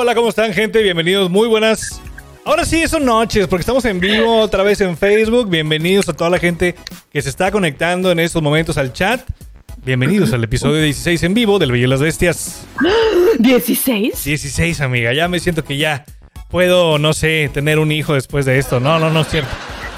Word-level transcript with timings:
Hola, 0.00 0.14
¿cómo 0.14 0.28
están, 0.28 0.52
gente? 0.52 0.80
Bienvenidos, 0.80 1.28
muy 1.28 1.48
buenas. 1.48 2.00
Ahora 2.44 2.64
sí, 2.64 2.86
son 2.86 3.04
noches, 3.04 3.48
porque 3.48 3.62
estamos 3.62 3.84
en 3.84 3.98
vivo 3.98 4.38
otra 4.38 4.62
vez 4.62 4.80
en 4.80 4.96
Facebook. 4.96 5.50
Bienvenidos 5.50 6.08
a 6.08 6.12
toda 6.12 6.30
la 6.30 6.38
gente 6.38 6.76
que 7.10 7.20
se 7.20 7.28
está 7.28 7.50
conectando 7.50 8.12
en 8.12 8.20
estos 8.20 8.40
momentos 8.40 8.78
al 8.78 8.92
chat. 8.92 9.22
Bienvenidos 9.84 10.32
al 10.32 10.44
episodio 10.44 10.80
16 10.82 11.24
en 11.24 11.34
vivo 11.34 11.58
del 11.58 11.72
Bello 11.72 11.86
y 11.86 11.90
las 11.90 12.00
Bestias. 12.00 12.64
¿16? 13.40 14.22
16, 14.22 14.80
amiga. 14.82 15.12
Ya 15.12 15.26
me 15.26 15.40
siento 15.40 15.64
que 15.64 15.76
ya 15.76 16.04
puedo, 16.48 17.00
no 17.00 17.12
sé, 17.12 17.50
tener 17.52 17.80
un 17.80 17.90
hijo 17.90 18.14
después 18.14 18.46
de 18.46 18.56
esto. 18.60 18.78
No, 18.78 19.00
no, 19.00 19.10
no 19.10 19.22
es 19.22 19.28
cierto. 19.28 19.50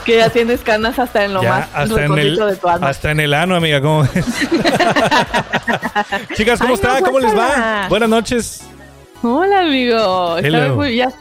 Que 0.07 0.17
ya 0.17 0.31
tienes 0.31 0.63
canas 0.63 0.99
hasta 0.99 1.27
en 1.27 1.35
lo 1.35 1.43
Ya, 1.43 1.51
más 1.51 1.69
hasta 1.75 2.07
en, 2.07 2.19
el, 2.19 2.37
de 2.37 2.57
tu 2.57 2.69
alma. 2.69 2.89
hasta 2.89 3.11
en 3.11 3.21
el 3.21 3.35
ano, 3.35 3.55
amiga. 3.55 3.83
¿Cómo 3.83 4.09
ves? 4.15 4.25
Chicas, 6.39 6.59
¿cómo 6.59 6.71
Ay, 6.71 6.75
están? 6.77 7.01
no, 7.01 7.07
¿Cómo 7.07 7.21
les 7.21 7.37
va? 7.37 7.87
Buenas 7.91 8.09
noches. 8.09 8.63
Hola, 9.23 9.61
amigo. 9.61 10.37
Muy- 10.77 10.97
ya. 10.97 11.13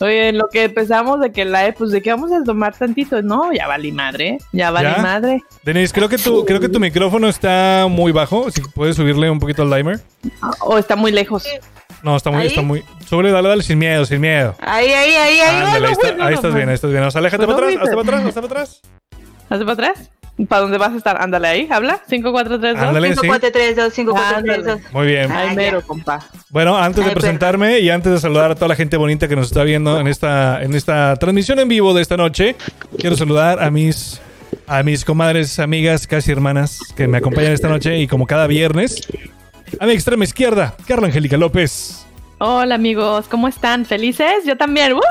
Oye, 0.00 0.28
en 0.28 0.38
lo 0.38 0.48
que 0.48 0.64
empezamos 0.64 1.20
de 1.20 1.32
que 1.32 1.44
la 1.44 1.72
pues 1.76 1.90
de 1.90 2.00
que 2.00 2.10
vamos 2.10 2.30
a 2.32 2.44
tomar 2.44 2.76
tantito. 2.76 3.22
No, 3.22 3.52
ya 3.52 3.66
valí 3.66 3.90
madre. 3.90 4.38
Ya 4.52 4.70
valí 4.70 4.88
¿Ya? 4.94 5.02
madre. 5.02 5.42
Denise, 5.64 5.92
creo 5.92 6.08
que 6.08 6.16
tu, 6.18 6.44
creo 6.44 6.60
que 6.60 6.68
tu 6.68 6.78
micrófono 6.78 7.28
está 7.28 7.86
muy 7.90 8.12
bajo. 8.12 8.50
Si 8.50 8.60
puedes 8.60 8.94
subirle 8.96 9.28
un 9.30 9.40
poquito 9.40 9.62
al 9.62 9.70
timer. 9.70 10.00
O 10.60 10.78
está 10.78 10.94
muy 10.94 11.10
lejos. 11.10 11.44
No, 12.02 12.16
está 12.16 12.30
muy, 12.30 12.42
¿Ahí? 12.42 12.46
está 12.46 12.62
muy. 12.62 12.84
Súbele, 13.06 13.32
dale, 13.32 13.48
dale, 13.48 13.62
sin 13.62 13.78
miedo, 13.78 14.04
sin 14.06 14.20
miedo. 14.20 14.54
Ahí, 14.60 14.88
ahí, 14.88 15.12
ahí, 15.14 15.40
ahí. 15.40 15.56
Ándale, 15.56 15.80
no, 15.80 15.86
ahí, 15.86 15.92
está- 15.92 16.06
bueno, 16.08 16.24
ahí 16.24 16.30
no, 16.30 16.34
estás 16.36 16.50
no. 16.52 16.56
bien, 16.56 16.68
ahí 16.68 16.74
estás 16.76 16.90
bien. 16.90 17.02
O 17.02 17.10
sea, 17.10 17.18
aléjate 17.18 17.44
Pues 17.46 17.54
para 17.56 17.66
no 17.66 17.72
atrás, 17.72 17.82
hasta 17.88 17.96
para 17.96 18.08
atrás, 18.18 18.28
hasta 18.28 18.40
para 18.42 18.52
atrás. 18.62 18.80
¿Hacia 19.50 19.66
para 19.66 19.72
atrás? 19.72 20.10
¿Para 20.48 20.62
dónde 20.62 20.78
vas 20.78 20.92
a 20.92 20.96
estar? 20.96 21.20
Ándale 21.20 21.48
ahí, 21.48 21.68
habla. 21.70 22.00
5, 22.08 22.32
4, 22.32 22.60
3, 22.60 22.74
2. 22.74 22.82
Ándale. 22.82 23.08
5, 23.08 23.20
sí. 23.22 23.26
4, 23.28 23.52
3, 23.52 23.76
2, 23.76 23.92
5, 23.92 24.12
4, 24.12 24.28
3, 24.42 24.58
Ándale. 24.58 24.80
2. 24.82 24.92
Muy 24.92 25.06
bien. 25.06 25.30
Ay, 25.32 25.56
mero, 25.56 25.82
compa. 25.86 26.24
Bueno, 26.48 26.76
antes 26.78 27.04
de 27.04 27.10
Ay, 27.10 27.14
presentarme 27.14 27.80
y 27.80 27.90
antes 27.90 28.12
de 28.12 28.18
saludar 28.20 28.50
a 28.50 28.54
toda 28.54 28.68
la 28.68 28.76
gente 28.76 28.96
bonita 28.96 29.28
que 29.28 29.36
nos 29.36 29.46
está 29.48 29.62
viendo 29.64 29.98
en 30.00 30.06
esta, 30.06 30.62
en 30.62 30.74
esta 30.74 31.16
transmisión 31.16 31.58
en 31.58 31.68
vivo 31.68 31.94
de 31.94 32.02
esta 32.02 32.16
noche, 32.16 32.56
quiero 32.98 33.16
saludar 33.16 33.62
a 33.62 33.70
mis, 33.70 34.20
a 34.66 34.82
mis 34.82 35.04
comadres, 35.04 35.58
amigas, 35.58 36.06
casi 36.06 36.30
hermanas 36.32 36.78
que 36.96 37.06
me 37.08 37.18
acompañan 37.18 37.52
esta 37.52 37.68
noche 37.68 37.98
y 37.98 38.06
como 38.06 38.26
cada 38.26 38.46
viernes, 38.46 39.06
a 39.78 39.86
mi 39.86 39.92
extrema 39.92 40.24
izquierda, 40.24 40.74
Carla 40.86 41.06
Angélica 41.08 41.36
López. 41.36 42.06
Hola, 42.38 42.74
amigos. 42.76 43.26
¿Cómo 43.28 43.48
están? 43.48 43.84
¿Felices? 43.84 44.44
Yo 44.46 44.56
también. 44.56 44.94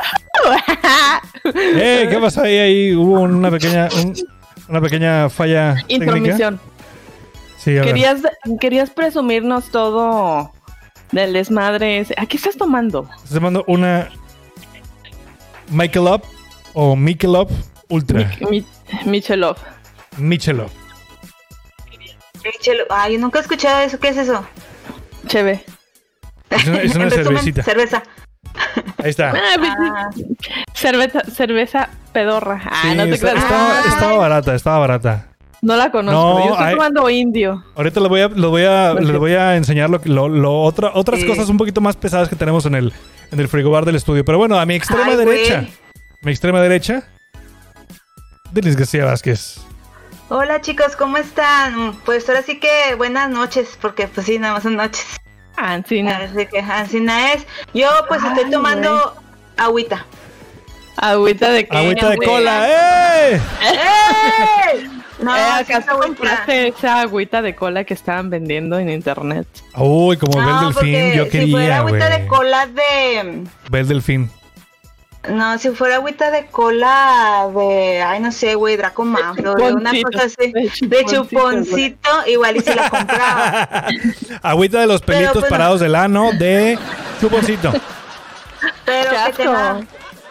Eh, 1.56 2.08
¿Qué 2.10 2.18
pasó 2.20 2.42
ahí? 2.44 2.58
Ahí 2.58 2.96
hubo 2.96 3.22
una 3.22 3.50
pequeña, 3.52 3.88
un- 4.04 4.14
una 4.70 4.82
pequeña 4.82 5.30
falla. 5.30 5.76
Intromisión. 5.88 6.60
Sí, 7.58 7.72
a 7.72 7.82
ver. 7.82 7.86
Querías, 7.86 8.22
querías 8.60 8.90
presumirnos 8.90 9.70
todo 9.70 10.52
del 11.12 11.34
desmadre. 11.34 12.00
ese. 12.00 12.14
¿A 12.18 12.26
qué 12.26 12.38
estás 12.38 12.56
tomando? 12.56 13.10
Estoy 13.18 13.36
tomando 13.40 13.64
una 13.68 14.10
Michelob 15.70 16.22
o 16.74 16.96
Michelob 16.96 17.50
Ultra. 17.90 18.32
Mi, 18.50 18.66
Michelov. 19.06 19.58
Michelob. 20.18 20.70
Chelo. 22.62 22.86
Ay, 22.90 23.14
yo 23.14 23.20
nunca 23.20 23.40
he 23.40 23.42
escuchado 23.42 23.82
eso. 23.82 24.00
¿Qué 24.00 24.10
es 24.10 24.18
eso? 24.18 24.46
Cheve. 25.28 25.64
Es 26.50 26.68
una, 26.68 26.82
es 26.82 26.96
una 26.96 27.10
cervecita. 27.10 27.64
Cerveza. 27.64 28.04
Ahí 29.04 29.10
está. 29.10 29.34
Ah, 29.36 30.10
cerveza, 30.74 31.22
cerveza 31.22 31.90
pedorra. 32.14 32.62
Ah, 32.66 32.80
Sí, 32.84 32.96
no 32.96 33.04
te 33.06 33.12
está- 33.12 33.32
creas. 33.32 33.44
estaba, 33.44 33.70
Ah. 33.80 33.84
estaba 33.88 34.18
barata, 34.18 34.56
estaba 34.56 34.80
barata. 34.80 35.26
No 35.62 35.76
la 35.76 35.92
conozco. 35.92 36.20
No, 36.20 36.40
Yo 36.46 36.52
estoy 36.54 36.66
hay- 36.68 36.76
tomando 36.76 37.10
indio. 37.10 37.64
Ahorita 37.76 38.00
les 38.00 38.10
voy 38.10 38.22
a, 38.22 38.28
les 38.30 38.46
voy 38.50 38.64
a, 38.64 38.92
Pues 38.94 39.06
les 39.08 39.18
voy 39.18 39.34
a 39.34 39.56
enseñar 39.58 39.90
lo, 39.90 40.00
lo, 40.06 40.30
lo 40.30 40.62
otra, 40.62 40.92
otras 40.94 41.20
Sí. 41.20 41.28
cosas 41.28 41.50
un 41.50 41.58
poquito 41.58 41.82
más 41.82 41.96
pesadas 41.98 42.30
que 42.30 42.36
tenemos 42.38 42.66
en 42.66 42.76
el, 42.76 42.94
en 43.32 43.40
el 43.40 43.48
frigobar 43.50 43.84
del 43.86 43.96
estudio. 43.96 44.24
Pero 44.24 44.38
bueno, 44.38 44.58
a 44.58 44.66
mi 44.66 44.76
extrema 44.76 45.06
Ay, 45.08 45.16
güey. 45.16 45.26
derecha. 45.26 45.66
Mi 46.22 46.32
extrema 46.32 46.62
derecha. 46.62 47.04
Denis 48.52 48.76
García 48.76 49.06
Vázquez. 49.06 49.58
Hola 50.30 50.62
chicos, 50.62 50.96
¿cómo 50.96 51.18
están? 51.18 51.94
Pues 52.06 52.28
ahora 52.30 52.42
sí 52.44 52.60
que 52.60 52.96
buenas 52.96 53.30
noches, 53.30 53.78
porque 53.82 54.08
pues 54.08 54.28
sí, 54.28 54.40
nada 54.40 54.54
más 54.56 54.64
son 54.64 54.76
noches. 54.76 55.06
Ancina. 55.60 56.18
Así 56.18 56.46
que 56.46 56.60
Ancina 56.60 57.34
es. 57.34 57.46
Yo 57.74 57.88
pues 58.08 58.24
estoy 58.24 58.46
Ay, 58.46 58.52
tomando 58.52 59.14
agüita. 59.58 60.06
Agüita 60.98 61.50
de 61.52 61.68
qué, 61.68 61.78
Agüita 61.78 62.10
de 62.10 62.18
cola. 62.18 62.68
¡Eh! 62.70 63.42
¡Ey! 63.62 64.90
No, 65.20 65.36
Eh, 65.36 65.40
sí 65.40 65.72
es 65.72 65.78
¿Acaso 65.78 65.92
agüita. 65.92 66.08
compraste 66.08 66.68
esa 66.70 67.02
agüita 67.02 67.42
de 67.42 67.56
cola 67.56 67.84
que 67.84 67.94
estaban 67.94 68.30
vendiendo 68.30 68.80
en 68.80 68.90
internet? 68.90 69.48
Uy, 69.76 70.18
como 70.18 70.38
Bel 70.38 70.46
No, 70.46 70.62
Delfín, 70.62 70.74
porque 70.74 71.14
yo 71.16 71.26
si 71.26 71.30
fuera 71.32 71.50
quería, 71.52 71.78
agüita 71.78 72.10
de 72.10 72.28
cola 72.28 72.66
de... 72.68 73.44
Bel 73.70 73.88
Delfín. 73.88 74.32
No, 75.28 75.58
si 75.58 75.70
fuera 75.72 75.96
agüita 75.96 76.32
de 76.32 76.46
cola 76.46 77.50
de... 77.54 78.02
Ay, 78.02 78.22
no 78.22 78.32
sé, 78.32 78.56
güey, 78.56 78.78
Draco 78.78 79.04
Manfred, 79.04 79.54
de 79.56 79.74
una 79.74 79.92
chuponcito, 79.92 80.12
cosa 80.12 80.24
así. 80.26 80.88
de 80.88 81.06
chuponcito, 81.06 82.10
igual 82.28 82.56
y 82.58 82.62
si 82.62 82.74
la 82.74 82.90
compraba. 82.90 83.86
Agüita 84.42 84.80
de 84.80 84.88
los 84.88 85.02
pelitos 85.02 85.40
pues, 85.40 85.50
parados 85.50 85.82
del 85.82 85.96
ano 85.96 86.32
de 86.32 86.80
chuponcito. 87.20 87.74
Pero 88.86 89.10
Qué 89.12 89.18
que 89.32 89.44
tenga... 89.44 89.82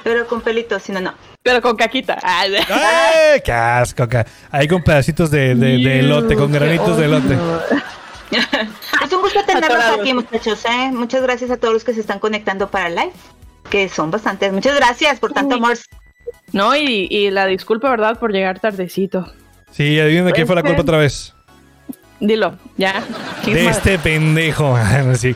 Pero 0.03 0.27
con 0.27 0.41
pelitos, 0.41 0.83
si 0.83 0.93
no, 0.93 1.01
no. 1.03 1.13
Pero 1.43 1.61
con 1.61 1.77
caquita. 1.77 2.19
Ah, 2.23 2.45
¡Ay! 2.71 3.41
¡Qué 3.45 3.53
asco! 3.53 4.09
ca- 4.09 4.27
Ahí 4.51 4.67
con 4.67 4.83
pedacitos 4.83 5.31
de, 5.31 5.55
de, 5.55 5.77
de 5.79 5.99
elote, 6.01 6.35
con 6.35 6.51
granitos 6.51 6.97
de 6.97 7.05
elote. 7.05 7.39
Es 9.05 9.13
un 9.13 9.23
gusto 9.23 9.43
tenerlos 9.45 9.85
aquí, 9.99 10.13
muchachos. 10.13 10.63
¿eh? 10.67 10.91
Muchas 10.93 11.23
gracias 11.23 11.51
a 11.51 11.57
todos 11.57 11.73
los 11.75 11.85
que 11.85 11.95
se 11.95 12.01
están 12.01 12.19
conectando 12.19 12.71
para 12.71 12.89
el 12.89 12.95
live, 12.95 13.13
que 13.69 13.89
son 13.89 14.11
bastantes. 14.11 14.53
Muchas 14.53 14.77
gracias 14.77 15.19
por 15.21 15.33
tanto 15.33 15.57
amor. 15.57 15.77
No, 16.53 16.75
y, 16.77 17.09
y 17.11 17.31
la 17.31 17.47
disculpa, 17.47 17.91
¿verdad? 17.91 18.19
Por 18.19 18.33
llegar 18.33 18.59
tardecito. 18.59 19.31
Sí, 19.71 19.99
adivinen 20.01 20.27
de 20.27 20.33
quién 20.33 20.47
fue 20.47 20.57
la 20.57 20.63
Pues, 20.63 20.73
culpa 20.75 20.83
otra 20.83 20.99
vez. 20.99 21.35
Dilo, 22.21 22.57
ya. 22.77 23.03
De 23.45 23.67
este 23.69 23.99
pendejo. 23.99 24.77
Sí. 25.15 25.35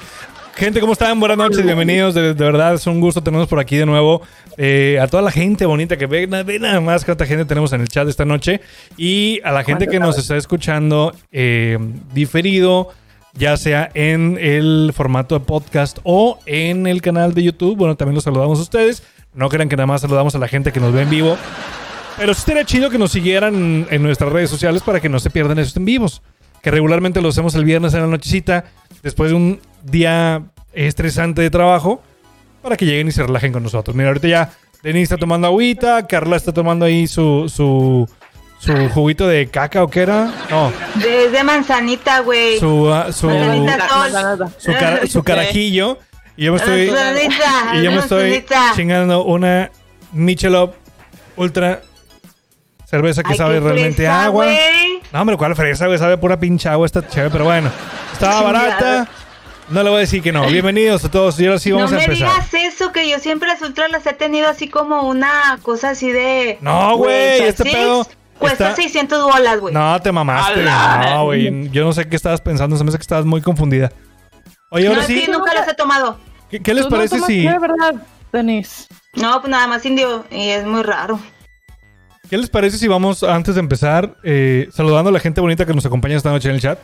Gente, 0.54 0.80
¿cómo 0.80 0.92
están? 0.92 1.18
Buenas 1.18 1.38
noches, 1.38 1.64
bienvenidos. 1.64 2.14
De, 2.14 2.34
de 2.34 2.44
verdad, 2.44 2.74
es 2.74 2.86
un 2.86 3.00
gusto 3.00 3.22
tenernos 3.22 3.48
por 3.48 3.58
aquí 3.58 3.76
de 3.76 3.86
nuevo. 3.86 4.20
Eh, 4.58 4.98
a 5.00 5.06
toda 5.06 5.22
la 5.22 5.30
gente 5.30 5.64
bonita 5.64 5.96
que 5.96 6.06
ve, 6.06 6.26
ve 6.26 6.58
nada 6.58 6.78
más 6.80 7.06
cuánta 7.06 7.24
gente 7.24 7.46
tenemos 7.46 7.72
en 7.72 7.80
el 7.80 7.88
chat 7.88 8.06
esta 8.06 8.26
noche. 8.26 8.60
Y 8.98 9.40
a 9.44 9.50
la 9.52 9.64
gente 9.64 9.86
que 9.86 9.98
nos 9.98 10.18
está 10.18 10.36
escuchando 10.36 11.14
eh, 11.30 11.78
diferido, 12.12 12.90
ya 13.34 13.56
sea 13.56 13.90
en 13.94 14.38
el 14.40 14.92
formato 14.94 15.38
de 15.38 15.44
podcast 15.44 15.98
o 16.02 16.38
en 16.46 16.86
el 16.86 17.02
canal 17.02 17.34
de 17.34 17.42
YouTube. 17.42 17.76
Bueno, 17.76 17.96
también 17.96 18.14
los 18.14 18.24
saludamos 18.24 18.58
a 18.58 18.62
ustedes. 18.62 19.02
No 19.34 19.48
crean 19.48 19.68
que 19.68 19.76
nada 19.76 19.86
más 19.86 20.02
saludamos 20.02 20.34
a 20.34 20.38
la 20.38 20.48
gente 20.48 20.72
que 20.72 20.80
nos 20.80 20.92
ve 20.92 21.02
en 21.02 21.10
vivo. 21.10 21.36
Pero 22.18 22.34
sí 22.34 22.42
sería 22.42 22.64
chido 22.64 22.90
que 22.90 22.98
nos 22.98 23.12
siguieran 23.12 23.86
en 23.90 24.02
nuestras 24.02 24.30
redes 24.32 24.50
sociales 24.50 24.82
para 24.82 25.00
que 25.00 25.08
no 25.08 25.18
se 25.18 25.30
pierdan 25.30 25.58
esos 25.58 25.76
en 25.76 25.84
vivos. 25.84 26.22
Que 26.62 26.70
regularmente 26.70 27.22
lo 27.22 27.30
hacemos 27.30 27.54
el 27.54 27.64
viernes 27.64 27.94
en 27.94 28.02
la 28.02 28.06
nochecita, 28.06 28.64
después 29.02 29.30
de 29.30 29.36
un 29.36 29.60
día 29.82 30.42
estresante 30.72 31.42
de 31.42 31.50
trabajo, 31.50 32.02
para 32.62 32.76
que 32.76 32.84
lleguen 32.84 33.08
y 33.08 33.12
se 33.12 33.22
relajen 33.22 33.52
con 33.52 33.62
nosotros. 33.62 33.96
Mira, 33.96 34.08
ahorita 34.08 34.28
ya 34.28 34.50
Denis 34.82 35.04
está 35.04 35.16
tomando 35.16 35.46
agüita, 35.46 36.06
Carla 36.06 36.36
está 36.36 36.52
tomando 36.52 36.84
ahí 36.84 37.06
su, 37.06 37.48
su, 37.48 38.08
su 38.62 38.88
juguito 38.90 39.26
de 39.26 39.48
caca 39.48 39.82
o 39.82 39.88
qué 39.88 40.02
era. 40.02 40.30
No, 40.48 40.72
Desde 40.94 41.42
manzanita, 41.42 42.20
güey. 42.20 42.60
su, 42.60 42.92
ah, 42.92 43.12
su, 43.12 43.26
Manzanita 43.28 43.88
sol. 43.88 44.48
Su, 44.58 44.72
cara- 44.72 45.06
su 45.08 45.22
carajillo. 45.24 45.98
Y 46.36 46.44
yo 46.44 46.52
me 46.52 46.58
estoy, 46.58 46.90
Manzanita, 46.90 47.74
y 47.74 47.82
yo 47.82 47.90
me 47.90 47.98
estoy 47.98 48.44
chingando 48.76 49.24
una 49.24 49.70
Michelob 50.12 50.74
Ultra. 51.36 51.82
Cerveza 52.86 53.22
que 53.22 53.32
Ay, 53.32 53.38
sabe 53.38 53.58
realmente 53.58 53.96
fresa, 54.02 54.24
agua. 54.24 54.44
güey. 54.44 55.00
No, 55.12 55.20
hombre, 55.22 55.36
¿cuál 55.38 55.56
fresa, 55.56 55.86
güey? 55.86 55.98
Sabe 55.98 56.18
pura 56.18 56.38
pinche 56.38 56.68
agua 56.68 56.84
esta 56.86 57.06
chévere, 57.06 57.30
pero 57.30 57.44
bueno. 57.44 57.70
Estaba 58.12 58.42
barata. 58.42 59.08
No 59.70 59.82
le 59.82 59.88
voy 59.88 59.96
a 59.96 60.00
decir 60.00 60.22
que 60.22 60.30
no. 60.30 60.46
Bienvenidos 60.46 61.02
a 61.04 61.10
todos. 61.10 61.40
Y 61.40 61.46
ahora 61.46 61.58
sí 61.58 61.72
vamos 61.72 61.90
no 61.90 61.96
a 61.96 62.00
me 62.00 62.04
empezar. 62.04 62.28
digas 62.52 62.74
eso, 62.74 62.92
que 62.92 63.08
yo 63.08 63.18
siempre 63.18 63.48
las 63.48 63.62
ultras 63.62 63.90
las 63.90 64.06
he 64.06 64.12
tenido 64.12 64.46
así 64.46 64.68
como 64.68 65.08
una 65.08 65.58
cosa 65.62 65.90
así 65.90 66.10
de... 66.12 66.58
No, 66.60 66.96
güey, 66.98 67.40
este 67.42 67.64
pedo 67.64 68.06
Cuesta 68.42 68.70
está- 68.70 68.82
600 68.82 69.22
bolas, 69.24 69.60
güey. 69.60 69.72
No, 69.74 70.00
te 70.00 70.12
mamaste. 70.12 70.60
¡Ala! 70.60 71.14
No, 71.14 71.24
güey. 71.24 71.70
Yo 71.70 71.84
no 71.84 71.92
sé 71.92 72.08
qué 72.08 72.16
estabas 72.16 72.40
pensando. 72.40 72.76
Se 72.76 72.84
me 72.84 72.88
hace 72.90 72.98
que 72.98 73.02
estabas 73.02 73.24
muy 73.24 73.40
confundida. 73.40 73.90
Oye, 74.70 74.84
No, 74.84 74.90
ahora 74.90 75.02
es 75.02 75.06
sí. 75.06 75.20
que 75.24 75.30
nunca 75.32 75.52
las 75.54 75.66
he 75.68 75.74
tomado. 75.74 76.18
¿Qué, 76.50 76.60
qué 76.60 76.74
les 76.74 76.84
Tú 76.84 76.90
no 76.90 76.96
parece 76.96 77.20
si... 77.20 77.46
¿verdad, 77.46 77.94
Denis? 78.32 78.88
No, 79.14 79.40
pues 79.40 79.50
nada 79.50 79.66
más 79.66 79.84
indio. 79.86 80.24
Y 80.30 80.48
es 80.48 80.64
muy 80.66 80.82
raro. 80.82 81.18
¿Qué 82.30 82.38
les 82.38 82.48
parece 82.48 82.78
si 82.78 82.88
vamos, 82.88 83.22
antes 83.22 83.54
de 83.56 83.60
empezar, 83.60 84.16
eh, 84.24 84.68
saludando 84.72 85.10
a 85.10 85.12
la 85.12 85.20
gente 85.20 85.40
bonita 85.40 85.66
que 85.66 85.74
nos 85.74 85.84
acompaña 85.84 86.16
esta 86.16 86.30
noche 86.30 86.48
en 86.48 86.54
el 86.54 86.60
chat? 86.62 86.78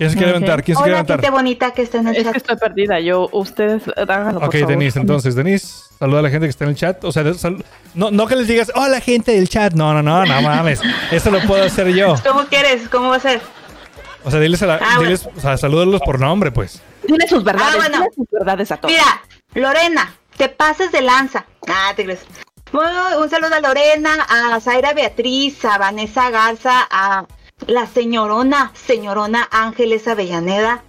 ¿Quién 0.00 0.10
se 0.12 0.16
quiere 0.16 0.32
levantar? 0.32 0.62
¿Quién 0.64 0.78
se 0.78 0.82
quiere 0.82 0.98
Hola, 0.98 1.04
levantar? 1.06 1.30
bonita 1.30 1.72
que 1.72 1.82
está 1.82 1.98
en 1.98 2.08
el 2.08 2.16
Es 2.16 2.22
chat. 2.24 2.32
que 2.32 2.38
estoy 2.38 2.56
perdida. 2.56 3.00
Yo, 3.00 3.28
ustedes, 3.32 3.82
háganlo, 3.98 4.40
Ok. 4.40 4.54
Denise, 4.54 4.98
entonces, 4.98 5.34
Denise, 5.34 5.66
saluda 5.98 6.20
a 6.20 6.22
la 6.22 6.30
gente 6.30 6.46
que 6.46 6.50
está 6.50 6.64
en 6.64 6.70
el 6.70 6.76
chat. 6.76 7.04
O 7.04 7.12
sea, 7.12 7.34
sal- 7.34 7.62
no, 7.92 8.10
no 8.10 8.26
que 8.26 8.34
les 8.34 8.48
digas, 8.48 8.72
hola 8.74 8.98
gente 9.02 9.32
del 9.32 9.50
chat. 9.50 9.74
No, 9.74 9.92
no, 9.92 10.02
no, 10.02 10.24
no 10.24 10.40
mames. 10.40 10.80
Eso 11.10 11.30
lo 11.30 11.38
puedo 11.42 11.62
hacer 11.64 11.88
yo. 11.88 12.14
¿Cómo 12.26 12.46
quieres? 12.46 12.88
¿Cómo 12.88 13.10
va 13.10 13.16
a 13.16 13.20
ser? 13.20 13.42
O 14.24 14.30
sea, 14.30 14.40
diles 14.40 14.62
a 14.62 14.66
la, 14.68 14.74
Ah, 14.76 14.78
bueno. 14.96 15.02
diles, 15.02 15.28
o 15.36 15.38
sea, 15.38 15.58
salúdalos 15.58 16.00
por 16.00 16.18
nombre, 16.18 16.50
pues. 16.50 16.80
Dile 17.06 17.28
sus 17.28 17.44
verdades. 17.44 17.74
Ah, 17.74 17.76
bueno. 17.76 17.98
dile 17.98 18.10
sus 18.16 18.26
verdades 18.30 18.72
a 18.72 18.76
todos. 18.78 18.92
Mira, 18.94 19.22
Lorena, 19.54 20.14
te 20.38 20.48
pases 20.48 20.90
de 20.92 21.02
lanza. 21.02 21.44
Ah, 21.68 21.92
te 21.94 22.04
crees. 22.04 22.20
Bueno, 22.72 23.20
un 23.20 23.28
saludo 23.28 23.54
a 23.54 23.60
Lorena, 23.60 24.14
a 24.30 24.58
Zaira 24.60 24.94
Beatriz, 24.94 25.62
a 25.66 25.76
Vanessa 25.76 26.30
Garza, 26.30 26.86
a 26.90 27.26
la 27.66 27.86
señorona, 27.86 28.72
señorona 28.74 29.48
Ángeles 29.50 30.06
Avellaneda. 30.08 30.82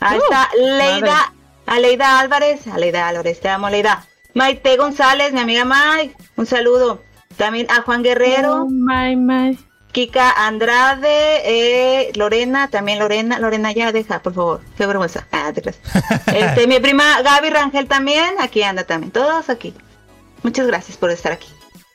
Ahí 0.00 0.18
Uh, 0.18 0.22
está 0.22 0.48
Leida, 0.56 1.00
madre. 1.00 1.32
a 1.66 1.80
Leida 1.80 2.18
Álvarez, 2.20 2.66
a 2.66 2.78
Leida 2.78 3.08
Álvarez, 3.08 3.40
te 3.40 3.48
amo 3.48 3.70
Leida. 3.70 4.04
Maite 4.34 4.76
González, 4.76 5.32
mi 5.32 5.40
amiga 5.40 5.64
Mike, 5.64 6.16
un 6.36 6.46
saludo. 6.46 7.00
También 7.36 7.66
a 7.70 7.82
Juan 7.82 8.02
Guerrero, 8.02 8.62
Oh, 8.62 8.66
my, 8.68 9.16
my. 9.16 9.58
Kika 9.92 10.32
Andrade, 10.46 11.08
eh, 11.44 12.12
Lorena, 12.16 12.68
también 12.68 12.98
Lorena, 12.98 13.38
Lorena 13.38 13.70
ya 13.72 13.92
deja, 13.92 14.20
por 14.22 14.34
favor, 14.34 14.60
qué 14.76 14.86
vergüenza. 14.86 15.26
Ah, 15.30 15.52
te. 15.52 15.62
Este, 16.34 16.66
mi 16.66 16.80
prima 16.80 17.22
Gaby 17.22 17.50
Rangel 17.50 17.86
también, 17.86 18.34
aquí 18.40 18.62
anda 18.64 18.82
también, 18.84 19.12
todos 19.12 19.48
aquí. 19.50 19.72
Muchas 20.42 20.66
gracias 20.66 20.96
por 20.96 21.10
estar 21.10 21.30
aquí. 21.32 21.46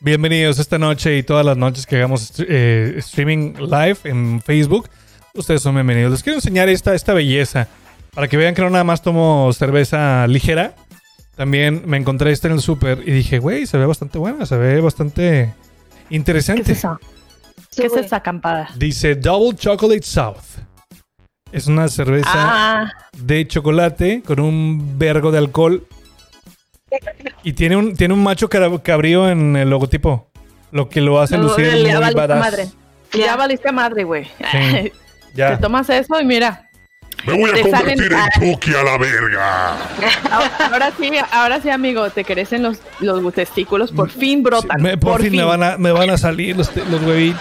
Bienvenidos 0.02 0.60
esta 0.60 0.78
noche 0.78 1.18
y 1.18 1.24
todas 1.24 1.46
las 1.46 1.58
noches 1.58 1.86
que 1.86 1.98
hagamos 1.98 2.34
eh, 2.40 2.96
streaming 2.98 3.54
live 3.60 3.98
en 4.06 4.42
Facebook. 4.42 4.90
Ustedes 5.34 5.62
son 5.62 5.76
bienvenidos. 5.76 6.12
Les 6.12 6.24
quiero 6.24 6.38
enseñar 6.38 6.70
esta, 6.70 6.96
esta 6.96 7.14
belleza. 7.14 7.68
Para 8.14 8.28
que 8.28 8.38
vean 8.38 8.56
que 8.56 8.62
no 8.62 8.70
nada 8.70 8.84
más 8.86 9.02
tomo 9.02 9.52
cerveza 9.54 10.26
ligera. 10.28 10.74
También 11.36 11.84
me 11.86 11.98
encontré 11.98 12.32
esta 12.32 12.48
en 12.48 12.54
el 12.56 12.62
súper 12.62 13.02
y 13.06 13.12
dije, 13.12 13.40
güey, 13.40 13.66
se 13.66 13.78
ve 13.78 13.86
bastante 13.86 14.18
buena, 14.18 14.46
se 14.46 14.58
ve 14.58 14.82
bastante 14.82 15.54
¿Qué 16.10 16.16
interesante. 16.16 16.72
es 16.72 16.78
eso? 16.80 17.00
¿Qué 17.76 17.86
es 17.86 17.94
esa 17.94 18.18
acampada? 18.18 18.70
Dice 18.76 19.16
Double 19.16 19.56
Chocolate 19.58 20.02
South. 20.04 20.38
Es 21.52 21.68
una 21.68 21.88
cerveza 21.88 22.30
Ah, 22.34 22.94
de 23.18 23.48
chocolate 23.48 24.22
con 24.26 24.40
un 24.40 24.98
vergo 24.98 25.32
de 25.32 25.38
alcohol. 25.40 25.86
Y 27.44 27.54
tiene 27.54 27.76
un, 27.78 27.96
tiene 27.96 28.14
un 28.14 28.24
macho 28.24 28.50
cab- 28.50 28.82
cabrío 28.82 29.30
en 29.30 29.56
el 29.56 29.70
logotipo. 29.70 30.28
Lo 30.72 30.90
que 30.90 31.02
lo 31.02 31.20
hace 31.20 31.38
No, 31.38 31.44
lucir 31.44 31.66
ya 31.66 31.72
muy 31.74 31.94
valiste 31.94 32.16
badass. 32.16 32.40
madre. 32.40 32.68
ya 33.14 33.26
Ya. 33.26 33.36
valiste 33.36 33.72
madre, 33.72 34.04
güey. 34.04 34.26
Sí. 34.52 34.92
Ya. 35.36 35.56
Te 35.56 35.62
tomas 35.62 35.88
eso 35.92 36.20
y 36.20 36.26
mira. 36.26 36.66
Me 37.28 37.34
voy 37.34 37.52
a 37.52 37.54
Te 37.54 37.64
salen- 37.70 37.98
convertir 38.00 38.14
en 38.42 38.54
Chucky 38.56 38.72
a 38.74 38.84
la 38.84 38.98
verga. 38.98 39.78
Ahora, 40.72 40.92
sí, 41.00 41.12
ahora 41.32 41.62
sí, 41.62 41.70
amigo, 41.70 42.10
te 42.10 42.24
crecen 42.26 42.64
los, 42.64 42.80
los 43.00 43.34
testículos, 43.34 43.92
por 43.92 44.10
fin 44.10 44.42
brotan. 44.42 44.82
Me- 44.82 44.98
por, 44.98 45.22
fin, 45.22 45.36
Me, 45.36 45.44
van 45.44 45.62
a, 45.62 45.78
me 45.78 45.92
van 45.92 46.10
a 46.10 46.18
salir 46.18 46.58
los, 46.58 46.76
los 46.76 47.04
huevitos. 47.04 47.40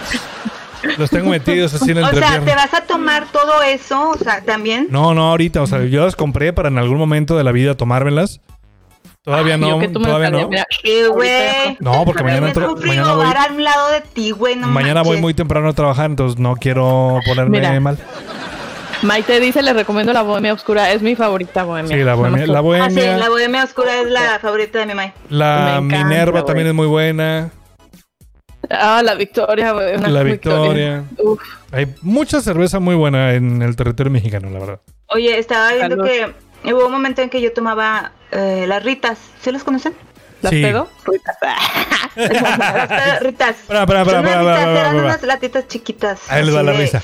Los 0.97 1.09
tengo 1.09 1.29
metidos 1.31 1.73
así 1.73 1.91
en 1.91 1.97
el 1.97 2.03
O 2.03 2.11
sea, 2.11 2.39
¿te 2.41 2.53
vas 2.55 2.73
a 2.75 2.81
tomar 2.81 3.25
todo 3.31 3.61
eso? 3.63 4.11
O 4.11 4.17
sea, 4.17 4.41
también. 4.43 4.87
No, 4.91 5.13
no, 5.15 5.31
ahorita. 5.31 5.61
O 5.63 5.67
sea, 5.67 5.83
yo 5.85 6.05
las 6.05 6.15
compré 6.15 6.53
para 6.53 6.69
en 6.69 6.77
algún 6.77 6.97
momento 6.97 7.35
de 7.37 7.43
la 7.43 7.51
vida 7.51 7.75
tomármelas. 7.75 8.39
Todavía 9.23 9.55
Ay, 9.55 9.59
no. 9.59 9.79
Todavía 9.91 10.29
no. 10.31 10.49
mira. 10.49 10.65
No, 11.79 12.05
porque 12.05 12.23
mañana, 12.23 12.47
un 12.55 12.79
mañana 12.87 13.13
voy, 13.13 13.25
al 13.25 13.63
lado 13.63 13.91
de 13.91 14.01
ti, 14.01 14.31
güey. 14.31 14.55
No 14.55 14.67
mañana 14.67 15.01
voy 15.01 15.17
muy 15.17 15.33
temprano 15.33 15.69
a 15.69 15.73
trabajar, 15.73 16.05
entonces 16.09 16.39
no 16.39 16.55
quiero 16.55 17.19
ponerme 17.25 17.59
Mira. 17.59 17.79
mal. 17.79 17.97
Maite 19.01 19.39
dice, 19.39 19.61
le 19.61 19.71
recomiendo 19.73 20.11
la 20.11 20.23
bohemia 20.23 20.53
oscura, 20.53 20.91
es 20.91 21.01
mi 21.01 21.15
favorita 21.15 21.63
bohemia. 21.63 21.95
Sí, 21.95 22.03
la 22.03 22.15
bohemia. 22.15 22.45
La 22.47 22.59
Ah, 22.59 22.61
sí, 22.61 22.63
bohemia. 22.65 23.17
la 23.17 23.29
bohemia 23.29 23.63
oscura 23.63 24.01
es 24.01 24.07
la 24.09 24.39
favorita 24.41 24.79
de 24.79 24.85
mi 24.87 24.93
mamá. 24.93 25.13
La 25.29 25.77
encanta, 25.77 26.03
Minerva 26.05 26.43
también 26.45 26.67
es 26.67 26.73
muy 26.73 26.87
buena. 26.87 27.49
Ah, 28.69 29.01
la 29.03 29.15
Victoria, 29.15 29.73
La 29.73 30.21
Victoria. 30.23 31.03
Uf, 31.17 31.39
Hay 31.71 31.87
mucha 32.01 32.41
cerveza 32.41 32.79
muy 32.79 32.95
buena 32.95 33.33
en 33.33 33.61
el 33.61 33.75
territorio 33.75 34.11
mexicano, 34.11 34.49
la 34.49 34.59
verdad. 34.59 34.79
Oye, 35.07 35.39
estaba 35.39 35.71
viendo 35.73 35.95
Salud. 35.95 36.05
que 36.09 36.33
hubo 36.65 36.85
un 36.85 36.91
momento 36.91 37.21
en 37.21 37.29
que 37.29 37.41
yo 37.41 37.53
tomaba 37.53 38.11
eh, 38.31 38.65
las 38.67 38.83
ritas. 38.83 39.17
¿Sí 39.41 39.51
las 39.51 39.63
conocen? 39.63 39.93
¿las 40.41 40.51
Sí. 40.51 40.61
pedo? 40.61 40.89
Ritas. 41.05 41.37
Las 42.15 43.19
ritas. 43.21 43.55
Espera, 43.69 43.85
Son 43.85 43.89
unas 43.89 44.07
espera, 44.07 44.39
ritas, 44.41 44.57
espera, 44.59 44.79
eran 44.81 44.95
unas 44.97 45.21
latitas 45.23 45.67
chiquitas. 45.67 46.19
Ahí 46.29 46.43
les 46.45 46.55
va 46.55 46.63
la 46.63 46.71
de- 46.71 46.77
risa. 46.77 47.01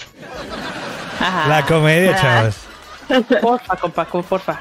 Ajá. 1.19 1.47
La 1.47 1.65
comedia, 1.65 2.15
chavas. 2.15 2.57
Porfa, 3.41 3.75
compa, 3.77 4.05
com- 4.05 4.23
porfa. 4.23 4.59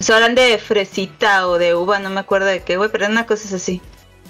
Son 0.00 0.16
eran 0.16 0.34
de 0.34 0.58
fresita 0.58 1.46
o 1.48 1.58
de 1.58 1.74
uva, 1.74 1.98
no 1.98 2.10
me 2.10 2.20
acuerdo 2.20 2.46
de 2.46 2.62
qué, 2.62 2.76
güey, 2.76 2.90
pero 2.90 3.04
eran 3.04 3.12
una 3.12 3.26
cosa 3.26 3.54
así. 3.54 3.80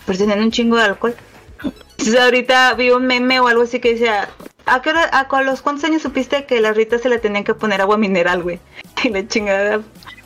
Pero 0.06 0.19
tenían 0.19 0.40
un 0.40 0.50
chingo 0.50 0.76
de 0.76 0.84
alcohol. 0.84 1.14
Entonces 1.62 2.20
ahorita 2.20 2.74
vi 2.74 2.90
un 2.90 3.06
meme 3.06 3.40
o 3.40 3.48
algo 3.48 3.62
así 3.62 3.80
que 3.80 3.92
decía, 3.92 4.28
¿a, 4.67 4.82
qué 4.82 4.91
hora- 4.91 5.05
a, 5.05 5.43
los 5.43 5.62
cuántos 5.62 5.85
años 5.85 6.03
supiste 6.03 6.44
que 6.44 6.61
las 6.61 6.76
ritas 6.76 7.00
se 7.03 7.09
le 7.09 7.19
tenían 7.19 7.44
que 7.44 7.55
poner 7.55 7.81
agua 7.81 7.97
mineral, 7.97 8.43
güey? 8.43 8.61
Y 9.05 9.09
la 9.09 9.26
chingada. 9.26 9.81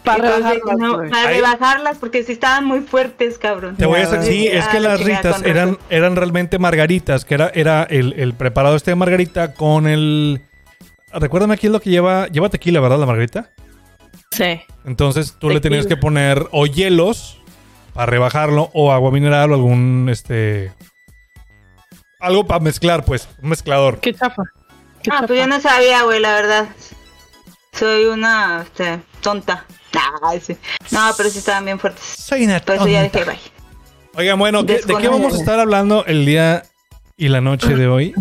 Para 0.05 0.19
Entonces, 0.37 0.45
rebajarlas, 0.63 0.77
no, 0.79 0.97
güey. 0.99 1.11
para 1.11 1.29
Ahí- 1.29 1.37
rebajarlas, 1.37 1.99
porque 1.99 2.23
sí 2.23 2.33
estaban 2.33 2.65
muy 2.65 2.81
fuertes, 2.81 3.39
cabrón. 3.39 3.77
Te 3.77 3.87
voy 3.87 4.01
a 4.01 4.07
güey. 4.07 4.23
sí, 4.23 4.47
es 4.47 4.65
que 4.69 4.79
la 4.81 4.91
las 4.91 5.01
ritas 5.03 5.43
eran, 5.43 5.79
eran 5.91 6.15
realmente 6.15 6.59
margaritas, 6.61 7.25
que 7.25 7.35
era, 7.35 7.51
era 7.55 7.83
el, 7.85 8.13
el 8.13 8.35
preparado 8.35 8.77
este 8.77 8.93
de 8.93 8.95
margarita 8.95 9.55
con 9.55 9.89
el... 9.89 10.43
Recuérdame 11.13 11.55
aquí 11.55 11.67
es 11.67 11.73
lo 11.73 11.81
que 11.81 11.91
lleva, 11.91 12.29
lleva 12.29 12.51
tequila, 12.51 12.79
¿verdad? 12.81 12.99
La 13.01 13.07
margarita. 13.07 13.51
Sí. 14.31 14.61
Entonces 14.85 15.35
tú 15.41 15.49
le 15.51 15.61
tenías 15.61 15.87
que 15.87 15.97
poner 15.97 16.47
o 16.53 16.67
hielos 16.67 17.41
para 17.93 18.07
rebajarlo 18.07 18.71
o 18.75 18.93
agua 18.93 19.11
mineral 19.11 19.51
o 19.51 19.55
algún, 19.55 20.09
este... 20.11 20.73
Algo 22.21 22.47
para 22.47 22.61
mezclar, 22.61 23.05
pues, 23.05 23.29
un 23.43 23.51
mezclador. 23.51 24.01
Qué 24.01 24.15
chafa. 24.15 24.43
Qué 25.03 25.11
Ah, 25.13 25.25
pues 25.27 25.39
yo 25.39 25.47
no 25.47 25.61
sabía, 25.61 26.03
güey, 26.03 26.21
la 26.21 26.35
verdad. 26.35 26.69
Soy 27.73 28.05
una, 28.07 28.63
este, 28.63 29.01
tonta. 29.21 29.65
Sí. 30.43 30.57
No, 30.91 31.11
pero 31.17 31.31
sí 31.31 31.39
estaban 31.39 31.65
bien 31.65 31.79
fuertes. 31.79 32.03
Soy 32.05 32.45
una 32.45 32.61
Por 32.61 32.77
eso 32.77 32.87
ya 32.89 33.03
tonta. 33.11 33.19
dije, 33.21 33.31
bye. 33.31 33.41
Oigan, 34.15 34.39
bueno, 34.39 34.65
¿qué- 34.67 34.81
¿de 34.85 34.95
qué 34.97 35.09
vamos 35.09 35.35
a 35.35 35.39
estar 35.39 35.59
hablando 35.59 36.05
el 36.07 36.27
día 36.27 36.65
y 37.17 37.29
la 37.29 37.41
noche 37.41 37.75
de 37.75 37.87
hoy? 37.87 38.15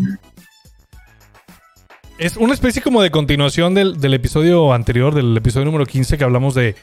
Es 2.17 2.37
una 2.37 2.53
especie 2.53 2.81
como 2.81 3.01
de 3.01 3.11
continuación 3.11 3.73
del, 3.73 3.99
del 3.99 4.13
episodio 4.13 4.71
anterior, 4.73 5.13
del 5.13 5.35
episodio 5.35 5.65
número 5.65 5.85
15, 5.85 6.17
que 6.17 6.23
hablamos 6.23 6.55
de, 6.55 6.75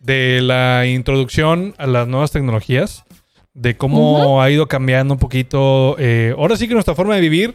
de 0.00 0.40
la 0.42 0.86
introducción 0.86 1.74
a 1.78 1.86
las 1.86 2.08
nuevas 2.08 2.30
tecnologías, 2.30 3.04
de 3.60 3.76
cómo 3.76 4.40
ha 4.40 4.50
ido 4.50 4.68
cambiando 4.68 5.14
un 5.14 5.20
poquito, 5.20 5.96
eh, 5.98 6.34
ahora 6.36 6.56
sí 6.56 6.68
que 6.68 6.74
nuestra 6.74 6.94
forma 6.94 7.14
de 7.14 7.20
vivir, 7.20 7.54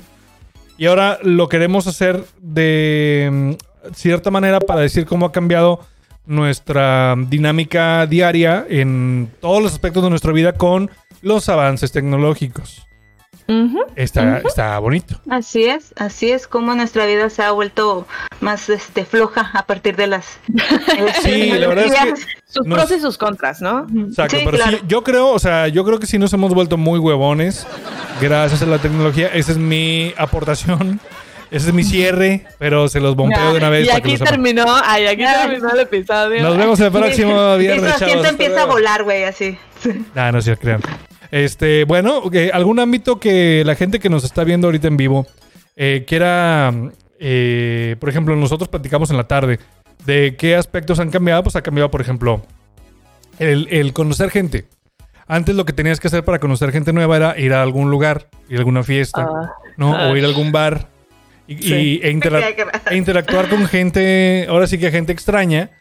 y 0.77 0.87
ahora 0.87 1.19
lo 1.23 1.47
queremos 1.47 1.87
hacer 1.87 2.23
de 2.41 3.29
mm, 3.31 3.93
cierta 3.93 4.29
manera 4.31 4.59
para 4.59 4.81
decir 4.81 5.05
cómo 5.05 5.25
ha 5.25 5.31
cambiado 5.31 5.79
nuestra 6.25 7.15
dinámica 7.17 8.05
diaria 8.05 8.65
en 8.69 9.31
todos 9.39 9.61
los 9.61 9.73
aspectos 9.73 10.03
de 10.03 10.09
nuestra 10.09 10.33
vida 10.33 10.53
con 10.53 10.89
los 11.21 11.47
avances 11.49 11.91
tecnológicos. 11.91 12.85
Ujú. 13.47 13.79
Está, 13.95 14.39
está 14.39 14.79
bonito. 14.79 15.19
Así 15.29 15.65
es, 15.65 15.93
así 15.97 16.31
es 16.31 16.47
como 16.47 16.73
nuestra 16.75 17.05
vida 17.05 17.29
se 17.29 17.43
ha 17.43 17.51
vuelto 17.51 18.07
más 18.39 18.69
este 18.69 19.05
floja 19.05 19.51
a 19.53 19.65
partir 19.65 19.95
de 19.95 20.07
las 20.07 20.39
Sí, 21.23 21.51
la 21.51 21.67
verdad 21.67 21.85
es 21.85 21.93
que 21.93 22.13
Sus 22.45 22.65
Nos- 22.65 22.77
pros 22.79 22.97
y 22.97 23.01
sus 23.01 23.17
contras, 23.17 23.61
¿no? 23.61 23.85
Exacto, 24.07 24.37
Sí, 24.37 24.43
pero 24.45 24.57
claro. 24.57 24.77
sí, 24.77 24.83
yo 24.87 25.03
creo, 25.03 25.29
o 25.29 25.39
sea, 25.39 25.67
yo 25.67 25.83
creo 25.83 25.99
que 25.99 26.07
sí 26.07 26.17
nos 26.17 26.31
hemos 26.33 26.53
vuelto 26.53 26.77
muy 26.77 26.99
huevones 26.99 27.67
gracias 28.21 28.61
a 28.61 28.65
la 28.65 28.77
tecnología. 28.79 29.27
Esa 29.33 29.51
es 29.53 29.57
mi 29.57 30.13
aportación. 30.17 30.99
Ese 31.51 31.67
es 31.67 31.73
mi 31.75 31.83
cierre, 31.83 32.47
pero 32.57 32.87
se 32.89 32.99
los 32.99 33.15
bombeo 33.15 33.51
de 33.51 33.59
una 33.59 33.69
vez 33.69 33.85
y 33.85 33.91
aquí 33.91 34.17
terminó, 34.17 34.65
ay, 34.83 35.05
aquí 35.05 35.23
terminó 35.23 35.69
el 35.71 35.81
episodio. 35.81 36.41
Nos 36.41 36.57
vemos 36.57 36.79
el 36.79 36.91
próximo 36.91 37.55
Y 37.55 37.59
viernes, 37.59 37.89
su 37.91 37.95
asiento 38.05 38.13
chavos. 38.23 38.27
empieza 38.29 38.61
a 38.63 38.65
volar, 38.65 39.03
güey, 39.03 39.23
así. 39.25 39.55
Ah, 40.15 40.31
no 40.31 40.41
se 40.41 40.57
crean. 40.57 40.81
Este, 41.33 41.83
bueno, 41.85 42.21
algún 42.53 42.77
ámbito 42.79 43.19
que 43.19 43.63
la 43.65 43.73
gente 43.73 43.97
que 43.97 44.07
nos 44.07 44.23
está 44.23 44.43
viendo 44.43 44.67
ahorita 44.67 44.87
en 44.87 44.97
vivo 44.97 45.25
eh, 45.75 46.03
quiera, 46.07 46.71
eh, 47.19 47.95
por 47.99 48.07
ejemplo, 48.09 48.35
nosotros 48.35 48.69
platicamos 48.69 49.09
en 49.09 49.17
la 49.17 49.27
tarde 49.27 49.57
de 50.05 50.35
qué 50.37 50.55
aspectos 50.55 50.99
han 50.99 51.09
cambiado, 51.09 51.41
pues 51.41 51.55
ha 51.55 51.63
cambiado, 51.63 51.89
por 51.89 52.01
ejemplo, 52.01 52.45
el, 53.39 53.67
el 53.71 53.93
conocer 53.93 54.29
gente. 54.29 54.65
Antes 55.25 55.55
lo 55.55 55.65
que 55.65 55.73
tenías 55.73 55.99
que 55.99 56.05
hacer 56.05 56.23
para 56.23 56.37
conocer 56.37 56.71
gente 56.71 56.93
nueva 56.93 57.15
era 57.15 57.39
ir 57.39 57.53
a 57.53 57.63
algún 57.63 57.89
lugar, 57.89 58.27
ir 58.47 58.57
a 58.57 58.59
alguna 58.59 58.83
fiesta, 58.83 59.25
Ah, 59.27 59.51
¿no? 59.75 59.95
ah. 59.95 60.09
O 60.11 60.15
ir 60.15 60.23
a 60.25 60.27
algún 60.27 60.51
bar 60.51 60.87
y, 61.47 61.57
Sí. 61.57 61.73
y- 61.73 61.99
e, 62.07 62.11
intera- 62.11 62.41
e 62.91 62.95
interactuar 62.95 63.49
con 63.49 63.65
gente, 63.65 64.45
ahora 64.47 64.67
sí 64.67 64.77
que 64.77 64.91
gente 64.91 65.11
extraña, 65.11 65.71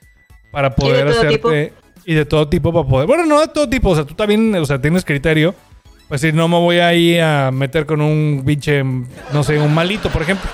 para 0.50 0.74
poder 0.74 1.08
hacerte. 1.08 1.74
Y 2.04 2.14
de 2.14 2.24
todo 2.24 2.48
tipo 2.48 2.72
para 2.72 2.86
poder. 2.88 3.06
Bueno, 3.06 3.24
no 3.26 3.40
de 3.40 3.48
todo 3.48 3.68
tipo, 3.68 3.90
o 3.90 3.94
sea, 3.94 4.04
tú 4.04 4.14
también, 4.14 4.54
o 4.56 4.64
sea, 4.66 4.80
tienes 4.80 5.04
criterio. 5.04 5.54
Pues 6.08 6.20
si 6.20 6.32
no 6.32 6.46
me 6.48 6.56
voy 6.58 6.78
ahí 6.78 7.18
a 7.18 7.50
meter 7.52 7.86
con 7.86 8.00
un 8.02 8.42
pinche, 8.44 8.82
no 8.84 9.42
sé, 9.44 9.58
un 9.58 9.72
malito, 9.72 10.10
por 10.10 10.22
ejemplo. 10.22 10.50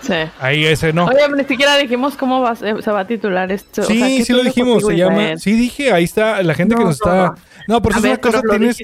Sí. 0.00 0.14
Ahí 0.40 0.64
ese 0.64 0.92
no. 0.92 1.06
Oye, 1.06 1.18
ni 1.36 1.44
siquiera 1.44 1.76
dijimos 1.76 2.16
cómo 2.16 2.40
va, 2.40 2.54
se 2.56 2.72
va 2.72 3.00
a 3.00 3.06
titular 3.06 3.50
esto. 3.52 3.82
o 3.82 3.84
Sí, 3.84 3.98
sea, 3.98 4.06
¿qué 4.08 4.24
sí 4.24 4.32
lo 4.32 4.42
dijimos, 4.44 4.84
se 4.86 4.96
llama. 4.96 5.14
Israel? 5.22 5.40
Sí 5.40 5.52
dije, 5.52 5.92
ahí 5.92 6.04
está, 6.04 6.42
la 6.42 6.54
gente 6.54 6.74
que 6.76 6.80
No, 6.80 6.86
nos 6.88 7.00
no, 7.04 7.10
está. 7.12 7.26
no. 7.26 7.74
No, 7.74 7.82
por 7.82 7.92
eso 7.92 7.98
es 8.00 8.04
una 8.06 8.16
cosa, 8.18 8.40
tienes, 8.48 8.78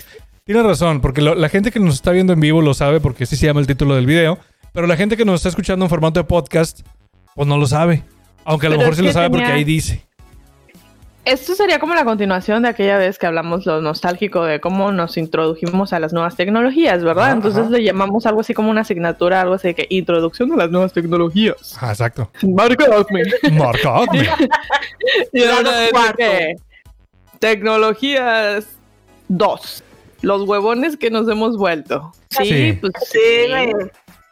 tienes 0.44 0.64
razón, 0.64 1.00
porque 1.00 1.22
lo- 1.22 1.36
la 1.36 1.48
gente 1.48 1.70
que 1.70 1.78
nos 1.80 1.94
está 1.94 2.10
viendo 2.10 2.32
en 2.32 2.40
vivo 2.40 2.60
lo 2.60 2.74
sabe 2.74 3.00
porque 3.00 3.24
sí 3.26 3.36
se 3.36 3.46
llama 3.46 3.60
el 3.60 3.66
título 3.66 3.94
del 3.94 4.04
video, 4.06 4.38
pero 4.74 4.86
la 4.86 4.96
gente 4.96 5.16
que 5.16 5.24
nos 5.24 5.36
está 5.36 5.48
escuchando 5.48 5.84
en 5.86 5.88
formato 5.88 6.18
de 6.20 6.24
podcast, 6.24 6.80
pues 7.34 7.48
no 7.48 7.56
lo 7.56 7.66
sabe. 7.66 8.02
Aunque 8.44 8.66
a 8.66 8.70
lo 8.70 8.74
Pero 8.76 8.80
mejor 8.90 8.96
sí 8.96 9.02
lo 9.06 9.12
sabe 9.12 9.30
porque 9.30 9.46
ahí 9.46 9.64
dice. 9.64 10.04
Esto 11.24 11.54
sería 11.54 11.78
como 11.78 11.94
la 11.94 12.04
continuación 12.04 12.64
de 12.64 12.68
aquella 12.68 12.98
vez 12.98 13.18
que 13.18 13.26
hablamos 13.26 13.64
lo 13.64 13.80
nostálgico 13.80 14.44
de 14.44 14.60
cómo 14.60 14.92
nos 14.92 15.16
introdujimos 15.16 15.94
a 15.94 15.98
las 16.00 16.12
nuevas 16.12 16.36
tecnologías, 16.36 17.02
¿verdad? 17.02 17.24
Ajá, 17.24 17.32
Entonces 17.32 17.62
ajá. 17.62 17.70
le 17.70 17.82
llamamos 17.82 18.26
algo 18.26 18.40
así 18.40 18.52
como 18.52 18.70
una 18.70 18.82
asignatura, 18.82 19.40
algo 19.40 19.54
así 19.54 19.68
de 19.68 19.74
que 19.74 19.86
introducción 19.88 20.52
a 20.52 20.56
las 20.56 20.70
nuevas 20.70 20.92
tecnologías. 20.92 21.76
Ah, 21.80 21.90
exacto. 21.92 22.30
Marcadme. 22.42 23.22
Marcadme. 23.52 24.28
Y 25.32 25.40
Grado 25.40 25.56
ahora 25.56 25.80
es 25.80 25.86
de 25.86 25.90
cuarto. 25.92 26.16
que 26.18 26.54
tecnologías 27.38 28.66
2. 29.28 29.82
Los 30.22 30.42
huevones 30.48 30.96
que 30.96 31.10
nos 31.10 31.28
hemos 31.28 31.56
vuelto. 31.56 32.12
Sí, 32.30 32.44
Sí. 32.44 32.78
pues 32.80 32.92
Sí. 33.10 33.50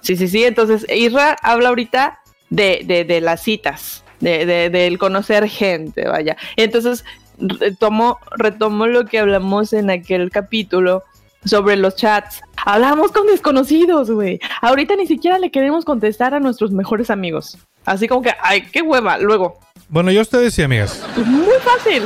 Sí, 0.01 0.17
sí, 0.17 0.29
sí. 0.29 0.45
Entonces, 0.45 0.85
Isra 0.95 1.37
habla 1.43 1.69
ahorita 1.71 2.19
de, 2.51 2.83
de, 2.85 3.05
de 3.05 3.21
las 3.21 3.43
citas, 3.43 4.02
de, 4.23 4.47
de- 4.47 4.71
del 4.71 4.97
conocer 4.99 5.47
gente, 5.49 6.09
vaya. 6.09 6.37
Entonces, 6.57 7.05
retomo, 7.38 8.19
retomo 8.38 8.87
lo 8.87 9.05
que 9.05 9.19
hablamos 9.19 9.73
en 9.75 9.91
aquel 9.91 10.31
capítulo 10.31 11.02
sobre 11.45 11.76
los 11.76 11.97
chats. 11.97 12.41
Hablamos 12.64 13.11
con 13.12 13.26
desconocidos, 13.26 14.11
güey. 14.11 14.38
Ahorita 14.61 14.95
ni 14.97 15.07
siquiera 15.07 15.38
le 15.38 15.50
queremos 15.50 15.85
contestar 15.85 16.33
a 16.35 16.41
nuestros 16.41 16.71
mejores 16.71 17.11
amigos. 17.11 17.59
Así 17.85 18.07
como 18.09 18.23
que, 18.23 18.33
ay, 18.41 18.62
qué 18.62 18.81
hueva. 18.81 19.19
Luego, 19.19 19.59
Bueno, 19.88 20.11
yo 20.12 20.21
ustedes 20.23 20.55
sí, 20.55 20.62
amigas. 20.62 21.05
pues 21.14 21.26
muy 21.26 21.57
fácil. 21.64 22.05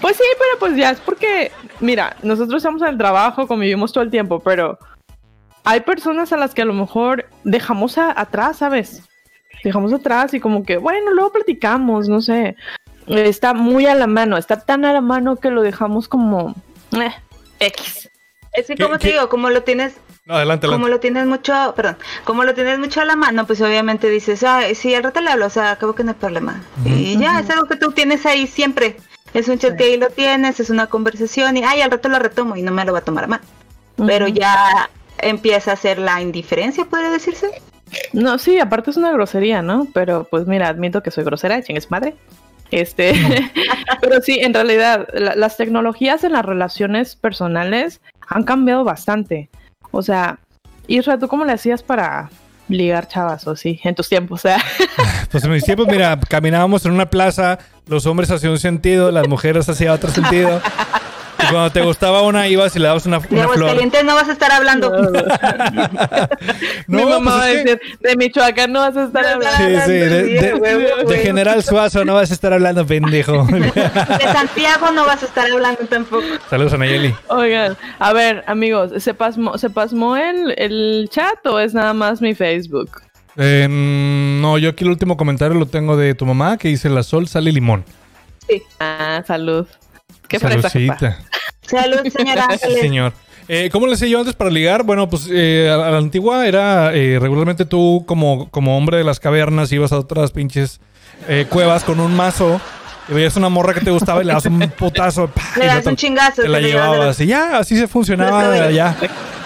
Pues 0.00 0.16
sí, 0.16 0.24
pero 0.36 0.58
pues 0.58 0.76
ya 0.76 0.90
es 0.90 0.98
porque, 0.98 1.52
mira, 1.78 2.16
nosotros 2.24 2.56
estamos 2.56 2.82
en 2.82 2.88
el 2.88 2.98
trabajo, 2.98 3.46
convivimos 3.46 3.92
todo 3.92 4.02
el 4.02 4.10
tiempo, 4.10 4.40
pero 4.40 4.76
hay 5.62 5.78
personas 5.82 6.32
a 6.32 6.36
las 6.36 6.52
que 6.54 6.62
a 6.62 6.64
lo 6.64 6.74
mejor 6.74 7.26
dejamos 7.44 7.96
a- 7.98 8.20
atrás, 8.20 8.56
¿sabes? 8.56 9.04
Dejamos 9.64 9.92
atrás 9.92 10.34
y 10.34 10.40
como 10.40 10.64
que, 10.64 10.76
bueno, 10.76 11.12
luego 11.12 11.32
platicamos, 11.32 12.08
no 12.08 12.20
sé. 12.20 12.56
Está 13.06 13.54
muy 13.54 13.86
a 13.86 13.94
la 13.94 14.06
mano, 14.06 14.36
está 14.36 14.60
tan 14.60 14.84
a 14.84 14.92
la 14.92 15.00
mano 15.00 15.36
que 15.36 15.50
lo 15.50 15.62
dejamos 15.62 16.08
como 16.08 16.54
eh, 16.92 17.12
X. 17.60 18.08
Es 18.52 18.66
que 18.66 18.74
¿Qué- 18.76 18.82
como 18.84 18.98
te 18.98 19.08
digo, 19.12 19.28
como 19.28 19.50
lo 19.50 19.62
tienes, 19.62 19.94
No, 20.26 20.34
adelante, 20.34 20.66
como 20.68 20.88
lo 20.88 21.00
tienes 21.00 21.26
mucho, 21.26 21.72
perdón, 21.74 21.96
como 22.24 22.44
lo 22.44 22.54
tienes 22.54 22.78
mucho 22.78 23.00
a 23.00 23.04
la 23.04 23.16
mano, 23.16 23.46
pues 23.46 23.60
obviamente 23.60 24.08
dices, 24.10 24.42
ah, 24.44 24.62
sí, 24.74 24.94
al 24.94 25.02
rato 25.04 25.20
le 25.20 25.30
hablo, 25.30 25.46
o 25.46 25.50
sea, 25.50 25.72
acabo 25.72 25.94
que 25.94 26.04
no 26.04 26.10
hay 26.12 26.16
problema. 26.18 26.62
Y 26.84 27.16
ya, 27.18 27.40
es 27.40 27.50
algo 27.50 27.66
que 27.66 27.76
tú 27.76 27.92
tienes 27.92 28.24
ahí 28.26 28.46
siempre. 28.46 28.96
Es 29.34 29.48
un 29.48 29.58
chat 29.58 29.76
que 29.76 29.84
ahí 29.84 29.96
lo 29.96 30.10
tienes, 30.10 30.60
es 30.60 30.68
una 30.70 30.86
conversación 30.88 31.56
y, 31.56 31.64
ay, 31.64 31.80
al 31.80 31.90
rato 31.90 32.08
lo 32.10 32.18
retomo 32.18 32.54
y 32.56 32.62
no 32.62 32.70
me 32.70 32.84
lo 32.84 32.92
va 32.92 32.98
a 32.98 33.02
tomar 33.04 33.24
a 33.24 33.26
mal. 33.28 33.40
Pero 34.06 34.28
ya 34.28 34.90
empieza 35.18 35.72
a 35.72 35.76
ser 35.76 35.98
la 35.98 36.20
indiferencia, 36.20 36.84
podría 36.84 37.10
decirse. 37.10 37.50
No, 38.12 38.38
sí, 38.38 38.58
aparte 38.58 38.90
es 38.90 38.96
una 38.96 39.12
grosería, 39.12 39.62
¿no? 39.62 39.86
Pero 39.92 40.26
pues 40.30 40.46
mira, 40.46 40.68
admito 40.68 41.02
que 41.02 41.10
soy 41.10 41.24
grosera, 41.24 41.62
chingues 41.62 41.90
madre. 41.90 42.14
Este, 42.70 43.12
pero 44.00 44.20
sí, 44.22 44.38
en 44.40 44.54
realidad, 44.54 45.06
la- 45.12 45.34
las 45.36 45.56
tecnologías 45.56 46.24
en 46.24 46.32
las 46.32 46.44
relaciones 46.44 47.16
personales 47.16 48.00
han 48.26 48.44
cambiado 48.44 48.84
bastante. 48.84 49.50
O 49.90 50.02
sea, 50.02 50.38
Isra, 50.86 51.18
¿tú 51.18 51.28
cómo 51.28 51.44
le 51.44 51.52
hacías 51.52 51.82
para 51.82 52.30
ligar 52.68 53.08
chavas 53.08 53.46
o 53.46 53.56
sí, 53.56 53.78
en 53.84 53.94
tus 53.94 54.08
tiempos? 54.08 54.40
O 54.44 54.48
sea, 54.48 54.58
Pues 55.30 55.44
en 55.44 55.50
mis 55.52 55.64
tiempos, 55.64 55.86
mira, 55.86 56.18
caminábamos 56.28 56.84
en 56.86 56.92
una 56.92 57.10
plaza, 57.10 57.58
los 57.86 58.06
hombres 58.06 58.30
hacían 58.30 58.52
un 58.52 58.58
sentido, 58.58 59.10
las 59.10 59.28
mujeres 59.28 59.68
hacían 59.68 59.90
otro 59.92 60.10
sentido. 60.10 60.60
Cuando 61.52 61.70
te 61.70 61.80
gustaba 61.82 62.22
una, 62.22 62.48
ibas 62.48 62.74
y 62.76 62.78
le 62.78 62.86
dabas 62.88 63.06
una, 63.06 63.18
De 63.20 63.26
una 63.34 63.44
flor. 63.44 63.56
Aguascalientes 63.56 64.04
no 64.04 64.14
vas 64.14 64.28
a 64.28 64.32
estar 64.32 64.50
hablando. 64.52 64.90
mi 66.86 67.04
mamá 67.04 67.18
pues 67.22 67.26
va 67.34 67.42
a 67.42 67.50
es 67.50 67.64
que- 67.64 67.70
decir, 67.76 67.98
de 68.00 68.16
Michoacán 68.16 68.72
no 68.72 68.80
vas 68.80 68.96
a 68.96 69.04
estar 69.04 69.22
No, 69.22 69.28
hablando. 69.30 69.80
Sí, 69.80 69.86
sí, 69.86 69.92
de, 69.92 70.22
de- 70.24 70.54
huevo, 70.54 71.08
de. 71.10 71.18
General 71.18 71.62
Suazo 71.62 72.04
no 72.04 72.14
vas 72.14 72.30
a 72.30 72.34
estar 72.34 72.52
hablando, 72.52 72.86
pendejo. 72.86 73.44
De 73.46 74.32
Santiago 74.32 74.90
no 74.92 75.06
vas 75.06 75.22
a 75.22 75.26
estar 75.26 75.50
hablando 75.50 75.84
tampoco. 75.86 76.24
Saludos 76.50 76.72
a 76.72 76.78
Nayeli. 76.78 77.14
Oigan, 77.28 77.76
a 77.98 78.12
ver, 78.12 78.44
amigos, 78.46 78.92
¿se 79.02 79.14
pasmó, 79.14 79.58
¿se 79.58 79.70
pasmó 79.70 80.16
el, 80.16 80.54
el 80.58 81.08
chat 81.10 81.44
o 81.46 81.58
es 81.60 81.74
nada 81.74 81.94
más 81.94 82.20
mi 82.20 82.34
Facebook? 82.34 83.02
Eh, 83.36 83.66
no, 83.70 84.58
yo 84.58 84.70
aquí 84.70 84.84
el 84.84 84.90
último 84.90 85.16
comentario 85.16 85.58
lo 85.58 85.66
tengo 85.66 85.96
de 85.96 86.14
tu 86.14 86.26
mamá 86.26 86.58
que 86.58 86.68
dice 86.68 86.88
la 86.90 87.02
sol 87.02 87.28
sale 87.28 87.50
limón. 87.52 87.84
Sí. 88.48 88.62
Ah, 88.80 89.22
salud. 89.26 89.66
Qué. 90.28 90.38
Saludcita. 90.38 91.18
Salud, 91.66 92.00
señora 92.16 92.44
Ángeles. 92.50 92.80
señor. 92.80 93.12
Eh, 93.48 93.68
¿Cómo 93.72 93.86
le 93.86 93.94
hacía 93.94 94.08
yo 94.08 94.20
antes 94.20 94.34
para 94.34 94.50
ligar? 94.50 94.84
Bueno, 94.84 95.08
pues 95.08 95.28
eh, 95.30 95.68
a, 95.70 95.76
la 95.90 95.98
antigua 95.98 96.46
era 96.46 96.94
eh, 96.94 97.18
regularmente 97.20 97.64
tú 97.64 98.04
como, 98.06 98.48
como 98.50 98.76
hombre 98.78 98.98
de 98.98 99.04
las 99.04 99.18
cavernas 99.20 99.72
ibas 99.72 99.92
a 99.92 99.98
otras 99.98 100.30
pinches 100.30 100.80
eh, 101.28 101.46
cuevas 101.48 101.82
con 101.84 101.98
un 102.00 102.14
mazo 102.14 102.60
y 103.08 103.14
veías 103.14 103.36
una 103.36 103.48
morra 103.48 103.74
que 103.74 103.80
te 103.80 103.90
gustaba 103.90 104.22
y 104.22 104.26
le 104.26 104.32
das 104.32 104.46
un 104.46 104.60
putazo. 104.78 105.26
¡pah! 105.26 105.42
Le 105.58 105.66
das 105.66 105.84
un 105.86 105.96
chingazo. 105.96 106.42
te 106.42 106.48
la 106.48 106.58
te 106.58 106.64
llevas 106.66 106.82
de 106.84 106.88
la- 106.88 106.94
llevabas 106.96 107.20
y 107.20 107.26
ya, 107.26 107.58
así 107.58 107.76
se 107.76 107.88
funcionaba 107.88 108.52
que 108.52 108.60
allá 108.60 108.96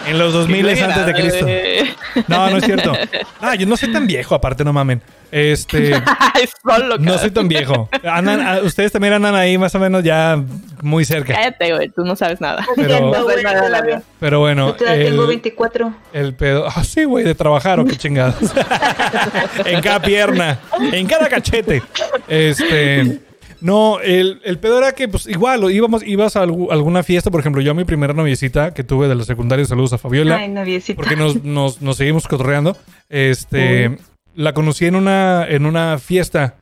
en 0.07 0.19
los 0.19 0.33
2000 0.33 0.69
antes 0.83 1.07
de 1.07 1.13
Cristo. 1.15 1.47
Eh, 1.49 1.95
No, 2.29 2.51
no 2.51 2.59
es 2.59 2.65
cierto. 2.65 2.93
Ah, 3.41 3.55
yo 3.55 3.67
no 3.67 3.77
soy 3.77 3.93
tan 3.93 4.07
viejo, 4.07 4.35
aparte 4.35 4.65
no 4.65 4.73
mamen. 4.73 5.03
Este, 5.33 5.93
solo 6.63 6.99
no 6.99 7.19
soy 7.19 7.31
tan 7.31 7.49
viejo. 7.49 7.89
Andan, 8.05 8.65
ustedes 8.65 8.93
también 8.93 9.15
andan 9.15 9.35
ahí 9.35 9.59
más 9.59 9.75
o 9.75 9.79
menos 9.79 10.03
ya 10.05 10.41
muy 10.83 11.05
cerca. 11.05 11.35
Cállate, 11.35 11.75
güey, 11.75 11.89
tú 11.89 12.05
no 12.05 12.15
sabes 12.17 12.41
nada. 12.41 12.65
Pero- 12.77 13.01
No 13.11 13.15
sabes 13.15 13.43
nada 13.43 13.63
de 13.63 13.71
la 13.71 13.83
vida. 13.83 14.03
Pero 14.21 14.39
bueno, 14.41 14.69
Yo 14.69 14.75
todavía 14.77 15.05
tengo 15.07 15.23
el, 15.23 15.29
24. 15.29 15.93
el 16.13 16.35
pedo. 16.35 16.67
Ah, 16.69 16.85
sí, 16.85 17.05
güey, 17.05 17.25
de 17.25 17.35
trabajar 17.35 17.81
o 17.81 17.85
qué 17.85 17.97
chingados. 17.97 18.37
en 19.65 19.81
cada 19.81 20.01
pierna, 20.01 20.59
en 20.93 21.07
cada 21.07 21.29
cachete. 21.29 21.83
Este. 22.29 23.21
No, 23.61 24.01
el, 24.01 24.41
el 24.45 24.59
pedo 24.59 24.79
era 24.79 24.93
que, 24.93 25.09
pues, 25.09 25.27
igual, 25.27 25.71
íbamos, 25.71 26.03
ibas 26.07 26.37
a 26.37 26.45
algu- 26.45 26.71
alguna 26.71 27.03
fiesta, 27.03 27.31
por 27.31 27.41
ejemplo, 27.41 27.63
yo 27.63 27.71
a 27.71 27.75
mi 27.75 27.85
primera 27.85 28.13
noviecita 28.13 28.75
que 28.75 28.85
tuve 28.85 29.09
de 29.09 29.15
la 29.15 29.25
secundaria, 29.25 29.65
saludos 29.65 29.93
a 29.95 29.99
Fabiola. 29.99 30.37
Ay, 30.37 30.49
noviecita. 30.49 30.97
porque 30.97 31.17
nos, 31.17 31.43
nos, 31.43 31.81
nos 31.81 31.97
seguimos 31.97 32.29
cotorreando. 32.29 32.77
Este, 33.09 33.97
la 34.35 34.53
conocí 34.53 34.85
en 34.87 34.95
una, 34.97 35.47
en 35.49 35.65
una 35.67 35.99
fiesta 35.99 36.57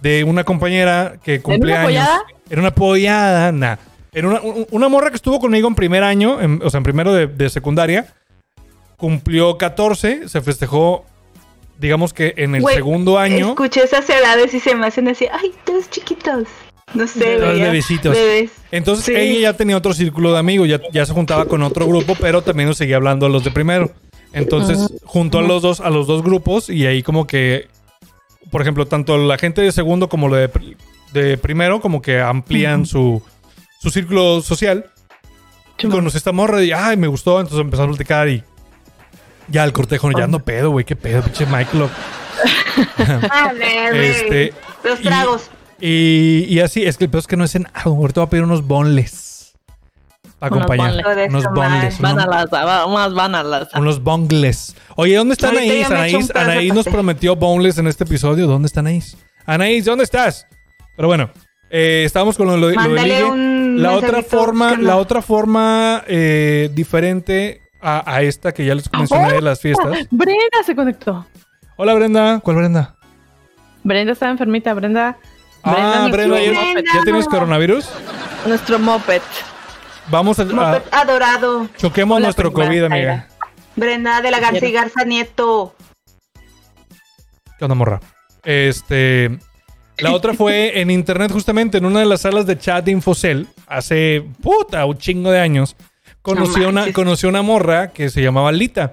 de 0.00 0.24
una 0.24 0.44
compañera 0.44 1.14
que 1.22 1.40
cumple 1.40 1.72
una 1.72 1.82
años. 1.82 2.08
Era 2.48 2.60
una 2.62 2.70
pollada, 2.74 3.52
nah. 3.52 3.76
Era 4.12 4.28
una, 4.28 4.40
un- 4.40 4.66
una 4.70 4.88
morra 4.88 5.10
que 5.10 5.16
estuvo 5.16 5.38
conmigo 5.38 5.68
en 5.68 5.74
primer 5.74 6.02
año, 6.02 6.40
en- 6.40 6.60
o 6.64 6.70
sea, 6.70 6.78
en 6.78 6.84
primero 6.84 7.12
de, 7.12 7.26
de 7.26 7.50
secundaria. 7.50 8.06
Cumplió 8.96 9.58
14, 9.58 10.28
se 10.28 10.40
festejó, 10.40 11.04
digamos 11.78 12.12
que 12.12 12.34
en 12.36 12.54
el 12.54 12.64
segundo 12.64 13.18
año. 13.18 13.50
Escuché 13.50 13.84
esas 13.84 14.08
edades 14.10 14.52
y 14.52 14.60
se 14.60 14.74
me 14.74 14.86
hacen 14.86 15.08
así, 15.08 15.26
ay, 15.32 15.52
todos 15.64 15.88
chiquitos. 15.90 16.44
No 16.94 17.06
sé, 17.06 17.36
Todos 17.36 17.52
veía 17.52 17.64
bebecitos. 17.66 18.14
Bebés. 18.14 18.50
Entonces 18.70 19.04
Sí. 19.04 19.14
ella 19.14 19.40
ya 19.40 19.52
tenía 19.52 19.76
otro 19.76 19.92
círculo 19.92 20.32
de 20.32 20.38
amigos, 20.38 20.68
ya, 20.68 20.80
ya 20.92 21.04
se 21.04 21.12
juntaba 21.12 21.44
con 21.44 21.62
otro 21.62 21.86
grupo, 21.86 22.16
pero 22.18 22.40
también 22.42 22.68
nos 22.68 22.78
seguía 22.78 22.96
hablando 22.96 23.26
a 23.26 23.28
los 23.28 23.44
de 23.44 23.50
primero. 23.50 23.90
Entonces 24.32 24.92
juntó 25.04 25.38
a 25.38 25.42
los 25.42 25.62
dos, 25.62 25.80
a 25.80 25.90
los 25.90 26.06
dos 26.06 26.22
grupos 26.22 26.68
y 26.70 26.86
ahí 26.86 27.02
como 27.02 27.26
que, 27.26 27.68
por 28.50 28.62
ejemplo, 28.62 28.86
tanto 28.86 29.16
la 29.18 29.38
gente 29.38 29.60
de 29.60 29.70
segundo 29.72 30.08
como 30.08 30.28
lo 30.28 30.36
de, 30.36 30.50
de 31.12 31.36
primero, 31.38 31.80
como 31.80 32.00
que 32.02 32.20
amplían 32.20 32.86
su, 32.86 33.22
su 33.80 33.90
círculo 33.90 34.40
social. 34.40 34.86
Y 35.78 35.86
conocí 35.88 36.16
esta 36.16 36.32
morra 36.32 36.62
y, 36.64 36.72
ay, 36.72 36.96
me 36.96 37.06
gustó, 37.06 37.38
entonces 37.38 37.60
empezó 37.60 37.84
a 37.84 37.88
platicar 37.88 38.28
y 38.28 38.42
ya 39.48 39.64
el 39.64 39.72
cortejo, 39.72 40.10
ya 40.12 40.24
ando 40.24 40.40
pedo, 40.40 40.70
güey, 40.70 40.84
qué 40.84 40.96
pedo, 40.96 41.22
pinche 41.22 41.46
Michael. 41.46 41.88
Ah, 43.30 43.52
bebé. 43.52 44.10
Este, 44.10 44.52
Los 44.84 45.00
tragos. 45.00 45.50
Y, 45.80 46.44
y 46.48 46.60
así, 46.60 46.84
es 46.84 46.96
que 46.96 47.04
el 47.04 47.10
peor 47.10 47.20
es 47.20 47.26
que 47.26 47.36
no 47.36 47.44
es 47.44 47.54
en 47.54 47.66
agua. 47.74 47.96
Ahorita 47.98 48.20
voy 48.20 48.26
a 48.26 48.30
pedir 48.30 48.44
unos 48.44 48.62
bonles. 48.66 49.54
acompañar. 50.40 50.90
boneless. 50.90 51.04
Joder, 51.04 51.30
Unos 51.30 51.42
esa 51.42 51.50
boneless. 51.50 52.00
Van 52.00 52.12
unos- 52.14 52.24
a 52.24 52.28
las, 52.28 52.46
va- 52.52 52.86
más 52.88 53.14
van 53.14 53.34
a 53.34 53.42
las. 53.42 53.74
Unos 53.74 54.02
bongles. 54.02 54.74
Oye, 54.96 55.16
¿dónde 55.16 55.32
está 55.34 55.48
Anaís? 55.48 55.86
Anaís, 55.90 56.28
de 56.28 56.40
Anaís 56.40 56.74
nos 56.74 56.86
prometió 56.86 57.34
boneless 57.36 57.78
en 57.78 57.86
este 57.88 58.04
episodio. 58.04 58.46
¿Dónde 58.46 58.66
está 58.66 58.80
Anaís? 58.80 59.16
Anaís, 59.46 59.84
¿dónde 59.84 60.04
estás? 60.04 60.46
Pero 60.96 61.08
bueno, 61.08 61.30
eh, 61.70 62.02
estábamos 62.06 62.36
con 62.36 62.46
lo, 62.46 62.56
lo- 62.56 62.70
lo 62.70 62.94
ligue. 62.94 63.24
un 63.24 63.76
La 63.82 63.92
otra 63.92 64.22
forma, 64.22 64.76
la 64.76 64.96
otra 64.96 65.22
forma 65.22 66.02
eh, 66.06 66.70
diferente 66.72 67.62
a, 67.80 68.14
a 68.14 68.22
esta 68.22 68.52
que 68.52 68.64
ya 68.64 68.74
les 68.74 68.90
mencioné 68.92 69.32
de 69.34 69.40
las 69.42 69.60
fiestas. 69.60 70.06
Brenda 70.10 70.62
se 70.64 70.74
conectó. 70.74 71.26
Hola 71.76 71.94
Brenda, 71.94 72.40
¿cuál 72.40 72.56
Brenda? 72.56 72.94
Brenda 73.84 74.12
estaba 74.12 74.32
enfermita, 74.32 74.74
Brenda. 74.74 75.16
Ah, 75.62 76.08
Brenda, 76.10 76.40
¿ya, 76.40 76.52
moped. 76.52 76.84
ya 76.94 77.02
tienes 77.04 77.26
coronavirus? 77.26 77.88
Nuestro 78.46 78.78
moped. 78.78 79.22
Vamos 80.10 80.38
a, 80.38 80.42
a- 80.42 80.46
Moped 80.46 80.82
adorado. 80.90 81.68
choquemos 81.76 82.16
Hola, 82.16 82.26
nuestro 82.26 82.52
COVID, 82.52 82.84
amiga. 82.84 83.28
Brenda 83.76 84.20
de 84.22 84.30
la 84.30 84.40
Garza 84.40 84.66
y 84.66 84.72
Garza 84.72 85.04
Nieto. 85.04 85.74
¿Qué 87.58 87.64
onda, 87.64 87.74
morra? 87.74 88.00
Este. 88.44 89.38
La 89.98 90.12
otra 90.12 90.32
fue 90.32 90.80
en 90.80 90.90
internet, 90.92 91.32
justamente 91.32 91.78
en 91.78 91.84
una 91.84 91.98
de 92.00 92.06
las 92.06 92.20
salas 92.20 92.46
de 92.46 92.56
chat 92.56 92.84
de 92.84 92.92
Infocel, 92.92 93.48
hace 93.66 94.24
puta, 94.40 94.84
un 94.86 94.96
chingo 94.96 95.30
de 95.32 95.40
años. 95.40 95.74
Conocí, 96.22 96.60
No 96.60 96.68
una, 96.68 96.92
conocí 96.92 97.26
una 97.26 97.42
morra 97.42 97.88
que 97.88 98.10
se 98.10 98.22
llamaba 98.22 98.52
Lita. 98.52 98.92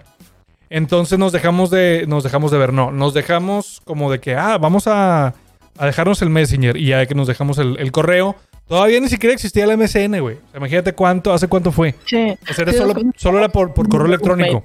Entonces 0.70 1.20
nos 1.20 1.32
dejamos 1.32 1.70
de, 1.70 2.05
nos 2.08 2.24
dejamos 2.24 2.51
de 2.51 2.58
ver, 2.58 2.74
no, 2.74 2.91
nos 2.91 3.13
dejamos 3.13 3.82
como 3.86 4.12
de 4.12 4.20
que, 4.20 4.36
ah, 4.36 4.58
vamos 4.58 4.88
a, 4.88 5.34
a 5.77 5.86
dejarnos 5.86 6.22
el 6.22 6.29
Messenger 6.29 6.75
y 6.77 6.88
ya 6.88 7.05
que 7.05 7.15
nos 7.15 7.27
dejamos 7.27 7.58
el, 7.58 7.77
el 7.79 7.91
correo. 7.91 8.36
Todavía 8.67 9.00
ni 9.00 9.08
siquiera 9.08 9.34
existía 9.34 9.65
el 9.65 9.77
MSN, 9.77 10.20
güey. 10.22 10.38
O 10.38 10.51
sea, 10.51 10.58
imagínate 10.58 10.94
cuánto, 10.94 11.32
hace 11.34 11.48
cuánto 11.48 11.72
fue. 11.72 11.94
Sí. 12.05 12.36
O 12.50 12.53
sea, 12.53 12.63
era 12.63 12.74
solo, 12.74 12.96
solo 13.15 13.38
era 13.38 13.50
por, 13.50 13.74
por 13.74 13.88
correo 13.88 14.08
electrónico. 14.08 14.63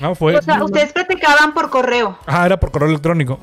No, 0.00 0.14
fue. 0.14 0.34
O 0.36 0.42
sea, 0.42 0.64
ustedes 0.64 0.92
platicaban 0.92 1.52
por 1.52 1.70
correo. 1.70 2.18
Ah, 2.26 2.46
era 2.46 2.58
por 2.58 2.70
correo 2.70 2.88
electrónico. 2.88 3.38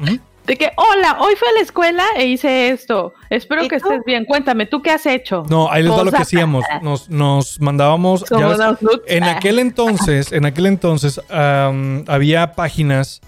De 0.46 0.58
que, 0.58 0.72
hola, 0.76 1.18
hoy 1.20 1.36
fui 1.36 1.48
a 1.48 1.54
la 1.54 1.60
escuela 1.62 2.04
e 2.16 2.26
hice 2.26 2.70
esto. 2.70 3.14
Espero 3.30 3.64
¿Y 3.64 3.68
que 3.68 3.80
tú? 3.80 3.90
estés 3.90 4.04
bien. 4.06 4.26
Cuéntame, 4.26 4.66
¿tú 4.66 4.82
qué 4.82 4.90
has 4.92 5.06
hecho? 5.06 5.44
No, 5.50 5.72
ahí 5.72 5.84
les 5.84 5.92
va 5.92 6.04
lo 6.04 6.12
que 6.12 6.18
hacíamos. 6.22 6.66
Nos, 6.82 7.10
nos 7.10 7.60
mandábamos. 7.62 8.26
ya 8.30 8.48
ves, 8.48 8.60
en 9.08 9.24
aquel 9.24 9.60
entonces, 9.60 10.32
en 10.32 10.46
aquel 10.46 10.66
entonces, 10.66 11.22
había 11.30 12.54
páginas. 12.54 13.22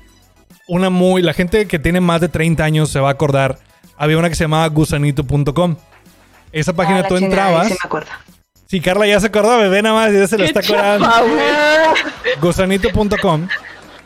Una 0.68 0.90
muy. 0.90 1.22
La 1.22 1.34
gente 1.34 1.68
que 1.68 1.78
tiene 1.78 2.00
más 2.02 2.22
de 2.22 2.30
30 2.30 2.64
años 2.64 2.90
se 2.90 3.00
va 3.00 3.10
a 3.10 3.12
acordar. 3.12 3.60
Había 3.98 4.18
una 4.18 4.30
que 4.30 4.36
se 4.36 4.46
llamaba 4.46 4.68
gusanito.com. 4.68 5.76
Esa 6.52 6.74
página 6.74 7.00
Ah, 7.00 7.08
tú 7.08 7.18
chingada, 7.20 7.26
entrabas. 7.48 7.68
Sí, 7.68 7.74
me 7.74 7.86
acuerdo. 7.86 8.10
Sí, 8.66 8.82
Carla 8.82 9.06
ya 9.06 9.20
se 9.20 9.28
acordó, 9.28 9.58
bebé, 9.60 9.82
nada 9.84 9.94
más, 9.96 10.14
ya 10.14 10.26
se 10.26 10.38
lo 10.38 10.46
¡Qué 10.46 10.48
está 10.50 10.62
acordando. 10.62 11.08
Gusanito.com. 12.42 13.48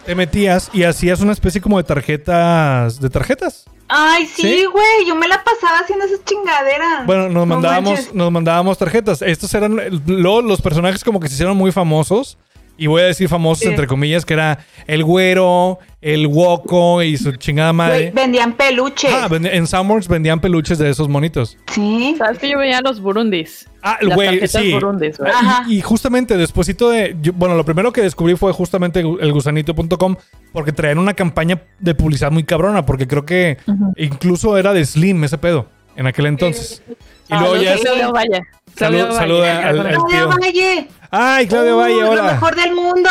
Te 0.07 0.15
metías 0.15 0.69
y 0.71 0.85
hacías 0.85 1.19
una 1.19 1.33
especie 1.33 1.59
como 1.59 1.75
de 1.75 1.83
tarjetas. 1.83 2.97
¿De 3.01 3.09
tarjetas? 3.09 3.65
Ay, 3.89 4.25
¿Sí? 4.25 4.41
sí, 4.41 4.65
güey. 4.71 5.05
Yo 5.05 5.15
me 5.15 5.27
la 5.27 5.43
pasaba 5.43 5.79
haciendo 5.79 6.05
esas 6.05 6.23
chingaderas. 6.23 7.05
Bueno, 7.05 7.23
nos 7.23 7.33
No 7.33 7.45
mandábamos, 7.45 8.13
nos 8.13 8.31
mandábamos 8.31 8.77
tarjetas. 8.77 9.21
Estos 9.21 9.53
eran 9.53 9.75
luego 10.05 10.41
los 10.43 10.61
personajes 10.61 11.03
como 11.03 11.19
que 11.19 11.27
se 11.27 11.33
hicieron 11.33 11.57
muy 11.57 11.73
famosos. 11.73 12.37
Y 12.77 12.85
voy 12.87 13.01
a 13.01 13.05
decir 13.05 13.27
famosos 13.27 13.63
Sí. 13.63 13.69
entre 13.69 13.87
comillas, 13.87 14.23
que 14.25 14.33
era 14.35 14.59
el 14.85 15.03
güero, 15.03 15.79
el 15.99 16.27
woco 16.27 17.01
y 17.01 17.17
su 17.17 17.31
chingada 17.37 17.73
madre. 17.73 18.11
vendían 18.13 18.53
peluches. 18.53 19.11
Ah, 19.11 19.27
en 19.31 19.65
Sanborns 19.67 20.07
vendían 20.07 20.39
peluches 20.39 20.77
de 20.77 20.89
esos 20.89 21.09
monitos. 21.09 21.57
sí. 21.73 22.15
¿Sabes 22.17 22.37
que 22.39 22.49
yo 22.49 22.59
veía 22.59 22.79
los 22.81 23.01
burundis? 23.01 23.67
Ah, 23.81 23.97
el 24.01 24.09
Las 24.09 24.15
güey, 24.15 24.27
tarjetas 24.39 24.61
sí. 24.61 24.73
burundis, 24.73 25.19
Ajá. 25.19 25.63
Y, 25.67 25.77
y 25.77 25.81
justamente 25.81 26.37
despuésito 26.37 26.89
de. 26.91 27.15
yo- 27.21 27.33
bueno, 27.33 27.55
lo 27.55 27.65
primero 27.65 27.91
que 27.91 28.01
descubrí 28.01 28.35
fue 28.35 28.51
justamente 28.53 28.99
el 28.99 29.31
gusanito.com 29.33 30.15
porque 30.53 30.71
traían 30.71 30.99
una 30.99 31.13
campaña 31.13 31.61
de 31.79 31.95
publicidad 31.95 32.31
muy 32.31 32.43
cabrona. 32.43 32.85
Porque 32.85 33.07
creo 33.07 33.25
que 33.25 33.57
incluso 33.97 34.57
era 34.57 34.73
de 34.73 34.85
Slim 34.85 35.23
ese 35.23 35.37
pedo 35.37 35.67
en 35.95 36.05
aquel 36.07 36.27
entonces. 36.27 36.81
Y 37.29 37.33
Ah, 37.33 37.39
luego 37.41 37.55
no, 37.55 37.61
ya. 37.63 37.77
sí, 37.77 37.83
Valle. 38.13 38.41
Claudio 38.75 38.99
Salud- 38.99 39.07
Valle. 39.07 39.17
saluda 39.17 39.57
al- 39.67 39.79
al- 39.79 39.87
Claudio 39.95 40.07
tío. 40.07 40.27
Valle. 40.29 40.87
¡Ay, 41.09 41.47
Claudio 41.47 41.77
Valle, 41.77 42.01
Lo 42.01 42.11
hola! 42.11 42.23
mejor 42.23 42.55
del 42.55 42.73
mundo. 42.73 43.09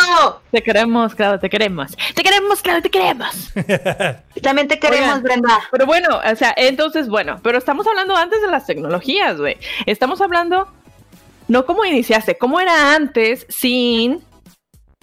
Te 0.51 0.61
queremos, 0.61 1.15
Claudio, 1.15 1.39
te 1.39 1.49
queremos. 1.49 1.95
Te 2.13 2.23
queremos, 2.23 2.61
Claudio, 2.61 2.81
te 2.83 2.89
queremos. 2.89 3.51
También 4.43 4.67
te 4.67 4.79
queremos, 4.79 5.07
Oigan. 5.07 5.23
Brenda. 5.23 5.59
Pero 5.71 5.85
bueno, 5.85 6.19
o 6.23 6.35
sea, 6.35 6.53
entonces, 6.57 7.09
bueno, 7.09 7.39
pero 7.41 7.57
estamos 7.57 7.87
hablando 7.87 8.15
antes 8.15 8.41
de 8.41 8.47
las 8.49 8.65
tecnologías, 8.65 9.37
güey. 9.37 9.57
Estamos 9.85 10.21
hablando, 10.21 10.67
no 11.47 11.65
cómo 11.65 11.85
iniciaste, 11.85 12.37
cómo 12.37 12.59
era 12.59 12.93
antes 12.93 13.47
sin, 13.49 14.21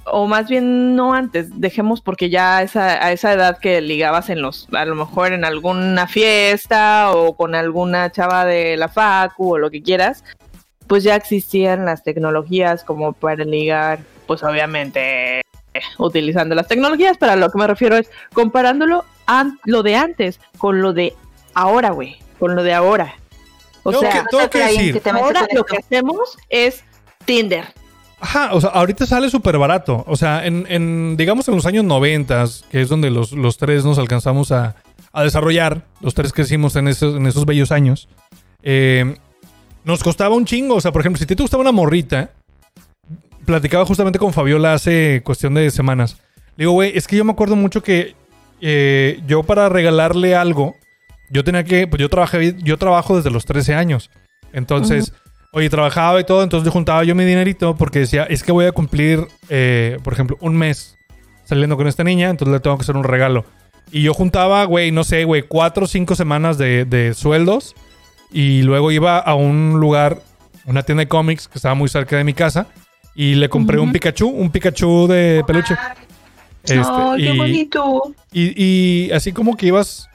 o 0.05 0.27
más 0.27 0.49
bien 0.49 0.95
no 0.95 1.15
antes, 1.15 1.49
dejemos 1.61 2.01
porque 2.01 2.31
ya 2.31 2.59
a 2.59 2.63
esa, 2.63 3.05
a 3.05 3.13
esa 3.13 3.33
edad 3.33 3.59
que 3.59 3.81
ligabas 3.81 4.31
en 4.31 4.41
los, 4.41 4.69
a 4.73 4.85
lo 4.85 4.95
mejor 4.95 5.33
en 5.33 5.45
alguna 5.45 6.07
fiesta 6.07 7.11
o 7.13 7.37
con 7.37 7.55
alguna 7.55 8.13
chava 8.13 8.45
de 8.45 8.77
la 8.77 8.89
facu 8.89 9.55
o 9.55 9.59
lo 9.59 9.71
que 9.71 9.83
quieras, 9.83 10.23
pues 10.87 11.03
ya 11.05 11.17
existían 11.17 11.85
las 11.85 12.03
tecnologías 12.03 12.85
como 12.85 13.13
para 13.13 13.45
ligar, 13.45 14.01
pues 14.27 14.43
obviamente 14.43 15.43
utilizando 15.99 16.55
las 16.55 16.69
tecnologías, 16.69 17.17
pero 17.19 17.33
a 17.33 17.37
lo 17.37 17.51
que 17.51 17.59
me 17.59 17.67
refiero 17.67 17.97
es 17.97 18.09
comparándolo 18.33 19.05
an- 19.27 19.59
lo 19.65 19.83
de 19.83 19.97
antes 19.97 20.41
con 20.59 20.81
lo 20.83 20.93
de 20.93 21.15
ahora, 21.55 21.91
güey, 21.91 22.19
con 22.39 22.55
lo 22.55 22.63
de 22.63 22.75
ahora. 22.75 23.15
O 23.83 23.91
Tengo 23.91 24.03
sea, 24.03 24.13
que- 24.23 24.29
tengo 24.31 24.51
que 24.51 24.63
Ahí, 24.63 24.77
decir. 24.89 25.01
que 25.03 25.11
ahora 25.11 25.47
lo 25.55 25.65
que 25.65 25.77
hacemos 25.79 26.39
es 26.49 26.85
Tinder. 27.25 27.65
Ajá, 28.21 28.55
o 28.55 28.61
sea, 28.61 28.71
ahorita 28.71 29.05
sale 29.05 29.29
súper 29.29 29.59
barato. 29.59 30.03
O 30.07 30.17
sea, 30.17 30.47
en, 30.47 30.65
en, 30.71 31.17
digamos, 31.17 31.47
en 31.49 31.57
los 31.57 31.67
años 31.67 31.85
90, 31.85 32.45
que 32.71 32.81
es 32.81 32.89
donde 32.89 33.11
los, 33.11 33.33
los 33.33 33.59
tres 33.59 33.85
nos 33.85 33.99
alcanzamos 33.99 34.51
a, 34.53 34.77
a 35.13 35.23
desarrollar, 35.25 35.83
los 36.01 36.15
tres 36.15 36.33
crecimos 36.33 36.77
en 36.77 36.89
esos, 36.89 37.17
en 37.17 37.27
esos 37.27 37.45
bellos 37.45 37.71
años, 37.73 38.09
eh, 38.63 39.17
nos 39.85 40.03
costaba 40.03 40.35
un 40.35 40.45
chingo. 40.45 40.77
O 40.77 40.81
sea, 40.81 40.93
por 40.93 41.01
ejemplo, 41.01 41.19
si 41.19 41.25
a 41.25 41.27
ti 41.27 41.37
te 41.37 41.43
gustaba 41.43 41.61
una 41.61 41.73
morrita, 41.73 42.31
platicaba 43.45 43.85
justamente 43.85 44.19
con 44.19 44.33
Fabiola 44.33 44.75
hace 44.75 45.23
cuestión 45.25 45.55
de 45.55 45.71
semanas. 45.71 46.17
Le 46.57 46.65
digo, 46.65 46.73
güey, 46.73 46.97
es 46.97 47.07
que 47.07 47.17
yo 47.17 47.25
me 47.25 47.33
acuerdo 47.33 47.57
mucho 47.57 47.83
que 47.83 48.15
eh, 48.61 49.21
yo 49.27 49.43
para 49.43 49.69
regalarle 49.69 50.35
algo, 50.35 50.75
yo 51.31 51.45
tenía 51.45 51.65
que, 51.65 51.87
pues 51.87 52.01
yo 52.01 52.09
trabajé, 52.09 52.55
yo 52.63 52.79
trabajo 52.79 53.17
desde 53.17 53.31
los 53.31 53.45
13 53.45 53.75
años. 53.75 54.11
Entonces, 54.53 55.13
oye, 55.53 55.69
trabajaba 55.69 56.21
y 56.21 56.25
todo, 56.25 56.43
entonces 56.43 56.65
yo 56.65 56.73
juntaba 56.73 57.03
yo 57.05 57.15
mi 57.15 57.25
dinerito 57.25 57.75
porque 57.77 58.01
decía, 58.01 58.25
es 58.25 58.43
que 58.43 58.53
voy 58.53 58.67
a 58.67 58.73
cumplir, 58.73 59.27
eh, 59.49 59.99
por 60.05 60.13
ejemplo, 60.13 60.39
un 60.41 60.57
mes 60.57 60.97
saliendo 61.45 61.77
con 61.77 61.89
esta 61.89 62.05
niña, 62.05 62.31
entonces 62.31 62.53
le 62.53 62.61
tengo 62.61 62.77
que 62.79 62.83
hacer 62.83 62.97
un 62.97 63.05
regalo. 63.05 63.45
Y 63.91 64.03
yo 64.03 64.15
juntaba, 64.15 64.65
güey, 64.65 64.93
no 64.93 65.05
sé, 65.05 65.25
güey, 65.25 65.43
cuatro 65.43 65.85
o 65.85 65.89
cinco 65.89 66.15
semanas 66.15 66.57
de, 66.57 66.85
de 66.85 67.15
sueldos 67.15 67.75
y 68.35 68.63
luego 68.63 68.91
iba 68.91 69.19
a 69.19 69.35
un 69.35 69.79
lugar, 69.81 70.19
una 70.67 70.83
tienda 70.83 71.03
de 71.03 71.09
cómics 71.09 71.49
que 71.49 71.57
estaba 71.57 71.75
muy 71.75 71.89
cerca 71.89 72.17
de 72.19 72.25
mi 72.25 72.35
casa 72.35 72.67
y 73.15 73.37
le 73.37 73.49
compré 73.49 73.79
un 73.79 73.93
Pikachu, 73.93 74.29
un 74.29 74.51
Pikachu 74.51 75.07
de 75.07 75.43
peluche. 75.47 75.75
Este, 76.65 76.81
Ay, 76.85 77.23
qué 77.25 77.35
y- 77.35 77.39
bonito. 77.39 78.03
y, 78.33 78.65
y 78.65 79.13
así 79.13 79.33
como 79.33 79.57
que 79.57 79.67
ibas 79.67 80.09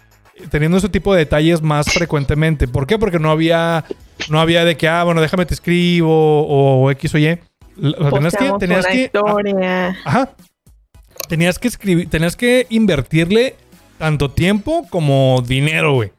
teniendo 0.51 0.77
ese 0.77 0.89
tipo 0.89 1.13
de 1.13 1.19
detalles 1.19 1.61
más 1.61 1.91
frecuentemente. 1.91 2.67
¿Por 2.67 2.87
qué? 2.87 2.97
Porque 2.99 3.19
no 3.19 3.31
había, 3.31 3.85
no 4.29 4.39
había 4.41 4.65
de 4.65 4.75
que, 4.75 4.87
ah, 4.89 5.03
bueno, 5.05 5.21
déjame 5.21 5.45
te 5.45 5.53
escribo 5.53 6.45
o, 6.47 6.91
X 6.91 7.15
o 7.15 7.17
Y. 7.19 7.39
O 7.81 8.01
sea, 8.01 8.11
tenías 8.11 8.35
que, 8.35 8.51
tenías 8.59 8.85
que, 8.85 9.03
historia. 9.05 9.97
ajá, 10.03 10.31
tenías 11.29 11.57
que 11.59 11.67
escribir, 11.69 12.09
tenías 12.09 12.35
que 12.35 12.67
invertirle 12.69 13.55
tanto 13.97 14.31
tiempo 14.31 14.85
como 14.89 15.41
dinero, 15.45 15.93
güey. 15.93 16.11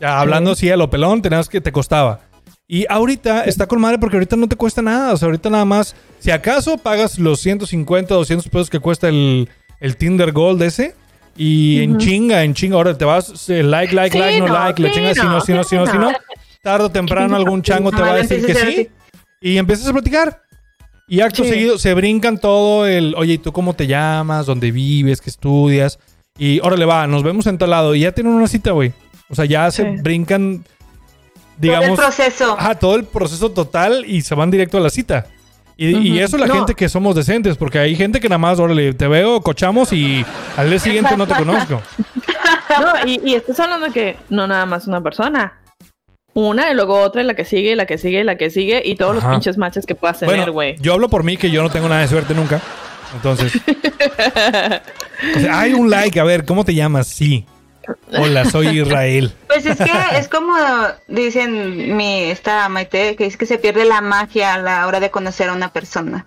Ya 0.00 0.20
hablando 0.20 0.52
así 0.52 0.70
a 0.70 0.76
lo 0.76 0.88
pelón, 0.90 1.22
tenías 1.22 1.48
que 1.48 1.60
te 1.60 1.72
costaba. 1.72 2.20
Y 2.66 2.84
ahorita 2.88 3.44
está 3.44 3.66
con 3.66 3.80
madre 3.80 3.98
porque 3.98 4.16
ahorita 4.16 4.36
no 4.36 4.46
te 4.46 4.54
cuesta 4.56 4.82
nada. 4.82 5.14
O 5.14 5.16
sea, 5.16 5.26
ahorita 5.26 5.48
nada 5.50 5.64
más, 5.64 5.96
si 6.20 6.30
acaso 6.30 6.76
pagas 6.78 7.18
los 7.18 7.40
150, 7.40 8.14
200 8.14 8.48
pesos 8.48 8.68
que 8.70 8.78
cuesta 8.78 9.08
el, 9.08 9.48
el 9.80 9.96
Tinder 9.96 10.32
Gold 10.32 10.62
ese. 10.62 10.94
Y 11.36 11.80
en 11.82 11.98
chinga, 11.98 12.42
en 12.44 12.52
chinga. 12.52 12.76
Ahora 12.76 12.98
te 12.98 13.04
vas, 13.04 13.48
eh, 13.48 13.62
like, 13.62 13.94
like, 13.94 14.12
Sí, 14.12 14.18
like, 14.18 14.40
no, 14.40 14.48
no, 14.48 14.54
like, 14.54 14.82
le 14.82 14.88
sí, 14.88 14.94
chingas, 14.96 15.16
si 15.16 15.22
no, 15.22 15.40
si 15.40 15.52
no, 15.52 15.64
si 15.64 15.76
no, 15.76 15.86
si 15.86 15.96
no. 15.96 16.10
Tarde 16.62 16.84
o 16.86 16.90
temprano 16.90 17.36
algún 17.36 17.62
chango 17.62 17.90
te 17.90 18.02
va 18.02 18.10
a 18.12 18.16
decir 18.16 18.44
que 18.44 18.54
sí. 18.54 18.88
Y 19.40 19.56
empiezas 19.56 19.88
a 19.88 19.92
platicar. 19.92 20.42
Y 21.06 21.20
acto 21.20 21.44
Sí. 21.44 21.50
seguido 21.50 21.78
se 21.78 21.94
brincan 21.94 22.38
todo 22.38 22.86
el, 22.86 23.14
oye, 23.16 23.34
¿y 23.34 23.38
tú 23.38 23.50
cómo 23.52 23.72
te 23.72 23.86
llamas? 23.86 24.44
¿Dónde 24.44 24.70
vives? 24.72 25.22
¿Qué 25.22 25.30
estudias? 25.30 25.98
Y 26.36 26.60
órale, 26.60 26.84
va, 26.84 27.06
nos 27.06 27.22
vemos 27.22 27.46
en 27.46 27.56
tal 27.56 27.70
lado. 27.70 27.94
Y 27.94 28.00
ya 28.00 28.12
tienen 28.12 28.34
una 28.34 28.46
cita, 28.48 28.72
güey. 28.72 28.92
O 29.28 29.34
sea, 29.34 29.44
ya 29.44 29.70
se 29.70 29.82
Sí. 29.82 30.02
brincan, 30.02 30.62
Todo 30.62 30.72
digamos, 31.58 31.88
el 31.90 31.94
proceso. 31.96 32.56
ajá, 32.58 32.74
todo 32.76 32.96
el 32.96 33.04
proceso 33.04 33.50
total 33.50 34.04
y 34.06 34.22
se 34.22 34.34
van 34.34 34.50
directo 34.50 34.78
a 34.78 34.80
la 34.80 34.90
cita. 34.90 35.26
Y, 35.80 36.18
eso 36.18 36.36
la 36.38 36.46
No. 36.48 36.54
gente 36.54 36.74
que 36.74 36.88
somos 36.88 37.14
decentes, 37.14 37.56
porque 37.56 37.78
hay 37.78 37.94
gente 37.94 38.18
que 38.18 38.28
nada 38.28 38.38
más, 38.38 38.58
órale, 38.58 38.94
te 38.94 39.06
veo, 39.06 39.40
cochamos 39.40 39.92
y 39.92 40.24
al 40.56 40.70
día 40.70 40.78
siguiente 40.80 41.16
no 41.16 41.26
te 41.26 41.34
conozco. 41.34 41.80
No, 42.80 42.92
y, 43.08 43.20
y 43.24 43.34
estás 43.34 43.58
hablando 43.60 43.86
de 43.86 43.92
que 43.92 44.16
no 44.28 44.46
nada 44.46 44.66
más 44.66 44.86
una 44.86 45.00
persona. 45.02 45.54
una 46.34 46.70
y 46.70 46.74
luego 46.74 47.00
otra 47.00 47.22
y 47.22 47.24
la 47.24 47.34
que 47.34 47.44
sigue 47.44 47.72
y 47.72 47.74
la 47.74 47.86
que 47.86 47.96
sigue 47.98 48.20
y 48.20 48.24
la 48.24 48.36
que 48.36 48.50
sigue 48.50 48.82
y 48.84 48.94
todos 48.96 49.16
Ajá. 49.18 49.26
los 49.28 49.36
pinches 49.36 49.56
matches 49.58 49.86
que 49.86 49.94
puedas 49.94 50.18
tener, 50.20 50.50
güey. 50.50 50.76
yo 50.78 50.92
hablo 50.92 51.08
por 51.08 51.24
mí 51.24 51.36
que 51.36 51.50
yo 51.50 51.62
no 51.62 51.70
tengo 51.70 51.88
nada 51.88 52.02
de 52.02 52.08
suerte 52.08 52.34
nunca. 52.34 52.60
Entonces. 53.14 53.52
o 55.36 55.40
sea, 55.40 55.60
hay 55.60 55.72
un 55.74 55.88
like. 55.90 56.18
A 56.20 56.24
ver, 56.24 56.44
¿cómo 56.44 56.64
te 56.64 56.74
llamas? 56.74 57.06
Sí. 57.08 57.46
Hola, 58.18 58.44
soy 58.44 58.80
Israel. 58.80 59.32
Pues 59.46 59.66
es 59.66 59.78
que 59.78 59.92
es 60.14 60.28
como 60.28 60.54
dicen 61.06 61.96
mi 61.96 62.24
esta 62.24 62.68
Maite, 62.68 63.16
que 63.16 63.26
es 63.26 63.36
que 63.36 63.46
se 63.46 63.58
pierde 63.58 63.84
la 63.84 64.00
magia 64.00 64.54
a 64.54 64.58
la 64.58 64.86
hora 64.86 65.00
de 65.00 65.10
conocer 65.10 65.48
a 65.48 65.52
una 65.52 65.72
persona. 65.72 66.26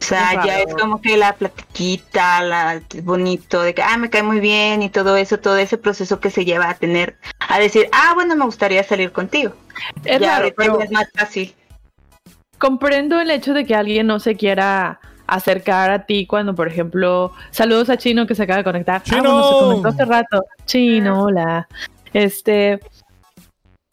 O 0.00 0.04
sea, 0.04 0.44
ya 0.46 0.60
es 0.60 0.74
como 0.74 1.02
que 1.02 1.18
la 1.18 1.34
platiquita, 1.34 2.42
la 2.42 2.80
bonito, 3.02 3.60
de 3.62 3.74
que 3.74 3.82
ah, 3.82 3.98
me 3.98 4.08
cae 4.08 4.22
muy 4.22 4.40
bien 4.40 4.82
y 4.82 4.88
todo 4.88 5.16
eso, 5.18 5.38
todo 5.38 5.58
ese 5.58 5.76
proceso 5.76 6.20
que 6.20 6.30
se 6.30 6.46
lleva 6.46 6.70
a 6.70 6.74
tener, 6.74 7.18
a 7.38 7.58
decir, 7.58 7.86
ah, 7.92 8.12
bueno, 8.14 8.34
me 8.34 8.46
gustaría 8.46 8.82
salir 8.82 9.12
contigo. 9.12 9.52
Es 10.06 10.20
ya 10.20 10.28
raro, 10.28 10.44
ahorita 10.44 10.54
pero 10.56 10.78
ya 10.78 10.84
es 10.86 10.90
más 10.90 11.08
fácil. 11.14 11.54
comprendo 12.56 13.20
el 13.20 13.30
hecho 13.30 13.52
de 13.52 13.66
que 13.66 13.74
alguien 13.74 14.06
no 14.06 14.20
se 14.20 14.36
quiera 14.36 15.00
acercar 15.34 15.90
a 15.90 16.06
ti 16.06 16.26
cuando, 16.26 16.54
por 16.54 16.68
ejemplo, 16.68 17.32
saludos 17.50 17.90
a 17.90 17.96
Chino 17.96 18.26
que 18.26 18.34
se 18.34 18.42
acaba 18.42 18.58
de 18.58 18.64
conectar. 18.64 19.02
¡Chino! 19.02 19.18
Ah, 19.18 19.22
bueno, 19.22 19.44
se 19.44 19.64
conectó 19.64 19.88
hace 19.88 20.04
rato. 20.04 20.44
Chino, 20.66 21.24
hola. 21.24 21.68
Este, 22.12 22.80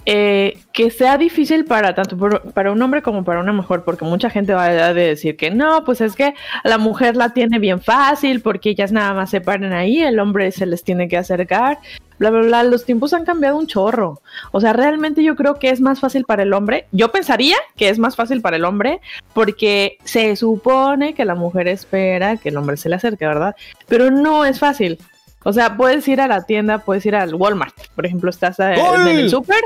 eh, 0.09 0.57
que 0.71 0.89
sea 0.89 1.17
difícil 1.17 1.65
para 1.65 1.93
tanto 1.93 2.15
por- 2.17 2.53
para 2.53 2.71
un 2.71 2.81
hombre 2.81 3.01
como 3.01 3.25
para 3.25 3.41
una 3.41 3.51
mujer, 3.51 3.81
porque 3.83 4.05
mucha 4.05 4.29
gente 4.29 4.53
va 4.53 4.63
a 4.63 4.93
de 4.93 5.05
decir 5.07 5.35
que 5.35 5.51
no, 5.51 5.83
pues 5.83 5.99
es 5.99 6.15
que 6.15 6.33
la 6.63 6.77
mujer 6.77 7.17
la 7.17 7.33
tiene 7.33 7.59
bien 7.59 7.81
fácil, 7.81 8.39
porque 8.39 8.69
ellas 8.69 8.93
nada 8.93 9.13
más 9.13 9.29
se 9.29 9.41
paran 9.41 9.73
ahí, 9.73 10.01
el 10.01 10.17
hombre 10.19 10.51
se 10.53 10.65
les 10.65 10.81
tiene 10.85 11.09
que 11.09 11.17
acercar, 11.17 11.79
bla, 12.19 12.29
bla, 12.29 12.39
bla. 12.41 12.63
Los 12.63 12.85
tiempos 12.85 13.11
han 13.13 13.25
cambiado 13.25 13.57
un 13.57 13.67
chorro. 13.67 14.21
O 14.53 14.61
sea, 14.61 14.71
realmente 14.71 15.23
yo 15.25 15.35
creo 15.35 15.59
que 15.59 15.71
es 15.71 15.81
más 15.81 15.99
fácil 15.99 16.23
para 16.23 16.43
el 16.43 16.53
hombre. 16.53 16.85
Yo 16.93 17.11
pensaría 17.11 17.57
que 17.75 17.89
es 17.89 17.99
más 17.99 18.15
fácil 18.15 18.39
para 18.41 18.55
el 18.55 18.63
hombre 18.63 19.01
porque 19.33 19.97
se 20.05 20.37
supone 20.37 21.15
que 21.15 21.25
la 21.25 21.35
mujer 21.35 21.67
espera 21.67 22.37
que 22.37 22.47
el 22.47 22.55
hombre 22.55 22.77
se 22.77 22.87
le 22.87 22.95
acerque, 22.95 23.27
¿verdad? 23.27 23.57
Pero 23.89 24.09
no 24.09 24.45
es 24.45 24.57
fácil. 24.57 24.97
O 25.43 25.51
sea, 25.53 25.75
puedes 25.77 26.07
ir 26.07 26.19
a 26.21 26.27
la 26.27 26.43
tienda, 26.45 26.79
puedes 26.79 27.05
ir 27.05 27.15
al 27.15 27.35
Walmart, 27.35 27.75
por 27.95 28.05
ejemplo, 28.05 28.29
estás 28.29 28.57
en 28.59 28.75
el 29.07 29.29
súper. 29.29 29.61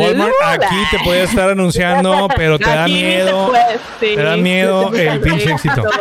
Walmart 0.00 0.62
aquí 0.62 0.76
te 0.90 0.98
puede 1.00 1.22
estar 1.24 1.50
anunciando, 1.50 2.28
pero 2.36 2.58
te 2.58 2.68
da 2.68 2.86
miedo. 2.86 3.52
te 4.00 4.16
da 4.16 4.36
miedo 4.36 4.92
el 4.94 5.20
pinche 5.20 5.52
éxito. 5.52 5.82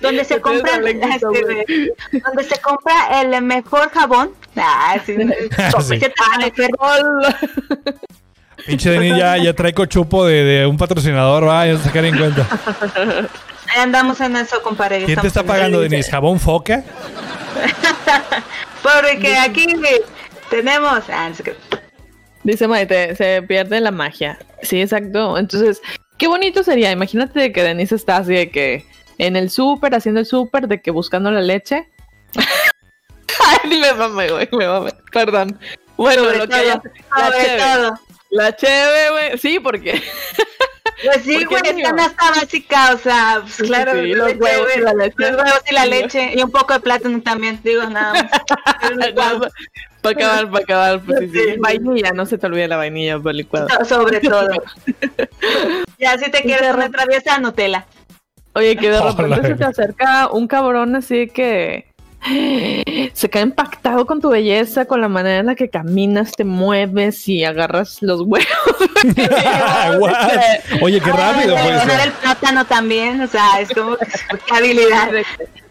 Donde 0.00 0.24
se 0.24 0.40
compra 0.40 0.74
hablando, 0.74 1.06
este, 1.06 1.92
donde 2.24 2.42
se 2.44 2.58
compra 2.60 3.20
el 3.20 3.40
mejor 3.42 3.90
jabón. 3.90 4.32
Ah. 4.56 4.96
Pinche 8.66 8.90
Denis 8.90 9.16
ya, 9.16 9.36
ya 9.36 9.52
trae 9.52 9.72
cochupo 9.72 10.26
de, 10.26 10.42
de 10.42 10.66
un 10.66 10.76
patrocinador, 10.76 11.46
va, 11.46 11.66
ya 11.66 11.76
se 11.76 11.84
sacar 11.84 12.04
en 12.04 12.18
cuenta. 12.18 12.44
Ahí 13.68 13.80
andamos 13.80 14.20
en 14.20 14.36
eso, 14.36 14.60
compadre. 14.62 15.04
¿Quién 15.04 15.20
te 15.20 15.28
está 15.28 15.44
pagando. 15.44 15.80
Denis? 15.80 16.08
¿Jabón 16.10 16.40
foca? 16.40 16.82
Porque 18.82 19.36
aquí 19.36 19.66
tenemos. 20.50 21.02
Ah, 21.10 21.28
no 21.28 21.34
sé 21.34 21.42
qué. 21.42 21.56
Dice 22.46 22.68
Maite, 22.68 23.16
se 23.16 23.42
pierde 23.42 23.80
la 23.80 23.90
magia. 23.90 24.38
Sí, 24.62 24.80
exacto. 24.80 25.36
Entonces, 25.36 25.82
qué 26.16 26.28
bonito 26.28 26.62
sería. 26.62 26.92
Imagínate 26.92 27.52
que 27.52 27.62
Denise 27.64 27.96
está 27.96 28.18
así 28.18 28.34
de 28.34 28.50
que 28.52 28.86
en 29.18 29.34
el 29.34 29.50
súper, 29.50 29.96
haciendo 29.96 30.20
el 30.20 30.26
súper, 30.26 30.68
de 30.68 30.80
que 30.80 30.92
buscando 30.92 31.32
la 31.32 31.40
leche. 31.40 31.88
Ay, 33.64 33.80
me 33.80 33.92
mame, 33.94 34.30
güey, 34.30 34.48
me 34.52 34.68
mame. 34.68 34.92
Perdón. 35.12 35.58
Bueno, 35.96 36.22
Sobre 36.22 36.38
lo 36.38 36.44
que 36.44 36.48
todo, 36.50 36.60
haya- 36.60 36.82
La 37.16 37.32
cheve. 37.42 37.58
todo. 37.58 38.00
La 38.30 38.56
cheve, 38.56 39.10
güey. 39.10 39.38
Sí, 39.38 39.58
porque. 39.58 40.00
Pues 41.04 41.24
sí, 41.24 41.44
¿Por 41.44 41.60
qué 41.62 41.72
güey, 41.72 41.72
no? 41.74 41.78
es 41.80 41.88
canasta 41.90 42.30
básica, 42.30 42.94
o 42.94 42.98
sea, 42.98 43.42
pues 43.42 43.68
claro, 43.68 43.92
sí, 43.92 44.14
los 44.14 44.28
leche, 44.28 44.38
huevos 44.40 44.68
y 44.76 44.80
la 44.80 44.94
leche. 44.94 45.14
Los 45.18 45.30
huevos 45.32 45.62
y 45.70 45.74
la 45.74 45.86
leche, 45.86 46.32
y 46.34 46.42
un 46.42 46.50
poco 46.50 46.72
de 46.72 46.80
plátano 46.80 47.20
también, 47.20 47.60
digo, 47.62 47.84
nada 47.84 48.14
más. 48.14 48.30
para 50.14 50.26
acabar, 50.26 50.50
para 50.50 50.64
acabar. 50.64 51.00
Pues, 51.06 51.18
sí, 51.20 51.28
sí. 51.32 51.38
Sí. 51.38 51.54
Vainilla, 51.58 52.10
no 52.12 52.26
se 52.26 52.38
te 52.38 52.46
olvide 52.46 52.68
la 52.68 52.76
vainilla 52.76 53.18
por 53.18 53.34
licuado. 53.34 53.68
So- 53.80 53.84
Sobre 53.84 54.20
todo. 54.20 54.48
Ya 55.98 56.18
si 56.18 56.30
te 56.30 56.42
quieres 56.42 56.70
poner 56.72 56.90
traviesa, 56.90 57.38
Nutella. 57.38 57.86
Oye, 58.54 58.76
que 58.76 58.90
de 58.90 59.00
repente 59.16 59.48
se 59.48 59.54
te 59.54 59.64
acerca 59.64 60.28
un 60.30 60.46
cabrón 60.46 60.94
así 60.96 61.28
que 61.28 61.86
se 63.14 63.30
queda 63.30 63.42
impactado 63.42 64.04
con 64.04 64.20
tu 64.20 64.30
belleza, 64.30 64.84
con 64.86 65.00
la 65.00 65.08
manera 65.08 65.38
en 65.40 65.46
la 65.46 65.54
que 65.54 65.70
caminas, 65.70 66.32
te 66.32 66.44
mueves 66.44 67.28
y 67.28 67.44
agarras 67.44 67.98
los 68.02 68.22
huevos. 68.22 68.46
What? 70.00 70.14
Oye, 70.82 71.00
qué 71.00 71.12
rápido 71.12 71.56
Ay, 71.56 71.62
puede 71.64 71.78
poner 71.80 71.96
ser. 71.98 72.06
el 72.08 72.12
plátano 72.14 72.64
también, 72.64 73.20
o 73.20 73.26
sea, 73.28 73.60
es 73.60 73.70
como 73.72 73.96
qué 73.96 74.54
habilidad. 74.56 75.08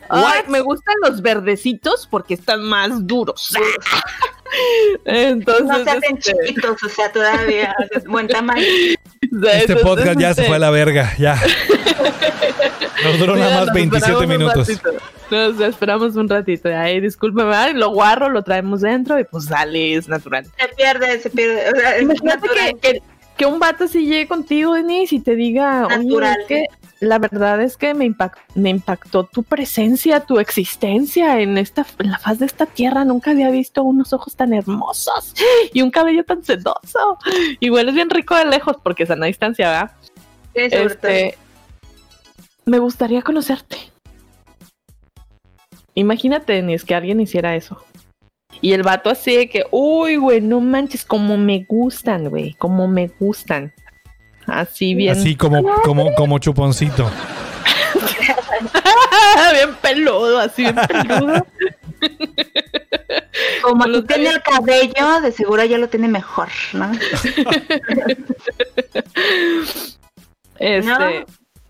Ay, 0.09 0.41
me 0.47 0.61
gustan 0.61 0.95
los 1.01 1.21
verdecitos 1.21 2.07
porque 2.09 2.33
están 2.35 2.63
más 2.63 3.05
duros. 3.05 3.55
Entonces, 5.05 5.65
No 5.65 5.83
se 5.83 5.89
hacen 5.89 6.17
este, 6.17 6.33
chiquitos, 6.33 6.83
o 6.83 6.89
sea, 6.89 7.11
todavía 7.11 7.75
es 7.91 8.05
buen 8.05 8.27
tamaño. 8.27 8.63
Este 9.25 9.73
entonces, 9.73 9.81
podcast 9.81 10.19
ya 10.19 10.33
se 10.33 10.41
este, 10.41 10.47
fue 10.47 10.55
a 10.57 10.59
la 10.59 10.69
verga, 10.69 11.13
ya. 11.17 11.35
Nos 13.03 13.19
duró 13.19 13.35
nada 13.35 13.55
más 13.55 13.65
nos 13.65 13.73
27 13.73 14.11
esperamos 14.11 14.21
un 14.21 14.29
minutos. 14.29 14.81
Nos 15.29 15.59
esperamos 15.59 16.15
un 16.15 16.29
ratito. 16.29 16.69
Ay, 16.69 17.01
discúlpeme, 17.01 17.73
lo 17.73 17.89
guarro, 17.89 18.29
lo 18.29 18.43
traemos 18.43 18.81
dentro 18.81 19.19
y 19.19 19.23
pues 19.23 19.49
dale, 19.49 19.95
es 19.95 20.07
natural. 20.07 20.45
Se 20.57 20.67
pierde, 20.75 21.19
se 21.19 21.29
pierde. 21.31 21.69
O 21.69 21.75
sea, 21.75 21.95
es 21.97 22.03
Imagínate 22.03 22.47
natural. 22.47 22.79
que, 22.79 22.93
que, 22.93 23.03
que 23.35 23.45
un 23.45 23.59
vato 23.59 23.85
así 23.85 24.05
llegue 24.05 24.27
contigo, 24.27 24.73
Denise, 24.75 25.15
y 25.15 25.19
te 25.19 25.35
diga, 25.35 25.87
oye, 25.87 25.97
Natural. 25.97 26.37
es 26.41 26.47
que 26.47 26.65
la 26.99 27.19
verdad 27.19 27.61
es 27.61 27.77
que 27.77 27.93
me, 27.93 28.05
impact- 28.05 28.37
me 28.55 28.69
impactó 28.69 29.25
tu 29.25 29.43
presencia, 29.43 30.21
tu 30.21 30.39
existencia 30.39 31.39
en 31.41 31.57
esta 31.57 31.85
en 31.99 32.11
la 32.11 32.17
faz 32.19 32.39
de 32.39 32.45
esta 32.45 32.65
tierra. 32.65 33.03
Nunca 33.05 33.31
había 33.31 33.49
visto 33.49 33.83
unos 33.83 34.13
ojos 34.13 34.35
tan 34.35 34.53
hermosos 34.53 35.33
y 35.73 35.81
un 35.81 35.91
cabello 35.91 36.23
tan 36.23 36.43
sedoso. 36.43 37.17
Y 37.59 37.69
hueles 37.69 37.95
bien 37.95 38.09
rico 38.09 38.35
de 38.35 38.45
lejos 38.45 38.77
porque 38.83 39.03
es 39.03 39.11
a 39.11 39.15
una 39.15 39.25
distancia, 39.27 39.69
¿verdad? 39.69 39.91
Sí, 40.55 40.69
sobre 40.69 40.95
todo. 40.95 41.11
Este, 41.11 41.37
me 42.65 42.79
gustaría 42.79 43.21
conocerte. 43.21 43.77
Imagínate, 45.93 46.53
Denise, 46.53 46.85
que 46.85 46.95
alguien 46.95 47.21
hiciera 47.21 47.55
eso. 47.55 47.83
Y 48.61 48.73
el 48.73 48.83
vato 48.83 49.09
así 49.09 49.35
de 49.35 49.49
que, 49.49 49.65
uy, 49.71 50.15
güey, 50.15 50.41
no 50.41 50.61
manches, 50.61 51.05
como 51.05 51.37
me 51.37 51.65
gustan, 51.67 52.29
güey, 52.29 52.53
como 52.53 52.87
me 52.87 53.07
gustan. 53.19 53.73
Así 54.47 54.95
bien, 54.95 55.17
Así 55.17 55.35
como, 55.35 55.63
como, 55.83 56.13
como 56.15 56.39
chuponcito. 56.39 57.09
bien 59.53 59.75
peludo, 59.81 60.39
así 60.39 60.63
bien 60.63 60.75
peludo. 60.75 61.45
Como 63.61 63.85
lo 63.85 64.01
tú 64.01 64.07
tienes 64.07 64.35
el 64.35 64.41
cabello, 64.41 65.21
de 65.21 65.31
seguro 65.31 65.63
ya 65.65 65.77
lo 65.77 65.89
tiene 65.89 66.07
mejor, 66.07 66.49
¿no? 66.73 66.91
Este, 70.57 70.87
No. 70.89 70.97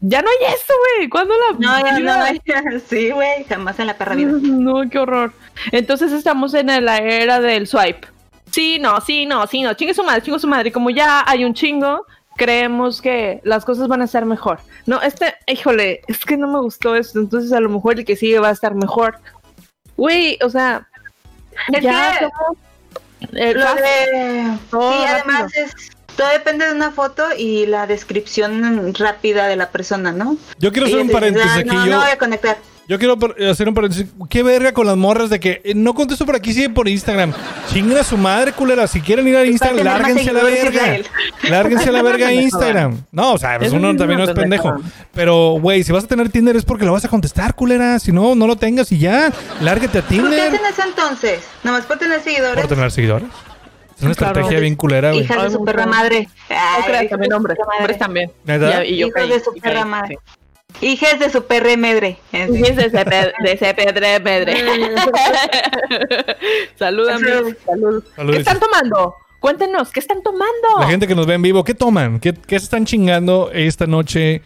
ya 0.02 0.22
no 0.22 0.28
hay 0.30 0.54
eso, 0.54 0.74
güey. 0.98 1.10
¿Cuándo 1.10 1.34
la 1.34 1.58
No, 1.58 1.80
ya 1.84 2.62
no, 2.62 2.80
sí, 2.88 3.10
güey, 3.10 3.44
jamás 3.46 3.80
en 3.80 3.88
la 3.88 3.98
perra 3.98 4.14
vida. 4.14 4.32
No, 4.42 4.88
qué 4.90 5.00
horror. 5.00 5.34
Entonces 5.72 6.12
estamos 6.12 6.54
en 6.54 6.68
la 6.86 6.98
era 7.00 7.40
del 7.40 7.66
swipe. 7.66 8.08
Sí, 8.52 8.78
no, 8.80 9.02
sí, 9.02 9.26
no, 9.26 9.48
sí, 9.48 9.64
no. 9.64 9.74
Chingue 9.74 9.96
su 9.96 10.04
madre, 10.04 10.22
chingue 10.22 10.40
su 10.40 10.48
madre. 10.48 10.70
Y 10.70 10.72
como 10.72 10.92
ya 10.92 11.24
hay 11.26 11.44
un 11.44 11.56
chingo, 11.56 12.06
creemos 12.36 13.02
que 13.02 13.42
las 13.44 13.66
cosas 13.66 13.88
van 13.88 14.02
a 14.02 14.06
estar 14.06 14.26
mejor. 14.26 14.60
No, 14.86 15.02
este, 15.02 15.34
híjole, 15.48 16.02
es 16.08 16.26
que 16.26 16.38
no 16.38 16.48
me 16.48 16.60
gustó 16.60 16.96
esto. 16.96 17.20
Entonces 17.20 17.52
a 17.54 17.60
lo 17.60 17.70
mejor 17.70 18.00
el 18.00 18.06
que 18.06 18.16
sigue 18.16 18.40
va 18.40 18.50
a 18.50 18.54
estar 18.54 18.76
mejor. 18.76 19.20
Güey, 19.98 20.38
o 20.44 20.50
sea, 20.50 20.88
Es 21.74 21.82
ya 21.84 22.20
que 22.20 22.26
somos- 22.26 22.58
eh, 23.34 23.54
lo 23.54 23.76
de... 23.76 24.58
Todo 24.70 24.92
sí, 24.94 25.06
además 25.08 25.54
es... 25.56 25.74
Todo 26.16 26.30
depende 26.30 26.66
de 26.66 26.72
una 26.74 26.92
foto 26.92 27.26
y 27.38 27.66
la 27.66 27.88
descripción 27.88 28.94
rápida 28.94 29.48
de 29.48 29.58
la 29.58 29.70
persona, 29.70 30.14
¿no? 30.14 30.38
Yo 30.60 30.72
quiero 30.72 30.88
Y 30.88 30.92
hacer 30.92 31.02
un 31.02 31.08
dices, 31.08 31.20
paréntesis 31.20 31.52
"Ah, 31.54 31.60
aquí. 31.60 31.68
No, 31.76 31.86
yo, 31.86 31.92
no 31.92 32.00
voy 32.02 32.10
a 32.10 32.18
conectar. 32.18 32.58
Yo 32.88 33.00
quiero 33.00 33.18
hacer 33.50 33.68
un 33.68 33.74
paréntesis. 33.74 34.08
¿Qué 34.30 34.44
verga 34.44 34.72
con 34.74 34.86
las 34.86 34.96
morras 34.98 35.30
de 35.30 35.40
que 35.40 35.62
eh, 35.64 35.74
no 35.76 35.94
contesto 35.94 36.26
por 36.26 36.36
aquí, 36.36 36.54
sigue 36.54 36.70
por 36.70 36.88
Instagram? 36.88 37.34
Chinga 37.72 38.02
a 38.02 38.04
su 38.04 38.18
madre, 38.18 38.52
culera. 38.52 38.88
Si 38.88 39.02
quieren 39.02 39.28
ir 39.28 39.36
a 39.38 39.46
Instagram, 39.46 39.84
lárguense 39.84 40.30
a 40.30 40.34
la 40.34 40.44
verga. 40.44 40.98
Lárguense 41.50 41.90
a 41.90 41.92
la 41.92 42.02
verga 42.04 42.28
a 42.28 42.34
Instagram. 42.46 43.02
No, 43.12 43.34
o 43.34 43.38
sea, 43.38 43.58
pues 43.60 43.72
uno 43.72 43.92
es 43.92 43.98
también 43.98 44.20
no 44.20 44.26
es 44.26 44.32
pendejo. 44.32 44.76
Pero, 45.14 45.58
güey, 45.62 45.84
si 45.84 45.92
vas 45.92 46.04
a 46.04 46.08
tener 46.08 46.30
Tinder 46.30 46.56
es 46.56 46.66
porque 46.66 46.86
lo 46.86 46.92
vas 46.94 47.06
a 47.06 47.08
contestar, 47.10 47.56
culera. 47.56 47.98
Si 48.00 48.12
no, 48.12 48.36
no 48.36 48.48
lo 48.48 48.56
tengas 48.56 48.92
y 48.92 49.00
ya. 49.00 49.32
Lárgate 49.62 50.00
a 50.00 50.02
¿Por 50.02 50.10
qué 50.10 50.16
Tinder. 50.18 50.40
hacen 50.54 50.66
eso 50.72 50.82
entonces? 50.88 51.40
Nomás 51.64 51.86
por 51.86 51.98
tener 51.98 52.22
seguidores. 52.22 52.66
Por 52.66 52.68
tener 52.76 52.92
seguidores. 52.92 53.28
Es 53.98 54.04
una 54.04 54.14
Claro. 54.14 54.34
estrategia 54.34 54.60
bien 54.60 54.76
culera, 54.76 55.12
güey. 55.12 55.24
Hijas 55.24 55.38
Ay, 55.40 55.44
de 55.46 55.52
su 55.52 55.64
perra 55.64 55.86
madre. 55.86 56.28
No 56.50 56.56
Ay, 56.58 56.84
creas, 56.86 57.04
hijas 57.04 57.10
también 57.12 57.34
hombres, 57.34 57.58
perra 57.58 57.68
madre. 57.68 57.80
hombres 57.80 57.98
también. 57.98 58.32
Y, 58.86 58.94
y 58.94 58.98
yo 58.98 59.08
Hijos 59.08 59.12
caí, 59.16 59.30
de 59.30 59.40
su 59.40 59.54
perra 59.54 59.86
madre. 59.86 60.18
sí. 60.24 60.32
Hijas 60.82 61.20
de 61.20 61.30
su 61.30 61.46
perre 61.46 61.78
medre. 61.78 62.18
Pe- 62.32 62.48
de 62.48 63.52
ese 63.52 63.74
pedre, 63.74 64.20
pedre. 64.20 64.56
Salud, 66.78 67.08
amigos. 67.10 67.54
Salud. 67.66 68.04
Salud. 68.16 68.32
¿Qué 68.34 68.38
están 68.40 68.60
tomando? 68.60 69.16
Cuéntenos, 69.40 69.92
¿qué 69.92 70.00
están 70.00 70.24
tomando? 70.24 70.80
La 70.80 70.88
gente 70.88 71.08
que 71.08 71.16
nos 71.16 71.28
ve 71.28 71.36
en 71.36 71.42
vivo, 71.42 71.64
¿qué 71.64 71.74
toman? 71.76 72.20
¿Qué, 72.20 72.34
qué 72.34 72.58
se 72.60 72.66
están 72.66 72.86
chingando 72.86 73.52
esta 73.54 73.86
noche 73.86 74.42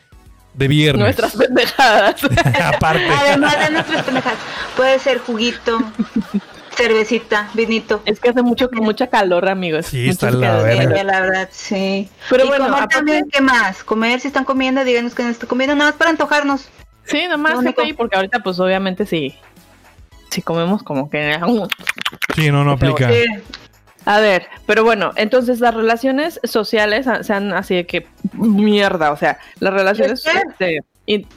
de 0.53 0.67
viernes? 0.67 1.01
Nuestras 1.03 1.35
pendejadas. 1.35 2.21
Aparte. 2.75 3.07
Además 3.07 3.59
de 3.59 3.71
nuestras 3.71 4.03
pendejadas, 4.03 4.39
puede 4.75 4.99
ser 4.99 5.19
juguito, 5.19 5.79
cervecita, 6.83 7.49
vinito. 7.53 8.01
es 8.05 8.19
que 8.19 8.29
hace 8.29 8.41
mucho, 8.41 8.69
mucha 8.73 9.07
calor, 9.07 9.47
amigos. 9.49 9.87
Sí, 9.87 10.07
Mucho 10.07 10.11
está 10.27 10.31
la 10.31 10.47
calor. 10.47 10.63
verga. 10.65 10.95
Ya, 10.97 11.03
la 11.03 11.21
verdad, 11.21 11.49
sí. 11.51 12.09
Pero 12.29 12.45
y 12.45 12.47
bueno, 12.47 12.65
comer 12.65 12.79
aparte- 12.83 12.95
también, 12.95 13.29
¿qué 13.31 13.41
más? 13.41 13.83
Comer, 13.83 14.19
si 14.19 14.27
están 14.27 14.45
comiendo, 14.45 14.83
díganos 14.83 15.13
que 15.15 15.23
no 15.23 15.29
están 15.29 15.47
comiendo, 15.49 15.75
nada 15.75 15.91
más 15.91 15.97
para 15.97 16.09
antojarnos. 16.11 16.69
Sí, 17.05 17.23
nada 17.23 17.37
más 17.37 17.59
que 17.73 17.81
ahí, 17.81 17.93
porque 17.93 18.15
ahorita, 18.15 18.39
pues 18.39 18.59
obviamente, 18.59 19.05
sí. 19.05 19.35
Si 20.29 20.41
comemos 20.41 20.83
como 20.83 21.09
que. 21.09 21.39
Sí, 22.35 22.51
no, 22.51 22.63
no 22.63 22.71
aplica. 22.73 23.09
Sí. 23.11 23.25
A 24.05 24.19
ver, 24.19 24.47
pero 24.65 24.83
bueno, 24.83 25.11
entonces 25.15 25.59
las 25.59 25.73
relaciones 25.73 26.39
sociales 26.43 27.05
han- 27.07 27.23
sean 27.23 27.51
así 27.53 27.75
de 27.75 27.85
que 27.85 28.07
mierda, 28.33 29.11
o 29.11 29.17
sea, 29.17 29.39
las 29.59 29.73
relaciones 29.73 30.23
este, 30.25 30.79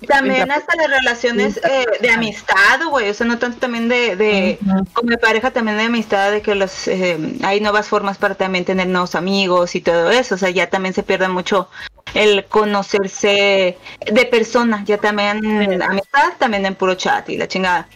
También 0.06 0.50
hasta 0.50 0.76
las 0.76 0.90
relaciones 0.90 1.56
eh, 1.56 1.86
de 2.00 2.10
amistad, 2.10 2.80
güey, 2.90 3.08
o 3.08 3.14
sea, 3.14 3.26
no 3.26 3.38
tanto 3.38 3.58
también 3.58 3.88
de, 3.88 4.58
como 4.92 5.08
de 5.08 5.16
pareja, 5.16 5.50
también 5.50 5.78
de 5.78 5.84
amistad, 5.84 6.30
de 6.30 6.42
que 6.42 6.54
los 6.54 6.88
eh, 6.88 7.18
hay 7.42 7.60
nuevas 7.60 7.88
formas 7.88 8.18
para 8.18 8.34
también 8.34 8.66
tener 8.66 8.86
nuevos 8.88 9.14
amigos 9.14 9.74
y 9.74 9.80
todo 9.80 10.10
eso, 10.10 10.34
o 10.34 10.38
sea, 10.38 10.50
ya 10.50 10.68
también 10.68 10.94
se 10.94 11.02
pierde 11.02 11.28
mucho 11.28 11.70
el 12.12 12.44
conocerse 12.44 13.78
de 14.04 14.26
persona, 14.26 14.84
ya 14.84 14.98
también 14.98 15.82
amistad, 15.82 16.34
también 16.38 16.66
en 16.66 16.74
puro 16.74 16.94
chat 16.94 17.30
y 17.30 17.38
la 17.38 17.48
chingada. 17.48 17.88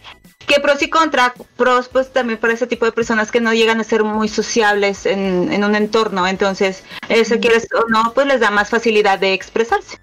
Que 0.47 0.59
pros 0.59 0.81
y 0.81 0.89
contra, 0.89 1.35
pros 1.57 1.89
pues 1.89 2.11
también 2.11 2.39
para 2.39 2.53
ese 2.53 2.65
tipo 2.65 2.85
de 2.85 2.91
personas 2.91 3.31
que 3.31 3.41
no 3.41 3.53
llegan 3.53 3.81
a 3.81 3.83
ser 3.83 4.03
muy 4.03 4.29
sociables 4.29 5.05
en, 5.05 5.51
en 5.51 5.63
un 5.63 5.75
entorno, 5.75 6.27
entonces 6.27 6.83
eso 7.09 7.39
quieres 7.39 7.67
o 7.73 7.87
no, 7.87 8.13
pues 8.15 8.25
les 8.25 8.39
da 8.39 8.49
más 8.49 8.69
facilidad 8.69 9.19
de 9.19 9.33
expresarse. 9.33 9.99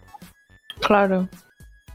Claro. 0.81 1.29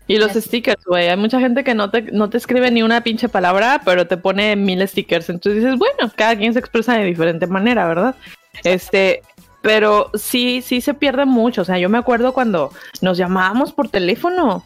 Y 0.10 0.18
los 0.18 0.32
stickers, 0.34 0.84
güey. 0.86 1.08
Hay 1.08 1.18
mucha 1.18 1.40
gente 1.40 1.64
que 1.64 1.76
no 1.76 1.92
te, 1.92 2.02
no 2.12 2.30
te 2.30 2.38
escribe 2.38 2.72
ni 2.72 2.82
una 2.82 3.02
pinche 3.02 3.30
palabra, 3.30 3.82
pero 3.86 4.08
te 4.08 4.18
pone 4.18 4.56
mil 4.56 4.86
stickers. 4.88 5.30
Entonces 5.30 5.62
dices, 5.64 5.78
bueno, 5.78 6.12
cada 6.16 6.36
quien 6.36 6.52
se 6.54 6.60
expresa 6.60 6.96
de 6.98 7.06
diferente 7.06 7.46
manera, 7.46 7.88
¿verdad? 7.88 8.16
Este, 8.64 9.22
pero 9.62 10.10
sí, 10.16 10.62
sí 10.64 10.82
se 10.82 10.96
pierde 10.96 11.26
mucho. 11.26 11.62
O 11.62 11.66
sea, 11.66 11.78
yo 11.78 11.90
me 11.90 12.00
acuerdo 12.00 12.34
cuando 12.34 12.72
nos 13.02 13.18
llamábamos 13.20 13.72
por 13.72 13.88
teléfono. 13.90 14.64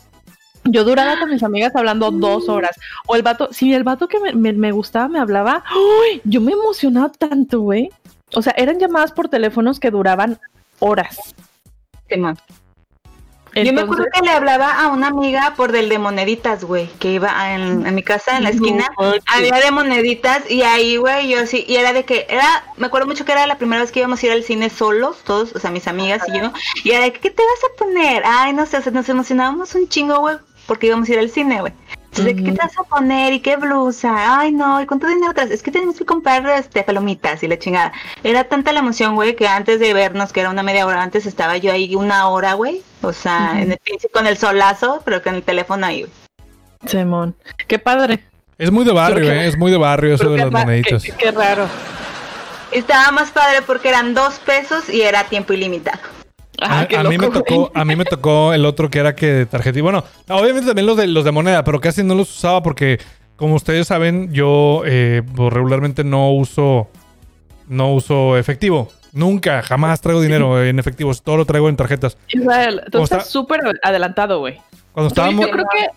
Yo 0.63 0.85
duraba 0.85 1.19
con 1.19 1.29
mis 1.29 1.43
amigas 1.43 1.75
hablando 1.75 2.09
dos 2.09 2.47
horas. 2.47 2.71
O 3.05 3.15
el 3.17 3.21
vato, 3.21 3.49
si 3.51 3.73
el 3.73 3.83
vato 3.83 4.07
que 4.07 4.21
me, 4.21 4.31
me- 4.31 4.53
me 4.53 4.71
gustaba 4.71 5.09
me 5.09 5.19
hablaba, 5.19 5.61
¡ay! 5.67 6.21
yo 6.23 6.39
me 6.39 6.53
emocionaba 6.53 7.09
tanto, 7.11 7.59
güey. 7.59 7.89
O 8.33 8.41
sea, 8.41 8.53
eran 8.55 8.79
llamadas 8.79 9.11
por 9.11 9.27
teléfonos 9.27 9.77
que 9.81 9.91
duraban 9.91 10.39
horas. 10.79 11.17
Yo 13.55 13.71
me 13.73 13.81
acuerdo 13.81 14.05
que 14.11 14.21
le 14.21 14.31
hablaba 14.31 14.83
a 14.83 14.87
una 14.87 15.07
amiga 15.07 15.53
por 15.55 15.71
del 15.71 15.89
de 15.89 15.99
moneditas, 15.99 16.63
güey, 16.63 16.87
que 16.99 17.11
iba 17.11 17.53
en, 17.53 17.85
en 17.85 17.95
mi 17.95 18.01
casa, 18.01 18.37
en 18.37 18.43
la 18.43 18.49
esquina. 18.49 18.89
No. 18.99 19.13
Había 19.27 19.59
de 19.59 19.71
moneditas 19.71 20.49
y 20.49 20.63
ahí, 20.63 20.97
güey, 20.97 21.29
yo 21.29 21.45
sí, 21.45 21.63
y 21.67 21.75
era 21.75 21.93
de 21.93 22.03
que, 22.03 22.25
era, 22.29 22.63
me 22.77 22.87
acuerdo 22.87 23.07
mucho 23.07 23.25
que 23.25 23.31
era 23.31 23.45
la 23.45 23.57
primera 23.57 23.81
vez 23.81 23.91
que 23.91 23.99
íbamos 23.99 24.21
a 24.21 24.25
ir 24.25 24.31
al 24.31 24.43
cine 24.43 24.69
solos, 24.69 25.17
todos, 25.23 25.53
o 25.55 25.59
sea, 25.59 25.69
mis 25.69 25.87
amigas 25.87 26.23
y 26.27 26.39
yo, 26.39 26.51
y 26.83 26.91
era 26.91 27.03
de, 27.03 27.13
¿qué 27.13 27.29
te 27.29 27.43
vas 27.43 27.71
a 27.71 27.77
poner? 27.77 28.23
Ay, 28.25 28.53
no 28.53 28.65
sé, 28.65 28.77
o 28.77 28.81
sea, 28.81 28.91
nos 28.91 29.07
emocionábamos 29.09 29.75
un 29.75 29.87
chingo, 29.87 30.19
güey, 30.19 30.37
porque 30.65 30.87
íbamos 30.87 31.07
a 31.09 31.13
ir 31.13 31.19
al 31.19 31.29
cine, 31.29 31.61
güey. 31.61 31.73
Entonces, 32.15 32.35
de, 32.35 32.43
¿qué 32.43 32.51
te 32.51 32.57
vas 32.59 32.77
a 32.77 32.83
poner? 32.83 33.33
¿Y 33.33 33.39
qué 33.39 33.57
blusa? 33.57 34.39
Ay, 34.39 34.51
no, 34.51 34.79
¿y 34.79 34.85
cuánto 34.85 35.07
dinero 35.07 35.33
traes? 35.33 35.49
Es 35.49 35.63
que 35.63 35.71
tenemos 35.71 35.97
que 35.97 36.05
comprar 36.05 36.47
este, 36.47 36.83
palomitas 36.83 37.41
y 37.41 37.47
la 37.47 37.57
chingada. 37.57 37.91
Era 38.23 38.43
tanta 38.43 38.71
la 38.71 38.81
emoción, 38.81 39.15
güey, 39.15 39.35
que 39.35 39.47
antes 39.47 39.79
de 39.79 39.93
vernos, 39.95 40.31
que 40.31 40.41
era 40.41 40.51
una 40.51 40.61
media 40.61 40.85
hora 40.85 41.01
antes, 41.01 41.25
estaba 41.25 41.57
yo 41.57 41.71
ahí 41.71 41.95
una 41.95 42.29
hora, 42.29 42.53
güey. 42.53 42.83
O 43.03 43.13
sea, 43.13 43.61
en 43.61 43.71
el 43.71 43.77
pinche 43.77 44.07
con 44.09 44.27
el 44.27 44.37
solazo, 44.37 45.01
pero 45.03 45.21
con 45.21 45.35
el 45.35 45.43
teléfono 45.43 45.85
ahí. 45.85 46.05
Simón. 46.85 47.35
Qué 47.67 47.79
padre. 47.79 48.23
Es 48.57 48.71
muy 48.71 48.85
de 48.85 48.93
barrio, 48.93 49.31
¿eh? 49.31 49.47
Es 49.47 49.57
muy 49.57 49.71
de 49.71 49.77
barrio 49.77 50.15
eso 50.15 50.29
de 50.29 50.37
las 50.37 50.51
moneditas. 50.51 51.03
Qué, 51.03 51.11
qué 51.11 51.31
raro. 51.31 51.67
Y 52.71 52.77
Estaba 52.79 53.11
más 53.11 53.31
padre 53.31 53.61
porque 53.65 53.89
eran 53.89 54.13
dos 54.13 54.39
pesos 54.39 54.89
y 54.89 55.01
era 55.01 55.25
tiempo 55.25 55.53
ilimitado. 55.53 55.99
Ah, 56.61 56.87
A, 56.95 56.99
a 56.99 57.03
mí 57.03 57.17
me 57.17 57.29
tocó, 57.29 57.71
a 57.73 57.85
mí 57.85 57.95
me 57.95 58.05
tocó 58.05 58.53
el 58.53 58.65
otro 58.65 58.89
que 58.89 58.99
era 58.99 59.15
que 59.15 59.27
de 59.27 59.45
tarjeta. 59.45 59.79
Y 59.79 59.81
bueno, 59.81 60.03
obviamente 60.29 60.67
también 60.67 60.85
los 60.85 60.97
de 60.97 61.07
los 61.07 61.25
de 61.25 61.31
moneda, 61.31 61.63
pero 61.63 61.81
casi 61.81 62.03
no 62.03 62.15
los 62.15 62.29
usaba 62.29 62.61
porque, 62.63 62.99
como 63.35 63.55
ustedes 63.55 63.87
saben, 63.87 64.31
yo 64.31 64.83
eh, 64.85 65.23
pues, 65.35 65.51
regularmente 65.51 66.03
no 66.03 66.31
uso, 66.31 66.87
no 67.67 67.93
uso 67.93 68.37
efectivo. 68.37 68.91
Nunca, 69.13 69.61
jamás 69.61 70.01
traigo 70.01 70.21
dinero 70.21 70.63
en 70.63 70.79
efectivo. 70.79 71.13
Todo 71.15 71.37
lo 71.37 71.45
traigo 71.45 71.69
en 71.69 71.75
tarjetas. 71.75 72.17
Israel, 72.29 72.81
tú 72.85 72.93
¿Cómo 72.93 73.03
estás 73.05 73.19
está? 73.19 73.31
súper 73.31 73.61
adelantado, 73.83 74.39
güey. 74.39 74.55
Cuando 74.91 75.09
Yo, 75.09 75.13
estábamos, 75.13 75.45
yo 75.45 75.51
creo 75.51 75.65
que 75.71 75.87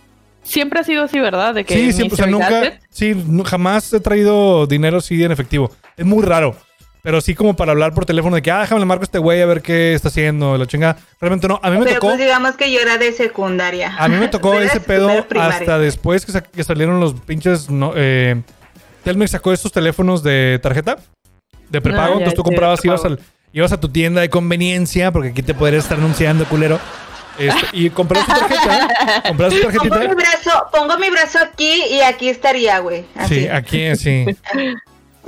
siempre 0.43 0.81
ha 0.81 0.85
sido 0.85 1.05
así, 1.05 1.19
¿verdad? 1.19 1.55
De 1.55 1.65
que 1.65 1.75
sí, 1.75 1.93
siempre, 1.93 2.15
o 2.15 2.17
sea, 2.17 2.27
nunca, 2.27 2.51
Gadget- 2.51 2.79
sí, 2.91 3.15
nu- 3.27 3.45
jamás 3.45 3.93
he 3.93 4.01
traído 4.01 4.67
dinero 4.67 4.99
así 4.99 5.25
en 5.25 5.33
efectivo. 5.33 5.71
Es 5.97 6.05
muy 6.05 6.23
raro. 6.23 6.55
Pero 7.03 7.21
sí 7.21 7.35
como 7.37 7.55
para 7.55 7.71
hablar 7.71 7.95
por 7.95 8.05
teléfono 8.05 8.35
de 8.35 8.43
que, 8.43 8.51
ah, 8.51 8.61
déjame 8.63 8.81
le 8.81 8.87
marco 8.87 9.03
a 9.03 9.05
este 9.05 9.19
güey 9.19 9.41
a 9.41 9.47
ver 9.47 9.63
qué 9.63 9.95
está 9.95 10.09
haciendo, 10.09 10.59
la 10.59 10.67
chingada. 10.67 10.97
Realmente 11.21 11.47
no. 11.47 11.61
A 11.63 11.71
mí 11.71 11.79
me 11.79 11.85
Pero 11.85 11.95
tocó. 12.01 12.09
pues 12.09 12.19
digamos 12.19 12.57
que 12.57 12.73
yo 12.73 12.81
era 12.81 12.99
de 12.99 13.13
secundaria. 13.13 13.95
A 13.97 14.09
mí 14.09 14.17
me 14.17 14.27
tocó 14.29 14.55
Era 14.57 14.65
ese 14.67 14.81
pedo 14.81 15.25
primaria. 15.29 15.57
hasta 15.57 15.79
después 15.79 16.27
que, 16.27 16.33
sa- 16.33 16.43
que 16.43 16.65
salieron 16.65 16.99
los 16.99 17.15
pinches. 17.21 17.71
No, 17.71 17.93
eh, 17.95 18.43
Telmex 19.05 19.31
sacó 19.31 19.53
estos 19.53 19.71
teléfonos 19.71 20.25
de 20.25 20.59
tarjeta 20.61 20.97
de 21.71 21.81
prepago. 21.81 22.05
Ah, 22.15 22.19
entonces 22.19 22.35
tú 22.35 22.43
comprabas, 22.43 22.81
de 22.83 22.89
ibas, 22.89 23.05
al, 23.05 23.21
ibas 23.53 23.73
a 23.73 23.81
tu 23.81 23.89
tienda 23.89 24.21
de 24.21 24.31
conveniencia, 24.31 25.13
porque 25.13 25.29
aquí 25.31 25.43
te 25.43 25.55
podrías 25.55 25.85
estar 25.85 25.99
anunciando, 25.99 26.45
culero. 26.47 26.79
Este, 27.39 27.67
y 27.73 27.91
comprabas 27.91 28.27
tu 28.29 28.35
tarjeta. 28.35 28.89
comprabas 29.29 29.55
tu 29.55 29.61
Pongo 29.63 29.85
mi 29.85 29.91
tarjetita. 29.91 30.15
brazo, 30.15 30.51
pongo 30.73 30.99
mi 30.99 31.11
brazo 31.11 31.39
aquí 31.39 31.83
y 31.91 32.01
aquí 32.01 32.29
estaría, 32.31 32.79
güey. 32.79 33.05
Sí, 33.29 33.47
aquí, 33.49 33.95
sí. 33.97 34.25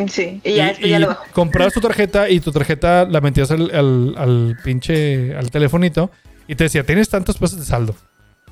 Sí, 0.07 0.41
y 0.45 0.55
ya, 0.55 0.67
Y- 0.67 0.69
después 0.69 0.91
ya 0.91 0.99
lo 1.01 1.09
bajo. 1.09 1.25
comprabas 1.33 1.73
tu 1.75 1.81
tarjeta 1.81 2.29
y 2.29 2.39
tu 2.39 2.53
tarjeta 2.53 3.05
la 3.05 3.21
metías 3.21 3.51
al, 3.51 3.69
al, 3.75 4.15
al 4.17 4.57
pinche 4.63 5.35
al 5.37 5.51
telefonito 5.51 6.13
y 6.47 6.55
te 6.55 6.63
decía, 6.63 6.85
tienes 6.87 7.09
tantos 7.09 7.37
pesos 7.37 7.59
de 7.59 7.65
saldo. 7.65 7.97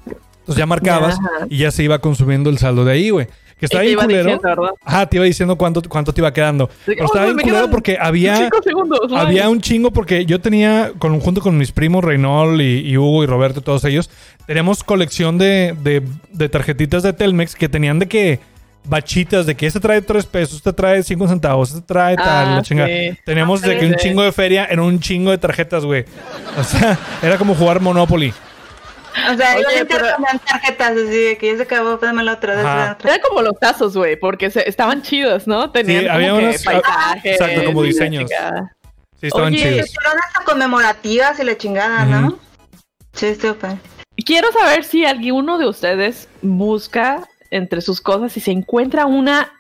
Entonces 0.07 0.57
ya 0.57 0.67
marcabas 0.67 1.15
Ajá. 1.15 1.47
y 1.49 1.59
ya 1.59 1.71
se 1.71 1.85
iba 1.85 2.01
consumiendo 2.01 2.51
el 2.51 2.59
saldo 2.59 2.85
de 2.85 2.93
ahí, 2.95 3.11
güey. 3.11 3.29
Que 3.59 3.67
estaba 3.67 3.83
bien 3.85 3.99
culero. 3.99 4.25
diciendo. 4.35 4.75
Ajá, 4.85 5.07
te 5.07 5.17
iba 5.17 5.25
diciendo 5.25 5.57
cuánto, 5.57 5.81
cuánto 5.89 6.13
te 6.13 6.21
iba 6.21 6.33
quedando. 6.33 6.69
Pero 6.85 7.03
"Oh, 7.03 7.07
estaba 7.07 7.25
bien 7.27 7.39
culero 7.39 7.71
porque 7.71 7.97
había, 8.01 8.37
Cinco 8.37 8.63
segundos. 8.63 9.01
ay". 9.11 9.17
había 9.17 9.49
un 9.49 9.61
chingo 9.63 9.91
porque 9.93 10.27
yo 10.27 10.41
tenía, 10.41 10.93
con, 10.99 11.19
junto 11.21 11.41
con 11.41 11.57
mis 11.57 11.73
primos 11.73 12.05
Reynol 12.05 12.61
y, 12.61 12.81
y 12.87 12.99
Hugo 12.99 13.25
y 13.25 13.27
Roberto, 13.27 13.63
todos 13.63 13.85
ellos, 13.85 14.11
teníamos 14.47 14.85
colección 14.85 15.39
de, 15.39 15.75
de, 15.83 16.03
de 16.33 16.49
tarjetitas 16.51 17.03
de 17.03 17.13
Telmex 17.15 17.55
que 17.55 17.69
tenían 17.69 17.99
de 17.99 18.07
que 18.09 18.41
bachitas 18.89 19.47
de 19.47 19.57
que 19.57 19.67
este 19.67 19.81
trae 19.81 20.01
tres 20.03 20.27
pesos, 20.27 20.57
este 20.59 20.73
trae 20.73 21.03
cinco 21.03 21.27
centavos, 21.27 21.71
este 21.71 21.81
trae 21.81 22.15
tal, 22.15 22.49
Ah, 22.49 22.55
la 22.57 22.63
chingada. 22.63 22.89
sí. 22.89 23.19
Teníamos 23.25 23.61
de 23.63 23.79
que 23.79 23.87
un 23.87 23.95
chingo 23.97 24.23
de 24.23 24.31
feria 24.33 24.67
en 24.71 24.79
un 24.81 25.01
chingo 25.01 25.31
de 25.33 25.39
tarjetas, 25.39 25.85
güey. 25.85 26.05
O 26.59 26.63
sea, 26.63 26.97
era 27.23 27.37
como 27.39 27.55
jugar 27.55 27.81
Monopoly. 27.81 28.33
O 29.33 29.37
sea, 29.37 29.55
Oye, 29.57 29.65
iban 29.75 29.87
pero- 29.89 30.07
tarjetas 30.47 30.91
así 30.93 31.21
de 31.25 31.39
que 31.39 31.51
ya 31.53 31.57
se 31.57 31.63
acabó, 31.63 31.97
dame 31.97 32.23
la 32.23 32.35
otra, 32.35 32.55
dame 32.55 32.69
Ajá. 32.69 32.85
la 32.87 32.93
otra. 32.93 33.15
Era 33.15 33.23
como 33.23 33.43
los 33.43 33.59
tazos, 33.59 33.97
güey, 33.97 34.17
porque 34.17 34.51
se- 34.51 34.69
estaban 34.69 35.03
chidos, 35.03 35.47
¿no? 35.47 35.71
Tenían 35.71 36.01
Sí, 36.03 36.07
como 36.07 36.17
había 36.17 36.29
que 36.29 36.45
unos- 36.47 36.63
paisajes. 36.65 37.41
exacto, 37.41 37.65
como 37.65 37.83
diseños. 37.83 38.31
Sí, 39.21 39.27
estaban 39.29 39.53
Oye, 39.55 39.63
chidos. 39.73 39.95
Fueron 39.95 40.19
hasta 40.27 40.45
conmemorativas 40.45 41.41
y 41.41 41.45
la 41.45 41.57
chingada, 41.57 42.05
¿no? 42.05 42.27
Ujú. 42.29 42.39
Sí, 43.15 43.27
estuvo 43.27 43.55
padre. 43.55 43.79
Quiero 44.25 44.51
saber 44.53 44.85
si 44.85 45.05
alguno 45.07 45.57
de 45.59 45.67
ustedes 45.69 46.29
busca 46.43 47.27
entre 47.51 47.81
sus 47.81 48.01
cosas 48.01 48.37
y 48.37 48.41
se 48.41 48.51
encuentra 48.51 49.07
una 49.07 49.53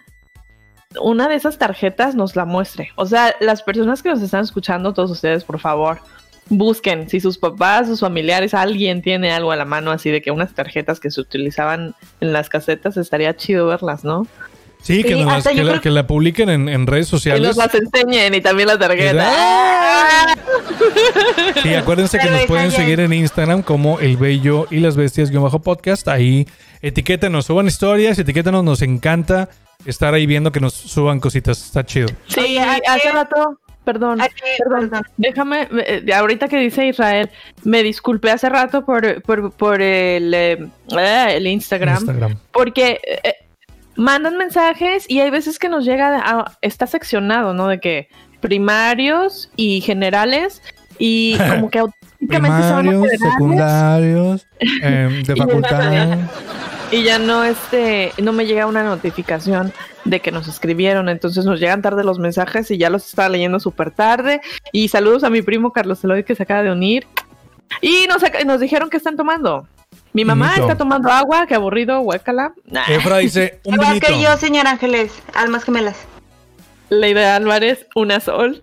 una 1.01 1.29
de 1.29 1.35
esas 1.35 1.59
tarjetas 1.59 2.15
nos 2.15 2.37
la 2.37 2.45
muestre. 2.47 2.91
O 2.97 3.05
sea, 3.05 3.35
las 3.41 3.63
personas 3.63 4.03
que 4.03 4.09
nos 4.09 4.23
están 4.23 4.45
escuchando, 4.45 4.95
todos 4.95 5.11
ustedes, 5.11 5.45
por 5.45 5.59
favor, 5.59 6.01
busquen 6.49 7.09
si 7.09 7.21
sus 7.21 7.39
papás, 7.39 7.87
sus 7.89 8.01
familiares, 8.01 8.55
alguien 8.55 9.03
tiene 9.03 9.33
algo 9.33 9.53
a 9.53 9.57
la 9.57 9.65
mano 9.65 9.91
así 9.91 10.11
de 10.11 10.23
que 10.23 10.31
unas 10.31 10.55
tarjetas 10.55 11.01
que 11.01 11.11
se 11.11 11.21
utilizaban 11.21 11.95
en 12.21 12.33
las 12.33 12.49
casetas, 12.49 12.97
estaría 12.97 13.37
chido 13.37 13.67
verlas, 13.67 14.05
¿no? 14.05 14.27
Sí, 14.83 15.03
que, 15.03 15.17
nos 15.17 15.27
las- 15.45 15.49
que 15.49 15.65
la, 15.65 15.81
que 15.81 16.05
publiquen 16.05 16.49
en, 16.49 16.69
en 16.69 16.87
redes 16.87 17.07
Que 17.07 17.11
sociales. 17.11 17.43
nos 17.49 17.57
las 17.57 17.75
enseñen 17.75 18.35
y 18.35 18.41
también 18.41 18.69
la 18.69 18.79
tarjeta. 18.79 19.25
¡Ah! 19.29 20.37
Sí, 21.63 21.75
acuérdense 21.75 22.19
que 22.19 22.31
nos 22.31 22.43
pueden 22.43 22.71
seguir 22.71 23.01
en 23.01 23.13
Instagram 23.13 23.63
como 23.63 23.99
El 23.99 24.17
Bello 24.17 24.67
y 24.71 24.79
las 24.79 24.97
Bestias 24.97 25.33
bajo 25.33 25.61
podcast. 25.61 26.07
Ahí 26.07 26.47
etiquétenos, 26.83 27.47
suban 27.47 27.67
historias, 27.67 28.19
etiquétenos, 28.19 28.63
nos 28.63 28.83
encanta 28.83 29.49
estar 29.87 30.15
ahí 30.15 30.27
viendo 30.27 30.53
que 30.53 30.61
nos 30.61 30.75
suban 30.75 31.19
cositas. 31.19 31.61
Está 31.65 31.85
chido. 31.85 32.07
Sí, 32.29 32.41
Oye, 32.41 32.61
¿a 32.61 32.79
hace 32.89 33.11
rato, 33.11 33.59
perdón. 33.87 34.21
Aquí, 34.21 34.35
Perdón, 34.59 34.91
perdón. 34.91 35.07
déjame, 35.17 35.69
eh, 35.87 36.05
ahorita 36.13 36.49
que 36.49 36.59
dice 36.59 36.89
Israel, 36.89 37.31
me 37.63 37.83
disculpé 37.85 38.33
hace 38.33 38.49
rato 38.49 38.85
por, 38.85 39.23
por, 39.23 39.53
por 39.53 39.81
el, 39.81 40.35
eh, 40.35 40.69
eh, 40.99 41.29
el 41.37 41.47
Instagram, 41.47 41.95
Instagram. 41.95 42.37
porque 42.53 43.01
eh, 43.07 43.21
eh, 43.23 43.35
mandan 43.95 44.37
mensajes 44.37 45.09
y 45.09 45.21
hay 45.21 45.31
veces 45.31 45.59
que 45.61 45.69
nos 45.69 45.85
llega, 45.85 46.19
a, 46.19 46.59
está 46.61 46.87
seccionado, 46.89 47.55
¿no? 47.55 47.69
De 47.69 47.79
que 47.79 48.09
primarios 48.41 49.49
y 49.55 49.81
generales 49.81 50.61
y 50.99 51.39
como 51.51 51.71
que 51.71 51.79
automáticamente 51.79 52.67
Primarios, 52.67 53.09
secundarios, 53.21 54.47
em, 54.83 55.23
de 55.23 55.37
facultad. 55.43 56.19
Y 56.91 57.03
ya 57.03 57.19
no 57.19 57.45
este 57.45 58.13
no 58.23 58.33
me 58.33 58.47
llega 58.47 58.67
una 58.67 58.83
notificación 58.83 59.73
de 60.05 60.21
que 60.21 60.31
nos 60.31 60.49
escribieron, 60.49 61.09
entonces 61.09 61.45
nos 61.45 61.59
llegan 61.59 61.83
tarde 61.83 62.05
los 62.05 62.19
mensajes 62.19 62.71
y 62.71 62.79
ya 62.79 62.91
los 62.91 63.07
estaba 63.07 63.29
leyendo 63.29 63.61
súper 63.61 63.91
tarde 63.91 64.41
y 64.73 64.89
saludos 64.89 65.25
a 65.25 65.31
mi 65.31 65.43
primo 65.43 65.73
Carlos 65.73 66.03
Eloy 66.05 66.25
que 66.25 66.35
se 66.35 66.45
acaba 66.45 66.63
de 66.63 66.73
unir 66.73 67.07
y 67.81 68.07
nos, 68.07 68.61
dijeron 68.61 68.91
que 68.91 68.97
están 68.97 69.17
tomando. 69.17 69.67
Mi 70.13 70.25
mamá 70.25 70.47
Vinito. 70.47 70.63
está 70.63 70.79
tomando 70.79 71.11
agua, 71.11 71.47
qué 71.47 71.55
aburrido, 71.55 72.01
huécala. 72.01 72.55
Nah. 72.65 72.85
Efra 72.89 73.19
dice 73.19 73.61
un 73.65 73.79
que 74.01 74.21
yo, 74.21 74.37
señor 74.37 74.67
Ángeles, 74.67 75.13
almas 75.35 75.65
gemelas. 75.65 75.97
Leida 76.89 77.37
Álvarez, 77.37 77.87
una 77.95 78.21
sol, 78.21 78.63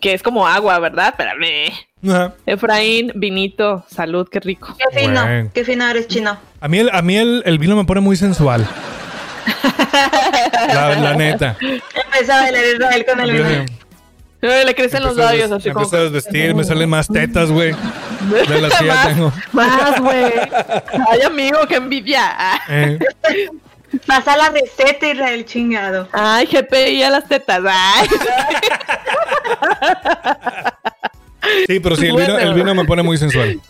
que 0.00 0.14
es 0.14 0.22
como 0.22 0.46
agua, 0.46 0.78
¿verdad? 0.78 1.08
Espérame. 1.08 1.72
Ajá. 2.08 2.34
Efraín, 2.46 3.12
vinito, 3.14 3.84
salud, 3.88 4.28
qué 4.30 4.40
rico. 4.40 4.76
Qué 4.78 5.00
fino, 5.00 5.22
Bueno. 5.22 5.50
qué 5.54 5.64
fino 5.64 5.88
eres 5.88 6.08
chino. 6.08 6.36
A 6.60 6.68
mí, 6.68 6.78
el, 6.78 6.90
a 6.92 7.00
mí 7.02 7.16
el, 7.16 7.42
el 7.46 7.58
vino 7.58 7.76
me 7.76 7.84
pone 7.84 8.00
muy 8.00 8.16
sensual. 8.16 8.66
la, 10.68 10.94
la 11.00 11.14
neta. 11.16 11.56
Empezó 11.60 12.32
a 12.32 12.40
bailar 12.42 12.64
Israel 12.74 13.06
con 13.08 13.20
el 13.20 13.32
vino. 13.32 13.66
Ay, 14.44 14.64
Le 14.66 14.74
crecen 14.74 15.04
los 15.04 15.14
labios 15.16 15.52
así 15.52 15.70
como. 15.70 15.84
empiezo 15.84 16.02
a 16.02 16.10
desvestir, 16.10 16.52
me 16.56 16.64
salen 16.64 16.90
más 16.90 17.06
tetas, 17.06 17.50
güey. 17.52 17.72
De 18.48 18.60
las 18.60 18.74
que 18.78 18.86
ya 18.86 18.94
Más, 18.94 19.08
tengo. 19.08 19.32
Más, 19.52 20.00
güey. 20.00 20.32
Ay, 21.10 21.22
amigo, 21.24 21.58
qué 21.68 21.76
envidia. 21.76 22.60
Eh, 22.68 22.98
Pasa 24.06 24.36
la 24.36 24.48
receta, 24.50 25.06
Israel 25.08 25.44
chingado. 25.44 26.08
Ay, 26.12 26.46
GPI 26.46 27.02
a 27.04 27.10
las 27.10 27.28
tetas. 27.28 27.62
Ay. 27.68 28.08
sí, 31.66 31.80
pero 31.80 31.96
sí, 31.96 32.06
el 32.06 32.16
vino, 32.16 32.38
el 32.38 32.54
vino 32.54 32.74
me 32.74 32.84
pone 32.84 33.02
muy 33.02 33.16
sensual. 33.18 33.60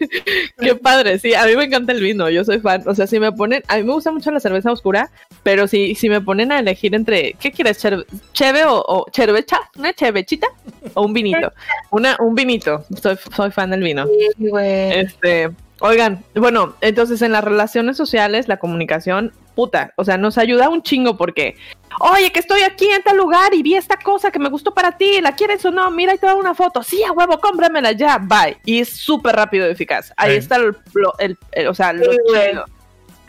Qué 0.60 0.74
padre, 0.76 1.18
sí, 1.18 1.34
a 1.34 1.44
mí 1.44 1.56
me 1.56 1.64
encanta 1.64 1.92
el 1.92 2.00
vino, 2.00 2.28
yo 2.30 2.44
soy 2.44 2.60
fan. 2.60 2.82
O 2.86 2.94
sea, 2.94 3.06
si 3.06 3.18
me 3.18 3.32
ponen, 3.32 3.62
a 3.68 3.76
mí 3.76 3.82
me 3.82 3.92
gusta 3.92 4.10
mucho 4.12 4.30
la 4.30 4.40
cerveza 4.40 4.70
oscura, 4.72 5.10
pero 5.42 5.66
si, 5.66 5.94
si 5.94 6.08
me 6.08 6.20
ponen 6.20 6.52
a 6.52 6.58
elegir 6.60 6.94
entre, 6.94 7.34
¿qué 7.40 7.50
quieres? 7.52 7.82
Cher- 7.82 8.06
¿Cheve 8.32 8.64
o, 8.64 8.76
o 8.86 9.06
cerveza? 9.12 9.58
¿Una 9.76 9.92
chevechita? 9.92 10.46
¿O 10.94 11.02
un 11.02 11.12
vinito? 11.12 11.52
Una, 11.90 12.16
un 12.20 12.34
vinito, 12.34 12.84
soy, 13.02 13.16
soy 13.34 13.50
fan 13.50 13.70
del 13.70 13.82
vino. 13.82 14.06
Sí, 14.06 14.28
güey. 14.38 15.00
Este, 15.00 15.50
oigan, 15.80 16.24
bueno, 16.34 16.74
entonces 16.80 17.22
en 17.22 17.32
las 17.32 17.44
relaciones 17.44 17.96
sociales, 17.96 18.48
la 18.48 18.58
comunicación, 18.58 19.32
puta, 19.54 19.92
o 19.96 20.04
sea, 20.04 20.16
nos 20.18 20.36
ayuda 20.38 20.68
un 20.68 20.82
chingo 20.82 21.16
porque, 21.16 21.56
oye, 22.00 22.30
que 22.30 22.40
estoy 22.40 22.62
aquí 22.62 22.86
en 22.90 23.02
tal 23.02 23.16
lugar 23.16 23.54
y 23.54 23.62
vi 23.62 23.74
esta 23.74 23.96
cosa 23.96 24.30
que 24.30 24.38
me 24.38 24.48
gustó 24.50 24.74
para 24.74 24.92
ti, 24.98 25.20
¿la 25.22 25.32
quieres 25.34 25.64
o 25.64 25.70
no? 25.70 25.90
Mira 25.90 26.14
y 26.14 26.18
te 26.18 26.26
doy 26.26 26.38
una 26.38 26.54
foto, 26.54 26.82
sí, 26.82 27.02
a 27.04 27.12
huevo, 27.12 27.38
cómpramela 27.40 27.92
ya, 27.92 28.18
bye. 28.18 28.58
Y 28.64 28.80
es 28.80 28.90
súper 28.90 29.34
rápido 29.36 29.66
y 29.68 29.72
eficaz. 29.72 30.12
Ahí 30.16 30.32
Sí. 30.32 30.38
está 30.38 30.56
el, 30.56 30.76
lo- 30.94 31.18
el- 31.18 31.38
el- 31.52 31.68
o 31.68 31.74
sea, 31.74 31.92
lo 31.92 32.04
Sí, 32.12 32.18
chido. 32.26 32.64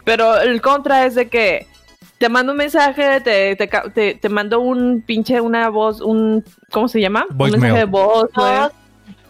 Pero 0.04 0.38
el 0.40 0.62
contra 0.62 1.06
es 1.06 1.16
de 1.16 1.28
que 1.30 1.68
te 2.18 2.30
mando 2.30 2.54
un 2.54 2.58
mensaje, 2.58 3.22
te, 3.22 3.56
te, 3.56 3.70
te, 3.94 4.16
te 4.16 4.30
mando 4.30 4.60
un 4.60 5.02
pinche, 5.06 5.40
una 5.40 5.70
voz, 5.70 6.02
un, 6.02 6.44
¿cómo 6.72 6.88
se 6.88 7.00
llama? 7.00 7.26
Voicemail. 7.30 7.56
Un 7.56 7.62
mensaje 7.62 7.80
de 7.80 7.92
voz. 7.92 8.30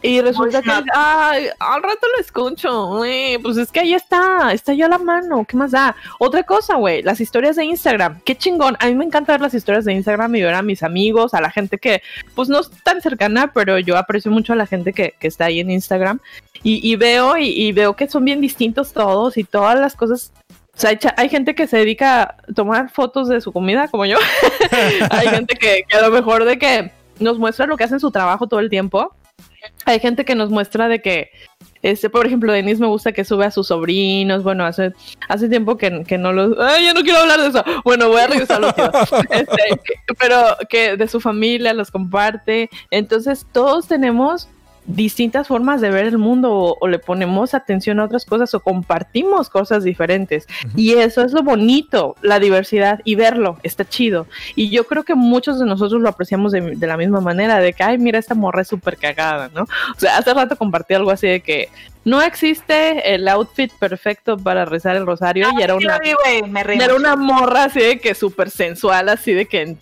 Y 0.01 0.21
resulta 0.21 0.62
que, 0.62 0.71
ay, 0.93 1.47
al 1.60 1.81
rato 1.81 2.07
lo 2.15 2.21
escucho, 2.21 2.88
güey. 2.97 3.38
Pues 3.39 3.57
es 3.57 3.71
que 3.71 3.79
ahí 3.79 3.93
está, 3.93 4.53
está 4.53 4.73
yo 4.73 4.86
a 4.86 4.89
la 4.89 4.99
mano, 4.99 5.43
¿qué 5.47 5.57
más 5.57 5.71
da? 5.71 5.95
Otra 6.19 6.43
cosa, 6.43 6.75
güey, 6.75 7.01
las 7.01 7.19
historias 7.19 7.55
de 7.55 7.65
Instagram, 7.65 8.21
qué 8.23 8.38
chingón. 8.38 8.77
A 8.79 8.88
mí 8.88 8.95
me 8.95 9.05
encanta 9.05 9.33
ver 9.33 9.41
las 9.41 9.55
historias 9.55 9.86
de 9.86 9.93
Instagram 9.93 10.36
y 10.36 10.43
ver 10.43 10.53
a 10.53 10.62
mis 10.62 10.83
amigos, 10.83 11.33
a 11.33 11.41
la 11.41 11.49
gente 11.49 11.79
que, 11.79 12.03
pues 12.36 12.47
no 12.47 12.60
es 12.60 12.69
tan 12.83 13.01
cercana, 13.01 13.51
pero 13.53 13.79
yo 13.79 13.97
aprecio 13.97 14.31
mucho 14.31 14.53
a 14.53 14.55
la 14.55 14.67
gente 14.67 14.93
que, 14.93 15.15
que 15.19 15.27
está 15.27 15.45
ahí 15.45 15.60
en 15.60 15.71
Instagram. 15.71 16.19
Y, 16.63 16.88
y 16.89 16.95
veo, 16.95 17.38
y, 17.38 17.47
y 17.47 17.71
veo 17.71 17.95
que 17.95 18.07
son 18.07 18.23
bien 18.23 18.39
distintos 18.39 18.93
todos 18.93 19.38
y 19.38 19.43
todas 19.43 19.79
las 19.79 19.95
cosas. 19.95 20.31
O 20.75 20.79
sea, 20.79 20.91
hay, 20.91 20.99
hay 21.17 21.29
gente 21.29 21.55
que 21.55 21.65
se 21.65 21.77
dedica 21.77 22.21
a 22.21 22.36
tomar 22.53 22.91
fotos 22.91 23.29
de 23.29 23.41
su 23.41 23.51
comida, 23.51 23.88
como 23.88 24.05
yo. 24.05 24.17
hay 25.10 25.27
gente 25.27 25.55
que, 25.55 25.83
que 25.88 25.97
a 25.97 26.01
lo 26.01 26.12
mejor 26.12 26.45
de 26.45 26.60
que 26.60 26.91
nos 27.19 27.39
muestra 27.39 27.65
lo 27.65 27.77
que 27.77 27.83
hace 27.83 27.95
en 27.95 27.99
su 27.99 28.12
trabajo 28.12 28.45
todo 28.45 28.60
el 28.60 28.69
tiempo. 28.69 29.12
Hay 29.86 30.00
gente 30.00 30.26
que 30.26 30.36
nos 30.36 30.50
muestra 30.50 30.88
de 30.88 31.02
que, 31.02 31.32
este, 31.82 32.10
por 32.10 32.26
ejemplo, 32.26 32.52
Denise 32.52 32.82
me 32.82 32.88
gusta 32.88 33.13
que 33.13 33.23
sube 33.23 33.45
a 33.45 33.52
sus 33.52 33.67
sobrinos. 33.67 34.43
Bueno, 34.43 34.65
hace, 34.65 34.93
hace 35.30 35.47
tiempo 35.47 35.78
que, 35.78 36.04
que 36.04 36.17
no 36.17 36.34
los. 36.34 36.58
¡Ay, 36.60 36.86
ya 36.86 36.93
no 36.93 37.02
quiero 37.02 37.19
hablar 37.19 37.39
de 37.39 37.47
eso! 37.47 37.63
Bueno, 37.86 38.10
voy 38.10 38.21
a 38.21 38.28
regresar 38.28 38.63
a. 38.63 38.67
Este, 39.30 39.82
pero 40.19 40.58
que 40.69 40.97
de 40.97 41.08
su 41.08 41.19
familia 41.21 41.73
los 41.73 41.91
comparte. 41.91 42.69
Entonces, 42.91 43.45
todos 43.54 43.88
tenemos 43.88 44.50
distintas 44.88 45.47
formas 45.47 45.82
de 45.82 45.91
ver 45.91 46.06
el 46.06 46.17
mundo 46.17 46.52
o, 46.52 46.78
o 46.80 46.88
le 46.88 46.97
ponemos 46.97 47.54
atención 47.54 48.00
a 48.00 48.06
otras 48.06 48.26
cosas 48.26 48.54
o 48.54 48.62
compartimos 48.62 49.50
cosas 49.50 49.84
diferentes. 49.84 50.47
Y 50.76 50.93
eso 50.93 51.21
es 51.23 51.34
lo 51.34 51.43
bonito, 51.43 52.15
la 52.21 52.39
diversidad 52.39 53.02
y 53.04 53.15
verlo, 53.15 53.58
está 53.63 53.86
chido. 53.86 54.28
Y 54.56 54.69
yo 54.69 54.86
creo 54.86 55.04
que 55.04 55.13
muchos 55.13 55.60
de 55.60 55.65
nosotros 55.65 56.02
lo 56.02 56.10
apreciamos 56.10 56.52
de, 56.54 56.62
de 56.76 56.88
la 56.88 56.97
misma 56.97 57.19
manera, 57.19 57.60
de 57.60 57.73
que, 57.73 57.84
ay, 57.84 57.97
mira, 57.97 58.17
esta 58.17 58.34
morra 58.34 58.62
es 58.62 58.69
súper 58.69 58.97
cagada, 58.97 59.50
¿no? 59.54 59.63
O 59.63 60.00
sea, 60.00 60.17
hace 60.17 60.34
rato 60.34 60.56
compartí 60.56 60.93
algo 60.93 61.12
así 61.12 61.28
de 61.28 61.41
que 61.41 61.69
no 62.06 62.21
existe 62.21 63.13
el 63.13 63.28
outfit 63.28 63.71
perfecto 63.73 64.38
para 64.38 64.63
rezar 64.63 64.95
el 64.95 65.06
rosario 65.06 65.50
y 65.58 65.62
era 65.62 65.76
una, 65.76 66.00
vi, 66.00 66.13
me 66.50 66.62
era 66.62 66.95
una 66.95 67.17
morra 67.17 67.65
así 67.65 67.82
de 67.82 68.00
que 68.00 68.15
súper 68.15 68.50
sensual, 68.50 69.10
así 69.10 69.34
de 69.34 69.45
que... 69.45 69.76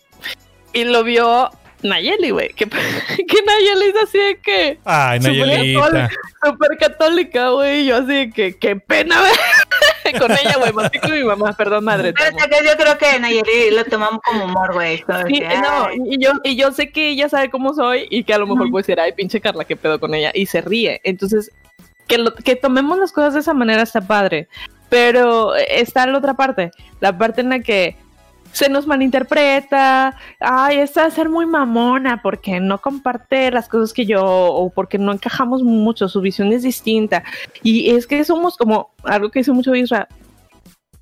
Y 0.74 0.84
lo 0.84 1.04
vio 1.04 1.52
Nayeli, 1.86 2.32
güey, 2.32 2.50
que, 2.50 2.66
que 3.28 3.38
Nayeli 3.46 3.86
es 3.88 4.04
así 4.04 4.18
de 4.18 4.38
que... 4.40 4.80
Ay, 4.86 5.20
católica, 5.20 6.10
súper 6.44 6.78
católica, 6.78 7.50
güey. 7.50 7.82
y 7.82 7.86
Yo 7.88 7.98
así 7.98 8.08
de 8.14 8.30
que, 8.32 8.58
qué 8.58 8.76
pena, 8.76 9.20
güey. 9.20 9.34
Con 10.20 10.32
ella, 10.32 10.56
güey. 10.58 10.72
Más 10.74 10.92
que 10.92 11.00
con 11.00 11.12
mi 11.12 11.24
mamá, 11.24 11.54
perdón, 11.54 11.84
madre. 11.84 12.14
Pero 12.14 12.38
que 12.38 12.66
yo 12.66 12.78
creo 12.78 12.98
que 12.98 13.20
Nayeli 13.20 13.72
lo 13.72 13.84
tomamos 13.86 14.22
como 14.24 14.46
humor, 14.46 14.74
güey. 14.74 14.98
Sí, 15.28 15.42
no, 15.62 15.90
y 16.06 16.24
yo, 16.24 16.32
y 16.44 16.56
yo 16.56 16.72
sé 16.72 16.92
que 16.92 17.10
ella 17.10 17.28
sabe 17.28 17.50
cómo 17.50 17.74
soy 17.74 18.08
y 18.10 18.24
que 18.24 18.34
a 18.34 18.38
lo 18.38 18.46
mejor 18.46 18.70
puede 18.70 18.84
decir, 18.84 19.00
ay, 19.00 19.14
pinche 19.14 19.42
Carla, 19.42 19.66
qué 19.66 19.76
pedo 19.76 20.00
con 20.00 20.14
ella. 20.14 20.32
Y 20.34 20.46
se 20.46 20.62
ríe. 20.62 21.02
Entonces, 21.04 21.52
que, 22.08 22.20
lo- 22.20 22.36
que 22.36 22.56
tomemos 22.56 23.00
las 23.00 23.12
cosas 23.12 23.34
de 23.34 23.40
esa 23.40 23.54
manera 23.56 23.82
está 23.82 24.02
padre. 24.02 24.48
Pero 24.90 25.56
está 25.56 26.06
la 26.06 26.20
otra 26.20 26.36
parte, 26.36 26.70
la 27.00 27.18
parte 27.18 27.42
en 27.42 27.50
la 27.50 27.60
que 27.60 27.98
se 28.56 28.70
nos 28.70 28.88
malinterpreta, 28.88 30.16
ay, 30.40 30.78
esta 30.78 31.02
va 31.02 31.08
a 31.08 31.12
ser 31.12 31.28
muy 31.28 31.46
mamona 31.46 32.22
porque 32.22 32.62
no 32.62 32.80
comparte 32.80 33.52
las 33.52 33.68
cosas 33.68 33.92
que 33.92 34.06
yo 34.06 34.24
o 34.24 34.70
porque 34.70 34.98
no 34.98 35.12
encajamos 35.12 35.62
mucho, 35.62 36.08
su 36.08 36.22
visión 36.22 36.54
es 36.54 36.64
distinta. 36.64 37.22
Y 37.64 37.90
es 37.90 38.08
que 38.08 38.24
somos 38.24 38.56
como, 38.56 38.92
algo 39.04 39.30
que 39.30 39.40
dice 39.40 39.52
mucho 39.52 39.76
Isra, 39.76 40.08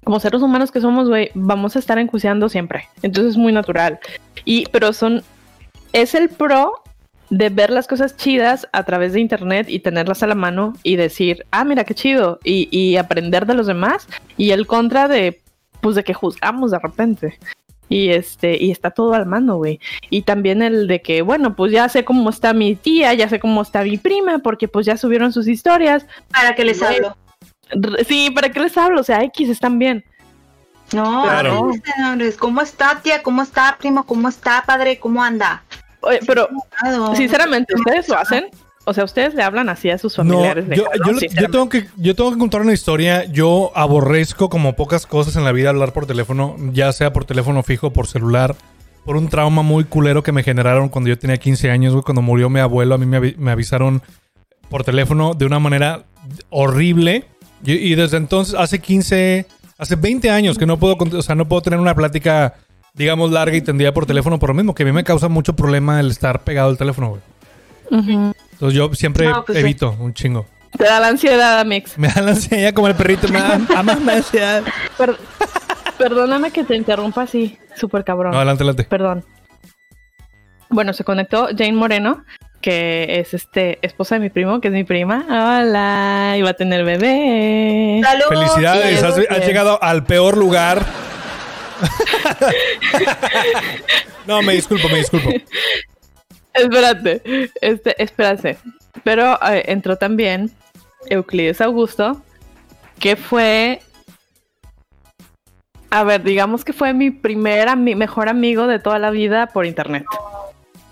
como 0.04 0.20
seres 0.20 0.42
humanos 0.42 0.72
que 0.72 0.82
somos, 0.82 1.08
güey, 1.08 1.30
vamos 1.36 1.76
a 1.76 1.80
estar 1.80 2.00
enjuiciando 2.00 2.50
siempre. 2.50 2.89
Entonces 3.04 3.34
es 3.34 3.38
muy 3.38 3.54
natural. 3.54 4.00
Y, 4.46 4.66
pero 4.72 4.92
son, 4.92 5.22
es 5.92 6.16
el 6.16 6.30
pro 6.30 6.82
de 7.30 7.50
ver 7.50 7.70
las 7.70 7.86
cosas 7.86 8.18
chidas 8.18 8.68
a 8.72 8.82
través 8.84 9.13
de 9.13 9.20
internet 9.20 9.68
y 9.70 9.78
tenerlas 9.78 10.24
a 10.24 10.28
la 10.28 10.34
mano 10.34 10.74
y 10.82 10.96
decir, 10.96 11.46
ah, 11.52 11.66
mira 11.66 11.84
qué 11.84 11.94
chido, 11.94 12.39
y, 12.44 12.68
y 12.76 12.98
aprender 12.98 13.46
de 13.46 13.54
los 13.54 13.68
demás. 13.68 14.08
Y 14.38 14.50
el 14.50 14.66
contra 14.66 15.08
de, 15.08 15.42
pues 15.84 15.96
de 15.96 16.04
que 16.04 16.13
juzgamos 16.15 16.72
de 16.72 16.80
repente. 16.80 17.38
Y 17.89 18.10
este, 18.10 18.58
y 18.58 18.72
está 18.72 18.89
todo 18.91 19.13
al 19.13 19.26
mano, 19.28 19.58
güey. 19.58 19.80
Y 20.10 20.24
también 20.24 20.63
el 20.63 20.88
de 20.88 21.02
que, 21.02 21.22
bueno, 21.22 21.56
pues 21.56 21.72
ya 21.72 21.88
sé 21.89 22.06
cómo 22.06 22.30
está 22.30 22.54
mi 22.54 22.76
tía, 22.76 23.13
ya 23.13 23.30
sé 23.30 23.39
cómo 23.39 23.62
está 23.62 23.84
mi 23.84 23.98
prima, 23.98 24.39
porque 24.39 24.67
pues 24.67 24.86
ya 24.86 24.98
subieron 24.98 25.32
sus 25.34 25.48
historias. 25.48 26.08
Para 26.32 26.56
que 26.56 26.63
les 26.63 26.82
hablo. 26.82 27.15
Sí, 28.08 28.32
¿para 28.32 28.50
qué 28.50 28.62
les 28.62 28.78
hablo? 28.78 29.02
O 29.02 29.04
sea, 29.04 29.22
X 29.24 29.50
están 29.50 29.78
bien. 29.78 30.04
No, 30.93 31.24
Claro. 31.24 31.72
¿cómo 32.39 32.62
está, 32.62 33.02
tía? 33.04 33.22
¿Cómo 33.22 33.41
está, 33.41 33.76
primo? 33.78 34.06
¿Cómo 34.06 34.30
está, 34.30 34.63
padre? 34.65 34.98
¿Cómo 35.00 35.22
anda? 35.22 35.63
Oye, 36.02 36.19
pero 36.26 36.50
sinceramente, 37.15 37.73
¿ustedes 37.75 38.10
lo 38.10 38.17
hacen? 38.17 38.50
O 38.86 38.94
sea, 38.94 39.04
¿ustedes 39.06 39.34
le 39.34 39.44
hablan 39.44 39.69
así 39.69 39.90
a 39.90 39.98
sus 39.98 40.17
No, 40.17 40.23
familiares? 40.25 40.67
de 40.67 40.75
yo, 40.75 40.86
cabrón? 40.86 41.19
yo, 41.21 41.42
yo 41.42 41.50
tengo 41.50 41.69
que, 41.69 41.86
yo 41.98 42.15
tengo 42.15 42.31
que 42.31 42.38
contar 42.38 42.62
una 42.62 42.73
historia. 42.73 43.23
Yo 43.25 43.71
aborrezco 43.75 44.50
como 44.50 44.73
pocas 44.75 45.06
cosas 45.08 45.36
en 45.38 45.44
la 45.46 45.52
vida 45.54 45.69
hablar 45.69 45.94
por 45.94 46.06
teléfono, 46.06 46.56
ya 46.73 46.92
sea 46.92 47.13
por 47.13 47.23
teléfono 47.25 47.63
fijo 47.63 47.94
por 47.94 48.08
celular, 48.08 48.56
por 49.06 49.15
un 49.15 49.29
trauma 49.29 49.62
muy 49.62 49.86
culero 49.86 50.21
que 50.23 50.31
me 50.34 50.44
generaron 50.44 50.90
cuando 50.90 51.10
yo 51.10 51.17
tenía 51.17 51.38
15 51.38 51.69
años, 51.71 51.94
güey. 51.94 52.04
Cuando 52.04 52.21
murió 52.21 52.50
mi 52.50 52.60
abuelo, 52.60 52.96
a 52.96 52.98
mí 52.98 53.06
me, 53.06 53.36
me 53.38 53.52
avisaron 53.52 54.02
por 54.69 54.84
teléfono 54.84 55.34
de 55.34 55.46
una 55.46 55.60
manera 55.60 56.04
horrible. 56.50 57.25
Y, 57.65 57.73
y 57.73 57.96
desde 57.96 58.17
entonces, 58.17 58.56
hace 58.58 58.79
15, 58.79 59.46
hace 59.77 59.96
20 59.96 60.29
años 60.29 60.58
que 60.58 60.65
no 60.65 60.77
puedo, 60.77 60.98
o 61.17 61.21
sea, 61.21 61.36
no 61.36 61.48
puedo 61.48 61.62
tener 61.62 61.79
una 61.79 61.96
plática, 61.96 62.56
digamos, 62.94 63.31
larga 63.31 63.56
y 63.56 63.62
tendida 63.62 63.94
por 63.94 64.06
teléfono 64.06 64.40
por 64.40 64.50
lo 64.50 64.56
mismo, 64.56 64.75
que 64.75 64.84
a 64.84 64.86
mí 64.86 64.92
me 64.92 65.04
causa 65.06 65.29
mucho 65.29 65.56
problema 65.56 66.00
el 66.00 66.12
estar 66.12 66.44
pegado 66.44 66.69
al 66.69 66.77
teléfono, 66.77 67.10
güey. 67.10 67.21
Entonces 67.98 68.73
yo 68.73 68.94
siempre 68.94 69.27
No, 69.27 69.44
pues 69.46 69.58
sí. 69.58 69.62
evito 69.63 69.96
un 70.00 70.13
chingo. 70.13 70.46
Te 70.77 70.85
da 70.85 71.00
la 71.00 71.10
ansiedad, 71.10 71.60
Amix. 71.60 71.98
Me 72.00 72.08
da 72.08 72.21
la 72.21 72.31
ansiedad 72.31 72.73
como 72.73 72.87
el 72.87 72.96
perrito. 72.96 73.27
Me 73.27 73.39
da 73.39 73.60
a 73.75 73.83
más 73.83 74.00
me 74.02 74.12
da 74.13 74.17
ansiedad. 74.17 74.63
Per- 74.98 75.17
perdóname 75.98 76.50
que 76.52 76.63
te 76.63 76.75
interrumpa 76.75 77.21
así, 77.21 77.58
súper 77.75 78.04
cabrón. 78.04 78.31
No, 78.31 78.37
adelante, 78.37 78.63
adelante. 78.63 78.83
Perdón. 78.85 79.23
bueno, 80.69 80.94
se 80.94 81.04
conectó 81.04 81.50
Jane 81.56 81.73
Moreno, 81.73 82.23
que 82.62 83.19
es 83.19 83.35
este 83.35 83.77
esposa 83.85 84.15
de 84.15 84.21
mi 84.21 84.29
primo, 84.31 84.60
que 84.62 84.69
es 84.69 84.73
mi 84.73 84.83
prima. 84.83 85.25
Hola, 85.29 86.33
iba 86.37 86.50
a 86.50 86.54
tener 86.54 86.83
bebé. 86.83 88.02
¡Salud! 88.04 88.23
Felicidades, 88.29 89.04
has 89.04 89.46
llegado 89.46 89.81
al 89.83 90.04
peor 90.06 90.37
lugar. 90.37 90.83
no, 94.27 94.41
me 94.41 94.54
disculpo, 94.54 94.87
me 94.89 94.98
disculpo. 95.00 95.29
Espérate, 96.54 97.49
este, 97.62 98.01
espérate. 98.01 98.58
Pero 99.04 99.37
eh, 99.49 99.63
entró 99.67 99.97
también 99.97 100.51
Euclides 101.08 101.62
Augusto, 101.62 102.21
que 102.99 103.15
fue. 103.15 103.81
A 105.89 106.04
ver, 106.04 106.23
digamos 106.23 106.63
que 106.65 106.73
fue 106.73 106.93
mi 106.93 107.12
primer 107.12 107.67
ami- 107.67 107.95
mejor 107.95 108.27
amigo 108.29 108.65
de 108.67 108.79
toda 108.79 108.97
la 108.99 109.12
vida 109.12 109.47
por 109.47 109.65
internet. 109.65 110.06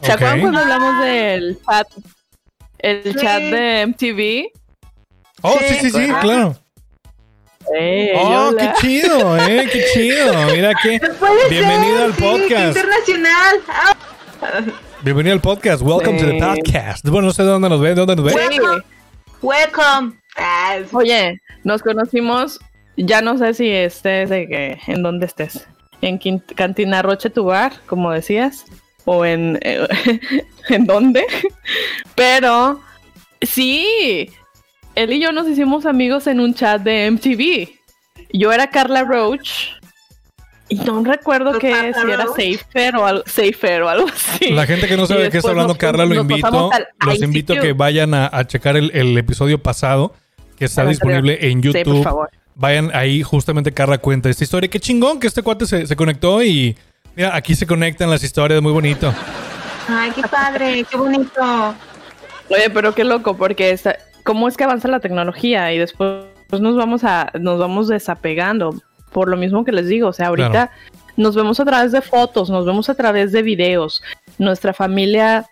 ¿Se 0.02 0.12
acuerdan 0.12 0.42
cuando 0.42 0.60
hablamos 0.60 1.04
del 1.04 1.60
chat? 1.68 1.88
El 2.80 3.04
Sí. 3.04 3.14
chat 3.20 3.42
de 3.42 3.82
MTV. 3.88 4.52
Oh, 5.44 5.58
sí, 5.60 5.66
Sí, 5.70 5.76
sí, 5.76 5.92
sí, 5.92 6.12
claro. 6.22 6.56
Oh, 7.66 8.50
hola. 8.50 8.74
qué 8.74 8.74
chido, 8.82 9.38
eh, 9.38 9.70
qué 9.72 9.84
chido. 9.94 10.34
Mira 10.52 10.74
que. 10.82 11.00
¡No 11.00 11.14
puede 11.16 11.50
Bienvenido 11.50 11.96
ser! 11.98 12.06
al 12.06 12.14
sí, 12.16 12.22
podcast. 12.22 12.78
internacional. 12.78 13.56
Ah, 13.70 13.96
Bienvenido 15.04 15.34
al 15.34 15.42
podcast. 15.42 15.82
Welcome 15.82 16.20
to 16.20 16.26
the 16.26 16.32
Sí. 16.34 16.40
podcast. 16.40 17.08
Bueno, 17.08 17.28
no 17.28 17.34
sé 17.34 17.44
de 17.44 17.50
dónde 17.50 17.70
nos 17.70 17.82
ven, 17.82 17.96
de 17.96 18.06
dónde 18.06 18.16
nos 18.16 18.26
ven. 18.26 18.36
Sí. 18.52 18.60
welcome. 19.42 20.14
Ah, 20.38 20.78
Oye, 20.94 21.42
nos 21.64 21.82
conocimos, 21.82 22.60
ya 22.98 23.22
no 23.22 23.38
sé 23.38 23.54
si 23.56 23.70
estés 23.70 24.30
de 24.30 24.48
que, 24.48 24.80
en 24.88 25.02
dónde 25.04 25.26
estés. 25.26 25.68
En 26.02 26.20
Cantina 26.56 27.02
Roche 27.02 27.30
tu 27.30 27.46
bar, 27.46 27.74
como 27.88 28.12
decías, 28.12 28.66
o 29.06 29.26
en 29.26 29.58
eh, 29.62 29.88
en 30.70 30.86
dónde. 30.86 31.26
Pero 32.16 32.80
sí, 33.42 34.30
él 34.96 35.14
y 35.14 35.20
yo 35.20 35.32
nos 35.32 35.48
hicimos 35.48 35.86
amigos 35.86 36.28
en 36.28 36.40
un 36.40 36.54
chat 36.54 36.82
de 36.82 37.10
MTV. 37.10 37.70
Yo 38.34 38.52
era 38.52 38.68
Carla 38.68 39.04
Roach. 39.04 39.72
Y 40.72 40.76
no 40.86 41.04
recuerdo 41.04 41.60
que 41.60 41.74
si 41.94 42.12
era. 42.12 42.26
Safer 42.28 42.96
o 42.96 43.06
algo, 43.06 43.24
Safer 43.26 43.82
o 43.84 43.90
algo 43.90 44.08
así. 44.08 44.52
La 44.52 44.66
gente 44.66 44.88
que 44.88 44.96
no 44.96 45.06
sabe 45.06 45.24
de 45.24 45.30
qué 45.30 45.38
está 45.40 45.50
hablando 45.50 45.74
nos- 45.74 45.78
Carla, 45.78 46.06
lo 46.06 46.16
invito, 46.16 46.72
al 46.72 46.88
los 47.06 47.22
invito 47.22 47.54
a 47.54 47.60
que 47.60 47.74
vayan 47.74 48.14
a, 48.14 48.30
a 48.32 48.48
checar 48.48 48.78
el, 48.78 48.90
el 48.94 49.18
episodio 49.18 49.62
pasado 49.62 50.14
que 50.58 50.66
está 50.66 50.86
disponible 50.86 51.38
en 51.42 51.62
Sí, 51.62 51.70
por 51.70 51.76
YouTube. 51.78 52.04
favor. 52.04 52.30
Vayan 52.56 52.92
ahí, 52.94 53.22
justamente 53.24 53.72
Carla 53.74 53.98
cuenta 53.98 54.30
esta 54.30 54.44
historia. 54.44 54.70
Qué 54.70 54.80
chingón 54.80 55.20
que 55.20 55.28
este 55.28 55.42
cuate 55.42 55.66
se, 55.66 55.86
se 55.88 55.96
conectó 55.96 56.42
y 56.44 56.78
mira, 57.16 57.36
aquí 57.36 57.54
se 57.56 57.66
conectan 57.68 58.10
las 58.10 58.24
historias, 58.24 58.62
muy 58.62 58.72
bonito. 58.72 59.14
Ay, 59.90 60.12
qué 60.12 60.22
padre, 60.24 60.86
qué 60.90 60.96
bonito. 60.98 61.76
Oye, 62.50 62.70
pero 62.74 62.94
qué 62.94 63.04
loco, 63.04 63.36
porque 63.36 63.72
está, 63.72 63.98
cómo 64.24 64.48
es 64.48 64.56
que 64.56 64.64
avanza 64.64 64.88
la 64.88 65.00
tecnología 65.00 65.74
y 65.74 65.80
después 65.80 66.26
nos 66.60 66.76
vamos 66.76 67.04
a, 67.04 67.32
nos 67.40 67.58
vamos 67.60 67.88
desapegando. 67.88 68.76
Por 69.12 69.30
lo 69.30 69.38
mismo 69.38 69.64
que 69.66 69.72
les 69.72 69.88
digo, 69.88 70.10
o 70.10 70.14
sea, 70.14 70.28
ahorita 70.28 70.50
Claro. 70.50 70.72
nos 71.18 71.36
vemos 71.36 71.60
a 71.60 71.66
través 71.66 71.92
de 71.92 72.02
fotos, 72.02 72.50
nos 72.50 72.66
vemos 72.66 72.90
a 72.90 72.96
través 72.96 73.32
de 73.32 73.42
videos. 73.42 74.02
Nuestra 74.38 74.74
familia 74.74 75.46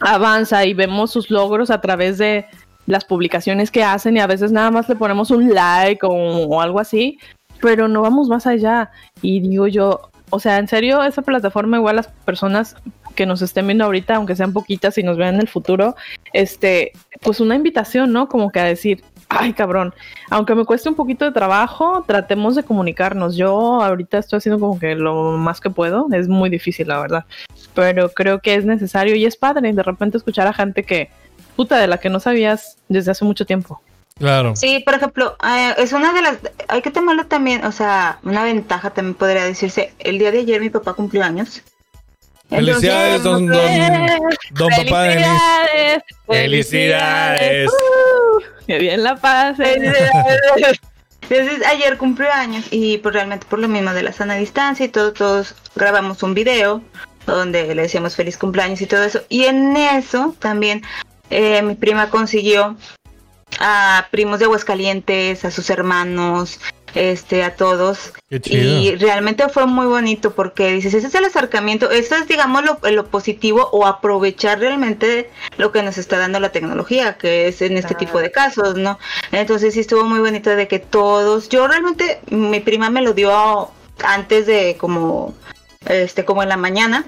avanza 0.00 0.64
y 0.64 0.74
vemos 0.74 1.10
sus 1.10 1.30
logros 1.30 1.70
a 1.70 1.80
través 1.80 2.18
de 2.18 2.46
las 2.86 3.04
publicaciones 3.04 3.70
que 3.70 3.84
hacen 3.84 4.16
y 4.16 4.20
a 4.20 4.26
veces 4.26 4.52
nada 4.52 4.70
más 4.70 4.88
le 4.88 4.96
ponemos 4.96 5.30
un 5.30 5.54
like 5.54 6.04
o, 6.04 6.10
o 6.10 6.60
algo 6.60 6.80
así, 6.80 7.18
pero 7.60 7.88
no 7.88 8.02
vamos 8.02 8.28
más 8.28 8.46
allá. 8.46 8.90
Y 9.22 9.40
digo 9.40 9.68
yo, 9.68 10.10
o 10.34 10.40
sea, 10.40 10.56
en 10.56 10.66
serio, 10.66 11.04
esa 11.04 11.20
plataforma 11.20 11.76
igual 11.76 11.96
las 11.96 12.08
personas 12.08 12.74
que 13.14 13.26
nos 13.26 13.42
estén 13.42 13.66
viendo 13.66 13.84
ahorita, 13.84 14.16
aunque 14.16 14.34
sean 14.34 14.54
poquitas 14.54 14.96
y 14.96 15.02
nos 15.02 15.18
vean 15.18 15.34
en 15.34 15.42
el 15.42 15.48
futuro, 15.48 15.94
este, 16.32 16.92
pues 17.20 17.38
una 17.38 17.54
invitación, 17.54 18.14
¿no? 18.14 18.28
Como 18.28 18.50
que 18.50 18.58
a 18.58 18.64
decir, 18.64 19.04
ay 19.28 19.52
cabrón, 19.52 19.92
aunque 20.30 20.54
me 20.54 20.64
cueste 20.64 20.88
un 20.88 20.94
poquito 20.94 21.26
de 21.26 21.32
trabajo, 21.32 22.02
tratemos 22.06 22.54
de 22.54 22.62
comunicarnos. 22.62 23.36
Yo 23.36 23.82
ahorita 23.82 24.16
estoy 24.16 24.38
haciendo 24.38 24.58
como 24.58 24.78
que 24.78 24.94
lo 24.94 25.32
más 25.32 25.60
que 25.60 25.68
puedo, 25.68 26.06
es 26.12 26.28
muy 26.28 26.48
difícil, 26.48 26.88
la 26.88 27.00
verdad, 27.02 27.26
pero 27.74 28.08
creo 28.08 28.40
que 28.40 28.54
es 28.54 28.64
necesario 28.64 29.14
y 29.14 29.26
es 29.26 29.36
padre 29.36 29.70
de 29.70 29.82
repente 29.82 30.16
escuchar 30.16 30.46
a 30.46 30.54
gente 30.54 30.82
que, 30.82 31.10
puta, 31.56 31.76
de 31.76 31.88
la 31.88 31.98
que 31.98 32.08
no 32.08 32.20
sabías 32.20 32.78
desde 32.88 33.10
hace 33.10 33.26
mucho 33.26 33.44
tiempo. 33.44 33.82
Claro. 34.18 34.54
Sí, 34.56 34.80
por 34.84 34.94
ejemplo, 34.94 35.36
eh, 35.44 35.74
es 35.78 35.92
una 35.92 36.12
de 36.12 36.22
las, 36.22 36.38
hay 36.68 36.82
que 36.82 36.90
tomarlo 36.90 37.26
también, 37.26 37.64
o 37.64 37.72
sea, 37.72 38.18
una 38.22 38.44
ventaja 38.44 38.90
también 38.90 39.14
podría 39.14 39.44
decirse, 39.44 39.92
el 39.98 40.18
día 40.18 40.30
de 40.30 40.40
ayer 40.40 40.60
mi 40.60 40.70
papá 40.70 40.94
cumplió 40.94 41.24
años. 41.24 41.62
Felicidades, 42.48 43.22
don, 43.22 43.46
don, 43.46 43.62
don 44.50 44.68
papá 44.70 45.02
de. 45.04 45.14
¡Felicidades! 45.14 46.02
Felicidades. 46.26 47.70
¡Uh! 47.70 48.66
¡Que 48.66 48.78
bien 48.78 49.02
la 49.02 49.16
pasen! 49.16 49.94
Entonces 51.28 51.66
ayer 51.66 51.96
cumplió 51.96 52.30
años 52.30 52.66
y 52.70 52.98
pues 52.98 53.14
realmente 53.14 53.46
por 53.48 53.58
lo 53.58 53.68
mismo 53.68 53.94
de 53.94 54.02
la 54.02 54.12
sana 54.12 54.34
distancia 54.34 54.84
y 54.84 54.88
todo, 54.90 55.14
todos 55.14 55.54
grabamos 55.74 56.22
un 56.22 56.34
video 56.34 56.82
donde 57.26 57.74
le 57.74 57.82
decíamos 57.82 58.16
feliz 58.16 58.36
cumpleaños 58.36 58.82
y 58.82 58.86
todo 58.86 59.02
eso. 59.02 59.22
Y 59.30 59.44
en 59.44 59.74
eso 59.76 60.34
también 60.38 60.82
eh, 61.30 61.62
mi 61.62 61.74
prima 61.74 62.10
consiguió 62.10 62.76
a 63.58 64.08
primos 64.10 64.38
de 64.38 64.46
Aguascalientes, 64.46 65.44
a 65.44 65.50
sus 65.50 65.70
hermanos, 65.70 66.58
este, 66.94 67.42
a 67.42 67.56
todos. 67.56 68.12
Qué 68.28 68.40
chido. 68.40 68.62
Y 68.62 68.96
realmente 68.96 69.48
fue 69.48 69.66
muy 69.66 69.86
bonito 69.86 70.34
porque 70.34 70.72
dices, 70.72 70.94
ese 70.94 71.06
es 71.06 71.14
el 71.14 71.24
acercamiento, 71.24 71.90
eso 71.90 72.16
es 72.16 72.28
digamos 72.28 72.64
lo, 72.64 72.78
lo 72.90 73.06
positivo 73.06 73.68
o 73.72 73.86
aprovechar 73.86 74.58
realmente 74.58 75.30
lo 75.56 75.72
que 75.72 75.82
nos 75.82 75.98
está 75.98 76.18
dando 76.18 76.40
la 76.40 76.52
tecnología, 76.52 77.16
que 77.16 77.48
es 77.48 77.62
en 77.62 77.76
este 77.76 77.94
tipo 77.94 78.18
de 78.18 78.30
casos, 78.30 78.76
¿no? 78.76 78.98
Entonces 79.30 79.74
sí 79.74 79.80
estuvo 79.80 80.04
muy 80.04 80.20
bonito 80.20 80.50
de 80.50 80.68
que 80.68 80.78
todos, 80.78 81.48
yo 81.48 81.66
realmente, 81.66 82.20
mi 82.30 82.60
prima 82.60 82.90
me 82.90 83.02
lo 83.02 83.14
dio 83.14 83.70
antes 84.04 84.46
de 84.46 84.76
como, 84.78 85.34
este, 85.86 86.24
como 86.24 86.42
en 86.42 86.48
la 86.48 86.56
mañana. 86.56 87.06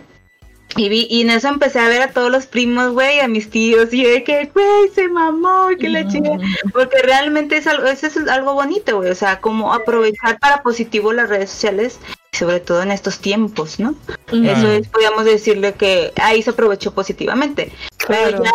Y 0.77 0.89
vi, 0.89 1.07
y 1.09 1.23
en 1.23 1.31
eso 1.31 1.49
empecé 1.49 1.79
a 1.79 1.89
ver 1.89 2.03
a 2.03 2.11
todos 2.11 2.33
los 2.33 2.47
primos, 2.47 2.93
güey, 2.93 3.21
a 3.21 3.29
mis 3.29 3.49
tíos, 3.49 3.93
y 3.93 4.05
de 4.05 4.25
que, 4.25 4.51
güey, 4.53 4.89
se 4.93 5.09
mamó, 5.09 5.69
que 5.79 5.89
la 5.89 6.09
chica. 6.09 6.31
Porque 6.73 6.99
realmente 7.03 7.57
es 7.57 7.67
algo, 7.69 7.87
eso 7.87 8.07
es 8.07 8.17
algo 8.29 8.55
bonito, 8.55 8.97
güey. 8.97 9.11
O 9.11 9.15
sea, 9.15 9.41
como 9.41 9.73
aprovechar 9.73 10.39
para 10.41 10.63
positivo 10.63 11.13
las 11.13 11.29
redes 11.29 11.51
sociales, 11.51 12.01
sobre 12.33 12.59
todo 12.59 12.83
en 12.83 12.91
estos 12.91 13.21
tiempos, 13.21 13.79
¿no? 13.79 13.95
Eso 14.33 14.69
es, 14.69 14.89
podríamos 14.89 15.25
decirle 15.25 15.75
que 15.75 16.13
ahí 16.21 16.43
se 16.43 16.51
aprovechó 16.51 16.93
positivamente. 16.93 17.71
Pero 18.09 18.43
ya, 18.43 18.53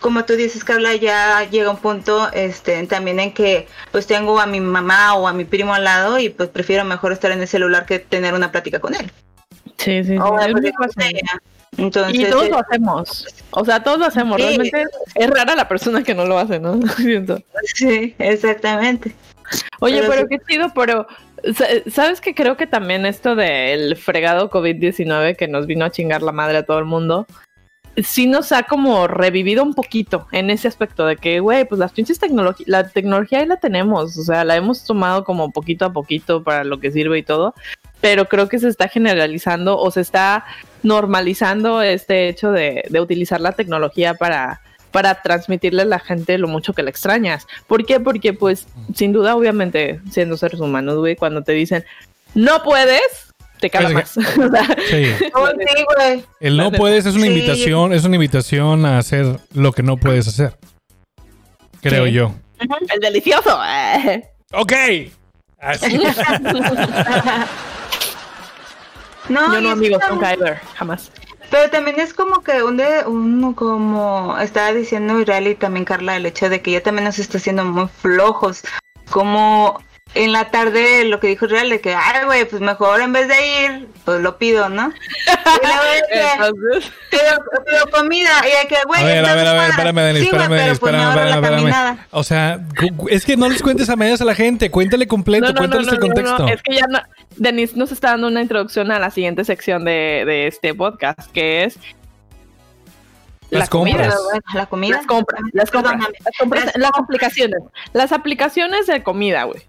como 0.00 0.24
tú 0.24 0.34
dices, 0.34 0.62
Carla, 0.64 0.94
ya 0.94 1.48
llega 1.50 1.70
un 1.70 1.78
punto 1.78 2.30
este, 2.32 2.86
también 2.86 3.18
en 3.18 3.32
que 3.34 3.66
pues 3.90 4.06
tengo 4.06 4.40
a 4.40 4.46
mi 4.46 4.60
mamá 4.60 5.14
o 5.14 5.26
a 5.26 5.32
mi 5.32 5.44
primo 5.44 5.74
al 5.74 5.84
lado 5.84 6.18
y 6.18 6.28
pues 6.28 6.48
prefiero 6.48 6.84
mejor 6.84 7.12
estar 7.12 7.32
en 7.32 7.40
el 7.40 7.48
celular 7.48 7.86
que 7.86 7.98
tener 7.98 8.34
una 8.34 8.52
plática 8.52 8.78
con 8.78 8.94
él. 8.94 9.10
Sí, 9.80 10.04
sí, 10.04 10.10
sí. 10.12 10.18
O 10.18 10.38
es 10.38 10.52
muy. 10.54 10.72
Entonces, 11.78 12.14
Y 12.20 12.24
todos 12.26 12.44
eh, 12.44 12.50
lo 12.50 12.58
hacemos. 12.58 13.26
O 13.50 13.64
sea, 13.64 13.82
todos 13.82 13.98
lo 13.98 14.06
hacemos. 14.06 14.36
Sí. 14.36 14.42
Realmente 14.46 14.84
es 15.14 15.30
rara 15.30 15.54
la 15.54 15.68
persona 15.68 16.02
que 16.02 16.14
no 16.14 16.26
lo 16.26 16.38
hace, 16.38 16.58
¿no? 16.58 16.80
Siento. 16.96 17.40
sí, 17.74 18.14
exactamente. 18.18 19.12
Oye, 19.80 20.00
Pero 20.00 20.10
pero 20.10 20.22
sí. 20.22 20.28
qué 20.30 20.38
chido, 20.48 20.72
pero 20.74 21.06
sa- 21.54 21.90
¿sabes 21.90 22.20
que 22.20 22.34
creo 22.34 22.56
que 22.56 22.66
también 22.66 23.06
esto 23.06 23.34
del 23.34 23.96
fregado 23.96 24.50
COVID-19 24.50 25.36
que 25.36 25.48
nos 25.48 25.66
vino 25.66 25.84
a 25.84 25.90
chingar 25.90 26.22
la 26.22 26.32
madre 26.32 26.58
a 26.58 26.62
todo 26.66 26.78
el 26.78 26.84
mundo, 26.84 27.26
sí 27.96 28.26
nos 28.26 28.52
ha 28.52 28.62
como 28.64 29.08
revivido 29.08 29.62
un 29.64 29.74
poquito 29.74 30.28
en 30.32 30.50
ese 30.50 30.68
aspecto 30.68 31.04
de 31.06 31.16
que, 31.16 31.40
güey, 31.40 31.64
pues 31.64 31.78
las 31.80 31.92
pinches 31.92 32.18
tecnologías, 32.20 32.68
la 32.68 32.88
tecnología 32.88 33.40
ahí 33.40 33.46
la 33.46 33.56
tenemos, 33.56 34.16
o 34.16 34.22
sea, 34.22 34.44
la 34.44 34.54
hemos 34.56 34.84
tomado 34.84 35.24
como 35.24 35.50
poquito 35.50 35.84
a 35.84 35.92
poquito 35.92 36.44
para 36.44 36.62
lo 36.62 36.78
que 36.78 36.92
sirve 36.92 37.18
y 37.18 37.22
todo, 37.24 37.54
pero 38.00 38.26
creo 38.26 38.48
que 38.48 38.58
se 38.58 38.68
está 38.68 38.88
generalizando 38.88 39.78
o 39.78 39.90
se 39.90 40.00
está 40.00 40.44
normalizando 40.82 41.82
este 41.82 42.28
hecho 42.28 42.50
de, 42.52 42.84
de 42.88 43.00
utilizar 43.00 43.40
la 43.40 43.52
tecnología 43.52 44.14
para 44.14 44.60
para 44.90 45.22
transmitirle 45.22 45.82
a 45.82 45.84
la 45.84 46.00
gente 46.00 46.36
lo 46.36 46.48
mucho 46.48 46.72
que 46.72 46.82
la 46.82 46.90
extrañas. 46.90 47.46
¿Por 47.68 47.86
qué? 47.86 48.00
Porque, 48.00 48.32
pues, 48.32 48.66
sin 48.92 49.12
duda, 49.12 49.36
obviamente, 49.36 50.00
siendo 50.10 50.36
seres 50.36 50.58
humanos, 50.58 50.96
güey, 50.96 51.14
cuando 51.14 51.42
te 51.42 51.52
dicen, 51.52 51.84
no 52.34 52.64
puedes, 52.64 53.00
te 53.60 53.70
caga 53.70 53.90
más. 53.90 54.10
Sí. 54.90 55.04
Sí, 55.14 55.30
güey. 55.32 56.24
El 56.40 56.56
no 56.56 56.72
puedes 56.72 57.06
es 57.06 57.14
una 57.14 57.26
Sí. 57.26 57.28
invitación, 57.32 57.92
es 57.92 58.02
una 58.04 58.16
invitación 58.16 58.84
a 58.84 58.98
hacer 58.98 59.38
lo 59.54 59.70
que 59.70 59.84
no 59.84 59.96
puedes 59.96 60.26
hacer. 60.26 60.56
Creo 61.82 62.06
Sí. 62.06 62.12
yo. 62.12 62.34
el 62.92 62.98
delicioso. 63.00 63.60
eh. 63.64 64.28
Ok. 64.52 64.72
Así. 65.60 66.00
No, 69.30 69.54
Yo 69.54 69.60
no, 69.60 69.70
amigos, 69.70 70.02
nunca 70.10 70.32
ever, 70.34 70.58
jamás. 70.74 71.10
Pero 71.50 71.70
también 71.70 71.98
es 71.98 72.12
como 72.12 72.42
que 72.42 72.62
un 72.62 72.76
de, 72.76 73.04
uno 73.06 73.54
como 73.54 74.36
estaba 74.38 74.72
diciendo 74.72 75.18
Israel 75.20 75.48
y 75.48 75.54
también 75.54 75.84
Carla, 75.84 76.16
el 76.16 76.26
hecho 76.26 76.48
de 76.48 76.60
que 76.60 76.72
ya 76.72 76.82
también 76.82 77.04
nos 77.04 77.18
está 77.18 77.38
haciendo 77.38 77.64
muy 77.64 77.88
flojos. 77.88 78.62
Como 79.10 79.80
en 80.14 80.32
la 80.32 80.50
tarde 80.50 81.04
lo 81.04 81.20
que 81.20 81.28
dijo 81.28 81.46
Real 81.46 81.70
de 81.70 81.80
que, 81.80 81.94
ay, 81.94 82.24
güey, 82.24 82.44
pues 82.44 82.60
mejor 82.60 83.00
en 83.00 83.12
vez 83.12 83.28
de 83.28 83.34
ir, 83.64 83.88
pues 84.04 84.20
lo 84.20 84.38
pido, 84.38 84.68
¿no? 84.68 84.88
Y 84.88 86.12
que, 86.12 86.24
pido, 87.10 87.64
pido 87.64 87.86
comida 87.92 88.30
y 88.42 88.62
de 88.62 88.68
que, 88.68 88.76
güey, 88.86 89.02
A 89.02 89.04
ver, 89.04 89.16
a 89.18 89.20
está 89.20 89.34
ver, 89.34 89.46
a 89.46 89.52
ver, 89.52 89.60
buena. 89.60 89.68
espérame, 89.68 89.96
Denis, 90.06 90.22
Sí, 90.22 90.30
güey, 90.30 90.42
espérame, 90.42 90.58
Denis, 90.64 90.78
pero 90.80 90.80
pues 90.80 90.92
me 90.92 90.98
espérame, 90.98 91.04
ahorro 91.04 91.20
espérame, 91.20 91.30
la 91.30 91.36
espérame. 91.36 91.56
caminada. 91.60 92.06
O 92.10 92.24
sea, 92.24 92.60
es 93.10 93.24
que 93.24 93.36
no 93.36 93.48
les 93.48 93.62
cuentes 93.62 93.88
a 93.88 93.96
medias 93.96 94.20
a 94.20 94.24
la 94.24 94.34
gente, 94.34 94.70
cuéntale 94.70 95.06
completo, 95.06 95.46
no, 95.52 95.54
cuéntales 95.54 95.86
no, 95.86 95.92
el 95.92 96.00
contexto. 96.00 96.38
no, 96.40 96.48
es 96.48 96.62
que 96.62 96.74
ya 96.74 96.86
no. 96.88 96.98
Denise 97.36 97.76
nos 97.76 97.92
está 97.92 98.10
dando 98.10 98.26
una 98.26 98.42
introducción 98.42 98.90
a 98.90 98.98
la 98.98 99.10
siguiente 99.10 99.44
sección 99.44 99.84
de, 99.84 100.24
de 100.26 100.46
este 100.48 100.74
podcast, 100.74 101.20
que 101.32 101.64
es 101.64 101.78
Las 103.50 103.68
compras. 103.68 104.14
La 104.54 104.66
comida. 104.66 104.96
Las 104.96 105.06
compras, 105.06 105.40
las 105.52 105.70
compras, 105.70 105.94
las 106.24 106.36
compras, 106.38 106.64
Las 106.66 106.76
las 106.76 106.90
compras. 106.90 107.04
aplicaciones, 107.04 107.60
las 107.92 108.12
aplicaciones 108.12 108.86
de 108.88 109.02
comida, 109.04 109.44
güey. 109.44 109.62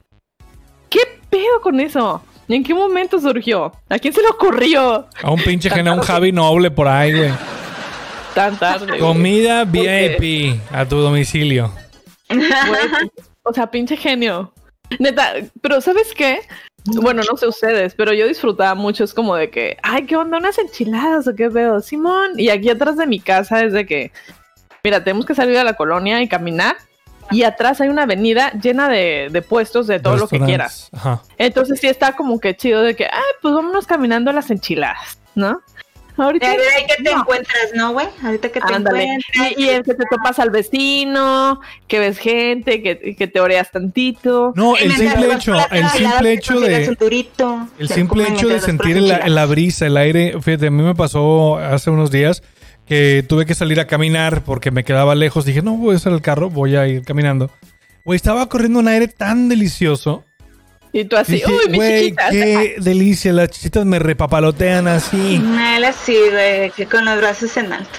¿Qué 0.92 1.00
pedo 1.30 1.62
con 1.64 1.80
eso? 1.80 2.22
¿Y 2.48 2.56
en 2.56 2.64
qué 2.64 2.74
momento 2.74 3.20
surgió? 3.20 3.72
¿A 3.90 3.98
quién 3.98 4.14
se 4.14 4.22
le 4.22 4.28
ocurrió 4.28 5.08
A 5.24 5.32
un 5.32 5.42
pinche 5.42 5.70
genio, 5.70 5.94
a 5.94 5.96
un 5.96 6.02
Javi 6.02 6.34
noble 6.34 6.70
por 6.70 6.88
ahí, 6.88 7.16
güey. 7.16 7.32
tan 8.36 8.60
tarde? 8.60 9.00
Comida 9.00 9.64
VIP 9.64 10.60
a 10.70 10.86
tu 10.86 10.98
domicilio. 10.98 11.72
Güey, 12.30 13.10
o 13.44 13.54
sea, 13.54 13.72
pinche 13.72 13.96
genio. 13.96 14.54
Neta, 15.00 15.34
pero 15.62 15.80
¿sabes 15.80 16.14
qué? 16.14 16.42
Bueno, 16.84 17.22
no 17.30 17.38
sé 17.38 17.48
ustedes, 17.48 17.96
pero 17.96 18.12
yo 18.12 18.28
disfrutaba 18.28 18.76
mucho. 18.76 19.06
Es 19.06 19.14
como 19.14 19.36
de 19.36 19.50
que, 19.50 19.78
ay, 19.84 20.06
¿qué 20.06 20.18
onda? 20.18 20.38
¿Unas 20.38 20.58
enchiladas 20.58 21.28
o 21.28 21.36
qué 21.36 21.48
veo? 21.48 21.80
Simón. 21.80 22.32
Y 22.38 22.50
aquí 22.50 22.70
atrás 22.70 22.98
de 22.98 23.08
mi 23.08 23.20
casa 23.22 23.64
es 23.64 23.72
de 23.72 23.86
que, 23.86 24.12
mira, 24.84 25.04
tenemos 25.04 25.26
que 25.26 25.36
salir 25.36 25.58
a 25.58 25.64
la 25.64 25.76
colonia 25.76 26.22
y 26.22 26.28
caminar. 26.28 26.76
Y 27.32 27.44
atrás 27.44 27.82
hay 27.82 27.90
una 27.90 28.04
avenida 28.04 28.52
llena 28.62 28.90
de, 28.90 29.30
de 29.32 29.42
puestos 29.42 29.88
de 29.88 30.00
todo 30.00 30.18
lo 30.18 30.28
que 30.28 30.40
quieras. 30.40 30.90
Ajá. 30.92 31.22
Entonces 31.38 31.80
sí 31.80 31.88
está 31.88 32.16
como 32.16 32.40
que 32.40 32.56
chido 32.56 32.82
de 32.82 32.96
que, 32.96 33.06
ay, 33.06 33.22
pues 33.42 33.54
vámonos 33.54 33.88
caminando 33.88 34.32
a 34.32 34.34
las 34.34 34.52
enchiladas, 34.52 35.20
¿no? 35.36 35.62
Ahorita. 36.18 36.48
a 36.48 36.50
ver, 36.52 36.60
ahí 36.78 36.86
que 36.86 37.04
te 37.04 37.12
no. 37.12 37.22
encuentras, 37.22 37.72
¿no, 37.74 37.94
güey? 37.94 38.08
Ahorita 38.24 38.50
que 38.50 38.60
te 38.60 38.74
Ándale. 38.74 39.04
encuentras. 39.04 39.52
Y, 39.58 39.64
y 39.64 39.70
el 39.70 39.84
que 39.84 39.94
te 39.94 40.04
topas 40.10 40.40
al 40.40 40.50
vecino, 40.50 41.62
que 41.88 42.00
ves 42.00 42.18
gente, 42.18 42.84
que, 42.84 43.16
que 43.16 43.28
te 43.28 43.40
oreas 43.40 43.72
tantito. 43.72 44.54
No, 44.56 44.76
el 44.78 44.92
simple 44.94 45.34
hecho, 45.34 45.56
el 45.72 45.90
simple 45.90 46.34
hecho 46.34 46.60
de 46.60 46.86
El 47.80 47.88
simple 47.88 48.28
hecho 48.28 48.48
de 48.50 48.60
sentir 48.60 49.02
la, 49.02 49.28
la 49.28 49.46
brisa, 49.46 49.88
el 49.88 49.98
aire, 49.98 50.36
fíjate, 50.42 50.68
a 50.68 50.72
mí 50.72 50.84
me 50.84 50.96
pasó 50.96 51.58
hace 51.58 51.90
unos 51.90 52.12
días 52.12 52.44
que 52.92 53.24
tuve 53.26 53.46
que 53.46 53.56
salir 53.56 53.80
a 53.80 53.88
caminar 53.88 54.44
porque 54.44 54.70
me 54.70 54.84
quedaba 54.84 55.16
lejos. 55.16 55.46
Dije, 55.46 55.62
no 55.62 55.78
voy 55.78 55.94
a 55.94 55.96
usar 55.96 56.12
el 56.12 56.22
carro, 56.22 56.50
voy 56.50 56.76
a 56.76 56.90
ir 56.90 57.04
caminando. 57.04 57.50
Güey, 58.04 58.18
estaba 58.18 58.50
corriendo 58.50 58.80
un 58.80 58.90
aire 58.90 59.08
tan 59.08 59.48
delicioso. 59.48 60.26
Y 60.92 61.06
tú 61.06 61.16
así, 61.16 61.36
Dije, 61.36 61.46
uy, 61.50 61.70
mi 61.70 61.78
güey, 61.78 62.14
qué 62.32 62.76
delicia, 62.82 63.32
las 63.32 63.52
chichitas 63.52 63.86
me 63.86 63.98
repapalotean 63.98 64.90
así. 64.90 65.42
Él 65.78 65.86
así, 65.86 66.18
güey, 66.32 66.70
que 66.72 66.86
con 66.86 67.06
los 67.06 67.18
brazos 67.18 67.56
en 67.56 67.72
alto. 67.72 67.98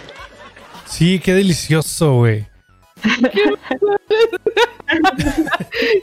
Sí, 0.85 1.21
qué 1.21 1.33
delicioso, 1.33 2.17
güey. 2.17 2.45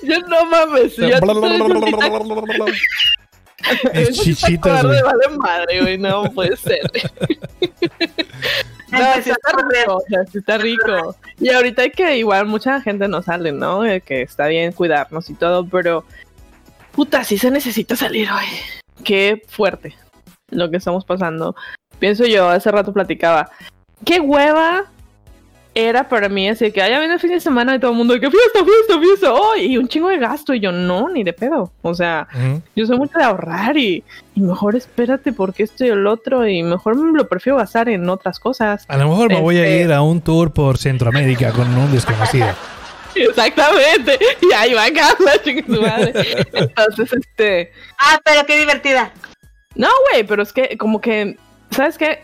Yo 0.02 0.20
no 0.28 0.46
mames. 0.48 0.96
Yo 0.96 1.10
Es 3.94 4.20
chichitas, 4.22 4.86
güey. 4.86 5.02
Vale 5.02 5.38
madre, 5.38 5.82
güey. 5.82 5.98
No 5.98 6.24
puede 6.32 6.56
ser. 6.56 6.82
No, 8.92 8.98
sí 8.98 9.30
Empezó 9.30 9.32
está 9.34 9.52
rico, 9.52 9.98
o 9.98 10.02
sea, 10.10 10.26
sí 10.26 10.38
está 10.40 10.58
rico. 10.58 11.16
Y 11.40 11.50
ahorita 11.50 11.84
hay 11.84 11.92
que 11.92 12.18
igual 12.18 12.48
mucha 12.48 12.82
gente 12.82 13.08
no 13.08 13.22
sale, 13.22 13.52
¿no? 13.52 13.82
Que 14.04 14.24
está 14.24 14.48
bien 14.48 14.72
cuidarnos 14.72 15.30
y 15.30 15.36
todo, 15.36 15.68
pero 15.68 16.06
puta, 16.92 17.24
sí 17.24 17.38
se 17.38 17.52
necesita 17.52 17.96
salir 17.96 18.30
hoy. 18.32 18.46
Qué 19.04 19.44
fuerte 19.48 19.96
lo 20.50 20.72
que 20.72 20.78
estamos 20.78 21.06
pasando. 21.06 21.56
Pienso 22.00 22.26
yo, 22.26 22.50
hace 22.50 22.72
rato 22.72 22.92
platicaba, 22.92 23.52
qué 24.06 24.20
hueva 24.20 24.86
era 25.76 26.10
para 26.10 26.28
mí 26.30 26.50
así 26.50 26.72
que, 26.72 26.82
ah, 26.82 26.90
ya 26.90 27.00
viene 27.00 27.14
el 27.14 27.20
fin 27.20 27.30
de 27.30 27.40
semana 27.40 27.76
y 27.76 27.80
todo 27.80 27.92
el 27.92 27.98
mundo 27.98 28.14
de 28.14 28.20
que 28.20 28.30
fiesta, 28.30 28.60
fiesta, 28.66 29.00
fiesta, 29.00 29.34
oh, 29.34 29.56
y 29.56 29.78
un 29.78 29.88
chingo 29.88 30.10
de 30.10 30.18
gasto 30.18 30.54
y 30.54 30.60
yo 30.60 30.72
no, 30.72 31.10
ni 31.10 31.24
de 31.24 31.32
pedo. 31.34 31.72
O 31.82 31.94
sea, 31.94 32.28
yo 32.76 32.86
soy 32.86 32.98
mucho 32.98 33.18
de 33.18 33.24
ahorrar 33.24 33.78
y, 33.78 34.04
y 34.36 34.42
mejor 34.42 34.76
espérate 34.76 35.32
porque 35.32 35.64
esto 35.64 35.86
y 35.86 35.90
el 35.90 36.06
otro 36.08 36.48
y 36.48 36.64
mejor 36.64 36.96
me 36.98 37.18
lo 37.18 37.28
prefiero 37.30 37.58
gastar 37.58 37.88
en 37.90 38.10
otras 38.10 38.40
cosas. 38.40 38.84
A 38.88 38.98
lo 38.98 39.10
mejor 39.10 39.30
me 39.30 39.40
voy 39.40 39.58
a 39.58 39.66
Este- 39.66 39.84
ir 39.86 39.94
a 39.94 40.02
un 40.02 40.22
tour 40.22 40.52
por 40.52 40.78
Centroamérica 40.78 41.52
con 41.52 41.68
un 41.78 41.92
desconocido. 41.92 42.48
Exactamente. 43.16 44.18
Y 44.42 44.54
ahí 44.54 44.74
va 44.74 44.86
Carla, 44.92 45.32
chingue 45.44 45.64
su 45.66 45.82
madre. 45.82 46.14
Entonces, 46.54 47.14
este. 47.14 47.72
Ah, 48.00 48.20
pero 48.24 48.46
qué 48.46 48.58
divertida. 48.58 49.12
No, 49.76 49.88
güey, 50.12 50.24
pero 50.26 50.44
es 50.44 50.52
que, 50.54 50.78
como 50.78 51.00
que, 51.02 51.38
¿sabes 51.72 51.98
qué? 51.98 52.22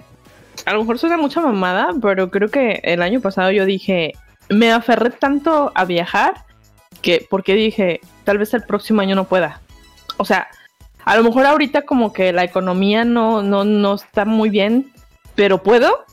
A 0.65 0.73
lo 0.73 0.79
mejor 0.79 0.97
suena 0.99 1.17
mucha 1.17 1.41
mamada, 1.41 1.89
pero 2.01 2.29
creo 2.31 2.49
que 2.49 2.79
el 2.83 3.01
año 3.01 3.21
pasado 3.21 3.51
yo 3.51 3.65
dije, 3.65 4.13
me 4.49 4.71
aferré 4.71 5.11
tanto 5.11 5.71
a 5.75 5.85
viajar 5.85 6.45
que, 7.01 7.25
porque 7.29 7.53
dije, 7.53 8.01
tal 8.23 8.37
vez 8.37 8.53
el 8.53 8.63
próximo 8.63 9.01
año 9.01 9.15
no 9.15 9.25
pueda. 9.25 9.61
O 10.17 10.25
sea, 10.25 10.47
a 11.03 11.15
lo 11.17 11.23
mejor 11.23 11.45
ahorita 11.45 11.83
como 11.83 12.13
que 12.13 12.33
la 12.33 12.43
economía 12.43 13.05
no, 13.05 13.43
no, 13.43 13.63
no 13.63 13.93
está 13.93 14.25
muy 14.25 14.49
bien, 14.49 14.91
pero 15.35 15.61
puedo, 15.61 16.03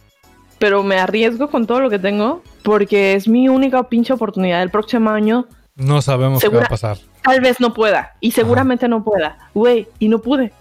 pero 0.58 0.82
me 0.82 0.98
arriesgo 0.98 1.48
con 1.48 1.66
todo 1.66 1.80
lo 1.80 1.88
que 1.90 1.98
tengo 1.98 2.42
porque 2.62 3.14
es 3.14 3.26
mi 3.28 3.48
única 3.48 3.88
pinche 3.88 4.12
oportunidad. 4.12 4.62
El 4.62 4.70
próximo 4.70 5.10
año 5.10 5.46
No 5.76 6.02
sabemos 6.02 6.40
qué 6.42 6.48
va 6.48 6.50
Segura- 6.52 6.66
a 6.66 6.68
pasar. 6.68 6.98
tal 7.22 7.40
vez 7.40 7.58
no 7.58 7.72
pueda 7.72 8.12
y 8.20 8.32
seguramente 8.32 8.86
no 8.86 9.02
pueda. 9.02 9.38
Güey, 9.54 9.88
y 9.98 10.08
no 10.08 10.18
pude. 10.20 10.52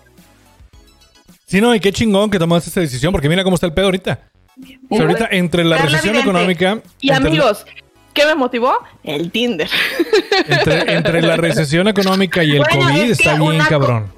Sí, 1.51 1.59
no, 1.59 1.75
y 1.75 1.79
qué 1.81 1.91
chingón 1.91 2.29
que 2.29 2.39
tomaste 2.39 2.69
esta 2.69 2.79
decisión, 2.79 3.11
porque 3.11 3.27
mira 3.27 3.43
cómo 3.43 3.55
está 3.55 3.65
el 3.67 3.73
pedo 3.73 3.85
ahorita. 3.87 4.19
O 4.89 4.95
sea, 4.95 5.05
ahorita 5.05 5.27
entre 5.31 5.63
la 5.65 5.75
Carla 5.75 5.91
recesión 5.91 6.13
Vidente. 6.13 6.29
económica. 6.31 6.79
Y 7.01 7.11
entre 7.11 7.27
amigos, 7.29 7.65
¿qué 8.13 8.25
me 8.25 8.35
motivó? 8.35 8.77
El 9.03 9.31
Tinder. 9.31 9.69
entre, 10.47 10.93
entre 10.95 11.21
la 11.21 11.35
recesión 11.35 11.87
económica 11.89 12.41
y 12.43 12.51
el 12.51 12.59
Bueno, 12.59 12.85
COVID 12.87 12.99
es 13.01 13.17
que 13.17 13.23
está 13.23 13.31
bien 13.37 13.41
una 13.55 13.63
co- 13.65 13.69
cabrón. 13.69 14.11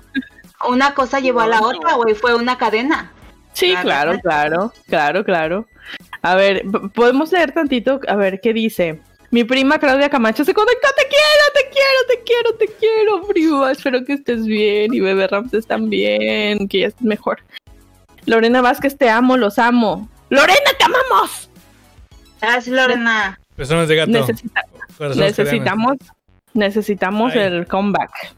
Una 0.70 0.94
cosa 0.94 1.20
llevó 1.20 1.42
a 1.42 1.48
la 1.48 1.62
otra, 1.62 1.96
güey, 1.96 2.14
fue 2.14 2.36
una 2.36 2.58
cadena. 2.58 3.12
Sí, 3.54 3.76
Claro. 3.82 4.20
claro, 4.20 4.20
claro, 4.22 4.74
claro, 4.88 5.24
claro. 5.26 5.68
A 6.22 6.36
ver, 6.36 6.62
p- 6.64 6.90
podemos 6.94 7.32
leer 7.32 7.52
tantito, 7.52 8.00
a 8.08 8.16
ver 8.16 8.40
qué 8.42 8.54
dice. 8.54 9.00
Mi 9.34 9.44
prima 9.44 9.80
Claudia 9.80 10.12
Camacho 10.12 10.46
se 10.46 10.54
conectó. 10.54 10.88
Te 10.96 11.08
quiero, 11.08 11.46
te 11.56 11.70
quiero, 11.72 12.08
te 12.08 12.24
quiero, 12.24 12.54
te 12.54 12.68
quiero, 12.78 13.28
prima. 13.28 13.72
Espero 13.72 14.06
que 14.06 14.14
estés 14.14 14.46
bien 14.46 14.94
y 14.94 15.00
bebé 15.00 15.26
Ramses 15.26 15.66
también, 15.66 16.68
que 16.68 16.82
ya 16.82 16.88
estés 16.90 17.02
mejor. 17.02 17.40
Lorena 18.28 18.62
Vázquez, 18.62 18.96
te 18.96 19.10
amo, 19.10 19.36
los 19.36 19.58
amo. 19.58 20.08
Lorena, 20.30 20.70
te 20.78 20.84
amamos. 20.86 21.50
Gracias, 22.40 22.68
Lorena. 22.76 23.40
Personas 23.56 23.88
de 23.88 23.96
gato. 23.96 24.12
Necesita- 24.12 24.66
necesitamos, 25.16 25.98
necesitamos 26.54 27.34
Ay. 27.34 27.40
el 27.40 27.66
comeback. 27.66 28.36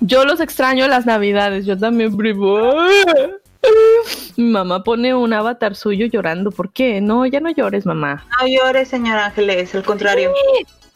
Yo 0.00 0.24
los 0.24 0.40
extraño 0.40 0.88
las 0.88 1.04
navidades, 1.04 1.66
yo 1.66 1.78
también, 1.78 2.16
primo. 2.16 2.72
Mi 4.36 4.44
mamá 4.50 4.82
pone 4.82 5.14
un 5.14 5.32
avatar 5.32 5.76
suyo 5.76 6.06
llorando. 6.06 6.50
¿Por 6.50 6.72
qué? 6.72 7.00
No, 7.00 7.24
ya 7.26 7.40
no 7.40 7.50
llores, 7.50 7.86
mamá. 7.86 8.26
No 8.40 8.46
llores, 8.46 8.88
señor 8.88 9.18
Ángeles, 9.18 9.74
al 9.74 9.84
contrario. 9.84 10.32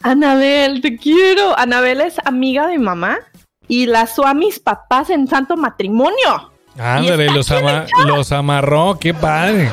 Anabel, 0.01 0.81
te 0.81 0.97
quiero. 0.97 1.57
Anabel 1.57 2.01
es 2.01 2.15
amiga 2.25 2.67
de 2.67 2.77
mi 2.77 2.83
mamá 2.83 3.19
y 3.67 3.85
la 3.85 4.09
a 4.25 4.33
mis 4.33 4.59
papás 4.59 5.09
en 5.09 5.27
santo 5.27 5.55
matrimonio. 5.55 6.51
Ándale, 6.77 7.29
los, 7.31 7.51
ama- 7.51 7.85
los 8.05 8.31
amarró, 8.31 8.97
qué 8.99 9.13
padre. 9.13 9.69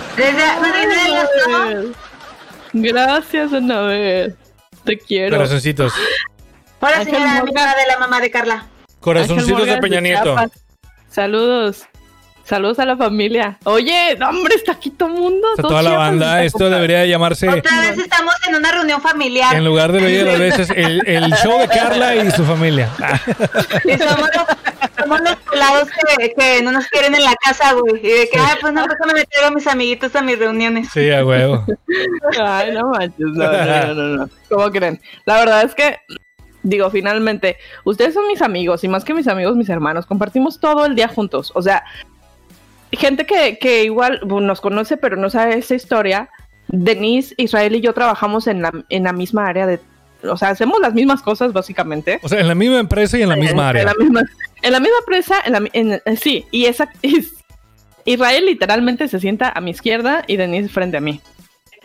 Gracias, 2.72 3.52
Anabel. 3.52 4.36
Te 4.84 4.98
quiero. 4.98 5.36
Corazoncitos. 5.36 5.92
Hola, 6.80 7.04
señora 7.04 7.38
amiga 7.38 7.74
de 7.74 7.86
la 7.88 7.98
mamá 7.98 8.20
de 8.20 8.30
Carla. 8.30 8.66
Corazoncitos 9.00 9.66
de 9.66 9.78
Peña 9.78 10.00
Nieto. 10.00 10.36
Saludos. 11.10 11.86
Saludos 12.46 12.78
a 12.78 12.84
la 12.86 12.96
familia. 12.96 13.58
Oye, 13.64 14.16
no, 14.18 14.28
hombre, 14.28 14.54
está 14.54 14.72
aquí 14.72 14.90
todo 14.90 15.08
el 15.08 15.14
mundo. 15.20 15.48
Está 15.50 15.62
todo 15.62 15.70
toda 15.72 15.82
la 15.82 15.96
banda. 15.98 16.44
Esto 16.44 16.70
debería 16.70 17.04
llamarse, 17.04 17.48
Otra 17.48 17.80
vez 17.80 17.98
estamos 17.98 18.34
en 18.48 18.54
una 18.54 18.70
reunión 18.70 19.00
familiar. 19.00 19.54
en 19.56 19.64
lugar 19.64 19.90
de 19.90 20.00
Bella 20.00 20.18
de 20.18 20.24
las 20.30 20.38
veces, 20.38 20.70
el, 20.76 21.02
el 21.08 21.32
show 21.42 21.58
de 21.58 21.66
Carla 21.68 22.14
y 22.14 22.30
su 22.30 22.44
familia. 22.44 22.88
Ah, 23.02 23.20
Y 23.84 23.98
somos 23.98 24.30
los, 24.34 24.96
somos 24.96 25.20
los 25.22 25.36
pelados 25.50 25.88
que, 26.18 26.32
que 26.34 26.62
no 26.62 26.70
nos 26.70 26.86
quieren 26.86 27.14
en 27.16 27.24
la 27.24 27.34
casa, 27.34 27.72
güey. 27.72 27.96
Y 28.00 28.08
de 28.10 28.28
que, 28.32 28.38
ay, 28.38 28.56
pues 28.60 28.72
no, 28.72 28.86
déjame 28.86 29.14
meter 29.14 29.44
a 29.44 29.50
mis 29.50 29.66
amiguitos 29.66 30.14
a 30.14 30.22
mis 30.22 30.38
reuniones. 30.38 30.88
sí, 30.92 31.10
a 31.10 31.24
huevo. 31.26 31.64
Ay, 32.40 32.72
no 32.72 32.90
manches, 32.90 33.18
no, 33.18 33.44
no, 33.52 33.64
no, 33.86 33.94
no, 33.94 34.16
no. 34.18 34.28
¿Cómo 34.48 34.70
creen? 34.70 35.00
La 35.24 35.38
verdad 35.40 35.62
es 35.64 35.74
que, 35.74 35.98
digo, 36.62 36.90
finalmente, 36.90 37.56
ustedes 37.84 38.14
son 38.14 38.28
mis 38.28 38.40
amigos 38.40 38.84
y 38.84 38.88
más 38.88 39.04
que 39.04 39.14
mis 39.14 39.26
amigos, 39.26 39.56
mis 39.56 39.68
hermanos. 39.68 40.06
Compartimos 40.06 40.60
todo 40.60 40.86
el 40.86 40.94
día 40.94 41.08
juntos. 41.08 41.50
O 41.56 41.62
sea, 41.62 41.84
gente 42.96 43.26
que, 43.26 43.58
que 43.58 43.84
igual 43.84 44.20
bueno, 44.24 44.48
nos 44.48 44.60
conoce, 44.60 44.96
pero 44.96 45.16
no 45.16 45.30
sabe 45.30 45.56
esa 45.58 45.74
historia. 45.74 46.30
Denise, 46.68 47.34
Israel 47.36 47.76
y 47.76 47.80
yo 47.80 47.94
trabajamos 47.94 48.46
en 48.48 48.60
la, 48.62 48.72
en 48.88 49.04
la 49.04 49.12
misma 49.12 49.46
área 49.46 49.66
de 49.66 49.78
o 50.28 50.36
sea, 50.36 50.48
hacemos 50.48 50.80
las 50.80 50.94
mismas 50.94 51.22
cosas 51.22 51.52
básicamente. 51.52 52.18
O 52.22 52.28
sea, 52.28 52.40
en 52.40 52.48
la 52.48 52.54
misma 52.54 52.78
empresa 52.80 53.16
y 53.18 53.22
en 53.22 53.28
la 53.28 53.36
misma 53.36 53.62
En 53.62 53.68
área. 53.68 53.84
la 53.84 53.94
misma, 53.94 54.22
en 54.62 54.72
la 54.72 54.80
misma 54.80 54.96
empresa, 55.00 55.34
en 55.44 55.52
la 55.52 55.62
en- 55.72 55.92
eh, 56.04 56.16
sí, 56.16 56.46
y 56.50 56.64
esa 56.66 56.90
es- 57.02 57.34
Israel 58.04 58.46
literalmente 58.46 59.06
se 59.08 59.20
sienta 59.20 59.52
a 59.54 59.60
mi 59.60 59.70
izquierda 59.72 60.24
y 60.26 60.36
Denise 60.36 60.68
frente 60.68 60.96
a 60.96 61.00
mí. 61.00 61.20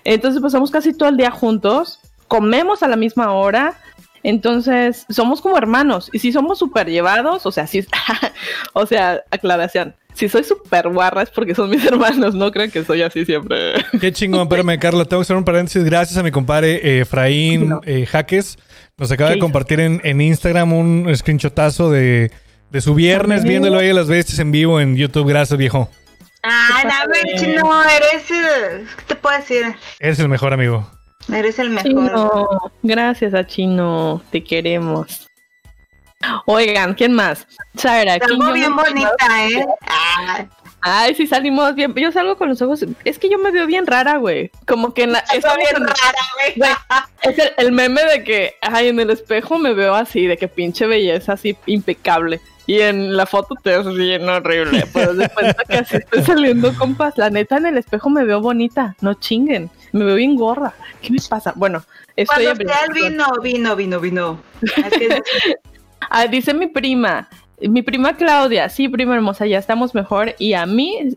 Entonces 0.03 0.41
pasamos 0.41 0.71
casi 0.71 0.93
todo 0.97 1.09
el 1.09 1.17
día 1.17 1.29
juntos, 1.29 1.99
comemos 2.27 2.81
a 2.83 2.87
la 2.87 2.95
misma 2.95 3.31
hora, 3.33 3.75
entonces 4.23 5.05
somos 5.09 5.41
como 5.41 5.57
hermanos 5.57 6.09
y 6.13 6.19
si 6.19 6.31
somos 6.31 6.57
súper 6.57 6.89
llevados, 6.89 7.45
o 7.45 7.51
sea, 7.51 7.67
sí, 7.67 7.85
o 8.73 8.85
sea, 8.85 9.21
aclaración, 9.29 9.93
si 10.13 10.29
soy 10.29 10.43
súper 10.43 10.89
guarra 10.89 11.23
es 11.23 11.29
porque 11.29 11.55
son 11.55 11.69
mis 11.69 11.85
hermanos, 11.87 12.33
no 12.35 12.51
crean 12.51 12.69
que 12.71 12.83
soy 12.83 13.01
así 13.01 13.25
siempre. 13.25 13.73
Qué 13.99 14.11
chingón, 14.11 14.41
espérame, 14.43 14.77
Carla. 14.79 15.05
Tengo 15.05 15.21
que 15.21 15.25
hacer 15.25 15.35
un 15.37 15.43
paréntesis. 15.45 15.83
Gracias 15.83 16.17
a 16.17 16.23
mi 16.23 16.31
compadre 16.31 16.75
eh, 16.83 17.01
Efraín 17.01 17.69
No. 17.69 17.81
eh, 17.85 18.05
Jaques. 18.05 18.57
Nos 18.97 19.11
acaba 19.11 19.29
¿Qué 19.31 19.35
de 19.35 19.39
compartir 19.39 19.79
en, 19.79 19.99
en 20.03 20.21
Instagram 20.21 20.73
un 20.73 21.15
screenshotazo 21.15 21.89
de, 21.89 22.31
de 22.69 22.81
su 22.81 22.93
viernes 22.93 23.39
También. 23.39 23.61
viéndolo 23.61 23.79
ahí 23.81 23.89
a 23.89 23.93
las 23.93 24.07
bestias 24.07 24.39
en 24.39 24.51
vivo 24.51 24.79
en 24.79 24.95
YouTube. 24.95 25.27
Gracias, 25.27 25.57
viejo. 25.57 25.89
Ah, 26.43 26.81
no, 26.83 26.89
pasa, 26.89 27.37
chino, 27.37 27.83
eres. 27.83 28.23
¿Qué 28.97 29.03
te 29.07 29.15
puedo 29.15 29.37
decir? 29.37 29.63
Eres 29.99 30.19
el 30.19 30.27
mejor 30.29 30.53
amigo. 30.53 30.89
Eres 31.31 31.59
el 31.59 31.69
mejor. 31.69 31.83
Chino, 31.91 32.49
gracias 32.81 33.33
a 33.35 33.45
Chino, 33.45 34.21
te 34.31 34.43
queremos. 34.43 35.27
Oigan, 36.45 36.93
¿quién 36.93 37.13
más? 37.13 37.47
Salgo 37.75 38.19
Jong- 38.27 38.53
bien 38.53 38.75
bonita, 38.75 39.47
¿eh? 39.49 39.65
Ah, 39.87 40.45
Ay, 40.83 41.13
sí 41.13 41.27
salimos 41.27 41.75
bien. 41.75 41.93
Yo 41.95 42.11
salgo 42.11 42.37
con 42.37 42.49
los 42.49 42.59
ojos. 42.63 42.83
Es 43.05 43.19
que 43.19 43.29
yo 43.29 43.37
me 43.37 43.51
veo 43.51 43.67
bien 43.67 43.85
rara, 43.85 44.17
güey. 44.17 44.49
Como 44.65 44.93
que 44.95 45.03
en 45.03 45.11
la. 45.11 45.19
está 45.19 45.35
estamos 45.35 45.57
bien 45.59 45.75
en- 45.77 45.83
rara, 45.87 46.55
güey. 46.57 46.71
Es 47.21 47.37
el, 47.37 47.51
el 47.57 47.71
meme 47.71 48.03
de 48.03 48.23
que, 48.23 48.55
ay, 48.61 48.87
en 48.87 48.99
el 48.99 49.11
espejo 49.11 49.59
me 49.59 49.73
veo 49.73 49.93
así, 49.93 50.25
de 50.25 50.37
que 50.37 50.47
pinche 50.47 50.87
belleza 50.87 51.33
así 51.33 51.55
impecable. 51.67 52.41
Y 52.65 52.79
en 52.81 53.15
la 53.15 53.25
foto 53.27 53.53
te 53.61 53.77
ves 53.77 53.93
bien 53.95 54.27
horrible. 54.27 54.87
Pero 54.91 55.13
de 55.13 55.29
cuenta 55.29 55.63
que 55.65 55.77
así 55.77 55.97
estoy 55.97 56.23
saliendo, 56.23 56.73
compas. 56.75 57.15
La 57.17 57.29
neta, 57.29 57.57
en 57.57 57.67
el 57.67 57.77
espejo 57.77 58.09
me 58.09 58.23
veo 58.23 58.41
bonita. 58.41 58.95
No 59.01 59.13
chinguen. 59.13 59.69
Me 59.91 60.03
veo 60.05 60.15
bien 60.15 60.35
gorra. 60.35 60.73
¿Qué 61.01 61.11
me 61.11 61.19
pasa? 61.29 61.53
Bueno, 61.55 61.83
estoy 62.15 62.45
Cuando 62.45 62.73
sea 62.73 62.85
el 62.85 62.93
vino, 62.93 63.27
vino, 63.43 63.75
vino, 63.75 63.99
vino. 63.99 64.41
Es 64.63 64.93
que- 64.97 65.21
Ah, 66.13 66.27
dice 66.27 66.53
mi 66.53 66.67
prima, 66.67 67.29
mi 67.61 67.81
prima 67.81 68.17
Claudia, 68.17 68.67
sí, 68.67 68.89
prima 68.89 69.15
hermosa, 69.15 69.45
ya 69.45 69.57
estamos 69.57 69.95
mejor 69.95 70.35
y 70.37 70.53
a 70.53 70.65
mí 70.65 71.15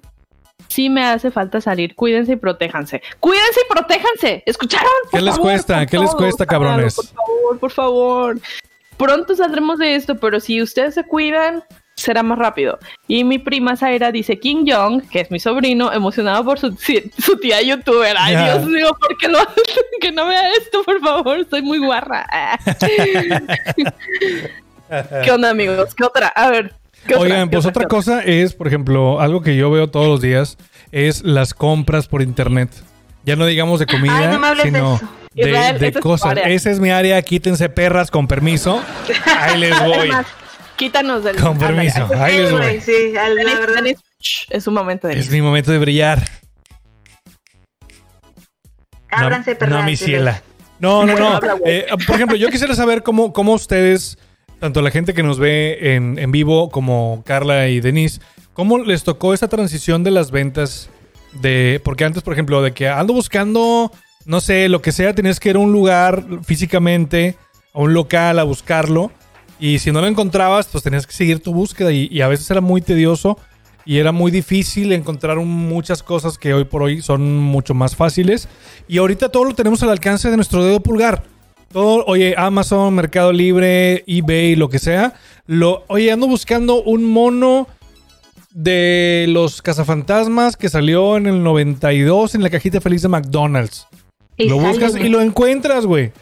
sí 0.68 0.88
me 0.88 1.04
hace 1.04 1.32
falta 1.32 1.60
salir. 1.60 1.96
Cuídense 1.96 2.34
y 2.34 2.36
protéjanse. 2.36 3.02
Cuídense 3.18 3.60
y 3.60 3.72
protéjanse. 3.72 4.42
¿Escucharon? 4.46 4.88
¿Qué 5.10 5.18
Por 5.18 5.22
les 5.22 5.34
favor, 5.34 5.50
cuesta? 5.50 5.84
¿Qué 5.86 5.98
les 5.98 6.14
cuesta, 6.14 6.46
cabrones? 6.46 6.94
Por 6.94 7.06
favor, 7.06 7.58
por 7.58 7.70
favor. 7.72 8.40
Pronto 8.96 9.34
saldremos 9.34 9.80
de 9.80 9.96
esto, 9.96 10.16
pero 10.16 10.38
si 10.38 10.62
ustedes 10.62 10.94
se 10.94 11.02
cuidan, 11.02 11.64
será 11.96 12.22
más 12.22 12.38
rápido. 12.38 12.78
Y 13.08 13.24
mi 13.24 13.40
prima 13.40 13.76
Zaira 13.76 14.12
dice 14.12 14.38
Kim 14.38 14.64
Jong, 14.64 15.08
que 15.08 15.22
es 15.22 15.30
mi 15.32 15.40
sobrino, 15.40 15.92
emocionado 15.92 16.44
por 16.44 16.60
su, 16.60 16.70
su 17.18 17.36
tía 17.38 17.60
youtuber. 17.62 18.14
Ay. 18.16 18.36
Dios 18.36 18.64
mío, 18.66 18.96
¿por 19.00 19.18
qué 19.18 19.26
no? 19.26 19.38
que 20.00 20.12
no 20.12 20.26
vea 20.26 20.52
esto, 20.52 20.84
por 20.84 21.00
favor. 21.00 21.44
Soy 21.50 21.62
muy 21.62 21.78
guarra. 21.78 22.28
¿Qué 25.24 25.30
onda, 25.30 25.50
amigos? 25.50 25.94
¿Qué 25.94 26.04
otra? 26.04 26.28
A 26.28 26.50
ver. 26.50 26.74
¿qué 27.06 27.14
otra? 27.14 27.24
Oigan, 27.26 27.48
¿Qué 27.50 27.56
pues 27.56 27.66
otra 27.66 27.82
¿Qué 27.82 27.88
cosa 27.88 28.22
es, 28.22 28.54
por 28.54 28.66
ejemplo, 28.66 29.20
algo 29.20 29.42
que 29.42 29.56
yo 29.56 29.70
veo 29.70 29.88
todos 29.90 30.06
los 30.06 30.20
días 30.20 30.56
es 30.92 31.22
las 31.22 31.54
compras 31.54 32.08
por 32.08 32.22
internet. 32.22 32.70
Ya 33.24 33.36
no 33.36 33.46
digamos 33.46 33.80
de 33.80 33.86
comida, 33.86 34.16
Ay, 34.18 34.26
no 34.28 34.38
me 34.38 34.46
hables 34.48 34.64
de 34.64 34.70
sino 34.70 35.00
de, 35.34 35.48
Israel, 35.50 35.78
de 35.78 35.88
es 35.88 35.96
cosas. 35.98 36.36
Esa 36.44 36.70
es 36.70 36.78
mi 36.80 36.90
área. 36.90 37.20
Quítense 37.22 37.68
perras 37.70 38.10
con 38.10 38.26
permiso. 38.28 38.82
Ahí 39.40 39.58
les 39.58 39.70
Es 39.80 39.80
voy. 39.80 40.08
más, 40.08 40.26
quítanos 40.76 41.24
del. 41.24 41.36
Con 41.36 41.58
permiso. 41.58 42.02
Ándale. 42.04 42.22
Ahí 42.22 42.38
les 42.38 42.50
voy. 42.52 42.80
sí, 42.80 43.16
al- 43.16 43.34
la 43.36 43.58
verdad. 43.58 43.82
Shh, 44.20 44.46
es 44.50 44.66
un 44.66 44.74
momento 44.74 45.08
de. 45.08 45.18
Es 45.18 45.30
mi 45.30 45.40
momento 45.42 45.72
de 45.72 45.78
brillar. 45.78 46.22
No, 49.10 49.18
Ábranse, 49.18 49.54
perras. 49.54 49.78
no, 49.78 49.84
mi 49.84 49.96
ciela. 49.96 50.42
No, 50.80 51.06
no, 51.06 51.16
no. 51.18 51.40
Eh, 51.64 51.86
por 52.06 52.16
ejemplo, 52.16 52.36
yo 52.36 52.48
quisiera 52.50 52.74
saber 52.74 53.02
cómo, 53.02 53.32
cómo 53.32 53.52
ustedes, 53.54 54.18
tanto 54.64 54.80
la 54.80 54.90
gente 54.90 55.12
que 55.12 55.22
nos 55.22 55.38
ve 55.38 55.94
en, 55.94 56.32
vivo 56.32 56.70
como 56.70 57.22
Carla 57.26 57.68
y 57.68 57.80
Denise, 57.80 58.22
cómo 58.54 58.78
les 58.78 59.04
tocó 59.04 59.34
esa 59.34 59.46
transición 59.46 60.04
de 60.04 60.10
las 60.10 60.30
ventas 60.30 60.88
de... 61.34 61.82
Porque 61.84 62.06
antes, 62.06 62.22
por 62.22 62.32
ejemplo, 62.32 62.62
de 62.62 62.72
que 62.72 62.88
ando 62.88 63.12
buscando, 63.12 63.92
no 64.24 64.40
sé, 64.40 64.70
lo 64.70 64.80
que 64.80 64.90
sea, 64.90 65.14
tenías 65.14 65.38
que 65.38 65.50
ir 65.50 65.56
a 65.56 65.58
un 65.58 65.70
lugar 65.70 66.24
físicamente, 66.44 67.36
a 67.74 67.80
un 67.80 67.92
local, 67.92 68.38
a 68.38 68.44
buscarlo. 68.44 69.12
Y 69.60 69.80
si 69.80 69.92
no 69.92 70.00
lo 70.00 70.06
encontrabas, 70.06 70.66
pues 70.68 70.82
tenías 70.82 71.06
que 71.06 71.12
seguir 71.12 71.42
tu 71.42 71.52
búsqueda 71.52 71.92
y, 71.92 72.08
y 72.10 72.22
a 72.22 72.28
veces 72.28 72.50
era 72.50 72.62
muy 72.62 72.80
tedioso 72.80 73.36
y 73.84 73.98
era 73.98 74.12
muy 74.12 74.30
difícil 74.30 74.92
encontrar 74.92 75.36
muchas 75.40 76.02
cosas 76.02 76.38
que 76.38 76.54
hoy 76.54 76.64
por 76.64 76.82
hoy 76.82 77.02
son 77.02 77.36
mucho 77.36 77.74
más 77.74 77.96
fáciles. 77.96 78.48
Y 78.88 78.96
ahorita 78.96 79.28
todo 79.28 79.44
lo 79.44 79.54
tenemos 79.54 79.82
al 79.82 79.90
alcance 79.90 80.30
de 80.30 80.36
nuestro 80.36 80.64
dedo 80.64 80.80
pulgar. 80.80 81.33
Todo, 81.74 82.04
oye, 82.06 82.36
Amazon, 82.38 82.94
Mercado 82.94 83.32
Libre, 83.32 84.04
eBay, 84.06 84.54
lo 84.54 84.68
que 84.68 84.78
sea. 84.78 85.14
Lo, 85.48 85.82
oye, 85.88 86.12
ando 86.12 86.28
buscando 86.28 86.80
un 86.84 87.04
mono 87.04 87.66
de 88.52 89.26
los 89.28 89.60
cazafantasmas 89.60 90.56
que 90.56 90.68
salió 90.68 91.16
en 91.16 91.26
el 91.26 91.42
92 91.42 92.36
en 92.36 92.44
la 92.44 92.50
cajita 92.50 92.80
feliz 92.80 93.02
de 93.02 93.08
McDonald's. 93.08 93.88
Y 94.36 94.48
lo 94.48 94.58
buscas 94.60 94.94
y 94.94 95.08
lo 95.08 95.20
encuentras, 95.20 95.84
güey. 95.84 96.12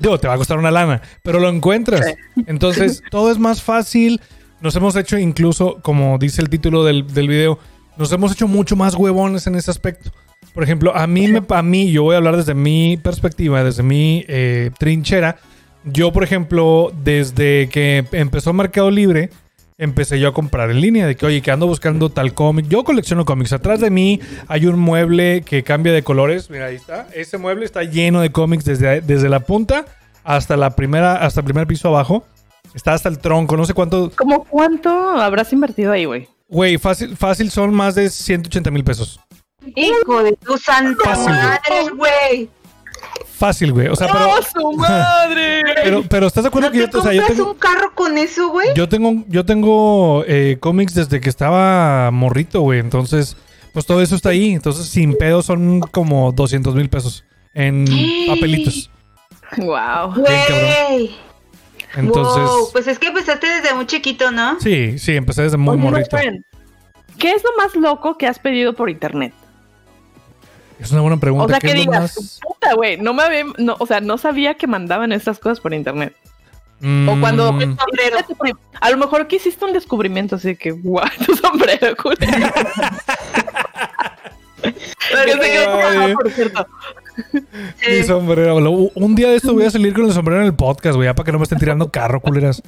Digo, 0.00 0.18
te 0.18 0.26
va 0.26 0.34
a 0.34 0.38
costar 0.38 0.58
una 0.58 0.72
lana, 0.72 1.00
pero 1.22 1.38
lo 1.38 1.48
encuentras. 1.48 2.04
Entonces, 2.48 3.00
todo 3.12 3.30
es 3.30 3.38
más 3.38 3.62
fácil. 3.62 4.20
Nos 4.60 4.74
hemos 4.74 4.96
hecho 4.96 5.16
incluso, 5.16 5.78
como 5.82 6.18
dice 6.18 6.42
el 6.42 6.50
título 6.50 6.82
del, 6.82 7.06
del 7.14 7.28
video, 7.28 7.60
nos 7.96 8.10
hemos 8.10 8.32
hecho 8.32 8.48
mucho 8.48 8.74
más 8.74 8.96
huevones 8.96 9.46
en 9.46 9.54
ese 9.54 9.70
aspecto. 9.70 10.10
Por 10.54 10.64
ejemplo, 10.64 10.96
a 10.96 11.06
mí, 11.06 11.28
me, 11.28 11.42
a 11.48 11.62
mí, 11.62 11.92
yo 11.92 12.02
voy 12.02 12.14
a 12.14 12.18
hablar 12.18 12.36
desde 12.36 12.54
mi 12.54 12.96
perspectiva, 12.96 13.62
desde 13.62 13.82
mi 13.82 14.24
eh, 14.28 14.70
trinchera. 14.78 15.36
Yo, 15.84 16.12
por 16.12 16.24
ejemplo, 16.24 16.92
desde 17.02 17.68
que 17.68 18.04
empezó 18.12 18.52
Mercado 18.52 18.90
Libre, 18.90 19.30
empecé 19.78 20.20
yo 20.20 20.28
a 20.28 20.34
comprar 20.34 20.70
en 20.70 20.80
línea. 20.80 21.06
De 21.06 21.16
que, 21.16 21.26
oye, 21.26 21.40
que 21.40 21.50
ando 21.50 21.66
buscando 21.66 22.10
tal 22.10 22.34
cómic. 22.34 22.66
Yo 22.68 22.84
colecciono 22.84 23.24
cómics. 23.24 23.52
Atrás 23.52 23.80
de 23.80 23.90
mí 23.90 24.20
hay 24.48 24.66
un 24.66 24.78
mueble 24.78 25.42
que 25.42 25.62
cambia 25.62 25.92
de 25.92 26.02
colores. 26.02 26.50
Mira, 26.50 26.66
ahí 26.66 26.76
está. 26.76 27.06
Ese 27.14 27.38
mueble 27.38 27.64
está 27.64 27.82
lleno 27.84 28.20
de 28.20 28.30
cómics 28.30 28.64
desde, 28.64 29.00
desde 29.00 29.28
la 29.28 29.40
punta 29.40 29.86
hasta 30.22 30.56
la 30.56 30.76
primera, 30.76 31.16
hasta 31.16 31.40
el 31.40 31.44
primer 31.44 31.66
piso 31.66 31.88
abajo. 31.88 32.24
Está 32.74 32.92
hasta 32.92 33.08
el 33.08 33.18
tronco. 33.18 33.56
No 33.56 33.64
sé 33.64 33.74
cuánto. 33.74 34.12
¿Cómo 34.16 34.44
cuánto 34.44 34.90
habrás 34.90 35.52
invertido 35.52 35.92
ahí, 35.92 36.04
güey? 36.04 36.28
Güey, 36.48 36.78
fácil, 36.78 37.16
fácil 37.16 37.50
son 37.50 37.72
más 37.72 37.94
de 37.94 38.10
180 38.10 38.70
mil 38.70 38.84
pesos. 38.84 39.20
Hijo 39.76 40.22
de 40.22 40.32
tu 40.32 40.56
santa 40.58 41.04
Fácil, 41.04 41.32
madre, 41.32 41.90
güey. 41.96 42.50
Fácil, 43.40 43.72
güey. 43.72 43.88
O 43.88 43.96
sea, 43.96 44.08
pero, 44.12 44.30
¡Oh, 44.30 44.42
su 44.42 44.72
madre! 44.72 45.62
pero, 45.82 46.02
pero 46.08 46.26
¿estás 46.26 46.44
de 46.44 46.48
acuerdo 46.48 46.68
¿No 46.68 46.72
que 46.72 46.86
te 46.86 46.92
yo, 46.92 46.98
o 46.98 47.02
sea, 47.02 47.12
yo 47.12 47.20
compras 47.20 47.38
tengo, 47.38 47.50
un 47.52 47.58
carro 47.58 47.94
con 47.94 48.18
eso, 48.18 48.48
güey? 48.50 48.68
yo 48.74 48.88
tengo, 48.88 49.24
yo 49.28 49.44
tengo 49.44 50.24
eh, 50.26 50.58
cómics 50.60 50.94
desde 50.94 51.20
que 51.20 51.28
estaba 51.28 52.10
morrito, 52.10 52.60
güey. 52.60 52.80
Entonces, 52.80 53.36
pues 53.72 53.86
todo 53.86 54.02
eso 54.02 54.16
está 54.16 54.30
ahí. 54.30 54.52
Entonces, 54.52 54.86
sin 54.86 55.14
pedo 55.14 55.42
son 55.42 55.80
como 55.80 56.32
200 56.32 56.74
mil 56.74 56.88
pesos 56.90 57.24
en 57.54 57.86
papelitos. 58.26 58.90
wow. 59.58 60.14
Güey. 60.14 61.10
Entonces, 61.96 62.42
Wow, 62.44 62.68
pues 62.72 62.86
es 62.86 62.98
que 62.98 63.08
empezaste 63.08 63.48
desde 63.48 63.74
muy 63.74 63.86
chiquito, 63.86 64.30
¿no? 64.30 64.60
sí, 64.60 64.98
sí, 64.98 65.16
empecé 65.16 65.42
desde 65.42 65.56
muy 65.56 65.76
morrito. 65.76 66.16
¿Qué 67.18 67.32
es 67.32 67.42
lo 67.42 67.50
más 67.56 67.74
loco 67.74 68.16
que 68.16 68.26
has 68.26 68.38
pedido 68.38 68.74
por 68.74 68.88
internet? 68.90 69.34
Es 70.80 70.90
una 70.92 71.02
buena 71.02 71.18
pregunta. 71.18 71.44
O 71.44 71.48
sea, 71.48 71.58
¿Qué 71.58 71.68
que 71.68 71.74
digas, 71.74 72.00
más- 72.16 72.40
puta, 72.42 72.74
güey, 72.74 72.96
no 72.96 73.12
me 73.14 73.22
había, 73.22 73.44
no, 73.58 73.76
o 73.78 73.86
sea, 73.86 74.00
no 74.00 74.16
sabía 74.18 74.54
que 74.54 74.66
mandaban 74.66 75.12
estas 75.12 75.38
cosas 75.38 75.60
por 75.60 75.74
internet. 75.74 76.14
O 76.82 76.86
Mm, 76.86 77.20
cuando 77.20 77.48
sombrero. 77.48 78.16
a 78.80 78.90
lo 78.90 78.96
mejor 78.96 79.26
que 79.26 79.36
hiciste 79.36 79.62
un 79.66 79.74
descubrimiento 79.74 80.36
así 80.36 80.56
que, 80.56 80.70
guau, 80.70 81.04
tu 81.26 81.36
sombrero, 81.36 81.94
culero. 81.96 82.48
Que 84.62 85.32
se 85.32 85.38
quedó 85.50 85.74
Ay. 86.00 86.14
por 86.14 86.30
cierto. 86.30 86.66
Mi 87.88 88.02
sombrero. 88.04 88.60
Lo- 88.60 88.70
Un 88.94 89.14
día 89.14 89.28
de 89.30 89.36
esto 89.36 89.52
voy 89.54 89.64
a 89.64 89.70
salir 89.70 89.92
con 89.94 90.04
el 90.04 90.12
sombrero 90.12 90.40
en 90.42 90.46
el 90.46 90.54
podcast, 90.54 90.96
güey, 90.96 91.12
para 91.14 91.24
que 91.24 91.32
no 91.32 91.38
me 91.38 91.44
estén 91.44 91.58
tirando 91.58 91.90
carro, 91.90 92.20
culeras. 92.20 92.62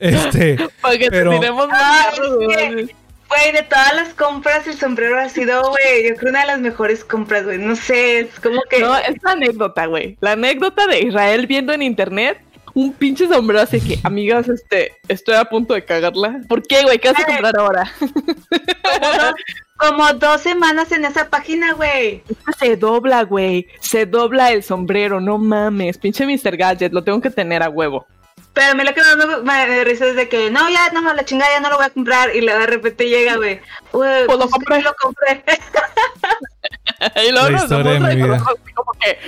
Este, 0.00 0.56
Para 0.80 0.98
que 0.98 1.08
Pero- 1.10 1.30
te 1.32 1.36
tiremos 1.38 1.68
más 1.68 2.20
güey. 2.38 2.94
Güey, 3.34 3.52
de 3.52 3.62
todas 3.62 3.94
las 3.94 4.14
compras, 4.14 4.66
el 4.68 4.74
sombrero 4.74 5.18
ha 5.18 5.28
sido, 5.28 5.60
güey, 5.70 6.08
yo 6.08 6.14
creo 6.14 6.30
una 6.30 6.42
de 6.42 6.46
las 6.46 6.60
mejores 6.60 7.04
compras, 7.04 7.44
güey. 7.44 7.58
No 7.58 7.74
sé, 7.74 8.20
es 8.20 8.38
como 8.38 8.62
que. 8.70 8.78
No, 8.78 8.96
es 8.96 9.16
la 9.22 9.32
anécdota, 9.32 9.86
güey. 9.86 10.16
La 10.20 10.32
anécdota 10.32 10.86
de 10.86 11.00
Israel 11.00 11.46
viendo 11.48 11.72
en 11.72 11.82
internet 11.82 12.38
un 12.74 12.92
pinche 12.92 13.26
sombrero 13.26 13.62
así 13.62 13.80
que, 13.80 13.98
amigas, 14.02 14.48
este, 14.48 14.92
estoy 15.08 15.36
a 15.36 15.44
punto 15.46 15.74
de 15.74 15.84
cagarla. 15.84 16.42
¿Por 16.48 16.62
qué, 16.62 16.82
güey? 16.82 16.98
¿Qué 16.98 17.12
vas 17.12 17.22
a 17.22 17.26
comprar 17.26 17.56
ahora? 17.58 17.92
Como 17.98 19.12
dos, 19.12 19.34
como 19.76 20.12
dos 20.14 20.40
semanas 20.40 20.92
en 20.92 21.04
esa 21.04 21.28
página, 21.30 21.72
güey. 21.72 22.22
Se 22.58 22.76
dobla, 22.76 23.22
güey. 23.24 23.66
Se 23.80 24.06
dobla 24.06 24.52
el 24.52 24.62
sombrero, 24.62 25.20
no 25.20 25.38
mames. 25.38 25.98
Pinche 25.98 26.26
Mr. 26.26 26.56
Gadget, 26.56 26.92
lo 26.92 27.02
tengo 27.02 27.20
que 27.20 27.30
tener 27.30 27.62
a 27.62 27.68
huevo. 27.68 28.06
Pero 28.54 28.70
a 28.70 28.74
mí 28.74 28.84
lo 28.84 28.94
que 28.94 29.02
más 29.02 29.16
me, 29.16 29.36
me 29.38 29.76
da 29.76 29.84
risa 29.84 30.06
es 30.06 30.14
de 30.14 30.28
que, 30.28 30.48
no, 30.48 30.70
ya, 30.70 30.88
no, 30.92 31.12
la 31.12 31.24
chingada, 31.24 31.50
ya 31.52 31.60
no 31.60 31.70
lo 31.70 31.76
voy 31.76 31.86
a 31.86 31.90
comprar. 31.90 32.34
Y 32.34 32.40
luego 32.40 32.60
de 32.60 32.66
repente 32.66 33.08
llega, 33.08 33.36
güey. 33.36 33.60
Pues 33.90 34.26
lo 34.28 34.38
pues, 34.38 34.50
compré. 34.50 34.80
Lo 34.80 34.94
compré. 34.94 35.42
y 37.28 37.32
luego 37.32 37.50
La 37.50 37.58
historia 37.58 37.92
de 37.94 38.00
mi 38.00 38.14
vida. 38.14 38.38
como 38.74 38.92
que, 38.92 39.18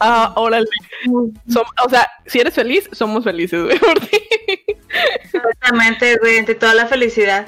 ah, 0.00 0.32
órale. 0.34 0.66
Som- 1.48 1.70
o 1.86 1.88
sea, 1.88 2.10
si 2.26 2.40
eres 2.40 2.52
feliz, 2.52 2.88
somos 2.90 3.22
felices, 3.22 3.62
güey, 3.62 3.78
por 3.78 4.00
ti. 4.00 4.20
Exactamente, 5.32 6.16
güey, 6.18 6.38
entre 6.38 6.56
toda 6.56 6.74
la 6.74 6.86
felicidad. 6.86 7.46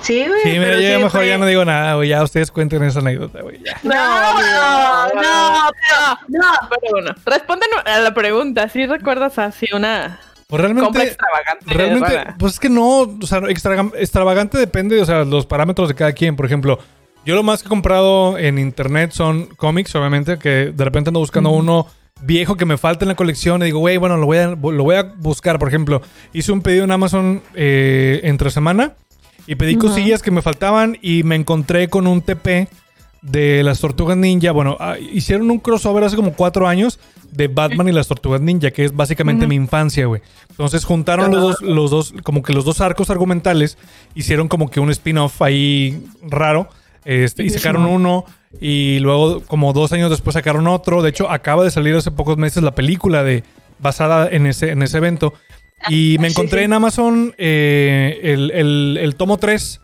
Sí, 0.00 0.26
güey. 0.26 0.42
Sí, 0.42 0.50
mira, 0.50 0.80
yo 0.80 0.96
sí, 0.96 1.02
mejor 1.04 1.20
güey. 1.20 1.28
ya 1.28 1.38
no 1.38 1.46
digo 1.46 1.64
nada, 1.64 1.94
güey. 1.94 2.08
Ya 2.08 2.24
ustedes 2.24 2.50
cuenten 2.50 2.82
esa 2.82 2.98
anécdota, 2.98 3.40
güey. 3.40 3.62
Ya. 3.62 3.78
No, 3.84 3.94
no, 3.94 5.06
no, 5.14 5.70
pero, 5.80 6.18
no. 6.28 6.52
Pero 6.68 6.90
bueno, 6.90 7.14
responden 7.24 7.70
a 7.84 8.00
la 8.00 8.12
pregunta. 8.12 8.68
¿Sí 8.68 8.84
recuerdas 8.84 9.38
así 9.38 9.66
una 9.72 10.20
Pues 10.48 10.62
compra 10.62 10.74
realmente, 10.74 11.02
extravagante? 11.02 11.74
realmente, 11.74 12.34
pues 12.38 12.52
es 12.54 12.60
que 12.60 12.68
no, 12.68 13.00
o 13.00 13.26
sea, 13.26 13.38
extra- 13.48 13.90
extravagante 13.98 14.58
depende, 14.58 15.00
o 15.00 15.04
sea, 15.04 15.24
los 15.24 15.44
parámetros 15.46 15.88
de 15.88 15.94
cada 15.96 16.12
quien. 16.12 16.36
Por 16.36 16.46
ejemplo, 16.46 16.78
yo 17.24 17.34
lo 17.34 17.42
más 17.42 17.62
que 17.62 17.66
he 17.66 17.68
comprado 17.68 18.38
en 18.38 18.58
internet 18.58 19.10
son 19.10 19.46
cómics, 19.56 19.94
obviamente, 19.96 20.38
que 20.38 20.72
de 20.72 20.84
repente 20.84 21.10
ando 21.10 21.18
buscando 21.20 21.50
uno 21.50 21.88
viejo 22.22 22.56
que 22.56 22.64
me 22.64 22.78
falta 22.78 23.04
en 23.04 23.08
la 23.08 23.14
colección 23.16 23.60
y 23.62 23.66
digo, 23.66 23.80
güey, 23.80 23.96
bueno, 23.96 24.16
lo 24.16 24.26
voy, 24.26 24.38
a, 24.38 24.46
lo 24.50 24.84
voy 24.84 24.94
a 24.94 25.02
buscar. 25.02 25.58
Por 25.58 25.66
ejemplo, 25.68 26.00
hice 26.32 26.52
un 26.52 26.62
pedido 26.62 26.84
en 26.84 26.92
Amazon 26.92 27.42
eh, 27.54 28.20
entre 28.22 28.50
semana 28.50 28.92
y 29.48 29.56
pedí 29.56 29.76
Ujú. 29.76 29.88
cosillas 29.88 30.22
que 30.22 30.30
me 30.30 30.42
faltaban 30.42 30.96
y 31.02 31.24
me 31.24 31.34
encontré 31.34 31.88
con 31.88 32.06
un 32.06 32.22
TP 32.22 32.68
de 33.22 33.62
las 33.64 33.80
Tortugas 33.80 34.16
Ninja. 34.16 34.52
Bueno, 34.52 34.76
ah, 34.78 34.96
hicieron 34.98 35.50
un 35.50 35.58
crossover 35.58 36.04
hace 36.04 36.14
como 36.16 36.32
cuatro 36.34 36.68
años 36.68 37.00
de 37.32 37.48
Batman 37.48 37.88
y 37.88 37.92
las 37.92 38.08
Tortugas 38.08 38.40
Ninja, 38.40 38.70
que 38.70 38.84
es 38.84 38.94
básicamente 38.94 39.46
mi 39.46 39.54
infancia, 39.56 40.06
güey. 40.06 40.22
Entonces 40.50 40.84
juntaron 40.84 41.30
los 41.30 41.40
dos, 41.42 41.62
los 41.62 41.90
dos, 41.90 42.14
como 42.22 42.42
que 42.42 42.52
los 42.52 42.64
dos 42.64 42.80
arcos 42.80 43.10
argumentales, 43.10 43.76
hicieron 44.14 44.48
como 44.48 44.70
que 44.70 44.80
un 44.80 44.90
spin-off 44.90 45.42
ahí 45.42 46.02
raro. 46.22 46.68
Este, 47.04 47.44
y 47.44 47.50
sacaron 47.50 47.86
uno 47.86 48.24
y 48.60 48.98
luego 48.98 49.40
como 49.42 49.72
dos 49.72 49.92
años 49.92 50.10
después 50.10 50.34
sacaron 50.34 50.66
otro. 50.66 51.02
De 51.02 51.10
hecho, 51.10 51.30
acaba 51.30 51.62
de 51.62 51.70
salir 51.70 51.94
hace 51.94 52.10
pocos 52.10 52.36
meses 52.36 52.62
la 52.62 52.74
película 52.74 53.22
de 53.22 53.44
basada 53.78 54.28
en 54.28 54.46
ese, 54.46 54.70
en 54.70 54.82
ese 54.82 54.96
evento. 54.98 55.32
Y 55.88 56.16
me 56.20 56.28
encontré 56.28 56.64
en 56.64 56.72
Amazon 56.72 57.34
eh, 57.38 58.18
el, 58.22 58.50
el- 58.52 58.98
el 59.00 59.14
tomo 59.14 59.36
3 59.36 59.80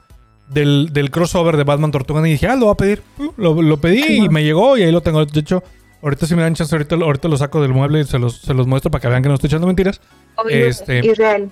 del, 0.49 0.89
del 0.93 1.11
crossover 1.11 1.57
de 1.57 1.65
Batman 1.65 1.93
Tortuga 1.93 2.21
Ninja. 2.23 2.31
Y 2.31 2.33
dije, 2.33 2.47
ah, 2.49 2.57
lo 2.57 2.65
voy 2.67 2.73
a 2.73 2.77
pedir. 2.77 3.03
Uh, 3.19 3.31
Lo, 3.37 3.61
lo 3.63 3.77
pedí 3.77 4.03
y 4.25 4.29
me 4.29 4.43
llegó 4.43 4.77
y 4.77 4.83
ahí 4.83 4.91
lo 4.91 5.03
tengo. 5.03 5.25
De 5.25 5.41
hecho, 5.41 5.63
ahorita 6.03 6.27
si 6.27 6.35
me 6.35 6.43
dan 6.43 6.55
chance, 6.55 6.75
ahorita, 6.75 6.97
ahorita 6.97 7.29
lo 7.29 7.37
saco 7.37 7.63
del 7.63 7.73
mueble 7.73 8.01
y 8.01 8.05
se 8.05 8.19
los, 8.19 8.37
se 8.41 8.53
los 8.55 8.67
muestro 8.67 8.91
para 8.91 9.01
que 9.01 9.09
vean 9.09 9.23
que 9.23 9.29
no 9.29 9.35
estoy 9.37 9.49
echando 9.49 9.67
mentiras. 9.67 10.01
Oye, 10.37 10.69
Este, 10.69 10.99
Irreal. 10.99 11.49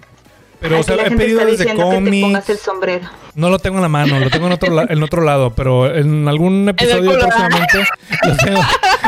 Pero, 0.61 0.80
o 0.80 0.82
sea, 0.82 0.96
la 0.96 1.05
he 1.05 1.09
gente 1.09 1.24
pedido 1.24 1.46
desde 1.46 1.74
cómics. 1.74 2.51
el 2.51 2.59
sombrero. 2.59 3.09
No 3.34 3.48
lo 3.48 3.59
tengo 3.59 3.76
en 3.76 3.82
la 3.82 3.88
mano, 3.88 4.18
lo 4.20 4.28
tengo 4.28 4.46
en 4.46 4.53
otro, 4.53 4.70
la- 4.74 4.86
en 4.90 5.03
otro 5.03 5.22
lado, 5.22 5.55
pero 5.55 5.94
en 5.94 6.28
algún 6.28 6.68
episodio 6.68 7.12
próximamente 7.18 7.78
lo 8.26 8.36
tengo, 8.36 8.61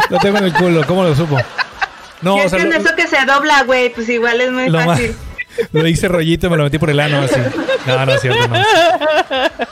lo 0.08 0.18
tengo 0.18 0.38
en 0.38 0.44
el 0.44 0.52
culo. 0.54 0.86
¿Cómo 0.86 1.04
lo 1.04 1.14
supo? 1.14 1.36
No, 2.22 2.36
o 2.36 2.38
es 2.38 2.50
sea, 2.50 2.60
que 2.60 2.64
en 2.66 2.70
lo, 2.70 2.76
eso 2.76 2.94
que 2.94 3.08
se 3.08 3.16
dobla, 3.26 3.64
güey, 3.64 3.92
pues 3.92 4.08
igual 4.08 4.40
es 4.40 4.52
muy 4.52 4.70
fácil. 4.70 5.16
lo 5.72 5.86
hice 5.86 6.08
rollito 6.08 6.46
y 6.46 6.50
me 6.50 6.56
lo 6.56 6.64
metí 6.64 6.78
por 6.78 6.90
el 6.90 7.00
ano 7.00 7.20
así. 7.20 7.40
No, 7.86 8.06
no 8.06 8.12
es 8.12 8.20
cierto, 8.20 8.48
no. 8.48 8.56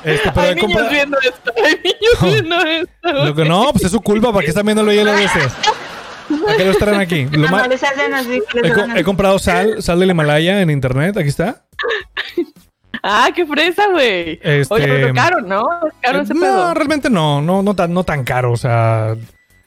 Este, 0.04 0.30
pero 0.34 0.40
Hay 0.48 0.54
niños 0.54 0.90
viendo 0.90 1.18
esto. 1.20 1.52
Hay 1.64 1.74
niños 1.82 2.22
viendo 2.22 2.56
esto. 2.60 3.24
Lo 3.24 3.34
que 3.34 3.44
no, 3.44 3.72
pues 3.72 3.84
es 3.84 3.90
su 3.90 4.00
culpa, 4.00 4.32
¿para 4.32 4.44
qué 4.44 4.50
están 4.50 4.64
viéndolo 4.66 4.90
ahí 4.90 5.02
las 5.04 5.16
veces? 5.16 5.52
¿Para 6.44 6.56
qué 6.56 6.64
lo 6.64 6.70
estarán 6.70 7.00
aquí? 7.00 7.24
Lo 7.32 7.38
No, 7.38 7.48
ma- 7.48 7.62
no 7.62 7.68
les 7.68 7.82
hacen 7.82 8.14
así. 8.14 8.40
he, 8.62 8.72
co- 8.72 8.80
hacen 8.82 8.96
he 8.96 9.04
comprado 9.04 9.38
sal, 9.38 9.82
sal 9.82 9.98
del 10.00 10.10
Himalaya 10.10 10.60
en 10.60 10.70
internet, 10.70 11.16
aquí 11.16 11.28
está. 11.28 11.62
Ah, 13.02 13.30
qué 13.34 13.46
fresa, 13.46 13.88
güey. 13.90 14.38
Este- 14.42 14.74
Oye, 14.74 14.86
pero 14.86 15.14
caro, 15.14 15.40
¿no? 15.40 15.62
Es 15.86 15.94
caro 16.02 16.20
ese 16.20 16.34
no, 16.34 16.40
pedo. 16.40 16.74
realmente 16.74 17.08
no, 17.10 17.40
no, 17.40 17.62
no 17.62 17.74
tan, 17.74 17.92
no 17.94 18.04
tan 18.04 18.24
caro, 18.24 18.52
o 18.52 18.56
sea. 18.56 19.16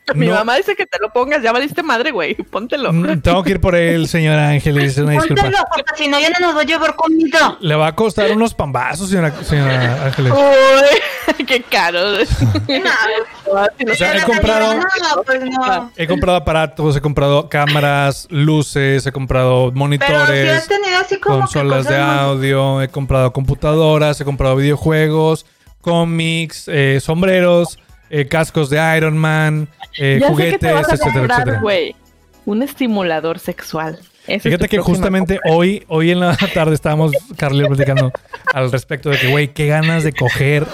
Mi 0.16 0.28
no- 0.28 0.34
mamá 0.36 0.58
dice 0.58 0.76
que 0.76 0.86
te 0.86 0.97
lo 1.01 1.12
pongas, 1.12 1.41
ya 1.41 1.51
valiste 1.51 1.82
madre, 1.84 2.12
güey. 2.12 2.36
Póntelo. 2.36 2.91
Mm, 2.91 3.22
Tengo 3.22 3.43
que 3.43 3.51
ir 3.51 3.62
por 3.62 3.76
él, 3.76 4.08
señor 4.08 4.38
Ángeles, 4.38 4.97
una 4.97 5.14
disculpa. 5.14 5.43
Póntelo, 5.43 5.64
porque 5.74 5.91
si 5.95 6.08
no, 6.08 6.20
ya 6.20 6.30
no 6.30 6.39
nos 6.47 6.58
va 6.58 6.62
a 6.62 6.66
llevar 6.66 6.95
conmigo. 6.95 7.38
Le 7.62 7.76
va 7.76 7.88
a 7.88 7.95
costar 7.95 8.32
unos 8.32 8.54
pambazos, 8.54 9.10
señora, 9.10 9.34
señora 9.43 10.06
Ángeles. 10.06 10.34
Uy, 10.34 11.45
qué 11.45 11.62
caro. 11.64 11.99
No, 12.18 12.91
O 13.91 13.95
sea, 13.95 14.18
he 14.18 14.22
comprado- 14.24 14.76
No, 14.76 15.24
pues 15.26 15.41
no. 15.45 15.91
He 15.95 16.08
comprado 16.08 16.38
aparatos, 16.38 16.95
he 16.95 17.01
comprado 17.01 17.49
cámaras, 17.49 18.28
luces, 18.30 19.06
he 19.06 19.12
comprado 19.12 19.66
Pero 19.66 19.74
si 19.74 19.80
monitores, 19.80 20.49
has 20.58 20.68
tenido 20.68 20.97
así 20.99 21.20
como 21.20 21.36
que 21.38 21.41
consolas 21.41 21.88
de 21.88 21.97
audio, 21.97 22.82
he 22.82 22.88
comprado 22.89 23.32
computadoras, 23.34 24.20
he 24.20 24.26
comprado 24.26 24.56
videojuegos, 24.56 25.45
cómics, 25.82 26.66
eh, 26.68 26.99
sombreros, 27.01 27.78
eh, 28.14 28.28
cascos 28.28 28.70
de 28.70 28.78
Iron 28.95 29.18
Man, 29.18 29.68
eh, 29.97 30.20
ya 30.22 30.28
sé 30.28 30.28
que 30.28 30.30
juguetes, 30.30 30.59
te 30.59 30.72
vas 30.72 30.88
a 30.88 30.93
etcétera, 30.93 31.14
comprar, 31.20 31.49
etcétera. 31.49 31.95
Un 32.45 32.61
estimulador 32.61 33.39
sexual. 33.39 33.97
Fíjate 34.39 34.70
que 34.70 34.78
justamente 34.78 35.38
compra. 35.38 35.57
hoy, 35.57 35.84
hoy 35.88 36.11
en 36.11 36.20
la 36.20 36.38
tarde 36.53 36.76
estábamos, 36.76 37.11
Carly, 37.38 37.66
platicando 37.66 38.11
al 38.53 38.72
respecto 38.72 39.09
de 39.09 39.18
que, 39.18 39.30
güey, 39.30 39.47
qué 39.47 39.66
ganas 39.66 40.03
de 40.03 40.14
coger. 40.14 40.68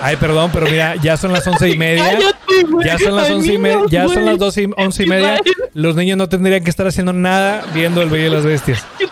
Ay, 0.00 0.14
perdón, 0.16 0.50
pero 0.52 0.66
mira, 0.66 0.94
ya 0.96 1.16
son 1.16 1.32
las 1.32 1.44
once 1.48 1.68
y 1.68 1.76
media. 1.76 2.04
Cállate. 2.04 2.84
Ya 2.84 2.98
son 2.98 3.16
las 3.16 3.28
once 3.28 3.52
y 3.52 3.58
media. 3.58 3.80
Ya 3.88 4.08
son 4.08 4.24
las 4.24 4.38
doce 4.38 4.62
y 4.62 4.70
once 4.76 5.02
y 5.02 5.06
media. 5.06 5.40
Los 5.72 5.96
niños 5.96 6.16
no 6.16 6.28
tendrían 6.28 6.62
que 6.62 6.70
estar 6.70 6.86
haciendo 6.86 7.12
nada 7.12 7.64
viendo 7.74 8.02
el 8.02 8.08
Bello 8.08 8.28
y 8.28 8.30
las 8.30 8.46
Bestias. 8.46 8.86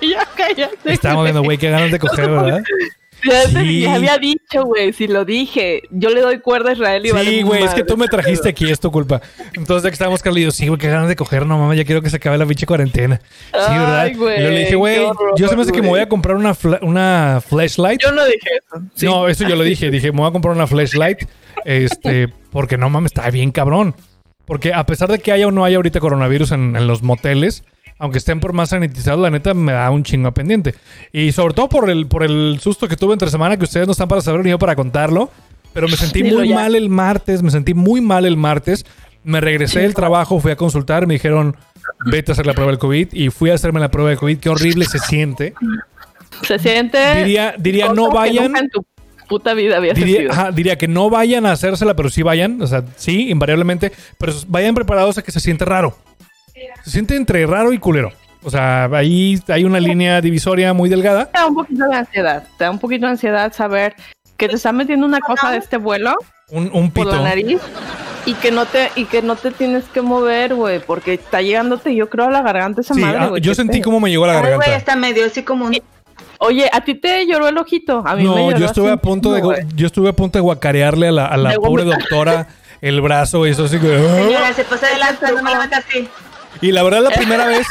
Güey, 0.00 0.12
ya 0.12 0.26
cállate. 0.36 0.92
Estamos 0.92 1.24
viendo, 1.24 1.42
güey, 1.42 1.58
qué 1.58 1.70
ganas 1.70 1.90
de 1.90 1.98
coger, 1.98 2.30
¿verdad? 2.30 2.62
Ya, 3.24 3.42
te- 3.44 3.60
Sí. 3.62 3.80
ya 3.82 3.94
había 3.94 4.16
dicho, 4.18 4.62
güey, 4.64 4.92
si 4.92 5.08
lo 5.08 5.24
dije. 5.24 5.82
Yo 5.90 6.10
le 6.10 6.20
doy 6.20 6.38
cuerda 6.40 6.70
a 6.70 6.72
Israel 6.74 7.04
y 7.04 7.08
Sí, 7.08 7.14
vale 7.14 7.42
güey, 7.42 7.64
es 7.64 7.74
que 7.74 7.82
tú 7.84 7.96
me 7.96 8.06
trajiste 8.08 8.48
aquí, 8.48 8.70
es 8.70 8.78
tu 8.80 8.90
culpa. 8.92 9.20
Entonces, 9.54 9.82
de 9.82 9.88
que 9.90 9.94
estábamos 9.94 10.22
Carly 10.22 10.42
y 10.42 10.44
yo, 10.44 10.50
sí, 10.50 10.68
güey, 10.68 10.78
qué 10.78 10.88
ganas 10.88 11.08
de 11.08 11.16
coger, 11.16 11.44
no 11.46 11.58
mames, 11.58 11.76
ya 11.78 11.84
quiero 11.84 12.00
que 12.02 12.10
se 12.10 12.16
acabe 12.16 12.38
la 12.38 12.46
pinche 12.46 12.66
cuarentena. 12.66 13.20
Sí, 13.52 13.58
Ay, 13.58 14.14
¿verdad? 14.14 14.38
y 14.38 14.42
yo 14.42 14.50
le 14.50 14.58
dije, 14.60 14.74
güey, 14.76 15.00
yo 15.36 15.48
se 15.48 15.56
me 15.56 15.62
hace 15.62 15.72
que 15.72 15.82
me 15.82 15.88
voy 15.88 16.00
a 16.00 16.08
comprar 16.08 16.36
una, 16.36 16.56
una 16.82 17.42
flashlight. 17.46 18.00
Yo 18.00 18.12
no 18.12 18.24
dije 18.24 18.48
eso. 18.56 18.82
Sí. 18.94 19.06
No, 19.06 19.26
eso 19.28 19.46
yo 19.48 19.56
lo 19.56 19.64
dije. 19.64 19.90
Dije, 19.98 20.12
me 20.12 20.18
voy 20.18 20.28
a 20.28 20.32
comprar 20.32 20.54
una 20.54 20.66
flashlight. 20.66 21.24
Este, 21.64 22.28
porque 22.50 22.78
no 22.78 22.88
mames, 22.90 23.10
está 23.12 23.28
bien 23.30 23.50
cabrón. 23.50 23.94
Porque 24.46 24.72
a 24.72 24.86
pesar 24.86 25.10
de 25.10 25.18
que 25.18 25.32
haya 25.32 25.46
o 25.46 25.50
no 25.50 25.64
haya 25.64 25.76
ahorita 25.76 26.00
coronavirus 26.00 26.52
en, 26.52 26.76
en 26.76 26.86
los 26.86 27.02
moteles, 27.02 27.64
aunque 27.98 28.18
estén 28.18 28.40
por 28.40 28.52
más 28.52 28.70
sanitizados, 28.70 29.20
la 29.20 29.30
neta 29.30 29.54
me 29.54 29.72
da 29.72 29.90
un 29.90 30.04
chingo 30.04 30.32
pendiente. 30.32 30.74
Y 31.12 31.32
sobre 31.32 31.54
todo 31.54 31.68
por 31.68 31.90
el, 31.90 32.06
por 32.06 32.22
el 32.22 32.58
susto 32.60 32.88
que 32.88 32.96
tuve 32.96 33.12
entre 33.12 33.30
semana, 33.30 33.56
que 33.56 33.64
ustedes 33.64 33.86
no 33.86 33.92
están 33.92 34.08
para 34.08 34.20
saber 34.20 34.44
ni 34.44 34.50
yo 34.50 34.58
para 34.58 34.76
contarlo. 34.76 35.30
Pero 35.72 35.88
me 35.88 35.96
sentí 35.96 36.22
Dilo 36.22 36.38
muy 36.38 36.48
ya. 36.48 36.54
mal 36.54 36.74
el 36.74 36.88
martes, 36.88 37.42
me 37.42 37.50
sentí 37.50 37.74
muy 37.74 38.00
mal 38.00 38.24
el 38.24 38.36
martes. 38.36 38.86
Me 39.24 39.40
regresé 39.40 39.80
del 39.80 39.94
trabajo, 39.94 40.40
fui 40.40 40.52
a 40.52 40.56
consultar, 40.56 41.06
me 41.06 41.14
dijeron, 41.14 41.56
vete 42.06 42.30
a 42.30 42.34
hacer 42.34 42.46
la 42.46 42.54
prueba 42.54 42.70
del 42.70 42.78
COVID. 42.78 43.08
Y 43.12 43.30
fui 43.30 43.50
a 43.50 43.54
hacerme 43.54 43.80
la 43.80 43.90
prueba 43.90 44.10
del 44.10 44.18
COVID. 44.18 44.38
Qué 44.38 44.48
horrible 44.48 44.86
se 44.86 44.98
siente. 44.98 45.54
Se 46.42 46.58
siente. 46.58 47.16
Diría, 47.16 47.54
diría 47.58 47.92
no 47.92 48.10
que 48.10 48.14
vayan. 48.16 48.44
nunca 48.44 48.60
en 48.60 48.70
tu 48.70 48.86
puta 49.28 49.54
vida 49.54 49.76
había 49.76 49.92
Diría, 49.92 50.30
ajá, 50.30 50.52
diría 50.52 50.78
que 50.78 50.88
no 50.88 51.10
vayan 51.10 51.46
a 51.46 51.52
hacérsela, 51.52 51.94
pero 51.94 52.08
sí 52.08 52.22
vayan. 52.22 52.62
O 52.62 52.66
sea, 52.66 52.84
sí, 52.96 53.28
invariablemente. 53.30 53.92
Pero 54.18 54.32
vayan 54.46 54.74
preparados 54.74 55.18
a 55.18 55.22
que 55.22 55.32
se 55.32 55.40
siente 55.40 55.64
raro. 55.64 55.96
Se 56.84 56.90
siente 56.90 57.16
entre 57.16 57.46
raro 57.46 57.72
y 57.72 57.78
culero. 57.78 58.12
O 58.44 58.50
sea, 58.50 58.84
ahí 58.84 59.40
hay 59.48 59.64
una 59.64 59.80
línea 59.80 60.20
divisoria 60.20 60.72
muy 60.72 60.88
delgada. 60.88 61.26
Te 61.26 61.38
da 61.38 61.46
un 61.46 61.54
poquito 61.54 61.84
de 61.88 61.96
ansiedad. 61.96 62.44
Te 62.56 62.64
da 62.64 62.70
un 62.70 62.78
poquito 62.78 63.06
de 63.06 63.12
ansiedad 63.12 63.52
saber 63.52 63.94
que 64.36 64.48
te 64.48 64.54
están 64.56 64.76
metiendo 64.76 65.04
una 65.06 65.18
cosa 65.20 65.50
de 65.50 65.58
este 65.58 65.76
vuelo 65.76 66.14
Un, 66.50 66.70
un 66.72 66.90
por 66.92 67.06
pito. 67.06 67.16
la 67.16 67.22
nariz 67.30 67.60
y 68.24 68.34
que 68.34 68.50
no 68.52 68.66
te 68.66 68.90
y 68.94 69.06
que 69.06 69.20
no 69.22 69.34
te 69.36 69.50
tienes 69.50 69.84
que 69.86 70.00
mover, 70.02 70.54
güey, 70.54 70.78
porque 70.80 71.14
está 71.14 71.42
llegándote, 71.42 71.94
yo 71.94 72.08
creo, 72.08 72.26
a 72.26 72.30
la 72.30 72.42
garganta 72.42 72.80
esa 72.82 72.94
Sí, 72.94 73.00
madre, 73.00 73.18
ah, 73.20 73.26
güey. 73.28 73.42
yo 73.42 73.54
sentí 73.54 73.80
cómo 73.80 73.98
me 74.00 74.10
llegó 74.10 74.24
a 74.24 74.28
la 74.28 74.32
Ay, 74.34 74.38
güey, 74.40 74.50
garganta. 74.52 74.76
está 74.76 74.96
medio 74.96 75.26
así 75.26 75.42
como 75.42 75.66
un... 75.66 75.76
Oye, 76.38 76.70
a 76.72 76.80
ti 76.82 76.94
te 76.94 77.26
lloró 77.26 77.48
el 77.48 77.58
ojito. 77.58 78.02
A 78.06 78.14
mí 78.14 78.22
me 78.22 78.28
No, 78.28 78.36
lloró 78.50 78.58
yo 78.58 78.66
estuve 78.66 78.88
así 78.90 78.94
a 78.94 78.96
punto 78.98 79.32
de 79.32 79.66
yo 79.74 79.86
estuve 79.86 80.10
a 80.10 80.12
punto 80.12 80.38
de 80.38 80.42
guacarearle 80.42 81.08
a 81.08 81.12
la, 81.12 81.26
a 81.26 81.36
la 81.36 81.50
De 81.50 81.56
pobre 81.56 81.82
doctora 81.84 82.46
el 82.80 83.00
brazo 83.00 83.44
y 83.46 83.50
eso 83.50 83.64
así 83.64 83.78
que. 83.80 83.92
¡ah! 83.96 84.16
Señora, 84.24 84.52
se 84.52 84.62
pasa 84.64 84.86
de 84.86 84.98
lanza, 84.98 85.32
no 85.32 85.42
me 85.42 85.50
la 85.50 85.62
así. 85.64 86.08
Y 86.60 86.72
la 86.72 86.82
verdad 86.82 87.02
la 87.02 87.10
primera 87.10 87.46
vez, 87.46 87.66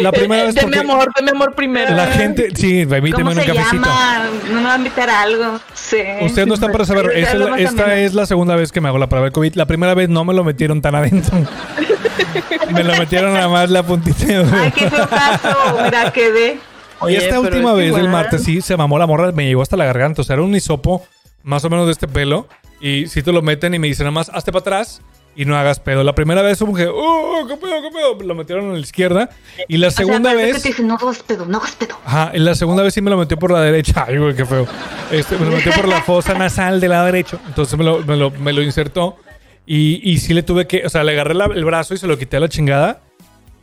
la 0.00 0.10
primera 0.12 0.44
vez 0.44 0.54
Deme 0.54 0.78
amor, 0.78 1.12
deme 1.16 1.30
amor 1.30 1.54
primero. 1.54 1.94
la 1.94 2.06
gente, 2.08 2.48
sí, 2.54 2.84
permíteme 2.86 3.22
¿Cómo 3.24 3.30
un 3.32 3.36
se 3.40 3.46
cafecito. 3.46 3.72
llama? 3.74 4.24
No 4.50 4.54
me 4.56 4.62
va 4.64 4.74
a 4.74 4.76
invitar 4.78 5.08
a 5.10 5.22
algo. 5.22 5.60
Sí. 5.74 5.98
Ustedes 6.22 6.48
no 6.48 6.54
están 6.54 6.72
para 6.72 6.84
saber, 6.84 7.10
Sí, 7.14 7.20
esta, 7.20 7.32
es 7.32 7.38
la- 7.38 7.58
esta 7.58 7.96
es 7.98 8.14
la 8.14 8.26
segunda 8.26 8.56
vez 8.56 8.72
que 8.72 8.80
me 8.80 8.88
hago 8.88 8.98
la 8.98 9.08
prueba 9.08 9.26
de 9.26 9.32
COVID. 9.32 9.54
La 9.54 9.66
primera 9.66 9.94
vez 9.94 10.08
no 10.08 10.24
me 10.24 10.34
lo 10.34 10.42
metieron 10.44 10.82
tan 10.82 10.94
adentro. 10.94 11.38
me 12.72 12.82
lo 12.84 12.96
metieron 12.96 13.32
nada 13.34 13.48
más 13.48 13.70
la 13.70 13.82
puntita. 13.82 14.24
Ay, 14.52 14.72
qué 14.72 14.88
feo 14.90 15.08
caso. 15.08 15.56
Mira, 15.84 16.12
quedé. 16.12 16.54
y 16.54 16.58
Oye, 17.04 17.16
esta 17.18 17.40
última 17.40 17.70
es 17.72 17.76
vez, 17.76 17.86
el 17.92 17.98
igual. 17.98 18.08
martes, 18.08 18.42
sí, 18.44 18.60
se 18.60 18.76
mamó 18.76 18.98
la 18.98 19.06
morra, 19.06 19.32
me 19.32 19.44
llegó 19.46 19.62
hasta 19.62 19.76
la 19.76 19.84
garganta. 19.84 20.22
O 20.22 20.24
sea, 20.24 20.34
era 20.34 20.42
un 20.42 20.54
hisopo 20.54 21.04
más 21.42 21.64
o 21.64 21.70
menos 21.70 21.86
de 21.86 21.92
este 21.92 22.08
pelo. 22.08 22.48
Y 22.80 23.06
si 23.06 23.22
te 23.22 23.32
lo 23.32 23.42
meten 23.42 23.74
y 23.74 23.78
me 23.78 23.86
dicen 23.86 24.04
nada 24.04 24.12
más, 24.12 24.28
hazte 24.30 24.50
para 24.52 24.60
atrás 24.60 25.02
y 25.34 25.44
no 25.44 25.56
hagas 25.56 25.80
pedo. 25.80 26.04
La 26.04 26.14
primera 26.14 26.42
vez 26.42 26.58
como 26.58 26.74
que, 26.74 26.86
¡oh, 26.88 27.44
qué 27.48 27.56
pedo, 27.56 27.82
qué 27.82 27.90
pedo! 27.90 28.26
Lo 28.26 28.34
metieron 28.34 28.70
a 28.70 28.74
la 28.74 28.78
izquierda. 28.80 29.30
Y 29.68 29.78
la 29.78 29.90
segunda 29.90 30.30
o 30.30 30.34
sea, 30.34 30.42
vez... 30.44 30.56
Que 30.56 30.62
te 30.62 30.68
dije, 30.68 30.82
no 30.82 30.94
hagas 30.94 31.22
pedo, 31.22 31.46
no 31.46 31.58
hagas 31.58 31.72
pedo. 31.72 31.96
Ajá, 32.04 32.30
en 32.34 32.44
la 32.44 32.54
segunda 32.54 32.82
vez 32.82 32.94
sí 32.94 33.00
me 33.00 33.10
lo 33.10 33.16
metió 33.16 33.38
por 33.38 33.50
la 33.50 33.60
derecha. 33.60 34.04
Ay, 34.08 34.18
güey, 34.18 34.34
qué 34.34 34.44
feo. 34.44 34.66
Este, 35.10 35.36
me 35.38 35.46
lo 35.46 35.52
metió 35.52 35.72
por 35.72 35.88
la 35.88 36.02
fosa 36.02 36.34
nasal 36.34 36.80
del 36.80 36.90
lado 36.90 37.06
derecho. 37.06 37.40
Entonces 37.46 37.78
me 37.78 37.84
lo, 37.84 38.00
me 38.00 38.16
lo, 38.16 38.30
me 38.30 38.52
lo 38.52 38.62
insertó. 38.62 39.16
Y, 39.64 40.00
y 40.10 40.18
sí 40.18 40.34
le 40.34 40.42
tuve 40.42 40.66
que. 40.66 40.84
O 40.84 40.88
sea, 40.90 41.04
le 41.04 41.12
agarré 41.12 41.34
la- 41.34 41.44
el 41.46 41.64
brazo 41.64 41.94
y 41.94 41.98
se 41.98 42.06
lo 42.06 42.18
quité 42.18 42.36
a 42.36 42.40
la 42.40 42.48
chingada. 42.48 43.00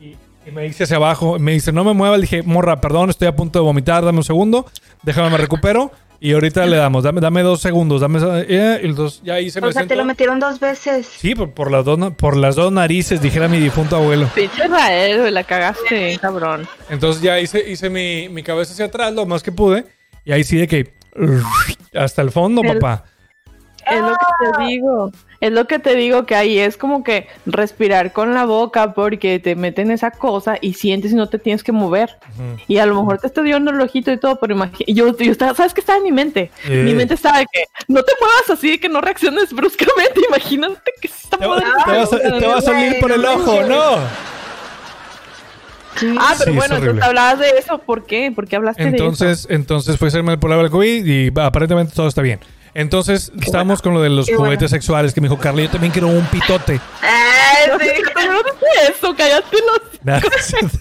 Y, 0.00 0.16
y 0.46 0.50
me 0.52 0.66
hice 0.66 0.84
hacia 0.84 0.96
abajo. 0.96 1.38
Me 1.38 1.52
dice, 1.52 1.72
no 1.72 1.84
me 1.84 1.92
muevas. 1.92 2.18
Le 2.18 2.22
dije, 2.22 2.42
morra, 2.42 2.80
perdón, 2.80 3.10
estoy 3.10 3.28
a 3.28 3.36
punto 3.36 3.58
de 3.58 3.64
vomitar. 3.64 4.04
Dame 4.04 4.18
un 4.18 4.24
segundo. 4.24 4.66
Déjame, 5.02 5.28
me 5.30 5.36
recupero. 5.36 5.92
Y 6.22 6.34
ahorita 6.34 6.66
le 6.66 6.76
damos. 6.76 7.02
Dame, 7.02 7.20
dame 7.22 7.42
dos 7.42 7.60
segundos. 7.62 8.02
Dame. 8.02 8.18
eh, 8.46 8.80
y 8.82 8.86
entonces 8.86 9.22
ya 9.24 9.34
ahí 9.34 9.48
se 9.50 9.60
me 9.60 9.68
O 9.68 9.72
sea, 9.72 9.86
te 9.86 9.96
lo 9.96 10.04
metieron 10.04 10.38
dos 10.38 10.60
veces. 10.60 11.06
Sí, 11.06 11.34
por, 11.34 11.52
por 11.52 11.70
las 11.70 11.84
dos, 11.86 12.12
por 12.14 12.36
las 12.36 12.56
dos 12.56 12.70
narices, 12.70 13.22
dijera 13.22 13.48
mi 13.48 13.58
difunto 13.58 13.96
abuelo. 13.96 14.28
Pinche 14.34 14.66
Israel, 14.66 15.32
la 15.32 15.44
cagaste, 15.44 16.18
cabrón. 16.20 16.68
Entonces 16.90 17.22
ya 17.22 17.40
hice, 17.40 17.66
hice 17.70 17.88
mi, 17.88 18.28
mi 18.28 18.42
cabeza 18.42 18.72
hacia 18.74 18.84
atrás 18.84 19.14
lo 19.14 19.24
más 19.24 19.42
que 19.42 19.50
pude. 19.50 19.86
Y 20.24 20.32
ahí 20.32 20.44
sí 20.44 20.58
de 20.58 20.68
que... 20.68 20.92
Hasta 21.94 22.20
el 22.22 22.30
fondo, 22.30 22.62
El- 22.62 22.74
papá. 22.78 23.04
Es 23.90 24.00
lo 24.00 24.10
que 24.12 24.58
te 24.58 24.64
digo. 24.64 25.10
Es 25.40 25.52
lo 25.52 25.66
que 25.66 25.78
te 25.78 25.94
digo 25.96 26.26
que 26.26 26.34
ahí 26.34 26.58
es 26.58 26.76
como 26.76 27.02
que 27.02 27.26
respirar 27.46 28.12
con 28.12 28.34
la 28.34 28.44
boca 28.44 28.92
porque 28.92 29.38
te 29.38 29.56
meten 29.56 29.90
esa 29.90 30.10
cosa 30.10 30.58
y 30.60 30.74
sientes 30.74 31.12
y 31.12 31.14
no 31.14 31.28
te 31.30 31.38
tienes 31.38 31.64
que 31.64 31.72
mover. 31.72 32.18
Y 32.68 32.76
a 32.76 32.84
lo 32.84 32.94
mejor 32.96 33.18
te 33.18 33.26
está 33.26 33.40
dio 33.42 33.56
el 33.56 33.80
ojito 33.80 34.12
y 34.12 34.18
todo, 34.18 34.36
pero 34.38 34.52
imagínate. 34.54 34.92
Yo, 34.92 35.16
yo 35.16 35.32
estaba, 35.32 35.54
¿sabes 35.54 35.72
qué 35.72 35.80
estaba 35.80 35.96
en 35.96 36.04
mi 36.04 36.12
mente? 36.12 36.50
Eh. 36.68 36.82
Mi 36.84 36.92
mente 36.94 37.14
estaba 37.14 37.38
de 37.38 37.46
que 37.50 37.64
no 37.88 38.02
te 38.02 38.12
muevas 38.20 38.50
así, 38.50 38.72
de 38.72 38.80
que 38.80 38.90
no 38.90 39.00
reacciones 39.00 39.50
bruscamente. 39.54 40.20
Imagínate 40.28 40.92
que 41.00 41.08
se 41.08 41.24
está 41.24 41.38
Te, 41.38 41.46
va- 41.46 41.56
moviendo. 41.56 41.84
te 41.86 41.90
vas 41.96 42.12
a, 42.12 42.38
te 42.38 42.46
va 42.46 42.56
a 42.58 42.60
salir 42.60 43.00
por 43.00 43.10
el 43.12 43.24
ojo, 43.24 43.62
¿no? 43.62 43.80
Ah, 46.18 46.34
pero 46.38 46.52
Sí, 46.52 46.56
bueno, 46.56 46.76
entonces 46.76 47.02
hablabas 47.02 47.38
de 47.40 47.48
eso. 47.58 47.78
¿Por 47.78 48.04
qué? 48.06 48.32
¿Por 48.34 48.46
qué 48.46 48.56
hablaste 48.56 48.82
de 48.82 48.88
eso? 48.90 48.96
Entonces, 48.96 49.46
entonces 49.50 49.96
fue 49.98 50.08
hacerme 50.08 50.32
el 50.32 50.38
prueba 50.38 50.62
del 50.62 50.70
COVID 50.70 51.04
y 51.04 51.32
aparentemente 51.40 51.94
todo 51.94 52.08
está 52.08 52.22
bien. 52.22 52.40
Entonces, 52.74 53.32
estábamos 53.40 53.82
con 53.82 53.94
lo 53.94 54.00
de 54.02 54.10
los 54.10 54.26
Qué 54.26 54.34
juguetes 54.36 54.58
bueno. 54.58 54.68
sexuales 54.68 55.12
que 55.14 55.20
me 55.20 55.28
dijo 55.28 55.40
Carla, 55.40 55.62
yo 55.62 55.70
también 55.70 55.92
quiero 55.92 56.08
un 56.08 56.24
pitote. 56.26 56.80
Ay, 57.02 57.68
No, 57.68 57.78
sí. 57.78 57.86
no 58.26 58.40
eso, 58.88 59.14
cállate 59.16 59.56
los. 59.56 59.80
Nada, 60.02 60.20
cierto. 60.40 60.78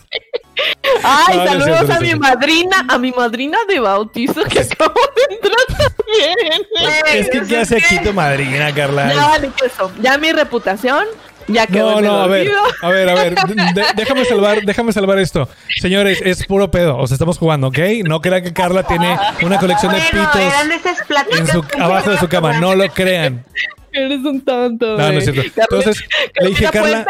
Ay, 1.03 1.37
No, 1.37 1.43
no 1.45 1.49
saludos 1.51 1.65
cierto, 1.65 1.87
no 1.87 1.93
a 1.93 1.95
es 1.95 2.01
mi 2.01 2.07
cierto. 2.07 2.21
madrina, 2.27 2.85
a 2.89 2.97
mi 2.97 3.11
madrina 3.11 3.57
de 3.67 3.79
bautizo 3.79 4.43
que 4.45 4.59
acabo 4.59 4.93
de 5.15 5.35
entrar 5.35 5.55
también. 5.67 6.65
es 7.13 7.29
que, 7.29 7.41
¿qué 7.47 7.57
hace 7.57 7.77
aquí 7.77 7.99
tu 8.03 8.13
madrina, 8.13 8.73
Carla? 8.73 9.13
Ya 9.13 9.25
vale 9.27 9.51
que 9.57 9.65
eso. 9.65 9.91
Ya 10.01 10.17
mi 10.17 10.31
reputación 10.31 11.05
ya 11.49 11.67
quedó 11.67 11.91
No, 11.91 11.97
en 11.99 12.05
el 12.05 12.05
no, 12.11 12.21
a 12.21 12.27
ver, 12.27 12.47
a 12.81 12.89
ver, 12.89 13.09
a 13.09 13.13
ver, 13.15 13.35
de- 13.35 13.85
déjame 13.95 14.25
salvar, 14.25 14.61
déjame 14.63 14.93
salvar 14.93 15.19
esto. 15.19 15.49
Señores, 15.81 16.21
es 16.23 16.45
puro 16.45 16.69
pedo, 16.71 16.97
o 16.97 17.07
sea, 17.07 17.15
estamos 17.15 17.37
jugando, 17.37 17.67
¿ok? 17.67 17.79
No 18.05 18.21
crean 18.21 18.43
que 18.43 18.53
Carla 18.53 18.83
tiene 18.83 19.17
una 19.43 19.57
colección 19.59 19.91
de 19.93 19.99
Bueno, 20.11 20.29
pitos 20.31 21.39
en 21.39 21.47
su, 21.47 21.63
abajo 21.81 22.11
de 22.11 22.17
su 22.17 22.27
cama, 22.27 22.59
no 22.59 22.75
lo 22.75 22.87
crean. 22.89 23.43
Eres 23.91 24.19
un 24.23 24.41
tonto. 24.41 24.97
No, 24.97 25.11
no 25.11 25.17
es 25.19 25.23
cierto. 25.25 25.41
Entonces, 25.61 26.03
le 26.39 26.49
dije, 26.49 26.65
Carla, 26.71 27.05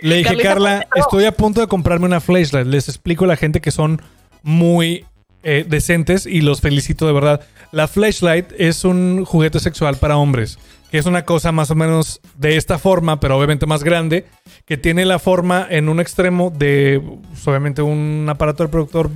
le 0.00 0.16
dije, 0.16 0.28
Carlita 0.30 0.48
Carla, 0.48 0.86
estoy 0.96 1.26
a 1.26 1.32
punto 1.32 1.60
de 1.60 1.66
comprarme 1.66 2.06
una 2.06 2.20
flashlight. 2.20 2.66
Les 2.66 2.88
explico 2.88 3.24
a 3.24 3.28
la 3.28 3.36
gente 3.36 3.60
que 3.60 3.70
son 3.70 4.00
muy 4.42 5.04
eh, 5.42 5.64
decentes 5.68 6.24
y 6.24 6.40
los 6.40 6.62
felicito 6.62 7.06
de 7.06 7.12
verdad. 7.12 7.40
La 7.72 7.88
flashlight 7.88 8.52
es 8.56 8.84
un 8.84 9.24
juguete 9.26 9.60
sexual 9.60 9.96
para 9.96 10.16
hombres, 10.16 10.58
que 10.94 10.98
es 11.00 11.06
una 11.06 11.24
cosa 11.24 11.50
más 11.50 11.72
o 11.72 11.74
menos 11.74 12.20
de 12.38 12.56
esta 12.56 12.78
forma, 12.78 13.18
pero 13.18 13.36
obviamente 13.36 13.66
más 13.66 13.82
grande, 13.82 14.26
que 14.64 14.76
tiene 14.76 15.04
la 15.04 15.18
forma 15.18 15.66
en 15.68 15.88
un 15.88 15.98
extremo 15.98 16.52
de, 16.56 17.02
pues, 17.30 17.48
obviamente, 17.48 17.82
un 17.82 18.24
aparato 18.30 18.62
reproductor 18.62 19.10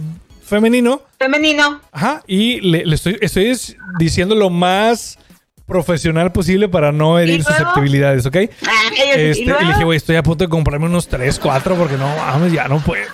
femenino. 0.45 1.03
Femenino. 1.21 1.81
Ajá, 1.93 2.25
y 2.27 2.61
le, 2.63 2.85
le 2.85 2.97
estoy, 2.97 3.17
estoy 3.21 3.47
es- 3.51 3.77
diciendo 3.97 4.35
lo 4.35 4.51
más 4.51 5.21
profesional 5.67 6.33
posible 6.33 6.69
para 6.69 6.91
no 6.91 7.17
herir 7.21 7.45
susceptibilidades, 7.45 8.27
¿ok? 8.27 8.35
Ay, 8.35 8.49
Este, 9.15 9.43
y 9.43 9.45
y 9.45 9.47
le 9.47 9.53
dije, 9.53 9.65
luego, 9.69 9.85
güey, 9.85 9.99
estoy 9.99 10.17
a 10.17 10.25
punto 10.25 10.43
de 10.43 10.51
comprarme 10.51 10.87
unos 10.87 11.07
3, 11.07 11.39
4 11.39 11.77
porque 11.77 11.97
no, 11.97 12.09
mames, 12.17 12.53
ya 12.53 12.67
no 12.67 12.81
puedo. 12.81 13.05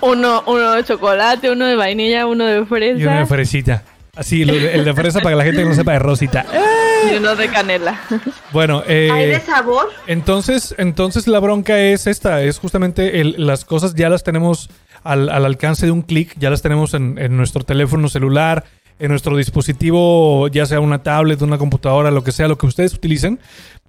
Uno, 0.00 0.42
uno 0.46 0.72
de 0.72 0.84
chocolate, 0.84 1.50
uno 1.50 1.66
de 1.66 1.76
vainilla, 1.76 2.24
uno 2.26 2.46
de 2.46 2.64
fresa 2.64 2.98
Y 2.98 3.04
uno 3.04 3.18
de 3.18 3.26
fresita. 3.26 3.82
Así, 4.16 4.46
lo 4.46 4.54
de- 4.54 4.72
el 4.74 4.84
de 4.86 4.94
fresa 4.94 5.20
para 5.20 5.32
que 5.34 5.36
la 5.36 5.44
gente 5.44 5.62
que 5.62 5.68
no 5.68 5.74
sepa 5.74 5.92
de 5.92 5.98
rosita. 5.98 6.46
Eh, 7.08 7.14
y 7.14 7.16
uno 7.18 7.34
de 7.36 7.48
canela. 7.48 8.00
Bueno, 8.52 8.82
¿Hay 8.86 8.92
de 8.94 9.34
eh, 9.34 9.42
sabor? 9.44 9.88
entonces, 10.06 10.74
entonces 10.78 11.26
la 11.26 11.38
bronca 11.40 11.78
es 11.78 12.06
esta, 12.06 12.42
es 12.42 12.58
justamente 12.58 13.20
el- 13.20 13.34
las 13.38 13.64
cosas 13.64 13.94
ya 13.94 14.08
las 14.08 14.22
tenemos 14.24 14.70
al, 15.02 15.28
al 15.28 15.44
alcance 15.44 15.86
de 15.86 15.92
un 15.92 16.02
clic, 16.02 16.34
ya 16.38 16.50
las 16.50 16.62
tenemos 16.62 16.94
en, 16.94 17.18
en 17.18 17.36
nuestro 17.36 17.62
teléfono 17.64 18.08
celular, 18.08 18.64
en 18.98 19.10
nuestro 19.10 19.36
dispositivo, 19.36 20.46
ya 20.48 20.66
sea 20.66 20.80
una 20.80 21.02
tablet, 21.02 21.42
una 21.42 21.58
computadora, 21.58 22.10
lo 22.10 22.22
que 22.22 22.32
sea, 22.32 22.46
lo 22.48 22.56
que 22.56 22.66
ustedes 22.66 22.94
utilicen. 22.94 23.40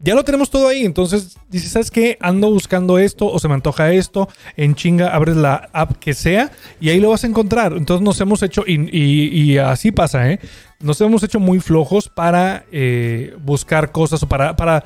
Ya 0.01 0.13
lo 0.15 0.23
tenemos 0.23 0.49
todo 0.49 0.67
ahí. 0.67 0.83
Entonces, 0.83 1.37
dices, 1.47 1.71
¿sabes 1.71 1.89
qué? 1.91 2.17
Ando 2.19 2.49
buscando 2.49 2.97
esto 2.97 3.27
o 3.27 3.39
se 3.39 3.47
me 3.47 3.53
antoja 3.53 3.91
esto. 3.93 4.27
En 4.57 4.75
chinga, 4.75 5.09
abres 5.15 5.37
la 5.37 5.69
app 5.73 5.97
que 5.99 6.13
sea 6.13 6.51
y 6.81 6.89
ahí 6.89 6.99
lo 6.99 7.11
vas 7.11 7.23
a 7.23 7.27
encontrar. 7.27 7.73
Entonces, 7.73 8.03
nos 8.03 8.19
hemos 8.19 8.41
hecho, 8.43 8.63
y, 8.67 8.73
y- 8.91 9.29
y 9.53 9.57
así 9.59 9.91
pasa, 9.91 10.29
¿eh? 10.31 10.39
Nos 10.85 11.01
hemos 11.01 11.23
hecho 11.23 11.39
muy 11.39 11.59
flojos 11.59 12.09
para 12.09 12.65
eh, 12.71 13.35
buscar 13.39 13.91
cosas 13.91 14.21
o 14.21 14.27
para, 14.27 14.55
para. 14.55 14.83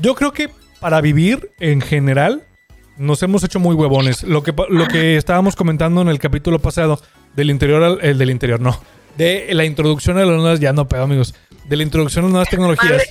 Yo 0.00 0.14
creo 0.14 0.32
que 0.32 0.48
para 0.80 1.02
vivir 1.02 1.50
en 1.60 1.82
general, 1.82 2.42
nos 2.96 3.22
hemos 3.22 3.44
hecho 3.44 3.60
muy 3.60 3.74
huevones. 3.74 4.22
Lo 4.22 4.42
que, 4.42 4.54
lo 4.70 4.88
que 4.88 5.18
estábamos 5.18 5.54
comentando 5.54 6.00
en 6.00 6.08
el 6.08 6.18
capítulo 6.18 6.58
pasado 6.58 6.98
del 7.36 7.50
interior 7.50 7.82
al 7.82 7.98
el 8.00 8.16
del 8.16 8.30
interior, 8.30 8.60
no. 8.60 8.80
De 9.18 9.48
la 9.52 9.66
introducción 9.66 10.16
a 10.16 10.24
las 10.24 10.40
nuevas, 10.40 10.58
ya 10.58 10.72
no 10.72 10.88
pedo, 10.88 11.02
amigos. 11.02 11.34
De 11.68 11.76
la 11.76 11.82
introducción 11.82 12.24
a 12.24 12.28
las 12.28 12.32
nuevas 12.32 12.48
tecnologías. 12.48 13.02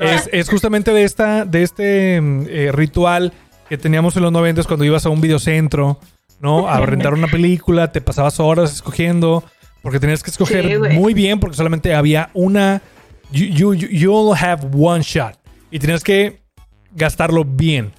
es, 0.00 0.28
es 0.32 0.50
justamente 0.50 0.92
de 0.92 1.04
esta, 1.04 1.44
de 1.44 1.62
este 1.62 2.20
mm, 2.20 2.46
eh, 2.48 2.72
ritual 2.72 3.32
que 3.68 3.78
teníamos 3.78 4.16
en 4.16 4.24
los 4.24 4.32
90 4.32 4.64
cuando 4.64 4.84
ibas 4.84 5.06
a 5.06 5.10
un 5.10 5.20
videocentro, 5.20 6.00
¿no? 6.40 6.68
A 6.68 6.80
rentar 6.80 7.14
una 7.14 7.28
película, 7.28 7.92
te 7.92 8.00
pasabas 8.00 8.40
horas 8.40 8.72
escogiendo, 8.72 9.44
porque 9.82 9.98
tenías 10.00 10.22
que 10.22 10.30
escoger 10.30 10.64
Sí, 10.66 10.96
muy 10.98 11.12
bien, 11.14 11.40
porque 11.40 11.56
solamente 11.56 11.94
había 11.94 12.30
una. 12.34 12.80
You, 13.30 13.46
you, 13.46 13.74
you- 13.74 13.88
you'll 13.88 14.36
have 14.36 14.68
one 14.76 15.02
shot. 15.02 15.34
Y 15.70 15.78
tenías 15.78 16.02
que 16.04 16.40
gastarlo 16.94 17.44
bien. 17.44 17.92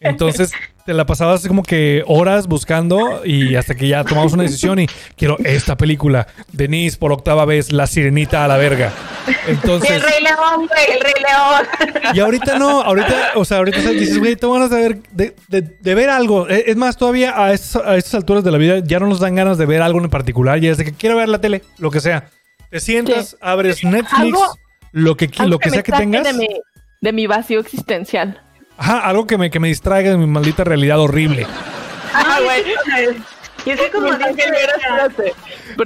Entonces 0.00 0.52
te 0.90 0.94
la 0.94 1.06
pasabas 1.06 1.46
como 1.46 1.62
que 1.62 2.02
horas 2.08 2.48
buscando 2.48 3.24
y 3.24 3.54
hasta 3.54 3.76
que 3.76 3.86
ya 3.86 4.02
tomamos 4.02 4.32
una 4.32 4.42
decisión 4.42 4.80
y 4.80 4.88
quiero 5.16 5.36
esta 5.44 5.76
película. 5.76 6.26
Denise 6.50 6.96
por 6.98 7.12
octava 7.12 7.44
vez, 7.44 7.70
La 7.70 7.86
Sirenita 7.86 8.44
a 8.44 8.48
la 8.48 8.56
verga. 8.56 8.92
Entonces, 9.46 9.88
El 9.88 10.02
Rey 10.02 10.20
León, 10.20 10.66
güey, 10.66 10.96
el 10.96 11.00
Rey 11.00 11.12
León. 11.22 12.12
y 12.12 12.18
ahorita 12.18 12.58
no, 12.58 12.82
ahorita, 12.82 13.30
o 13.36 13.44
sea, 13.44 13.58
ahorita 13.58 13.78
dices, 13.90 14.18
güey, 14.18 14.34
tengo 14.34 14.54
ganas 14.54 14.70
de 14.70 14.76
ver, 14.78 14.98
de, 15.12 15.36
de- 15.46 15.62
de 15.62 15.94
ver 15.94 16.10
algo. 16.10 16.48
Eh, 16.48 16.64
Es 16.66 16.74
más, 16.76 16.96
todavía 16.96 17.34
a, 17.40 17.52
estas- 17.52 17.84
a 17.86 17.96
estas 17.96 18.14
alturas 18.14 18.42
de 18.42 18.50
la 18.50 18.58
vida 18.58 18.80
ya 18.80 18.98
no 18.98 19.06
nos 19.06 19.20
dan 19.20 19.36
ganas 19.36 19.58
de 19.58 19.66
ver 19.66 19.82
algo 19.82 20.00
en 20.00 20.10
particular. 20.10 20.58
Ya 20.58 20.72
es 20.72 20.78
de 20.78 20.86
que 20.86 20.92
quiero 20.92 21.14
ver 21.18 21.28
la 21.28 21.40
tele, 21.40 21.62
lo 21.78 21.92
que 21.92 22.00
sea. 22.00 22.30
Te 22.68 22.80
sientas, 22.80 23.36
abres 23.40 23.84
Netflix, 23.84 24.12
Algo- 24.18 24.58
lo 24.90 25.16
que, 25.16 25.30
lo 25.46 25.60
que 25.60 25.70
sea 25.70 25.84
que 25.84 25.92
tengas. 25.92 26.24
De 26.24 26.32
mi, 26.32 26.48
de 27.00 27.12
mi 27.12 27.28
vacío 27.28 27.60
existencial. 27.60 28.42
Ajá, 28.80 28.98
algo 29.00 29.26
que 29.26 29.36
me, 29.38 29.50
que 29.50 29.60
me 29.60 29.68
distraiga 29.68 30.10
de 30.10 30.16
mi 30.16 30.26
maldita 30.26 30.64
realidad 30.64 30.98
horrible. 30.98 31.46
Ah, 32.14 32.38
güey. 32.42 32.64
Y 33.66 33.70
es 33.70 33.78
que 33.80 33.90
como 33.90 34.10
dice, 34.10 34.48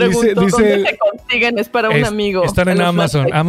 dice- 0.06 0.34
¿dónde 0.34 0.84
se 0.90 0.98
consiguen? 0.98 1.58
Es 1.58 1.68
para 1.68 1.90
un 1.90 1.96
Es- 1.96 2.06
amigo. 2.08 2.44
Están 2.44 2.68
en 2.68 2.80
Amazon, 2.80 3.24
Netflix. 3.24 3.40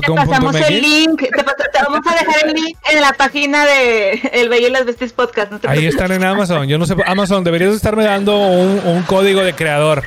te 0.00 0.06
pasamos 0.30 0.54
el 0.54 0.80
link, 0.80 1.20
te, 1.20 1.44
pas- 1.44 1.56
te 1.72 1.82
vamos 1.82 2.00
a 2.06 2.14
dejar 2.14 2.46
el 2.48 2.52
link 2.54 2.78
en 2.92 3.00
la 3.00 3.12
página 3.14 3.66
de 3.66 4.12
El 4.32 4.48
Bello 4.48 4.68
y 4.68 4.70
las 4.70 4.84
Bestias 4.86 5.12
Podcast. 5.12 5.50
No 5.50 5.58
Ahí 5.68 5.86
están 5.86 6.12
en 6.12 6.22
Amazon. 6.22 6.68
Yo 6.68 6.78
no 6.78 6.86
sé, 6.86 6.94
Amazon, 7.04 7.42
deberías 7.42 7.74
estarme 7.74 8.04
dando 8.04 8.36
un, 8.38 8.80
un 8.86 9.02
código 9.02 9.42
de 9.42 9.54
creador. 9.54 10.04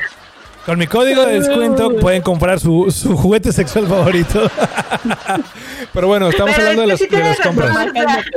Con 0.68 0.78
mi 0.78 0.86
código 0.86 1.26
de 1.26 1.39
descuento 1.39 1.95
pueden 1.95 2.22
comprar 2.22 2.59
su, 2.59 2.91
su 2.91 3.15
juguete 3.15 3.53
sexual 3.53 3.88
favorito. 3.88 4.51
Pero 5.93 6.07
bueno, 6.07 6.28
estamos 6.28 6.53
Pero 6.53 6.68
hablando 6.68 6.82
de 6.82 6.88
las, 6.89 6.99
de 6.99 7.20
las 7.20 7.39
compras. 7.39 7.74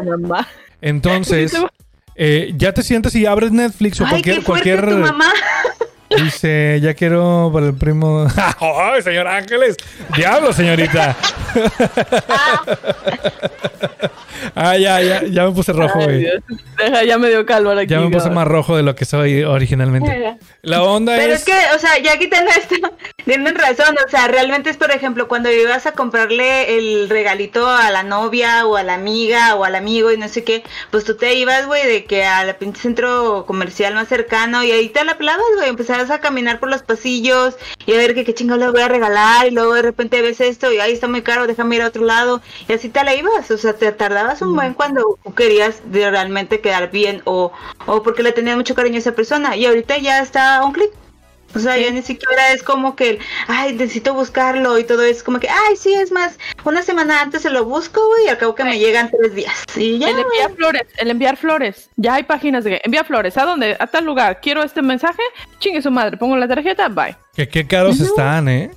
mamá. 0.05 0.47
Entonces, 0.81 1.53
eh, 2.14 2.53
ya 2.57 2.72
te 2.72 2.85
sientas 2.85 3.16
y 3.16 3.26
abres 3.26 3.51
Netflix 3.51 4.01
o 4.01 4.05
Ay, 4.05 4.11
cualquier, 4.11 4.37
qué 4.37 4.43
fuerte 4.43 4.70
cualquier. 4.76 4.91
tu 4.95 4.99
mamá. 4.99 5.33
Dice, 6.16 6.80
ya 6.82 6.94
quiero 6.94 7.50
para 7.52 7.66
el 7.66 7.74
primo. 7.74 8.26
¡Ay, 8.61 9.02
señor 9.02 9.28
Ángeles! 9.28 9.76
¡Diablo, 10.16 10.52
señorita! 10.52 11.16
Ah, 14.54 14.76
ya, 14.76 15.00
ya, 15.00 15.22
ya 15.24 15.46
me 15.46 15.52
puse 15.52 15.72
rojo, 15.72 15.98
Ay, 15.98 16.04
güey. 16.04 16.18
Dios. 16.20 16.42
Deja, 16.78 17.04
ya 17.04 17.18
me 17.18 17.28
dio 17.28 17.44
calor 17.46 17.78
aquí. 17.78 17.88
Ya 17.88 18.00
me 18.00 18.11
puse 18.11 18.30
más 18.30 18.46
rojo 18.46 18.76
de 18.76 18.82
lo 18.82 18.94
que 18.94 19.04
soy 19.04 19.42
originalmente. 19.42 20.38
La 20.62 20.82
onda 20.82 21.16
Pero 21.16 21.34
es... 21.34 21.40
es 21.40 21.44
que, 21.46 21.74
o 21.74 21.78
sea, 21.78 21.98
ya 21.98 22.18
quitando 22.18 22.50
esto, 22.50 22.74
tienen 23.24 23.54
razón, 23.54 23.96
o 24.04 24.11
sea, 24.11 24.28
realmente 24.28 24.70
es, 24.70 24.76
por 24.76 24.90
ejemplo, 24.90 25.28
cuando 25.28 25.50
ibas 25.50 25.86
a 25.86 25.92
comprarle 25.92 26.76
el 26.76 27.08
regalito 27.08 27.68
a 27.68 27.90
la 27.90 28.02
novia 28.02 28.66
o 28.66 28.76
a 28.76 28.82
la 28.82 28.94
amiga 28.94 29.54
o 29.54 29.64
al 29.64 29.74
amigo 29.74 30.12
y 30.12 30.18
no 30.18 30.28
sé 30.28 30.44
qué, 30.44 30.62
pues 30.90 31.04
tú 31.04 31.16
te 31.16 31.34
ibas, 31.34 31.66
güey, 31.66 31.86
de 31.86 32.04
que 32.04 32.24
al 32.24 32.54
pinche 32.56 32.82
centro 32.82 33.44
comercial 33.46 33.94
más 33.94 34.08
cercano 34.08 34.64
y 34.64 34.72
ahí 34.72 34.88
te 34.88 35.04
la 35.04 35.16
pelabas, 35.16 35.46
güey, 35.56 35.68
empezabas 36.01 36.18
a 36.18 36.20
caminar 36.20 36.61
por 36.61 36.70
los 36.70 36.82
pasillos 36.82 37.57
y 37.86 37.92
a 37.92 37.96
ver 37.96 38.14
que 38.14 38.24
qué 38.24 38.34
chingado 38.34 38.59
le 38.61 38.70
voy 38.70 38.80
a 38.80 38.88
regalar 38.88 39.46
y 39.46 39.51
luego 39.51 39.74
de 39.74 39.82
repente 39.82 40.22
ves 40.22 40.40
esto 40.40 40.72
y 40.72 40.78
ahí 40.78 40.92
está 40.92 41.09
muy 41.09 41.22
caro, 41.22 41.46
déjame 41.46 41.76
ir 41.76 41.82
a 41.82 41.88
otro 41.88 42.05
lado. 42.05 42.40
Y 42.68 42.72
así 42.72 42.88
te 42.88 43.05
la 43.05 43.14
ibas, 43.14 43.51
o 43.51 43.59
sea, 43.59 43.74
te 43.74 43.90
tardabas 43.92 44.42
un 44.42 44.55
buen 44.55 44.74
cuando 44.74 45.18
querías 45.36 45.82
de 45.84 46.11
realmente 46.11 46.61
quedar 46.61 46.90
bien 46.90 47.22
o, 47.24 47.53
o 47.86 48.03
porque 48.03 48.22
le 48.22 48.32
tenías 48.32 48.57
mucho 48.57 48.74
cariño 48.74 48.96
a 48.96 48.98
esa 48.98 49.14
persona. 49.14 49.57
Y 49.57 49.66
ahorita 49.66 49.98
ya 49.98 50.20
está 50.20 50.57
a 50.57 50.64
un 50.64 50.72
clic. 50.72 50.90
O 51.55 51.59
sea, 51.59 51.76
ya 51.76 51.90
ni 51.90 52.03
siquiera 52.03 52.53
es 52.53 52.62
como 52.62 52.94
que, 52.94 53.11
el, 53.11 53.18
ay, 53.48 53.72
necesito 53.74 54.14
buscarlo 54.14 54.78
y 54.78 54.84
todo 54.84 55.03
es 55.03 55.22
como 55.22 55.40
que, 55.40 55.48
ay, 55.48 55.76
sí, 55.76 55.92
es 55.92 56.12
más, 56.12 56.38
una 56.64 56.82
semana 56.82 57.20
antes 57.20 57.42
se 57.42 57.51
lo 57.51 57.64
busco, 57.64 58.01
güey, 58.07 58.26
y 58.26 58.28
al 58.28 58.38
cabo 58.38 58.55
que 58.55 58.64
me 58.64 58.78
llegan 58.78 59.11
tres 59.11 59.34
días. 59.34 59.64
Y 59.76 59.98
ya, 59.98 60.11
El 60.11 60.18
enviar 60.20 60.55
flores, 60.55 60.82
el 60.98 61.11
enviar 61.11 61.36
flores. 61.36 61.90
Ya 61.96 62.14
hay 62.14 62.22
páginas 62.22 62.62
de 62.64 62.70
que 62.70 62.80
envía 62.84 63.03
flores. 63.05 63.36
¿A 63.36 63.44
dónde? 63.44 63.76
A 63.80 63.86
tal 63.88 64.05
lugar. 64.05 64.40
Quiero 64.40 64.62
este 64.62 64.80
mensaje. 64.82 65.22
Chingue 65.59 65.82
su 65.82 65.90
madre. 65.90 66.16
Pongo 66.16 66.36
la 66.36 66.46
tarjeta. 66.46 66.88
Bye. 66.88 67.16
Que 67.34 67.48
qué 67.48 67.66
caros 67.66 68.01
están, 68.01 68.48
¿eh? 68.48 68.70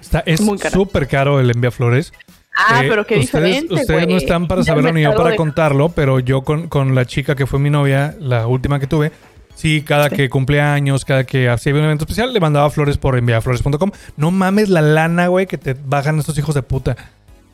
Está, 0.00 0.22
es 0.26 0.40
súper 0.72 1.08
caro 1.08 1.40
el 1.40 1.50
envía 1.50 1.70
flores. 1.70 2.12
Ah, 2.54 2.82
Eh, 2.84 2.88
pero 2.88 3.06
qué 3.06 3.18
ustedes, 3.18 3.62
diferente. 3.62 3.74
Ustedes 3.74 4.08
no 4.08 4.16
están 4.16 4.48
para 4.48 4.64
saberlo 4.64 4.92
ni 4.92 5.02
yo 5.02 5.14
para 5.14 5.30
de- 5.30 5.36
contarlo, 5.36 5.88
pero 5.90 6.18
yo 6.20 6.42
con, 6.42 6.68
con 6.68 6.94
la 6.94 7.04
chica 7.04 7.34
que 7.36 7.46
fue 7.46 7.58
mi 7.58 7.70
novia, 7.70 8.14
la 8.20 8.46
última 8.48 8.78
que 8.80 8.86
tuve, 8.86 9.12
sí, 9.58 9.82
cada 9.82 10.08
que 10.08 10.30
cumplía 10.30 10.72
años, 10.72 11.04
cada 11.04 11.24
que 11.24 11.48
hacía 11.48 11.74
un 11.74 11.80
evento 11.84 12.04
especial, 12.04 12.32
le 12.32 12.40
mandaba 12.40 12.70
flores 12.70 12.96
por 12.96 13.18
enviaflores.com. 13.18 13.90
No 14.16 14.30
mames 14.30 14.68
la 14.68 14.80
lana, 14.80 15.26
güey, 15.26 15.46
que 15.46 15.58
te 15.58 15.74
bajan 15.74 16.18
estos 16.18 16.38
hijos 16.38 16.54
de 16.54 16.62
puta. 16.62 16.96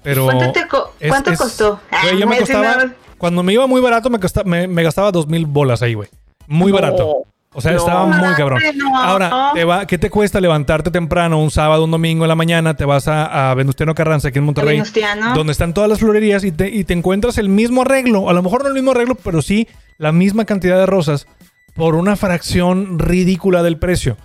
Pero 0.03 0.25
¿Cuánto, 0.27 0.53
te 0.53 0.69
co- 0.69 0.93
es- 1.01 1.09
cuánto 1.09 1.31
es- 1.33 1.39
costó? 1.39 1.81
Güey, 2.03 2.19
yo 2.19 2.27
me 2.27 2.37
Ah, 2.37 2.39
ese 2.41 2.53
costaba, 2.53 2.93
cuando 3.17 3.43
me 3.43 3.55
iba 3.55 3.67
muy 3.67 3.81
barato, 3.81 4.11
me, 4.11 4.21
costa- 4.21 4.45
me, 4.45 4.69
me 4.69 4.83
gastaba 4.83 5.11
dos 5.11 5.27
mil 5.27 5.47
bolas 5.47 5.81
ahí, 5.83 5.95
güey. 5.95 6.09
Muy 6.47 6.71
No. 6.71 6.75
barato. 6.79 7.17
O 7.57 7.61
sea, 7.61 7.71
No. 7.71 7.79
estaba 7.79 8.05
muy 8.07 8.35
cabrón. 8.35 8.61
no. 8.77 8.99
Ahora, 9.01 9.53
te 9.55 9.65
va, 9.65 9.87
¿qué 9.87 9.97
te 9.97 10.11
cuesta 10.11 10.41
levantarte 10.41 10.91
temprano 10.91 11.39
un 11.41 11.53
sábado, 11.53 11.85
un 11.85 11.91
domingo 11.93 12.25
en 12.25 12.29
la 12.29 12.35
mañana? 12.35 12.75
Te 12.75 12.85
vas 12.85 13.07
a, 13.07 13.51
a 13.51 13.55
Venustiano 13.55 13.95
Carranza, 13.95 14.29
aquí 14.29 14.41
en 14.41 14.45
Monterrey, 14.45 14.75
Venustiano. 14.79 15.35
donde 15.35 15.53
están 15.53 15.73
todas 15.73 15.89
las 15.89 16.01
florerías 16.01 16.43
y 16.45 16.51
te, 16.51 16.69
y 16.69 16.83
te 16.83 16.93
encuentras 16.95 17.39
el 17.39 17.49
mismo 17.49 17.83
arreglo. 17.83 18.29
A 18.29 18.33
lo 18.33 18.43
mejor 18.43 18.63
no 18.63 18.69
el 18.69 18.75
mismo 18.75 18.91
arreglo, 18.91 19.15
pero 19.15 19.41
sí 19.41 19.69
la 19.99 20.11
misma 20.11 20.45
cantidad 20.45 20.77
de 20.79 20.85
rosas 20.87 21.29
por 21.75 21.95
una 21.95 22.17
fracción 22.17 22.99
ridícula 22.99 23.63
del 23.63 23.77
precio. 23.79 24.17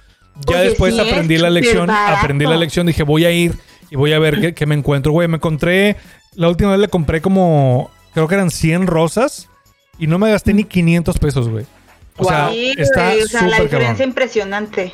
Ya 0.47 0.58
Oye, 0.58 0.70
después 0.70 0.93
sí, 0.95 1.00
aprendí 1.02 1.38
la 1.38 1.50
lección, 1.50 1.89
aprendí 1.89 2.45
la 2.45 2.56
lección, 2.56 2.88
dije, 2.88 3.04
voy 3.04 3.26
a 3.26 3.32
ir 3.32 3.58
y 3.89 3.95
voy 3.95 4.14
a 4.14 4.20
ver 4.20 4.39
qué, 4.39 4.54
qué 4.54 4.66
me 4.66 4.76
encuentro. 4.76 5.12
Güey, 5.12 5.28
me 5.28 5.36
encontré, 5.38 5.97
la 6.36 6.47
última 6.47 6.72
vez 6.72 6.80
le 6.80 6.88
compré 6.88 7.22
como, 7.22 7.91
creo 8.14 8.28
que 8.28 8.36
eran 8.36 8.50
100 8.52 8.88
rosas 8.88 9.50
y 9.97 10.08
no 10.08 10.18
me 10.18 10.32
gasté 10.32 10.54
ni 10.54 10.64
500 10.64 11.18
pesos, 11.20 11.50
güey. 11.50 11.66
O 12.18 12.24
sea, 12.26 12.50
Sí, 12.52 12.74
está 12.78 13.10
güey, 13.12 13.22
o 13.24 13.28
sea, 13.28 13.41
la 13.41 13.47
diferencia 13.60 13.80
cabrón. 13.89 14.10
impresionante. 14.10 14.93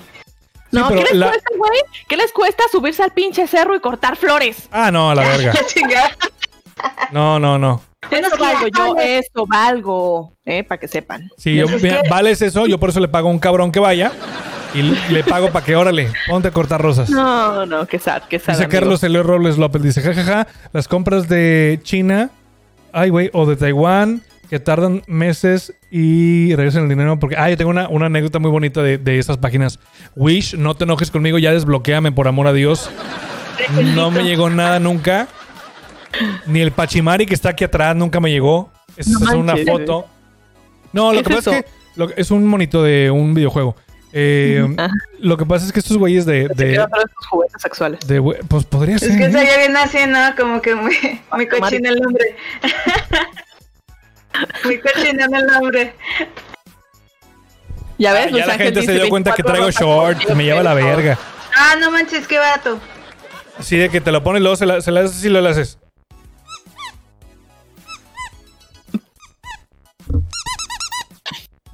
No, 0.71 0.89
¿qué 0.89 0.95
les 0.95 1.13
la- 1.13 1.27
cuesta, 1.29 1.49
güey? 1.57 1.79
¿Qué 2.07 2.17
les 2.17 2.31
cuesta 2.31 2.63
subirse 2.71 3.03
al 3.03 3.11
pinche 3.11 3.47
cerro 3.47 3.75
y 3.75 3.79
cortar 3.79 4.15
flores? 4.15 4.67
Ah, 4.71 4.91
no, 4.91 5.11
a 5.11 5.15
la 5.15 5.21
verga. 5.29 5.53
No, 7.11 7.39
no, 7.39 7.57
no. 7.57 7.81
Eso 8.11 8.37
valgo 8.39 8.67
yo, 8.67 8.95
eso 8.99 9.45
valgo, 9.47 10.33
eh, 10.45 10.63
para 10.63 10.79
que 10.79 10.87
sepan. 10.87 11.29
Sí, 11.37 11.55
yo, 11.55 11.65
Es 11.65 11.81
mira, 11.81 12.01
que- 12.03 12.09
vales 12.09 12.41
eso, 12.41 12.65
yo 12.67 12.79
por 12.79 12.89
eso 12.89 12.99
le 12.99 13.07
pago 13.07 13.29
a 13.29 13.31
un 13.31 13.39
cabrón 13.39 13.71
que 13.71 13.79
vaya 13.79 14.11
y 14.73 14.81
le, 14.81 15.23
pago 15.23 15.49
para 15.51 15.65
que, 15.65 15.75
órale, 15.75 16.09
ponte 16.27 16.49
a 16.49 16.51
cortar 16.51 16.81
rosas. 16.81 17.09
No, 17.09 17.65
no, 17.65 17.85
qué 17.87 17.97
sad, 17.99 18.23
qué 18.29 18.39
sad. 18.39 18.53
Dice 18.53 18.65
amigo. 18.65 18.79
Carlos 18.79 19.03
Elio 19.03 19.23
Robles 19.23 19.57
López, 19.57 19.81
dice, 19.81 20.01
jajaja, 20.01 20.47
las 20.73 20.87
compras 20.87 21.27
de 21.29 21.79
China, 21.83 22.29
ay, 22.91 23.09
güey, 23.09 23.29
o 23.33 23.45
de 23.45 23.55
Taiwán, 23.55 24.21
que 24.49 24.59
tardan 24.59 25.01
meses 25.07 25.73
y 25.89 26.53
regresan 26.55 26.83
el 26.83 26.89
dinero 26.89 27.17
porque, 27.19 27.35
ah, 27.37 27.49
yo 27.49 27.57
tengo 27.57 27.71
una, 27.71 27.87
una 27.89 28.05
anécdota 28.07 28.37
muy 28.37 28.51
bonita 28.51 28.83
de, 28.83 28.97
de 28.97 29.17
esas 29.17 29.37
páginas. 29.37 29.79
Wish, 30.15 30.55
no 30.55 30.75
te 30.75 30.83
enojes 30.83 31.09
conmigo, 31.09 31.39
ya 31.39 31.51
desbloqueame, 31.51 32.11
por 32.11 32.27
amor 32.27 32.47
a 32.47 32.53
Dios. 32.53 32.89
No 33.95 34.11
me 34.11 34.23
llegó 34.23 34.49
nada 34.49 34.79
nunca. 34.79 35.27
Ni 36.47 36.61
el 36.61 36.71
Pachimari 36.71 37.25
que 37.25 37.33
está 37.33 37.49
aquí 37.49 37.63
atrás 37.63 37.95
nunca 37.95 38.19
me 38.19 38.31
llegó. 38.31 38.71
No 38.97 39.29
es 39.29 39.35
una 39.35 39.55
foto. 39.57 40.05
No, 40.93 41.11
lo 41.11 41.19
¿Qué 41.19 41.23
que 41.25 41.33
es 41.33 41.39
pasa 41.45 41.57
es 41.57 41.65
que 41.65 41.71
lo- 41.95 42.09
es 42.15 42.31
un 42.31 42.45
monito 42.47 42.83
de 42.83 43.11
un 43.11 43.33
videojuego. 43.33 43.75
Eh, 44.17 44.65
lo 45.19 45.35
que 45.35 45.45
pasa 45.45 45.65
es 45.65 45.73
que 45.73 45.79
estos 45.79 45.97
güeyes 45.97 46.25
de, 46.25 46.47
de, 46.55 46.75
sus 47.17 47.27
juguetes 47.27 47.61
sexuales. 47.61 47.99
de 48.07 48.21
pues 48.47 48.63
podría 48.63 48.97
ser. 48.97 49.11
Es 49.11 49.17
que 49.17 49.25
¿eh? 49.25 49.31
se 49.31 49.57
bien 49.57 49.75
así, 49.75 49.97
¿no? 50.07 50.19
Como 50.37 50.61
que 50.61 50.73
muy, 50.73 50.95
muy 51.33 51.47
cochino 51.47 51.89
el 51.89 51.99
nombre. 51.99 52.35
muy 54.63 54.79
cochino 54.79 55.25
el 55.25 55.45
nombre. 55.47 55.93
Ya 57.97 58.13
ves, 58.13 58.27
Ah, 58.27 58.31
Luis 58.31 58.45
ya 58.45 58.47
la 58.47 58.57
gente 58.57 58.81
se 58.83 58.93
dio 58.93 59.09
cuenta 59.09 59.33
que 59.33 59.43
24 59.43 59.71
traigo 59.71 59.71
short, 59.71 60.29
me 60.35 60.43
lleva 60.45 60.63
la 60.63 60.73
verga. 60.73 61.17
Ah, 61.53 61.75
no 61.79 61.91
manches, 61.91 62.25
qué 62.27 62.37
barato. 62.37 62.79
Así 63.57 63.77
de 63.77 63.89
que 63.89 63.99
te 64.01 64.11
lo 64.11 64.23
pones 64.23 64.41
luego 64.41 64.55
se 64.55 64.65
la, 64.65 64.81
se 64.81 64.91
la 64.91 65.01
haces 65.01 65.23
y 65.25 65.29
lo 65.29 65.45
haces. 65.47 65.77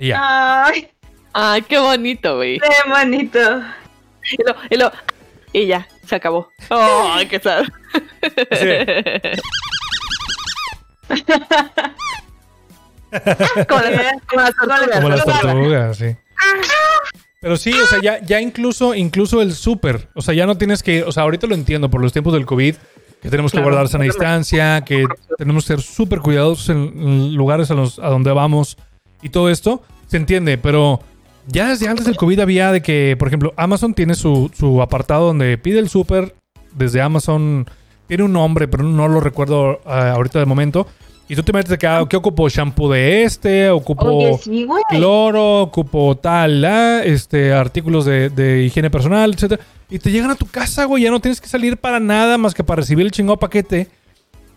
Y 0.02 0.08
ya. 0.08 0.66
Ay, 0.66 0.90
Ay, 1.34 1.62
qué 1.62 1.78
bonito, 1.80 2.36
güey. 2.38 2.60
qué 2.60 2.90
bonito. 2.90 3.40
Y 4.32 4.44
lo, 4.44 4.56
y 4.70 4.78
lo, 4.78 4.92
y 5.54 5.66
ya, 5.68 5.88
se 6.06 6.16
acabó. 6.16 6.50
Ay, 6.70 7.26
qué 7.28 7.40
sad. 7.40 7.64
Como 13.68 13.82
las, 13.82 14.22
como 14.28 14.42
las 14.42 14.56
tortugas. 14.56 14.90
Como 14.96 15.10
las 15.10 15.26
Tortuga. 15.26 15.42
tortugas, 15.54 15.98
sí. 15.98 16.16
Pero 17.42 17.58
sí, 17.58 17.74
o 17.74 17.86
sea, 17.88 18.00
ya, 18.02 18.22
ya 18.22 18.40
incluso, 18.40 18.96
incluso 18.96 19.42
el 19.42 19.54
súper. 19.54 20.08
O 20.16 20.22
sea, 20.22 20.34
ya 20.34 20.46
no 20.46 20.58
tienes 20.58 20.82
que. 20.84 21.04
O 21.04 21.12
sea, 21.12 21.24
ahorita 21.24 21.48
lo 21.48 21.56
entiendo 21.56 21.90
por 21.90 22.02
los 22.02 22.14
tiempos 22.14 22.34
del 22.34 22.46
COVID, 22.46 22.76
que 23.22 23.30
tenemos 23.30 23.52
que 23.52 23.58
Claro. 23.58 23.70
guardar 23.72 23.90
sana 23.90 24.06
distancia, 24.06 24.82
que 24.86 25.06
tenemos 25.38 25.66
que 25.66 25.74
ser 25.74 25.82
súper 25.82 26.20
cuidadosos 26.20 26.70
en, 26.70 26.78
en 26.78 27.36
lugares 27.36 27.70
a, 27.72 27.74
los, 27.74 28.00
a 28.00 28.08
donde 28.08 28.32
vamos 28.32 28.78
y 29.22 29.30
todo 29.30 29.50
esto. 29.50 29.82
Se 30.08 30.18
entiende, 30.18 30.58
pero 30.58 31.00
ya 31.48 31.70
desde 31.70 31.88
antes 31.88 32.06
del 32.06 32.18
COVID 32.18 32.40
había 32.40 32.72
de 32.72 32.82
que, 32.82 33.16
por 33.18 33.28
ejemplo, 33.28 33.54
Amazon 33.58 33.94
tiene 33.94 34.16
su, 34.16 34.52
su 34.54 34.82
apartado 34.82 35.28
donde 35.28 35.58
pide 35.58 35.80
el 35.80 35.90
súper 35.90 36.36
desde 36.76 37.02
Amazon. 37.02 37.66
Tiene 38.08 38.24
un 38.24 38.34
nombre, 38.34 38.68
pero 38.68 38.84
no 38.84 39.08
lo 39.08 39.22
recuerdo 39.22 39.80
ah, 39.86 40.12
ahorita 40.12 40.40
de 40.40 40.46
momento. 40.46 40.88
Y 41.30 41.36
tú 41.36 41.44
te 41.44 41.54
metes 41.54 41.70
de 41.70 41.78
que, 41.78 41.88
ah, 41.88 42.06
¿qué 42.10 42.18
ocupo? 42.18 42.50
¿Shampoo 42.50 42.92
de 42.92 43.24
este? 43.24 43.70
¿Ocupo 43.70 44.06
Oye, 44.06 44.38
sí, 44.38 44.66
güey. 44.66 44.84
cloro, 44.90 45.62
ocupo 45.62 46.18
tal, 46.18 46.66
ah, 46.66 47.02
este, 47.06 47.54
artículos 47.54 48.04
de, 48.04 48.30
de 48.30 48.64
higiene 48.64 48.90
personal, 48.90 49.34
etcétera. 49.34 49.64
Y 49.90 50.00
te 50.00 50.12
llegan 50.12 50.32
a 50.32 50.36
tu 50.36 50.46
casa, 50.46 50.84
güey. 50.86 51.04
Ya 51.04 51.12
no 51.12 51.22
tienes 51.22 51.40
que 51.40 51.48
salir 51.48 51.78
para 51.78 52.02
nada 52.02 52.38
más 52.38 52.54
que 52.54 52.66
para 52.66 52.82
recibir 52.82 53.06
el 53.06 53.12
chingado 53.12 53.38
paquete. 53.38 53.88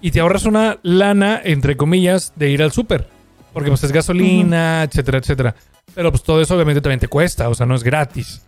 Y 0.01 0.11
te 0.11 0.21
ahorras 0.21 0.47
una 0.47 0.79
lana, 0.83 1.41
entre 1.43 1.77
comillas, 1.77 2.33
de 2.37 2.51
ir 2.51 2.63
al 2.63 2.73
súper. 2.73 3.14
Porque 3.55 3.71
pues 3.71 3.83
es 3.85 3.93
gasolina, 3.93 4.83
etcétera, 4.83 5.19
etcétera. 5.19 5.55
Pero 5.95 6.11
pues 6.11 6.23
todo 6.23 6.43
eso 6.43 6.55
obviamente 6.55 6.81
también 6.83 7.01
te 7.01 7.09
cuesta, 7.09 7.49
o 7.49 7.55
sea, 7.55 7.65
no 7.65 7.75
es 7.75 7.83
gratis. 7.83 8.43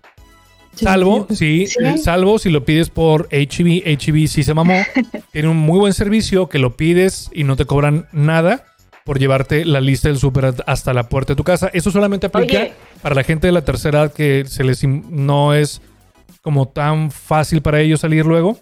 Salvo, 0.75 1.27
sí, 1.31 1.67
Sí. 1.67 1.79
eh, 1.83 1.97
salvo 1.97 2.39
si 2.39 2.51
lo 2.51 2.65
pides 2.67 2.91
por 2.91 3.29
HB, 3.31 3.83
HB 3.87 4.27
sí 4.29 4.43
se 4.43 4.53
mamó. 4.53 4.75
Tiene 5.33 5.49
un 5.49 5.57
muy 5.57 5.79
buen 5.79 5.95
servicio 5.95 6.49
que 6.51 6.59
lo 6.59 6.77
pides 6.77 7.31
y 7.33 7.45
no 7.45 7.57
te 7.57 7.65
cobran 7.65 8.07
nada 8.13 8.65
por 9.05 9.19
llevarte 9.19 9.65
la 9.65 9.81
lista 9.81 10.09
del 10.09 10.19
súper 10.19 10.53
hasta 10.67 10.93
la 10.93 11.09
puerta 11.09 11.33
de 11.33 11.37
tu 11.37 11.45
casa. 11.45 11.71
Eso 11.73 11.91
solamente 11.91 12.27
aplica 12.27 12.59
Oye. 12.59 12.73
para 13.01 13.15
la 13.15 13.23
gente 13.23 13.47
de 13.47 13.53
la 13.53 13.65
tercera 13.65 14.01
edad 14.03 14.13
que 14.13 14.45
se 14.49 14.65
les 14.65 14.85
no 14.85 15.55
es 15.55 15.81
como 16.43 16.69
tan 16.69 17.11
fácil 17.11 17.63
para 17.63 17.81
ellos 17.81 18.01
salir 18.01 18.27
luego. 18.27 18.59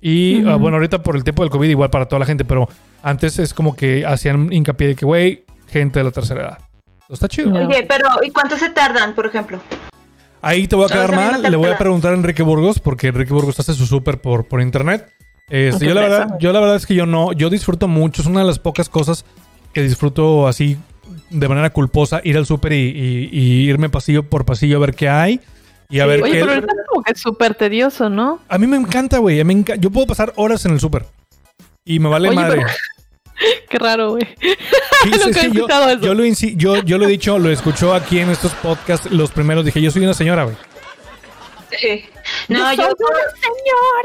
Y 0.00 0.44
ah, 0.48 0.56
bueno, 0.56 0.78
ahorita 0.78 1.02
por 1.04 1.14
el 1.14 1.22
tiempo 1.22 1.42
del 1.44 1.50
COVID 1.50 1.68
igual 1.68 1.90
para 1.90 2.06
toda 2.06 2.18
la 2.18 2.26
gente, 2.26 2.44
pero 2.44 2.68
antes 3.04 3.38
es 3.38 3.54
como 3.54 3.76
que 3.76 4.04
hacían 4.04 4.52
hincapié 4.52 4.88
de 4.88 4.94
que, 4.96 5.04
güey, 5.06 5.44
gente 5.72 5.98
de 5.98 6.04
la 6.04 6.10
tercera 6.12 6.40
edad. 6.42 6.58
Está 7.08 7.26
chido. 7.28 7.52
Oye, 7.52 7.84
pero 7.88 8.06
¿y 8.22 8.30
cuánto 8.30 8.56
se 8.56 8.70
tardan, 8.70 9.14
por 9.14 9.26
ejemplo? 9.26 9.58
Ahí 10.40 10.66
te 10.68 10.76
voy 10.76 10.86
a 10.86 10.88
quedar 10.88 11.14
mal. 11.14 11.42
Le 11.42 11.56
voy 11.56 11.70
a 11.70 11.78
preguntar 11.78 12.12
a 12.12 12.16
Enrique 12.16 12.42
Burgos, 12.42 12.78
porque 12.78 13.08
Enrique 13.08 13.32
Burgos 13.32 13.58
hace 13.60 13.74
su 13.74 13.86
súper 13.86 14.20
por, 14.20 14.46
por 14.46 14.60
internet. 14.60 15.08
Este, 15.48 15.86
yo, 15.86 15.94
la 15.94 16.00
verdad, 16.02 16.36
yo 16.40 16.52
la 16.52 16.60
verdad 16.60 16.76
es 16.76 16.86
que 16.86 16.94
yo 16.94 17.04
no, 17.06 17.32
yo 17.32 17.50
disfruto 17.50 17.86
mucho. 17.88 18.22
Es 18.22 18.28
una 18.28 18.40
de 18.40 18.46
las 18.46 18.58
pocas 18.58 18.88
cosas 18.88 19.24
que 19.72 19.82
disfruto 19.82 20.46
así 20.48 20.78
de 21.30 21.48
manera 21.48 21.70
culposa, 21.70 22.20
ir 22.24 22.36
al 22.36 22.46
súper 22.46 22.72
y, 22.72 22.76
y- 22.76 23.28
y 23.32 23.68
irme 23.68 23.88
pasillo 23.90 24.22
por 24.22 24.44
pasillo 24.44 24.76
a 24.78 24.80
ver 24.80 24.94
qué 24.94 25.08
hay. 25.08 25.40
Y 25.90 26.00
a 26.00 26.04
Sí, 26.04 26.08
ver 26.08 26.22
Oye, 26.22 26.32
qué. 26.32 26.44
pero 26.46 26.66
como 26.88 27.02
que 27.04 27.12
es 27.12 27.20
súper 27.20 27.54
tedioso, 27.54 28.08
¿no? 28.08 28.40
A 28.48 28.56
mí 28.58 28.66
me 28.66 28.76
encanta, 28.78 29.18
güey. 29.18 29.38
a 29.40 29.44
mí 29.44 29.54
me 29.54 29.60
enca- 29.64 29.76
Yo 29.78 29.90
puedo 29.90 30.06
pasar 30.06 30.32
horas 30.36 30.64
en 30.64 30.72
el 30.72 30.80
súper. 30.80 31.04
Y 31.84 31.98
me 31.98 32.08
vale 32.08 32.28
Oye, 32.30 32.36
madre. 32.36 32.56
pero- 32.62 32.68
Qué 33.68 33.78
raro, 33.78 34.10
güey. 34.12 34.26
Sí, 34.40 35.10
Nunca 35.10 35.40
sí, 35.40 35.46
yo, 35.52 35.52
escuchado 35.62 35.88
eso. 35.90 36.00
yo 36.00 36.14
lo 36.14 36.24
insi- 36.24 36.56
yo, 36.56 36.76
yo 36.82 36.98
lo 36.98 37.06
he 37.06 37.08
dicho, 37.10 37.38
lo 37.38 37.50
escuchó 37.50 37.94
aquí 37.94 38.18
en 38.18 38.30
estos 38.30 38.52
podcasts, 38.52 39.10
los 39.10 39.30
primeros. 39.30 39.64
Dije, 39.64 39.80
yo 39.80 39.90
soy 39.90 40.02
una 40.04 40.14
señora, 40.14 40.44
güey. 40.44 40.56
Sí. 41.78 42.04
No, 42.48 42.72
Yo 42.74 42.82
yo, 42.82 42.88
soy 42.98 43.08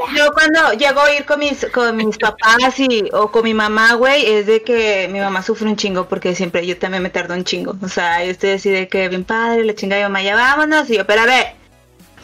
una 0.08 0.18
yo 0.18 0.32
cuando 0.32 0.72
llego 0.72 1.00
a 1.02 1.12
ir 1.14 1.24
con 1.26 1.38
mis, 1.38 1.66
con 1.66 1.94
mis 1.96 2.16
papás 2.16 2.78
y, 2.80 3.04
o 3.12 3.30
con 3.30 3.44
mi 3.44 3.52
mamá, 3.52 3.92
güey, 3.94 4.24
es 4.24 4.46
de 4.46 4.62
que 4.62 5.06
mi 5.12 5.20
mamá 5.20 5.42
sufre 5.42 5.68
un 5.68 5.76
chingo 5.76 6.08
porque 6.08 6.34
siempre 6.34 6.66
yo 6.66 6.78
también 6.78 7.02
me 7.02 7.10
tardo 7.10 7.34
un 7.34 7.44
chingo. 7.44 7.76
O 7.82 7.88
sea, 7.88 8.24
yo 8.24 8.30
estoy 8.30 8.50
así 8.50 8.70
de 8.70 8.88
que 8.88 9.08
bien 9.08 9.24
padre, 9.24 9.64
la 9.64 9.74
chinga 9.74 9.96
de 9.96 10.02
mi 10.02 10.08
mamá, 10.08 10.22
ya 10.22 10.34
vámonos. 10.34 10.88
Y 10.88 10.96
yo, 10.96 11.06
pero 11.06 11.22
a 11.22 11.26
ver. 11.26 11.46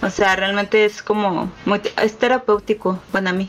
O 0.03 0.11
sea, 0.11 0.35
realmente 0.37 0.85
es 0.85 1.03
como, 1.03 1.53
muy, 1.67 1.81
es 2.03 2.19
terapéutico 2.19 2.99
para 3.13 3.33
mí. 3.33 3.49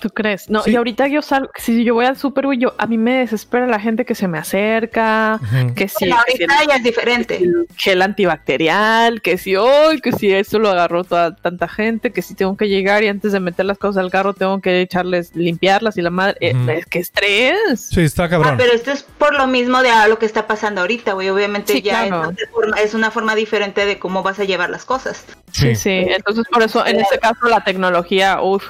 ¿Tú 0.00 0.10
crees? 0.10 0.50
No, 0.50 0.62
Sí. 0.62 0.72
y 0.72 0.76
ahorita 0.76 1.06
yo 1.08 1.22
salgo, 1.22 1.50
si 1.56 1.82
yo 1.82 1.94
voy 1.94 2.04
al 2.04 2.18
súper, 2.18 2.44
güey, 2.44 2.58
yo, 2.58 2.74
a 2.76 2.86
mí 2.86 2.98
me 2.98 3.18
desespera 3.20 3.66
la 3.66 3.80
gente 3.80 4.04
que 4.04 4.14
se 4.14 4.28
me 4.28 4.36
acerca, 4.36 5.40
que 5.74 5.88
si, 5.88 6.04
Pero 6.04 6.16
que 6.26 6.32
si 6.36 6.42
ahorita 6.44 6.64
ya 6.68 6.76
es 6.76 6.82
diferente. 6.82 7.36
el 7.38 7.66
gel 7.78 8.02
antibacterial, 8.02 9.22
que 9.22 9.38
si 9.38 9.56
hoy, 9.56 10.00
que 10.02 10.12
si 10.12 10.30
eso 10.32 10.58
lo 10.58 10.68
agarró 10.68 11.02
toda 11.04 11.34
tanta 11.36 11.66
gente, 11.66 12.12
que 12.12 12.20
si 12.20 12.34
tengo 12.34 12.56
que 12.58 12.68
llegar 12.68 13.04
y 13.04 13.08
antes 13.08 13.32
de 13.32 13.40
meter 13.40 13.64
las 13.64 13.78
cosas 13.78 14.02
al 14.04 14.10
carro 14.10 14.34
tengo 14.34 14.60
que 14.60 14.82
echarles, 14.82 15.34
limpiarlas 15.34 15.96
y 15.96 16.02
la 16.02 16.10
madre, 16.10 16.36
eh, 16.40 16.54
es 16.76 16.86
que 16.86 16.98
estrés. 16.98 17.88
Sí, 17.90 18.02
está 18.02 18.24
Ah, 18.24 18.28
cabrón. 18.28 18.56
pero 18.58 18.72
esto 18.72 18.90
es 18.92 19.02
por 19.02 19.34
lo 19.34 19.46
mismo 19.46 19.82
de 19.82 19.88
ah, 19.90 20.08
lo 20.08 20.18
que 20.18 20.26
está 20.26 20.46
pasando 20.46 20.82
ahorita, 20.82 21.14
güey. 21.14 21.30
Obviamente 21.30 21.72
Sí, 21.72 21.80
ya 21.82 22.06
claro. 22.06 22.22
es, 22.22 22.28
otra 22.32 22.46
forma- 22.52 22.76
es 22.80 22.94
una 22.94 23.10
forma 23.10 23.34
diferente 23.34 23.86
de 23.86 23.98
cómo 23.98 24.22
vas 24.22 24.38
a 24.40 24.44
llevar 24.44 24.68
las 24.68 24.84
cosas. 24.84 25.24
Sí, 25.52 25.74
sí. 25.74 25.90
Entonces, 26.06 26.44
por 26.52 26.62
eso, 26.62 26.84
en 26.86 27.00
este 27.00 27.18
caso, 27.18 27.46
la 27.48 27.64
tecnología, 27.64 28.42
uff, 28.42 28.64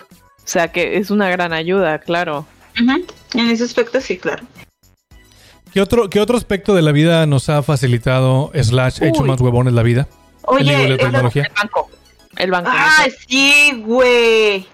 o 0.47 0.49
sea, 0.49 0.69
que 0.69 0.97
es 0.97 1.11
una 1.11 1.29
gran 1.29 1.53
ayuda, 1.53 1.99
claro. 1.99 2.47
En 3.35 3.51
ese 3.51 3.65
aspecto 3.65 4.01
sí, 4.01 4.17
claro. 4.17 4.45
¿Qué 5.73 5.81
otro, 5.81 6.09
¿Qué 6.09 6.21
otro 6.21 6.37
aspecto 6.37 6.73
de 6.73 6.83
la 6.83 6.93
vida 6.93 7.27
nos 7.27 7.49
ha 7.49 7.65
facilitado, 7.65 8.53
slash, 8.55 9.03
hecho 9.03 9.23
Uy. 9.23 9.29
más 9.29 9.41
huevones 9.41 9.75
la 9.75 9.83
vida? 9.83 10.07
Oye, 10.43 10.85
El 10.93 10.97
tecnología. 10.99 11.43
El 11.43 11.53
banco. 11.55 11.91
El 12.37 12.51
banco. 12.53 12.71
Ah, 12.73 13.07
sí, 13.29 13.83
güey. 13.85 14.69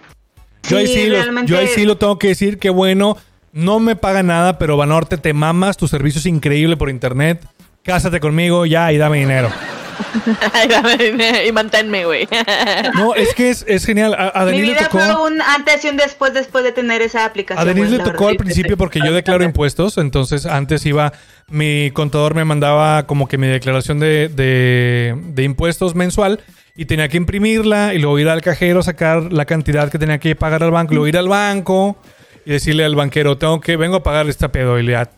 Yo 0.69 0.77
ahí, 0.77 0.87
sí 0.87 1.07
lo, 1.07 1.17
realmente- 1.17 1.51
yo 1.51 1.59
ahí 1.59 1.69
sí 1.69 1.87
lo 1.87 1.97
tengo 1.97 2.19
que 2.19 2.29
decir, 2.29 2.59
que 2.59 2.69
bueno, 2.69 3.17
no 3.53 3.81
me 3.81 3.97
paga 3.97 4.23
nada, 4.23 4.59
pero 4.59 4.77
Banorte, 4.77 5.17
te 5.17 5.33
mamas, 5.33 5.79
tu 5.79 5.89
servicio 5.89 6.19
es 6.19 6.27
increíble 6.27 6.77
por 6.77 6.91
internet. 6.91 7.43
Cásate 7.83 8.21
conmigo 8.21 8.67
ya 8.67 8.93
y 8.93 8.99
dame 8.99 9.21
dinero. 9.21 9.51
y 11.47 11.53
manténme, 11.53 12.05
güey. 12.05 12.29
No, 12.95 13.15
es 13.15 13.35
que 13.35 13.51
es, 13.51 13.65
es 13.69 13.85
genial. 13.85 14.15
A, 14.15 14.29
a 14.29 14.45
Mi 14.47 14.59
le 14.59 14.63
vida 14.63 14.89
tocó, 14.89 14.99
fue 14.99 15.31
un 15.31 15.41
antes 15.43 15.85
y 15.85 15.89
un 15.89 15.97
después 15.97 16.35
después 16.35 16.65
de 16.65 16.73
tener 16.73 17.03
esa 17.03 17.25
aplicación. 17.25 17.63
a 17.69 17.73
Denise 17.73 17.93
le 17.93 17.99
tocó 17.99 18.11
verdad. 18.13 18.29
al 18.31 18.37
principio 18.37 18.77
porque 18.77 19.01
yo 19.05 19.13
declaro 19.13 19.45
impuestos, 19.45 19.99
entonces 19.99 20.47
antes 20.47 20.85
iba, 20.87 21.13
mi 21.49 21.91
contador 21.93 22.35
me 22.35 22.45
mandaba 22.45 23.07
como 23.07 23.29
que 23.29 23.39
mi 23.39 23.47
declaración 23.47 23.99
de, 24.01 24.29
de, 24.29 25.15
de 25.17 25.43
impuestos 25.43 25.95
mensual 25.95 26.41
y 26.75 26.87
tenía 26.87 27.09
que 27.09 27.17
imprimirla 27.17 27.95
y 27.95 27.99
luego 27.99 28.19
ir 28.19 28.29
al 28.29 28.41
cajero 28.43 28.81
a 28.81 28.83
sacar 28.83 29.33
la 29.33 29.45
cantidad 29.45 29.91
que 29.91 29.99
tenía 29.99 30.19
que 30.19 30.35
pagar 30.37 30.63
al 30.63 30.71
banco, 30.71 30.95
luego 30.95 31.09
ir 31.09 31.19
al 31.19 31.29
banco 31.29 31.97
y 32.45 32.51
decirle 32.51 32.85
al 32.85 32.95
banquero, 32.95 33.39
tengo 33.39 33.61
que, 33.61 33.77
vengo 33.77 33.97
a 33.97 34.03
pagar 34.03 34.29
esta 34.29 34.51
pedo 34.51 34.79
y 34.79 34.83
le 34.83 34.97
a- 34.97 35.11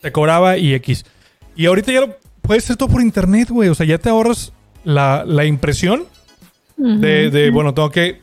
te 0.00 0.12
cobraba 0.12 0.56
y 0.58 0.74
X. 0.74 1.04
Y 1.56 1.66
ahorita 1.66 1.90
ya 1.90 2.00
lo 2.02 2.17
puedes 2.42 2.64
hacer 2.64 2.76
todo 2.76 2.88
por 2.88 3.00
internet, 3.02 3.50
güey, 3.50 3.68
o 3.68 3.74
sea, 3.74 3.86
ya 3.86 3.98
te 3.98 4.08
ahorras 4.08 4.52
la, 4.84 5.24
la 5.26 5.44
impresión 5.44 6.04
de, 6.76 7.30
de, 7.30 7.50
bueno, 7.50 7.74
tengo 7.74 7.90
que 7.90 8.20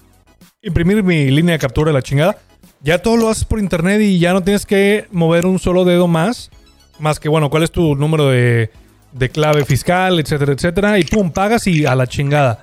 imprimir 0.61 1.03
mi 1.03 1.29
línea 1.29 1.53
de 1.53 1.59
captura 1.59 1.89
de 1.89 1.93
la 1.93 2.01
chingada. 2.01 2.37
Ya 2.81 2.99
todo 2.99 3.17
lo 3.17 3.29
haces 3.29 3.45
por 3.45 3.59
internet 3.59 4.01
y 4.01 4.19
ya 4.19 4.31
no 4.33 4.43
tienes 4.43 4.65
que 4.65 5.07
mover 5.11 5.45
un 5.45 5.59
solo 5.59 5.85
dedo 5.85 6.07
más. 6.07 6.51
Más 6.99 7.19
que, 7.19 7.29
bueno, 7.29 7.49
cuál 7.49 7.63
es 7.63 7.71
tu 7.71 7.95
número 7.95 8.29
de, 8.29 8.69
de 9.11 9.29
clave 9.29 9.65
fiscal, 9.65 10.19
etcétera, 10.19 10.53
etcétera. 10.53 10.99
Y 10.99 11.03
pum, 11.03 11.31
pagas 11.31 11.67
y 11.67 11.85
a 11.85 11.95
la 11.95 12.07
chingada. 12.07 12.61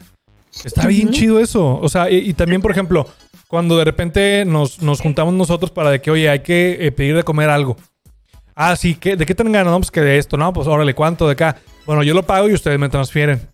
Está 0.65 0.87
bien 0.87 1.11
chido 1.11 1.41
eso. 1.41 1.79
O 1.81 1.89
sea, 1.89 2.11
y, 2.11 2.19
y 2.19 2.35
también, 2.35 2.63
por 2.63 2.71
ejemplo, 2.71 3.09
cuando 3.49 3.77
de 3.77 3.85
repente 3.85 4.45
nos, 4.47 4.81
nos 4.81 5.01
juntamos 5.01 5.35
nosotros 5.35 5.71
para 5.71 5.91
de 5.91 6.01
que, 6.01 6.11
oye, 6.11 6.31
hay 6.31 6.41
que 6.41 6.79
eh, 6.81 6.93
pedir 6.93 7.17
de 7.17 7.25
comer 7.25 7.51
algo. 7.51 7.77
Ah, 8.65 8.77
sí, 8.77 8.95
¿qué, 8.95 9.17
¿de 9.17 9.27
qué 9.27 9.35
tienen 9.35 9.53
ganas? 9.53 9.73
No, 9.73 9.79
pues 9.81 9.91
que 9.91 10.01
de 10.01 10.19
esto, 10.19 10.37
¿no? 10.37 10.53
Pues 10.53 10.69
órale, 10.69 10.95
¿cuánto 10.95 11.27
de 11.27 11.33
acá? 11.33 11.57
Bueno, 11.85 12.05
yo 12.05 12.15
lo 12.15 12.23
pago 12.23 12.49
y 12.49 12.53
ustedes 12.55 12.79
me 12.79 12.89
transfieren. 12.89 13.49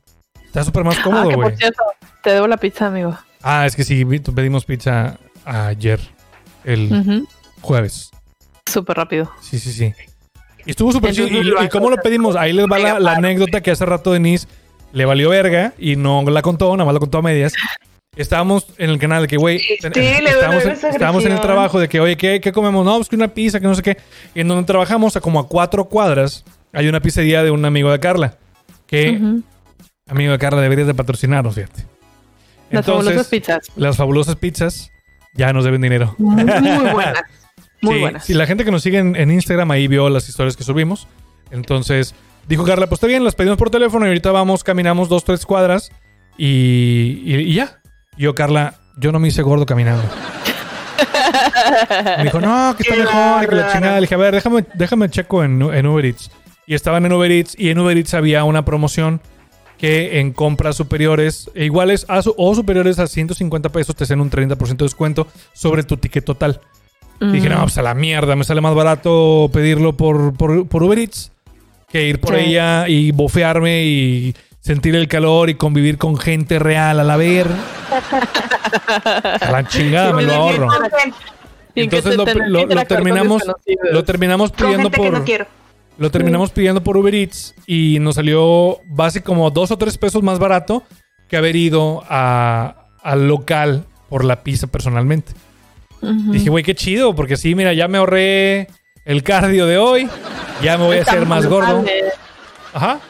Está 0.44 0.64
súper 0.64 0.84
más 0.84 0.98
Ah, 0.98 1.02
cómodo, 1.02 1.30
güey. 1.30 1.54
te 2.22 2.30
debo 2.30 2.46
la 2.46 2.58
pizza, 2.58 2.88
amigo. 2.88 3.16
Ah, 3.42 3.64
es 3.64 3.74
que 3.74 3.84
sí, 3.84 4.04
pedimos 4.04 4.66
pizza 4.66 5.18
ayer, 5.46 5.98
el 6.64 7.26
jueves. 7.62 8.10
Súper 8.66 8.98
rápido. 8.98 9.32
Sí, 9.40 9.58
sí, 9.58 9.72
sí. 9.72 9.94
Y 10.66 10.70
estuvo 10.70 10.92
súper 10.92 11.14
chido. 11.14 11.28
¿Y, 11.62 11.68
cómo 11.70 11.88
lo 11.88 11.96
pedimos? 11.96 12.36
Ahí 12.36 12.52
les 12.52 12.66
va 12.66 12.78
la, 12.78 13.00
la 13.00 13.12
anécdota 13.12 13.62
que 13.62 13.70
hace 13.70 13.86
rato 13.86 14.12
Denise 14.12 14.46
le 14.92 15.06
valió 15.06 15.30
verga 15.30 15.72
y 15.78 15.96
no 15.96 16.22
la 16.22 16.42
contó, 16.42 16.76
nada 16.76 16.84
más 16.84 16.92
la 16.92 17.00
contó 17.00 17.18
a 17.18 17.22
medias. 17.22 17.54
Estábamos 18.18 18.66
en 18.78 18.90
el 18.90 18.98
canal 18.98 19.22
de 19.22 19.28
que, 19.28 19.36
güey, 19.36 19.58
Sí, 19.60 19.74
estábamos, 19.80 20.64
en, 20.64 20.70
esa 20.72 20.88
estábamos 20.90 21.24
en 21.24 21.32
el 21.32 21.40
trabajo 21.40 21.78
de 21.80 21.88
que, 21.88 22.00
oye, 22.00 22.16
¿qué, 22.16 22.40
qué 22.40 22.52
comemos? 22.52 22.84
No, 22.84 22.96
pues 22.96 23.08
que 23.08 23.16
una 23.16 23.28
pizza, 23.28 23.60
que 23.60 23.66
no 23.66 23.74
sé 23.74 23.82
qué. 23.82 23.96
Y 24.34 24.40
en 24.40 24.48
donde 24.48 24.64
trabajamos, 24.66 25.16
a 25.16 25.20
como 25.20 25.38
a 25.38 25.46
cuatro 25.48 25.84
cuadras, 25.84 26.44
hay 26.72 26.88
una 26.88 27.00
pizzería 27.00 27.42
de 27.42 27.50
un 27.52 27.64
amigo 27.64 27.90
de 27.92 28.00
Carla. 28.00 28.36
Que, 28.86 29.20
amigo 30.08 30.32
de 30.32 30.38
Carla, 30.38 30.60
deberías 30.60 30.86
de 30.88 30.94
patrocinarnos, 30.94 31.54
fíjate. 31.54 31.84
Las 32.70 32.84
fabulosas 32.84 33.28
pizzas. 33.28 33.68
Las 33.76 33.96
fabulosas 33.96 34.36
pizzas 34.36 34.90
ya 35.34 35.52
nos 35.52 35.64
deben 35.64 35.80
dinero. 35.80 36.14
Muy, 36.18 36.44
muy 36.44 36.90
buenas. 36.92 37.22
Muy 37.80 37.94
Sí, 37.94 38.00
buenas. 38.00 38.24
sí, 38.24 38.34
la 38.34 38.44
gente 38.46 38.64
que 38.64 38.72
nos 38.72 38.82
sigue 38.82 38.98
en, 38.98 39.14
en 39.14 39.30
Instagram 39.30 39.70
ahí 39.70 39.86
vio 39.86 40.08
las 40.10 40.28
historias 40.28 40.56
que 40.56 40.64
subimos. 40.64 41.06
Entonces, 41.52 42.12
dijo 42.48 42.64
Carla, 42.64 42.88
pues 42.88 42.96
está 42.98 43.06
bien, 43.06 43.22
las 43.22 43.36
pedimos 43.36 43.56
por 43.56 43.70
teléfono 43.70 44.04
y 44.04 44.08
ahorita 44.08 44.32
vamos, 44.32 44.64
caminamos 44.64 45.08
dos, 45.08 45.22
tres 45.22 45.46
cuadras 45.46 45.92
y, 46.36 47.22
y- 47.24 47.34
y 47.36 47.54
ya. 47.54 47.77
Y 48.18 48.22
yo, 48.24 48.34
Carla, 48.34 48.74
yo 48.96 49.12
no 49.12 49.18
me 49.18 49.28
hice 49.28 49.40
gordo 49.42 49.64
caminando. 49.64 50.02
me 52.18 52.24
dijo, 52.24 52.40
no, 52.40 52.74
que 52.76 52.82
está 52.82 52.94
Qué 52.94 53.00
mejor 53.02 53.44
y 53.44 53.46
que 53.48 53.54
la 53.54 53.72
chingada. 53.72 53.94
Le 53.96 54.00
dije, 54.02 54.14
a 54.14 54.18
ver, 54.18 54.34
déjame, 54.34 54.64
déjame 54.74 55.08
checo 55.08 55.44
en, 55.44 55.62
en 55.62 55.86
Uber 55.86 56.04
Eats. 56.04 56.30
Y 56.66 56.74
estaban 56.74 57.06
en 57.06 57.12
Uber 57.12 57.30
Eats 57.30 57.54
y 57.58 57.70
en 57.70 57.78
Uber 57.78 57.96
Eats 57.96 58.14
había 58.14 58.44
una 58.44 58.64
promoción 58.64 59.20
que 59.78 60.18
en 60.18 60.32
compras 60.32 60.76
superiores, 60.76 61.50
e 61.54 61.64
iguales 61.66 62.04
a 62.08 62.20
su- 62.22 62.34
o 62.36 62.54
superiores 62.54 62.98
a 62.98 63.06
150 63.06 63.68
pesos, 63.68 63.94
te 63.94 64.04
hacen 64.04 64.20
un 64.20 64.28
30% 64.28 64.76
de 64.76 64.84
descuento 64.86 65.28
sobre 65.52 65.84
tu 65.84 65.96
ticket 65.96 66.24
total. 66.24 66.60
Dije, 67.20 67.48
Mm. 67.48 67.52
no, 67.52 67.60
pues 67.62 67.78
a 67.78 67.82
la 67.82 67.94
mierda, 67.94 68.34
me 68.36 68.42
sale 68.44 68.60
más 68.60 68.74
barato 68.74 69.48
pedirlo 69.52 69.96
por, 69.96 70.34
por, 70.34 70.66
por 70.68 70.82
Uber 70.82 70.98
Eats 70.98 71.30
que 71.88 72.06
ir 72.08 72.20
por 72.20 72.34
Sí. 72.36 72.40
ella 72.46 72.88
y 72.88 73.12
bofearme 73.12 73.84
y 73.84 74.34
sentir 74.68 74.94
el 74.94 75.08
calor 75.08 75.48
y 75.50 75.54
convivir 75.54 75.96
con 75.98 76.16
gente 76.18 76.58
real 76.58 77.00
a 77.00 77.04
la 77.04 77.16
ver. 77.16 77.46
A 79.40 79.50
la 79.50 79.66
chingada, 79.66 80.12
me 80.12 80.22
lo 80.22 80.34
ahorro. 80.34 80.68
Entonces 81.74 82.16
lo, 82.16 82.24
lo- 82.48 82.60
terminamos, 82.86 83.42
lo 83.92 84.04
terminamos 84.04 84.52
pidiendo 84.52 84.90
por 84.90 85.06
lo 85.98 86.10
terminamos 86.10 86.50
pidiendo 86.50 86.82
por 86.82 86.96
Uber 86.96 87.14
Eats 87.14 87.54
y 87.66 87.98
nos 88.00 88.16
salió 88.16 88.78
básicamente 88.86 89.26
como 89.26 89.50
dos 89.50 89.70
o 89.70 89.78
tres 89.78 89.96
pesos 89.98 90.22
más 90.22 90.38
barato 90.38 90.82
que 91.28 91.36
haber 91.36 91.56
ido 91.56 92.02
a- 92.08 92.84
al 93.02 93.26
local 93.26 93.84
por 94.08 94.24
la 94.24 94.42
pizza 94.42 94.66
personalmente. 94.66 95.32
Dije, 96.00 96.50
güey, 96.50 96.62
qué 96.62 96.74
chido, 96.74 97.14
porque 97.14 97.36
sí, 97.36 97.54
mira, 97.54 97.72
ya 97.72 97.88
me 97.88 97.98
ahorré 97.98 98.68
el 99.04 99.22
cardio 99.22 99.66
de 99.66 99.78
hoy, 99.78 100.08
ya 100.62 100.76
me 100.78 100.84
voy 100.84 100.98
a 100.98 101.02
hacer 101.02 101.26
más 101.26 101.46
gordo. 101.46 101.84
Ajá. 102.74 103.00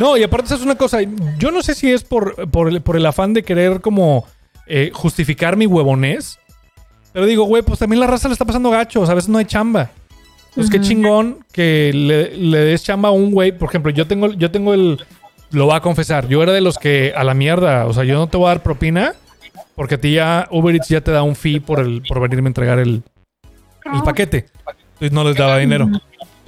No, 0.00 0.16
y 0.16 0.22
aparte, 0.22 0.54
es 0.54 0.62
una 0.62 0.76
cosa. 0.76 1.00
Yo 1.38 1.50
no 1.50 1.62
sé 1.62 1.74
si 1.74 1.92
es 1.92 2.02
por, 2.04 2.50
por, 2.50 2.68
el, 2.68 2.80
por 2.80 2.96
el 2.96 3.04
afán 3.04 3.34
de 3.34 3.42
querer 3.42 3.82
como 3.82 4.26
eh, 4.66 4.90
justificar 4.94 5.58
mi 5.58 5.66
huevonés. 5.66 6.38
Pero 7.12 7.26
digo, 7.26 7.44
güey, 7.44 7.62
pues 7.62 7.78
también 7.78 8.00
la 8.00 8.06
raza 8.06 8.26
le 8.28 8.32
está 8.32 8.46
pasando 8.46 8.70
gacho. 8.70 9.02
o 9.02 9.04
sea, 9.04 9.12
A 9.12 9.16
veces 9.16 9.28
no 9.28 9.36
hay 9.36 9.44
chamba. 9.44 9.90
Pues 10.54 10.70
qué 10.70 10.78
Ujú. 10.78 10.86
chingón 10.86 11.44
que 11.52 11.92
le, 11.94 12.34
le 12.34 12.58
des 12.60 12.82
chamba 12.82 13.10
a 13.10 13.12
un 13.12 13.30
güey. 13.30 13.52
Por 13.52 13.68
ejemplo, 13.68 13.92
yo 13.92 14.06
tengo, 14.06 14.32
yo 14.32 14.50
tengo 14.50 14.72
el. 14.72 15.04
Lo 15.50 15.66
voy 15.66 15.74
a 15.76 15.80
confesar. 15.80 16.28
Yo 16.28 16.42
era 16.42 16.52
de 16.52 16.62
los 16.62 16.78
que 16.78 17.12
a 17.14 17.22
la 17.22 17.34
mierda. 17.34 17.84
O 17.84 17.92
sea, 17.92 18.04
yo 18.04 18.14
no 18.14 18.26
te 18.26 18.38
voy 18.38 18.46
a 18.46 18.54
dar 18.54 18.62
propina. 18.62 19.12
Porque 19.74 19.96
a 19.96 20.00
ti 20.00 20.14
ya 20.14 20.48
Uber 20.50 20.74
Eats 20.74 20.88
ya 20.88 21.02
te 21.02 21.10
da 21.10 21.22
un 21.22 21.36
fee 21.36 21.60
por, 21.60 21.78
el, 21.80 22.02
por 22.08 22.20
venirme 22.20 22.48
a 22.48 22.50
entregar 22.50 22.78
el, 22.78 23.02
el 23.92 24.02
paquete. 24.02 24.46
Entonces 24.94 25.12
no 25.12 25.24
les 25.24 25.36
daba 25.36 25.58
dinero. 25.58 25.88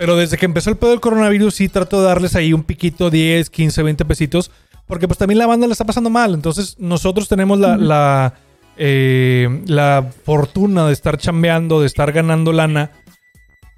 Pero 0.02 0.16
desde 0.16 0.36
que 0.36 0.46
empezó 0.46 0.68
el 0.68 0.76
pedo 0.76 0.90
del 0.90 0.98
coronavirus, 0.98 1.54
sí 1.54 1.68
trato 1.68 2.00
de 2.00 2.08
darles 2.08 2.34
ahí 2.34 2.52
un 2.52 2.64
piquito, 2.64 3.08
10, 3.08 3.48
15, 3.50 3.84
20 3.84 4.04
pesitos. 4.04 4.50
Porque 4.88 5.06
pues 5.06 5.16
también 5.16 5.38
la 5.38 5.46
banda 5.46 5.68
le 5.68 5.72
está 5.72 5.84
pasando 5.84 6.10
mal. 6.10 6.34
Entonces 6.34 6.74
nosotros 6.80 7.28
tenemos 7.28 7.60
la, 7.60 7.76
la, 7.76 8.34
eh, 8.76 9.62
la 9.66 10.10
fortuna 10.24 10.88
de 10.88 10.92
estar 10.92 11.18
chambeando, 11.18 11.80
de 11.80 11.86
estar 11.86 12.10
ganando 12.10 12.52
lana. 12.52 12.90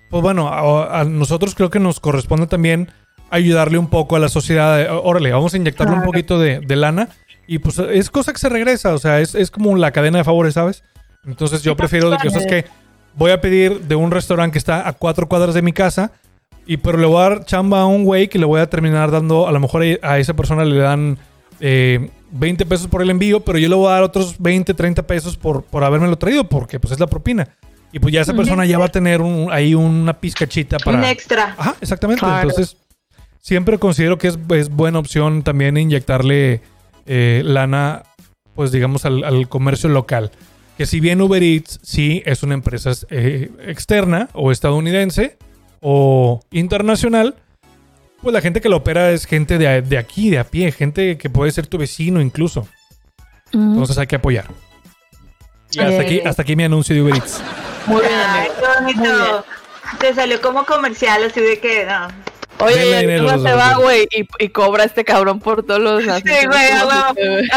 Pues 0.09 0.23
bueno, 0.23 0.49
a, 0.49 1.01
a 1.01 1.05
nosotros 1.05 1.55
creo 1.55 1.69
que 1.69 1.79
nos 1.79 2.01
corresponde 2.01 2.47
también 2.47 2.89
ayudarle 3.29 3.77
un 3.77 3.89
poco 3.89 4.17
a 4.17 4.19
la 4.19 4.31
sociedad. 4.31 4.79
de, 4.79 4.89
Órale, 4.89 5.31
vamos 5.31 5.53
a 5.53 5.59
inyectarle 5.59 5.93
un 5.93 5.99
Claro. 5.99 6.11
poquito 6.11 6.39
de, 6.39 6.61
de 6.61 6.77
lana. 6.77 7.11
Y 7.47 7.59
pues 7.59 7.79
es 7.79 8.09
cosa 8.09 8.33
que 8.33 8.39
se 8.39 8.49
regresa. 8.49 8.95
O 8.95 8.99
sea, 8.99 9.21
es, 9.21 9.35
es 9.35 9.51
como 9.51 9.77
la 9.77 9.91
cadena 9.91 10.17
de 10.17 10.25
favores, 10.25 10.55
¿sabes? 10.55 10.85
Entonces 11.27 11.63
yo 11.63 11.77
prefiero 11.77 12.09
de 12.09 12.17
que, 12.17 12.29
o 12.29 12.31
sea, 12.31 12.41
es 12.41 12.47
que 12.47 12.65
voy 13.17 13.31
a 13.31 13.41
pedir 13.41 13.81
de 13.83 13.95
un 13.95 14.11
restaurante 14.11 14.53
que 14.53 14.59
está 14.59 14.89
a 14.89 14.93
cuatro 14.93 15.29
cuadras 15.29 15.55
de 15.55 15.63
mi 15.63 15.73
casa, 15.73 16.13
y 16.67 16.77
pero 16.79 16.99
le 16.99 17.07
voy 17.07 17.19
a 17.25 17.29
dar 17.31 17.45
chamba 17.45 17.81
a 17.83 17.87
un 17.87 18.05
güey 18.05 18.29
que 18.29 18.39
le 18.39 18.47
voy 18.47 18.61
a 18.61 18.69
terminar 18.71 19.11
dando, 19.11 19.47
a 19.47 19.53
lo 19.53 19.61
mejor 19.61 19.83
a 20.03 20.19
esa 20.19 20.35
persona 20.35 20.65
le 20.65 20.77
dan 20.79 21.19
eh, 21.61 22.11
20 22.33 22.67
pesos 22.67 22.87
por 22.89 23.03
el 23.03 23.11
envío, 23.11 23.41
pero 23.41 23.59
yo 23.59 23.69
le 23.69 23.75
voy 23.75 23.89
a 23.89 23.93
dar 23.93 24.03
otros 24.03 24.37
20, 24.39 24.73
30 24.75 25.03
pesos 25.07 25.37
por, 25.37 25.63
por 25.63 25.85
habérmelo 25.85 26.17
traído, 26.17 26.45
porque 26.49 26.81
pues 26.81 26.93
es 26.93 27.01
la 27.01 27.07
propina. 27.07 27.49
Y 27.93 28.01
pues 28.01 28.13
ya 28.13 28.23
esa 28.23 28.35
persona 28.35 28.65
ya 28.67 28.77
va 28.79 28.87
a 28.87 28.91
tener 28.91 29.21
un- 29.21 29.53
ahí 29.53 29.73
una 29.75 30.15
pizcachita 30.15 30.79
para... 30.79 30.99
Un 30.99 31.05
extra. 31.05 31.55
Ajá, 31.57 31.77
exactamente. 31.81 32.19
Claro. 32.21 32.49
Entonces, 32.49 32.77
siempre 33.41 33.79
considero 33.79 34.19
que 34.19 34.27
es, 34.29 34.39
es 34.51 34.69
buena 34.69 34.99
opción 34.99 35.45
también 35.45 35.77
inyectarle 35.77 36.61
eh, 37.07 37.43
lana, 37.45 38.03
pues 38.57 38.73
digamos, 38.73 39.05
al, 39.05 39.23
al 39.23 39.49
comercio 39.49 39.89
local. 39.91 40.33
Que 40.77 40.87
si 40.87 40.99
bien 41.01 41.21
Uber 41.21 41.43
Eats 41.43 41.79
sí 41.83 42.23
es 42.27 42.43
una 42.43 42.55
empresa 42.55 42.91
eh, 43.11 43.51
externa 43.67 44.29
o 44.33 44.51
estadounidense 44.51 45.39
o 45.81 46.41
internacional, 46.51 47.37
pues 48.23 48.33
la 48.35 48.41
gente 48.41 48.61
que 48.61 48.69
lo 48.69 48.79
opera 48.79 49.11
es 49.13 49.27
gente 49.27 49.59
de, 49.59 49.83
de 49.83 49.99
aquí, 49.99 50.31
de 50.31 50.39
a 50.39 50.45
pie, 50.45 50.73
gente 50.73 51.17
que 51.19 51.31
puede 51.31 51.53
ser 51.53 51.67
tu 51.67 51.79
vecino 51.79 52.21
incluso. 52.21 52.67
Entonces 53.53 53.97
hay 53.99 54.07
que 54.09 54.17
apoyar. 54.17 54.47
Y 55.71 55.79
hasta 55.79 56.01
aquí, 56.03 56.21
hasta 56.21 56.43
aquí 56.43 56.57
mi 56.57 56.65
anuncio 56.65 56.95
de 56.95 57.03
Uber 57.03 57.15
Eats. 57.15 57.41
Muy 57.87 58.01
bien, 58.01 58.13
Ay, 58.15 58.49
amigo. 58.49 58.55
qué 58.61 58.83
Muy 58.83 58.93
bien. 58.95 59.15
bonito. 59.19 59.45
Te 60.01 60.15
salió 60.15 60.41
como 60.41 60.65
comercial, 60.65 61.23
así 61.25 61.41
de 61.41 61.61
que 61.61 61.85
no. 61.87 62.09
Oye, 62.59 63.01
encima 63.01 63.33
los 63.33 63.43
se 63.43 63.53
va, 63.53 63.75
güey. 63.75 64.09
y, 64.15 64.27
y 64.39 64.49
cobra 64.51 64.85
este 64.85 65.05
cabrón 65.05 65.41
por 65.41 65.65
todos 65.65 65.81
los... 65.81 66.03
Sí, 66.05 66.47
güey, 66.47 66.71
a 66.71 66.85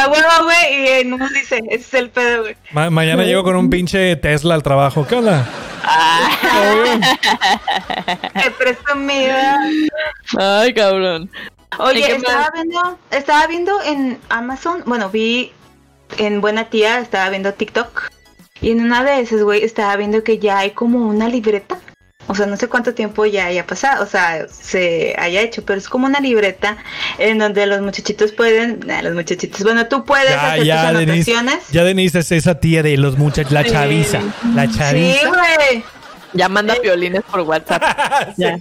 huevo. 0.10 0.44
Güey. 0.44 0.74
Y 0.74 0.88
eh, 0.88 1.04
no 1.06 1.18
dice, 1.30 1.60
ese 1.70 1.76
es 1.76 1.94
el 1.94 2.10
pedo, 2.10 2.42
güey. 2.44 2.56
Ma- 2.72 2.90
mañana 2.90 3.24
llego 3.24 3.44
con 3.44 3.56
un 3.56 3.70
pinche 3.70 4.16
Tesla 4.16 4.56
al 4.56 4.64
trabajo. 4.64 5.06
¿Qué 5.08 5.16
onda? 5.16 5.48
Qué 8.34 8.52
presumida. 8.52 9.60
Ay, 10.38 10.74
cabrón. 10.74 11.30
Oye, 11.80 12.00
¿Y 12.00 12.04
qué 12.04 12.14
estaba 12.14 12.50
viendo, 12.54 13.00
estaba 13.12 13.48
viendo 13.48 13.82
en 13.84 14.18
Amazon, 14.30 14.84
bueno, 14.86 15.10
vi 15.10 15.52
en 16.18 16.42
Buena 16.42 16.66
Tía, 16.66 17.00
estaba 17.00 17.30
viendo 17.30 17.54
TikTok. 17.54 18.10
Y 18.62 18.72
en 18.72 18.82
una 18.82 19.04
de 19.04 19.20
esas, 19.20 19.44
güey, 19.44 19.64
estaba 19.64 19.96
viendo 19.96 20.24
que 20.24 20.40
ya 20.40 20.60
hay 20.60 20.72
como 20.72 21.08
una 21.08 21.28
libreta. 21.30 21.78
O 22.30 22.36
sea, 22.36 22.46
no 22.46 22.58
sé 22.58 22.68
cuánto 22.68 22.94
tiempo 22.94 23.26
ya 23.26 23.46
haya 23.46 23.66
pasado, 23.66 24.04
o 24.04 24.06
sea, 24.08 24.48
se 24.50 25.16
haya 25.18 25.42
hecho, 25.42 25.64
pero 25.64 25.80
es 25.80 25.88
como 25.88 26.08
una 26.08 26.20
libreta 26.20 26.78
en 27.18 27.38
donde 27.40 27.66
los 27.66 27.82
muchachitos 27.82 28.34
pueden, 28.34 28.82
nah, 28.86 29.02
los 29.02 29.14
muchachitos, 29.14 29.64
bueno, 29.64 29.88
tú 29.88 30.04
puedes 30.04 30.30
Ya, 30.32 30.52
hacer 30.54 30.64
ya, 30.66 30.90
tus 30.92 31.00
Denise. 31.00 31.32
anotaciones. 31.32 31.70
Ya 31.72 31.84
Denise 31.86 32.20
es 32.20 32.32
esa 32.34 32.60
tía 32.60 32.84
de 32.84 32.98
los 32.98 33.18
muchachos, 33.18 33.52
la 33.54 33.64
Sí. 33.64 33.72
chaviza. 33.72 34.20
La 34.56 34.68
Sí, 34.68 34.78
chaviza. 34.78 35.30
güey, 35.30 35.84
Ya 36.34 36.50
manda 36.50 36.76
violines 36.84 37.24
por 37.32 37.40
WhatsApp. 37.42 37.82
Ya. 38.38 38.58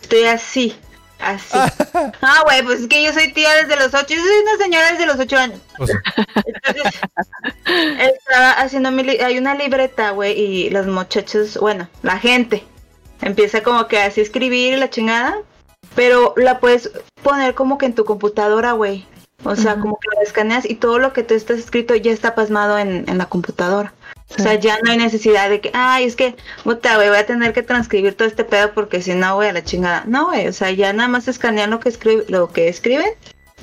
estoy 0.00 0.24
así, 0.24 0.74
así. 1.20 1.58
Ah, 2.22 2.40
güey, 2.44 2.62
pues 2.62 2.80
es 2.80 2.86
que 2.88 3.04
yo 3.04 3.12
soy 3.12 3.30
tía 3.32 3.52
desde 3.54 3.76
los 3.76 3.92
ocho, 3.92 4.14
yo 4.14 4.22
soy 4.22 4.38
una 4.48 4.64
señora 4.64 4.90
desde 4.92 5.04
los 5.06 5.18
ocho 5.18 5.36
años. 5.36 5.60
Pues, 5.76 5.90
Entonces, 6.46 7.00
estaba 8.26 8.52
haciendo 8.52 8.90
mi 8.90 9.02
li- 9.02 9.18
hay 9.20 9.36
una 9.38 9.54
libreta, 9.54 10.10
güey, 10.10 10.32
y 10.38 10.70
los 10.70 10.86
muchachos, 10.86 11.58
bueno, 11.60 11.88
la 12.02 12.18
gente 12.18 12.64
empieza 13.24 13.62
como 13.62 13.88
que 13.88 13.98
así 13.98 14.20
escribir 14.20 14.78
la 14.78 14.90
chingada, 14.90 15.36
pero 15.94 16.34
la 16.36 16.60
puedes 16.60 16.90
poner 17.22 17.54
como 17.54 17.78
que 17.78 17.86
en 17.86 17.94
tu 17.94 18.04
computadora, 18.04 18.72
güey. 18.72 19.06
O 19.44 19.56
sea, 19.56 19.76
como 19.76 19.98
que 19.98 20.08
la 20.16 20.22
escaneas 20.22 20.64
y 20.68 20.76
todo 20.76 20.98
lo 20.98 21.12
que 21.12 21.22
tú 21.22 21.34
estás 21.34 21.58
escrito 21.58 21.94
ya 21.94 22.12
está 22.12 22.34
pasmado 22.34 22.78
en, 22.78 23.04
en 23.08 23.18
la 23.18 23.26
computadora. 23.26 23.92
O 24.38 24.42
sea, 24.42 24.54
ya 24.54 24.78
no 24.82 24.90
hay 24.90 24.96
necesidad 24.96 25.50
de 25.50 25.60
que, 25.60 25.70
ay, 25.74 26.04
es 26.04 26.16
que, 26.16 26.34
puta, 26.64 26.96
güey, 26.96 27.08
voy 27.08 27.18
a 27.18 27.26
tener 27.26 27.52
que 27.52 27.62
transcribir 27.62 28.14
todo 28.14 28.26
este 28.26 28.44
pedo 28.44 28.72
porque 28.72 29.02
si 29.02 29.14
no, 29.14 29.34
güey, 29.34 29.50
a 29.50 29.52
la 29.52 29.62
chingada. 29.62 30.04
No, 30.06 30.28
güey, 30.28 30.48
o 30.48 30.52
sea, 30.52 30.70
ya 30.70 30.92
nada 30.92 31.08
más 31.08 31.28
escanean 31.28 31.70
lo 31.70 31.78
que, 31.78 31.90
escribe, 31.90 32.24
lo 32.28 32.50
que 32.50 32.68
escriben 32.68 33.12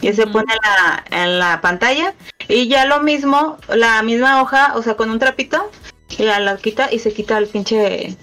y 0.01 0.13
se 0.13 0.27
pone 0.27 0.53
en 0.53 0.59
la, 0.61 1.23
en 1.23 1.39
la 1.39 1.61
pantalla 1.61 2.13
y 2.47 2.67
ya 2.67 2.85
lo 2.85 3.01
mismo, 3.01 3.57
la 3.69 4.01
misma 4.03 4.41
hoja, 4.41 4.73
o 4.75 4.83
sea, 4.83 4.95
con 4.95 5.09
un 5.09 5.19
trapito, 5.19 5.69
ya 6.09 6.39
la 6.39 6.57
quita 6.57 6.89
y 6.91 6.99
se 6.99 7.13
quita 7.13 7.37
el 7.37 7.47
pinche, 7.47 8.15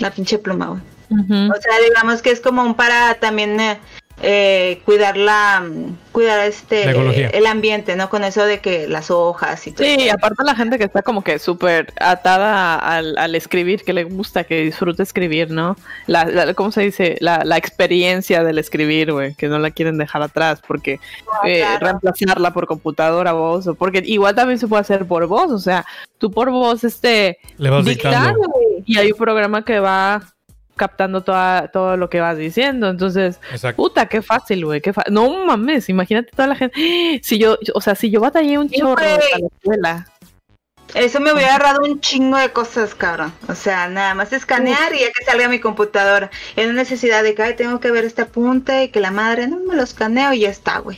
la 0.00 0.10
pinche 0.10 0.38
pluma, 0.38 0.66
güey. 0.66 0.80
O 1.10 1.60
sea, 1.60 1.78
digamos 1.88 2.20
que 2.20 2.30
es 2.30 2.40
como 2.40 2.64
un 2.64 2.74
para 2.74 3.14
también 3.14 3.60
eh, 3.60 3.78
eh, 4.22 4.80
cuidar 4.84 5.16
la, 5.16 5.62
cuidar 6.12 6.46
este, 6.46 6.88
el 7.36 7.46
ambiente, 7.46 7.96
¿no? 7.96 8.08
Con 8.08 8.24
eso 8.24 8.44
de 8.46 8.60
que 8.60 8.88
las 8.88 9.10
hojas 9.10 9.66
y 9.66 9.72
todo. 9.72 9.86
Sí, 9.86 10.08
aparte 10.08 10.42
la 10.44 10.54
gente 10.54 10.78
que 10.78 10.84
está 10.84 11.02
como 11.02 11.22
que 11.22 11.38
súper 11.38 11.92
atada 12.00 12.76
al, 12.78 13.18
al 13.18 13.34
escribir, 13.34 13.82
que 13.84 13.92
le 13.92 14.04
gusta, 14.04 14.44
que 14.44 14.62
disfruta 14.62 15.02
escribir, 15.02 15.50
¿no? 15.50 15.76
La, 16.06 16.24
la- 16.24 16.54
¿Cómo 16.54 16.72
se 16.72 16.82
dice? 16.82 17.18
La, 17.20 17.42
la 17.44 17.58
experiencia 17.58 18.42
del 18.42 18.58
escribir, 18.58 19.12
güey, 19.12 19.34
que 19.34 19.48
no 19.48 19.58
la 19.58 19.70
quieren 19.70 19.98
dejar 19.98 20.22
atrás 20.22 20.62
porque 20.66 20.98
eh, 21.44 21.58
claro. 21.60 21.86
reemplazarla 22.00 22.52
por 22.54 22.66
computadora, 22.66 23.32
voz, 23.32 23.66
o 23.66 23.74
porque 23.74 24.02
igual 24.06 24.34
también 24.34 24.58
se 24.58 24.66
puede 24.66 24.80
hacer 24.80 25.04
por 25.06 25.26
voz, 25.26 25.52
o 25.52 25.58
sea, 25.58 25.84
tú 26.18 26.30
por 26.30 26.50
voz, 26.50 26.84
este, 26.84 27.38
le 27.58 27.68
vas 27.68 27.84
dictar, 27.84 28.12
dictando. 28.12 28.48
güey, 28.48 28.82
y 28.86 28.98
hay 28.98 29.12
un 29.12 29.18
programa 29.18 29.62
que 29.64 29.78
va 29.78 30.22
captando 30.76 31.22
toda, 31.22 31.68
todo 31.68 31.96
lo 31.96 32.08
que 32.10 32.20
vas 32.20 32.36
diciendo, 32.36 32.88
entonces 32.88 33.40
Exacto. 33.50 33.82
Puta, 33.82 34.06
qué 34.06 34.22
fácil, 34.22 34.64
güey. 34.64 34.80
Qué 34.80 34.92
fa- 34.92 35.04
no 35.10 35.44
mames, 35.44 35.88
imagínate 35.88 36.30
toda 36.30 36.48
la 36.48 36.54
gente. 36.56 37.20
Si 37.22 37.38
yo, 37.38 37.56
o 37.74 37.80
sea, 37.80 37.94
si 37.94 38.10
yo 38.10 38.20
batallé 38.20 38.58
un 38.58 38.68
Sí, 38.68 38.78
chorro 38.78 38.94
para 38.96 39.16
la 39.16 39.46
escuela. 39.58 40.06
Eso 40.94 41.18
me 41.18 41.32
hubiera 41.32 41.54
ahorrado 41.54 41.82
un 41.82 42.00
chingo 42.00 42.38
de 42.38 42.50
cosas, 42.52 42.94
cabrón. 42.94 43.32
O 43.48 43.54
sea, 43.56 43.88
nada 43.88 44.14
más 44.14 44.32
escanear 44.32 44.94
y 44.94 45.00
ya 45.00 45.06
que 45.06 45.24
salga 45.24 45.48
mi 45.48 45.58
computadora. 45.58 46.30
Y 46.56 46.62
no 46.64 46.72
necesidad 46.72 47.24
de 47.24 47.34
que 47.34 47.42
"Ay, 47.42 47.56
tengo 47.56 47.80
que 47.80 47.90
ver 47.90 48.04
este 48.04 48.22
apunte 48.22 48.84
y 48.84 48.88
que 48.90 49.00
la 49.00 49.10
madre 49.10 49.48
no 49.48 49.58
me 49.58 49.74
lo 49.74 49.82
escaneo 49.82 50.32
y 50.32 50.40
ya 50.40 50.50
está, 50.50 50.78
güey. 50.78 50.96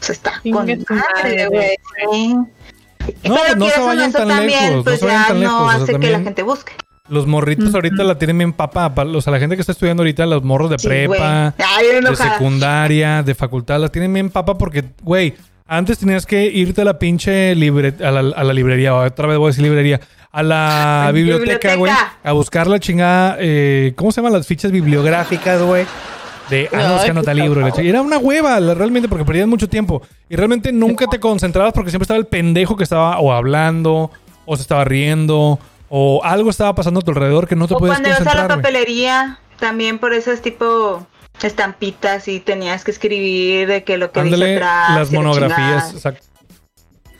O 0.00 0.02
sea, 0.02 0.14
está 0.14 0.40
Chingue 0.42 0.84
con 0.84 0.96
madre, 0.98 1.46
güey. 1.48 1.76
Sí. 2.10 2.34
No, 2.34 2.46
Pero 3.22 3.34
no 3.34 3.42
se 3.44 3.56
quieras 3.56 3.78
o 3.78 3.86
vayan 3.86 4.08
eso 4.08 4.18
tan 4.18 4.28
también, 4.28 4.60
lejos, 4.62 4.76
no 4.76 4.84
pues 4.84 4.98
se 5.00 5.06
vayan 5.06 5.22
ya 5.22 5.28
tan 5.28 5.40
lejos, 5.40 5.52
no 5.58 5.66
o 5.66 5.70
sea, 5.70 5.82
hace 5.82 5.98
que 6.00 6.10
la 6.10 6.20
gente 6.20 6.42
busque. 6.42 6.72
Los 7.08 7.26
morritos 7.26 7.74
ahorita 7.74 8.02
la 8.04 8.18
tienen 8.18 8.38
bien 8.38 8.52
papa. 8.52 8.94
pa- 8.94 9.04
O 9.04 9.20
sea, 9.20 9.32
la 9.32 9.38
gente 9.38 9.54
que 9.56 9.60
está 9.60 9.72
estudiando 9.72 10.02
ahorita, 10.02 10.26
los 10.26 10.42
morros 10.42 10.70
de 10.70 10.78
Sí, 10.78 10.88
prepa. 10.88 11.54
Ay, 11.58 11.86
de 12.02 12.16
secundaria, 12.16 13.22
de 13.22 13.34
facultad, 13.34 13.80
la 13.80 13.88
tienen 13.88 14.12
bien 14.12 14.30
papa 14.30 14.58
porque, 14.58 14.84
güey, 15.02 15.34
antes 15.68 15.98
tenías 15.98 16.26
que 16.26 16.44
irte 16.46 16.82
a 16.82 16.84
la 16.84 16.98
pinche 16.98 17.54
libre, 17.54 17.94
a, 18.04 18.10
la, 18.10 18.20
a 18.36 18.44
la 18.44 18.52
librería, 18.52 18.94
o 18.94 19.04
otra 19.04 19.26
vez 19.26 19.38
voy 19.38 19.46
a 19.46 19.50
decir 19.50 19.64
librería, 19.64 20.00
a 20.32 20.42
la 20.42 21.10
biblioteca, 21.14 21.74
güey, 21.76 21.92
a 22.22 22.32
buscar 22.32 22.66
la 22.66 22.78
chingada, 22.80 23.36
eh, 23.40 23.92
¿cómo 23.96 24.10
se 24.12 24.20
llaman 24.20 24.32
las 24.32 24.46
fichas 24.46 24.70
bibliográficas, 24.72 25.62
güey? 25.62 25.84
De, 26.50 26.68
ah, 26.72 26.76
no, 26.76 26.96
es 26.98 27.04
que 27.04 27.10
anota 27.10 27.34
libro. 27.34 27.68
chi- 27.70 27.88
Era 27.88 28.02
una 28.02 28.18
hueva, 28.18 28.60
realmente, 28.60 29.08
porque 29.08 29.24
perdías 29.24 29.48
mucho 29.48 29.68
tiempo. 29.68 30.02
Y 30.28 30.36
realmente 30.36 30.70
nunca 30.70 31.06
te 31.08 31.18
concentrabas 31.18 31.72
porque 31.72 31.90
siempre 31.90 32.04
estaba 32.04 32.18
el 32.18 32.26
pendejo 32.26 32.76
que 32.76 32.84
estaba 32.84 33.18
o 33.18 33.32
hablando, 33.32 34.12
o 34.44 34.54
se 34.56 34.62
estaba 34.62 34.84
riendo, 34.84 35.58
o 35.88 36.20
algo 36.24 36.50
estaba 36.50 36.74
pasando 36.74 37.00
a 37.00 37.02
tu 37.02 37.10
alrededor 37.10 37.46
que 37.48 37.56
no 37.56 37.68
te 37.68 37.74
O 37.74 37.78
podías 37.78 37.96
cuando 37.96 38.08
ibas 38.08 38.20
a 38.20 38.24
la 38.24 38.30
concentrar, 38.30 38.58
papelería, 38.58 39.38
también 39.58 39.98
por 39.98 40.12
esos 40.12 40.40
tipo 40.40 41.06
estampitas 41.42 42.28
y 42.28 42.40
tenías 42.40 42.84
que 42.84 42.90
escribir 42.90 43.68
de 43.68 43.84
que 43.84 43.98
lo 43.98 44.10
que 44.10 44.22
dice 44.22 44.34
Ándale, 44.34 44.56
atrás. 44.56 44.98
las 44.98 45.12
monografías, 45.12 45.92
exacto. 45.92 46.26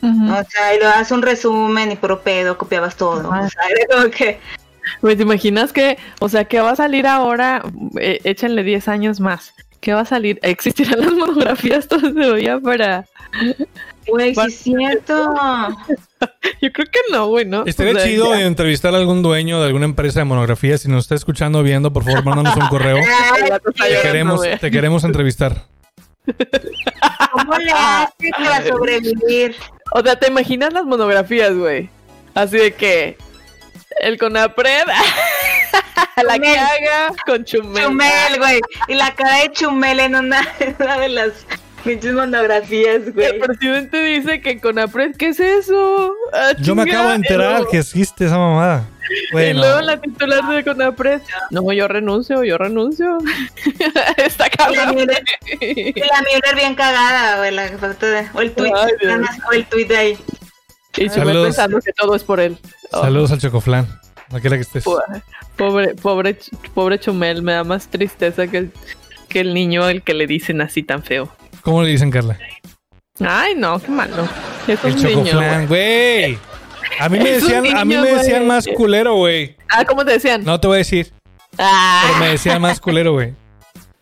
O 0.01 0.43
sea, 0.49 0.75
y 0.75 0.79
lo 0.79 0.85
das 0.85 1.11
un 1.11 1.21
resumen 1.21 1.91
y 1.91 1.95
puro 1.95 2.21
pedo, 2.21 2.57
copiabas 2.57 2.95
todo. 2.95 3.31
Ajá. 3.31 3.45
O 3.45 3.49
sea, 3.49 3.63
era 3.69 3.95
como 3.95 4.11
que. 4.11 4.39
Güey, 5.01 5.15
¿te 5.15 5.23
imaginas 5.23 5.73
que, 5.73 5.97
o 6.19 6.29
sea, 6.29 6.45
que 6.45 6.61
va 6.61 6.71
a 6.71 6.75
salir 6.75 7.07
ahora? 7.07 7.63
Eh, 7.99 8.19
échenle 8.23 8.63
10 8.63 8.87
años 8.87 9.19
más. 9.19 9.53
¿Qué 9.87 9.93
va 9.93 10.01
a 10.01 10.05
salir? 10.05 10.37
¿Existirán 10.41 10.99
las 10.99 11.13
monografías 11.13 11.87
todavía 11.87 12.59
para...? 12.59 13.05
Güey, 14.05 14.35
sí 14.35 14.41
es 14.45 14.57
cierto. 14.59 15.33
Yo 16.61 16.73
creo 16.73 16.87
que 16.91 16.99
no, 17.09 17.27
güey, 17.27 17.45
¿no? 17.45 17.63
Estaría 17.65 17.93
O 17.93 17.95
sea, 17.95 18.05
chido 18.05 18.35
ya. 18.35 18.47
entrevistar 18.47 18.93
a 18.93 18.97
algún 18.97 19.21
dueño 19.21 19.61
de 19.61 19.67
alguna 19.67 19.85
empresa 19.85 20.19
de 20.19 20.25
monografía. 20.25 20.77
Si 20.77 20.89
nos 20.89 21.05
está 21.05 21.15
escuchando 21.15 21.59
o 21.59 21.63
viendo, 21.63 21.93
por 21.93 22.03
favor, 22.03 22.25
mándanos 22.25 22.57
un 22.57 22.67
correo. 22.67 22.97
Te 23.77 24.01
queremos, 24.01 24.41
te 24.59 24.71
queremos 24.71 25.03
entrevistar. 25.05 25.63
¿Cómo 27.31 27.57
le 27.57 27.71
haces 27.71 28.31
para 28.37 28.67
sobrevivir? 28.67 29.55
O 29.93 30.01
sea, 30.01 30.17
¿te 30.17 30.27
imaginas 30.27 30.73
las 30.73 30.83
monografías, 30.83 31.55
güey? 31.55 31.89
Así 32.33 32.57
de 32.57 32.73
que... 32.73 33.17
El 34.01 34.17
Conapred... 34.17 34.83
la 36.23 36.39
que 36.39 36.45
Chumel. 36.47 36.59
haga 36.59 37.13
con 37.25 37.43
Chumel. 37.45 37.83
Chumel, 37.83 38.37
güey. 38.39 38.61
Y 38.87 38.95
la 38.95 39.13
cara 39.15 39.37
de 39.39 39.51
Chumel 39.51 39.99
en 39.99 40.15
una, 40.15 40.47
en 40.59 40.75
una 40.79 40.99
de 40.99 41.09
las 41.09 41.31
pinches 41.83 42.13
monografías, 42.13 42.95
El 43.07 43.13
güey. 43.13 43.39
presidente 43.39 44.03
dice 44.03 44.41
que 44.41 44.59
Conapred, 44.59 45.15
¿qué 45.15 45.27
es 45.29 45.39
eso? 45.39 46.13
Ah, 46.33 46.51
Yo 46.59 46.75
me 46.75 46.83
acabo 46.83 47.09
de 47.09 47.15
enterar 47.15 47.63
que 47.71 47.77
existe 47.79 48.25
esa 48.25 48.37
mamada. 48.37 48.85
Y 49.31 49.53
luego 49.53 49.79
la 49.79 50.01
titular 50.01 50.45
de 50.49 50.65
Conapred. 50.65 51.21
No, 51.49 51.71
yo 51.71 51.87
renuncio, 51.87 52.43
yo 52.43 52.57
renuncio. 52.57 53.17
Está 54.17 54.47
la. 54.73 54.91
Müller- 54.91 55.23
y 55.61 55.93
la 56.01 56.21
Müller 56.23 56.55
bien 56.55 56.75
cagada, 56.75 57.37
güey. 57.37 57.51
La 57.51 57.69
foto 57.69 58.05
de, 58.05 58.27
o 58.33 58.41
el 58.41 58.51
tweet. 58.51 58.71
Ay, 58.75 58.91
o 59.49 59.53
el 59.53 59.65
tweet 59.67 59.85
de 59.85 59.97
ahí. 59.97 60.17
Y 60.97 61.07
Saludos. 61.07 61.45
pensando 61.47 61.79
que 61.79 61.93
todo 61.93 62.15
es 62.15 62.23
por 62.25 62.41
él. 62.41 62.57
Oh. 62.91 63.01
saludos 63.03 63.31
al 63.31 63.39
Chocoflan. 63.39 63.87
No 64.31 64.39
quiera 64.41 64.57
que 64.57 64.61
estés. 64.63 64.83
Pobre, 65.55 65.95
pobre, 65.95 66.37
pobre 66.73 66.99
Chumel, 66.99 67.41
me 67.41 67.53
da 67.53 67.63
más 67.63 67.87
tristeza 67.87 68.47
que 68.47 68.57
el, 68.57 68.71
que 69.29 69.39
el 69.39 69.53
niño 69.53 69.83
al 69.83 70.03
que 70.03 70.13
le 70.13 70.27
dicen 70.27 70.61
así 70.61 70.83
tan 70.83 71.03
feo. 71.03 71.29
¿Cómo 71.61 71.83
le 71.83 71.89
dicen, 71.89 72.11
Carla? 72.11 72.37
Ay, 73.19 73.55
no, 73.55 73.79
qué 73.79 73.89
malo. 73.89 74.27
Es 74.67 74.83
El 74.83 74.93
un 74.93 75.03
niño. 75.03 75.09
chocoflan, 75.25 75.67
güey. 75.67 76.37
A 76.99 77.09
mí 77.09 77.19
me 77.19 77.35
Es 77.35 77.41
decían, 77.41 77.65
a 77.77 77.85
mí 77.85 77.95
niño, 77.95 78.01
me 78.03 78.11
decían 78.13 78.47
más 78.47 78.67
culero, 78.75 79.15
güey. 79.15 79.55
Ah, 79.69 79.83
¿cómo 79.85 80.05
te 80.05 80.11
decían? 80.13 80.43
No 80.43 80.59
te 80.59 80.67
voy 80.67 80.75
a 80.75 80.77
decir, 80.79 81.11
ah, 81.57 82.03
pero 82.07 82.19
me 82.19 82.27
decían 82.29 82.61
más 82.61 82.79
culero, 82.79 83.13
güey. 83.13 83.33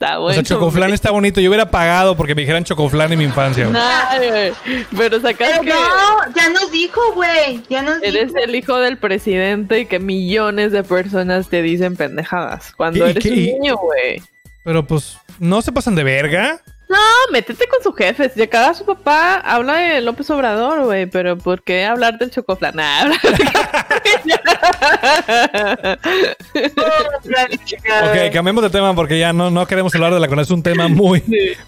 Está 0.06 0.19
O 0.19 0.23
bueno. 0.23 0.34
sea, 0.36 0.44
chocoflan 0.44 0.94
está 0.94 1.11
bonito. 1.11 1.41
Yo 1.41 1.49
hubiera 1.49 1.69
pagado 1.72 2.15
porque 2.15 2.36
me 2.36 2.41
dijeran 2.41 2.64
chocoflan 2.64 3.11
en 3.14 3.19
mi 3.19 3.26
infancia, 3.26 3.68
güey. 3.68 4.53
Pero 4.98 5.19
sacas 5.19 5.49
Pero 5.52 5.61
que 5.64 5.69
no, 5.69 6.34
ya 6.36 6.49
nos 6.49 6.72
dijo, 6.72 7.02
güey. 7.14 7.61
Ya 7.69 7.82
nos 7.82 8.02
eres 8.03 8.27
dijo. 8.34 8.40
el 8.45 8.56
hijo 8.56 8.77
del 8.80 8.98
presidente 8.98 9.80
y 9.82 9.86
que 9.86 9.99
millones 9.99 10.72
de 10.72 10.84
personas 10.84 11.49
te 11.49 11.61
dicen 11.61 11.95
pendejadas. 11.95 12.73
Cuando 12.76 12.99
¿Y- 13.06 13.07
y 13.07 13.11
eres 13.11 13.23
qué- 13.23 13.30
un 13.30 13.36
niño, 13.36 13.76
güey. 13.77 14.22
Pero 14.64 14.86
pues, 14.88 15.18
¿no 15.40 15.61
se 15.61 15.72
pasan 15.72 15.95
de 15.95 16.03
verga? 16.03 16.61
No, 16.88 16.98
métete 17.32 17.68
con 17.68 17.82
su 17.82 17.91
jefe. 17.94 18.30
Si 18.30 18.41
acá 18.41 18.74
su 18.74 18.86
papá 18.86 19.36
habla 19.38 19.76
de 19.76 20.02
López 20.02 20.30
Obrador, 20.30 20.84
güey, 20.84 21.06
pero 21.07 21.38
¿por 21.38 21.64
qué 21.64 21.86
hablar 21.86 22.18
del 22.18 22.32
chocoflan? 22.32 22.80
Ah, 22.80 23.12
Ok, 26.56 28.34
cambiemos 28.34 28.64
de 28.64 28.70
tema 28.70 28.95
porque 28.95 29.20
ya 29.20 29.34
no, 29.34 29.52
no 29.52 29.66
queremos 29.68 29.94
hablar 29.95 30.14
de 30.14 30.20
la 30.20 30.28
corona. 30.28 30.44
Es 30.44 30.52
un 30.52 30.64
tema 30.64 30.88
muy, 30.88 31.22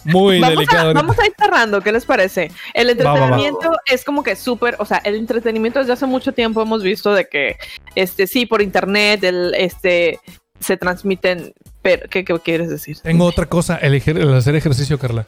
muy 0.05 0.39
Vamos 0.39 0.55
delicado. 0.55 0.91
a, 0.91 0.93
vamos 0.93 1.17
a 1.19 1.25
ir 1.25 1.33
cerrando, 1.37 1.81
¿qué 1.81 1.91
les 1.91 2.05
parece? 2.05 2.51
El 2.73 2.87
Va, 2.87 3.03
va, 3.03 3.11
va. 3.11 3.17
entretenimiento 3.25 3.71
es 3.85 4.03
como 4.03 4.23
que 4.23 4.35
súper, 4.35 4.75
o 4.79 4.85
sea, 4.85 5.01
el 5.03 5.15
entretenimiento 5.15 5.79
desde 5.79 5.93
hace 5.93 6.05
mucho 6.05 6.31
tiempo 6.33 6.61
hemos 6.61 6.83
visto 6.83 7.13
de 7.13 7.27
que, 7.27 7.57
este, 7.95 8.27
sí, 8.27 8.45
por 8.45 8.61
internet, 8.61 9.23
el, 9.23 9.53
este, 9.55 10.19
se 10.59 10.77
transmiten, 10.77 11.53
pero, 11.81 12.07
¿qué, 12.09 12.23
qué 12.25 12.39
quieres 12.39 12.69
decir? 12.69 12.97
Tengo 13.01 13.25
otra 13.25 13.45
cosa, 13.45 13.77
el, 13.77 13.93
el 13.93 14.33
hacer 14.33 14.55
ejercicio, 14.55 14.97
Carla. 14.99 15.25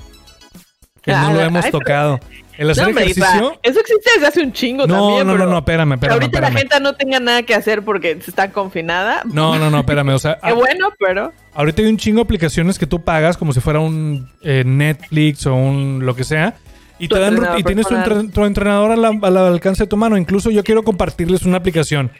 Que 1.01 1.11
Ah, 1.11 1.23
no 1.23 1.33
lo 1.33 1.39
ay, 1.39 1.47
hemos 1.47 1.69
tocado. 1.71 2.19
El 2.57 2.69
hacer 2.71 2.83
No, 2.83 2.99
ejercicio. 2.99 3.23
Isra, 3.23 3.59
Eso 3.63 3.79
existe 3.79 4.09
desde 4.15 4.27
hace 4.27 4.41
un 4.41 4.51
chingo 4.51 4.85
No, 4.85 4.95
también, 4.95 5.27
no, 5.27 5.37
no, 5.37 5.45
no, 5.45 5.59
espérame, 5.59 5.91
que 5.91 5.95
espérame, 5.95 6.13
ahorita 6.13 6.41
la 6.41 6.51
gente 6.51 6.79
no 6.81 6.93
tenga 6.93 7.19
nada 7.21 7.43
que 7.43 7.55
hacer 7.55 7.83
porque 7.83 8.11
está 8.11 8.51
confinada. 8.51 9.21
No, 9.25 9.57
no, 9.57 9.69
no, 9.69 9.79
espérame. 9.79 10.09
O 10.09 10.19
sea, 10.19 10.37
Qué 10.43 10.51
bueno, 10.51 10.89
pero 10.99 11.31
ahorita 11.53 11.81
hay 11.81 11.87
un 11.87 11.97
chingo 11.97 12.17
de 12.17 12.23
aplicaciones 12.23 12.77
que 12.77 12.85
tú 12.85 13.01
pagas 13.01 13.37
como 13.37 13.53
si 13.53 13.61
fuera 13.61 13.79
un 13.79 14.29
eh, 14.41 14.63
Netflix 14.65 15.45
o 15.45 15.55
un 15.55 16.05
lo 16.05 16.15
que 16.15 16.25
sea. 16.25 16.55
Y 17.01 17.07
te 17.07 17.17
dan 17.17 17.39
y 17.57 17.63
tienes 17.63 17.87
tu, 17.87 18.43
entrenador 18.43 18.91
al, 18.91 19.05
al 19.05 19.37
alcance 19.37 19.83
de 19.83 19.87
tu 19.87 19.95
mano. 19.95 20.17
Incluso 20.17 20.51
yo 20.51 20.65
quiero 20.65 20.83
compartirles 20.83 21.43
una 21.43 21.55
aplicación 21.55 22.11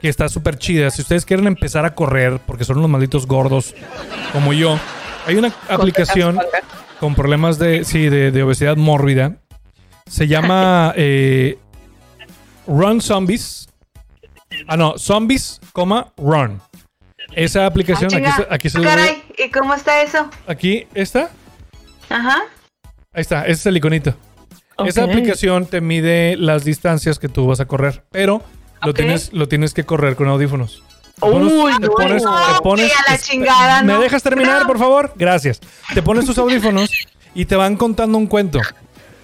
que 0.00 0.08
está 0.08 0.28
súper 0.28 0.58
chida. 0.58 0.90
Si 0.90 1.02
ustedes 1.02 1.24
quieren 1.24 1.46
empezar 1.46 1.84
a 1.84 1.94
correr, 1.94 2.40
porque 2.46 2.64
son 2.64 2.78
unos 2.78 2.90
malditos 2.90 3.26
gordos 3.26 3.74
como 4.32 4.52
yo, 4.52 4.78
hay 5.26 5.36
una 5.36 5.52
aplicación 5.68 6.38
con 7.00 7.14
problemas 7.14 7.58
de, 7.58 7.84
sí, 7.84 8.08
de, 8.08 8.30
de 8.30 8.42
obesidad 8.42 8.76
mórbida. 8.76 9.36
Se 10.08 10.26
llama 10.26 10.92
eh, 10.96 11.58
Run 12.66 13.00
Zombies. 13.00 13.68
Ah, 14.66 14.76
no, 14.76 14.96
Zombies, 14.98 15.60
coma, 15.72 16.12
Run. 16.16 16.60
Esa 17.34 17.66
aplicación, 17.66 18.10
Ah, 18.14 18.16
aquí, 18.16 18.30
se- 18.42 18.46
aquí 18.54 18.70
se 18.70 18.78
lo 18.78 18.84
Caray, 18.84 19.22
¿y 19.36 19.50
cómo 19.50 19.74
está 19.74 20.02
eso? 20.02 20.30
Aquí 20.46 20.86
está. 20.94 21.30
Ajá. 22.08 22.38
Ahí 23.12 23.20
está, 23.20 23.42
ese 23.42 23.52
es 23.52 23.66
el 23.66 23.76
iconito. 23.76 24.14
Esa 24.86 25.04
aplicación 25.04 25.66
te 25.66 25.80
mide 25.80 26.36
las 26.36 26.64
distancias 26.64 27.18
que 27.18 27.28
tú 27.28 27.46
vas 27.46 27.60
a 27.60 27.66
correr, 27.66 28.04
pero 28.10 28.42
lo, 28.82 28.94
tienes, 28.94 29.32
lo 29.32 29.48
tienes 29.48 29.74
que 29.74 29.84
correr 29.84 30.16
con 30.16 30.28
audífonos. 30.28 30.82
Te 31.20 31.26
Uy, 31.26 31.32
pones- 31.32 31.80
te 31.80 31.86
no. 31.86 31.92
pones, 31.92 32.22
te 32.22 32.28
No, 32.28 32.60
pones- 32.62 32.86
que 32.90 32.94
a 32.94 33.10
la 33.10 33.14
es- 33.16 33.22
chingada, 33.24 33.82
¿Me 33.82 33.92
no. 33.94 34.00
dejas 34.00 34.22
terminar, 34.22 34.62
No. 34.62 34.66
por 34.68 34.78
favor? 34.78 35.12
Gracias. 35.16 35.60
Te 35.92 36.02
pones 36.02 36.24
tus 36.26 36.38
audífonos 36.38 36.90
y 37.34 37.44
te 37.44 37.56
van 37.56 37.76
contando 37.76 38.16
un 38.18 38.26
cuento. 38.26 38.60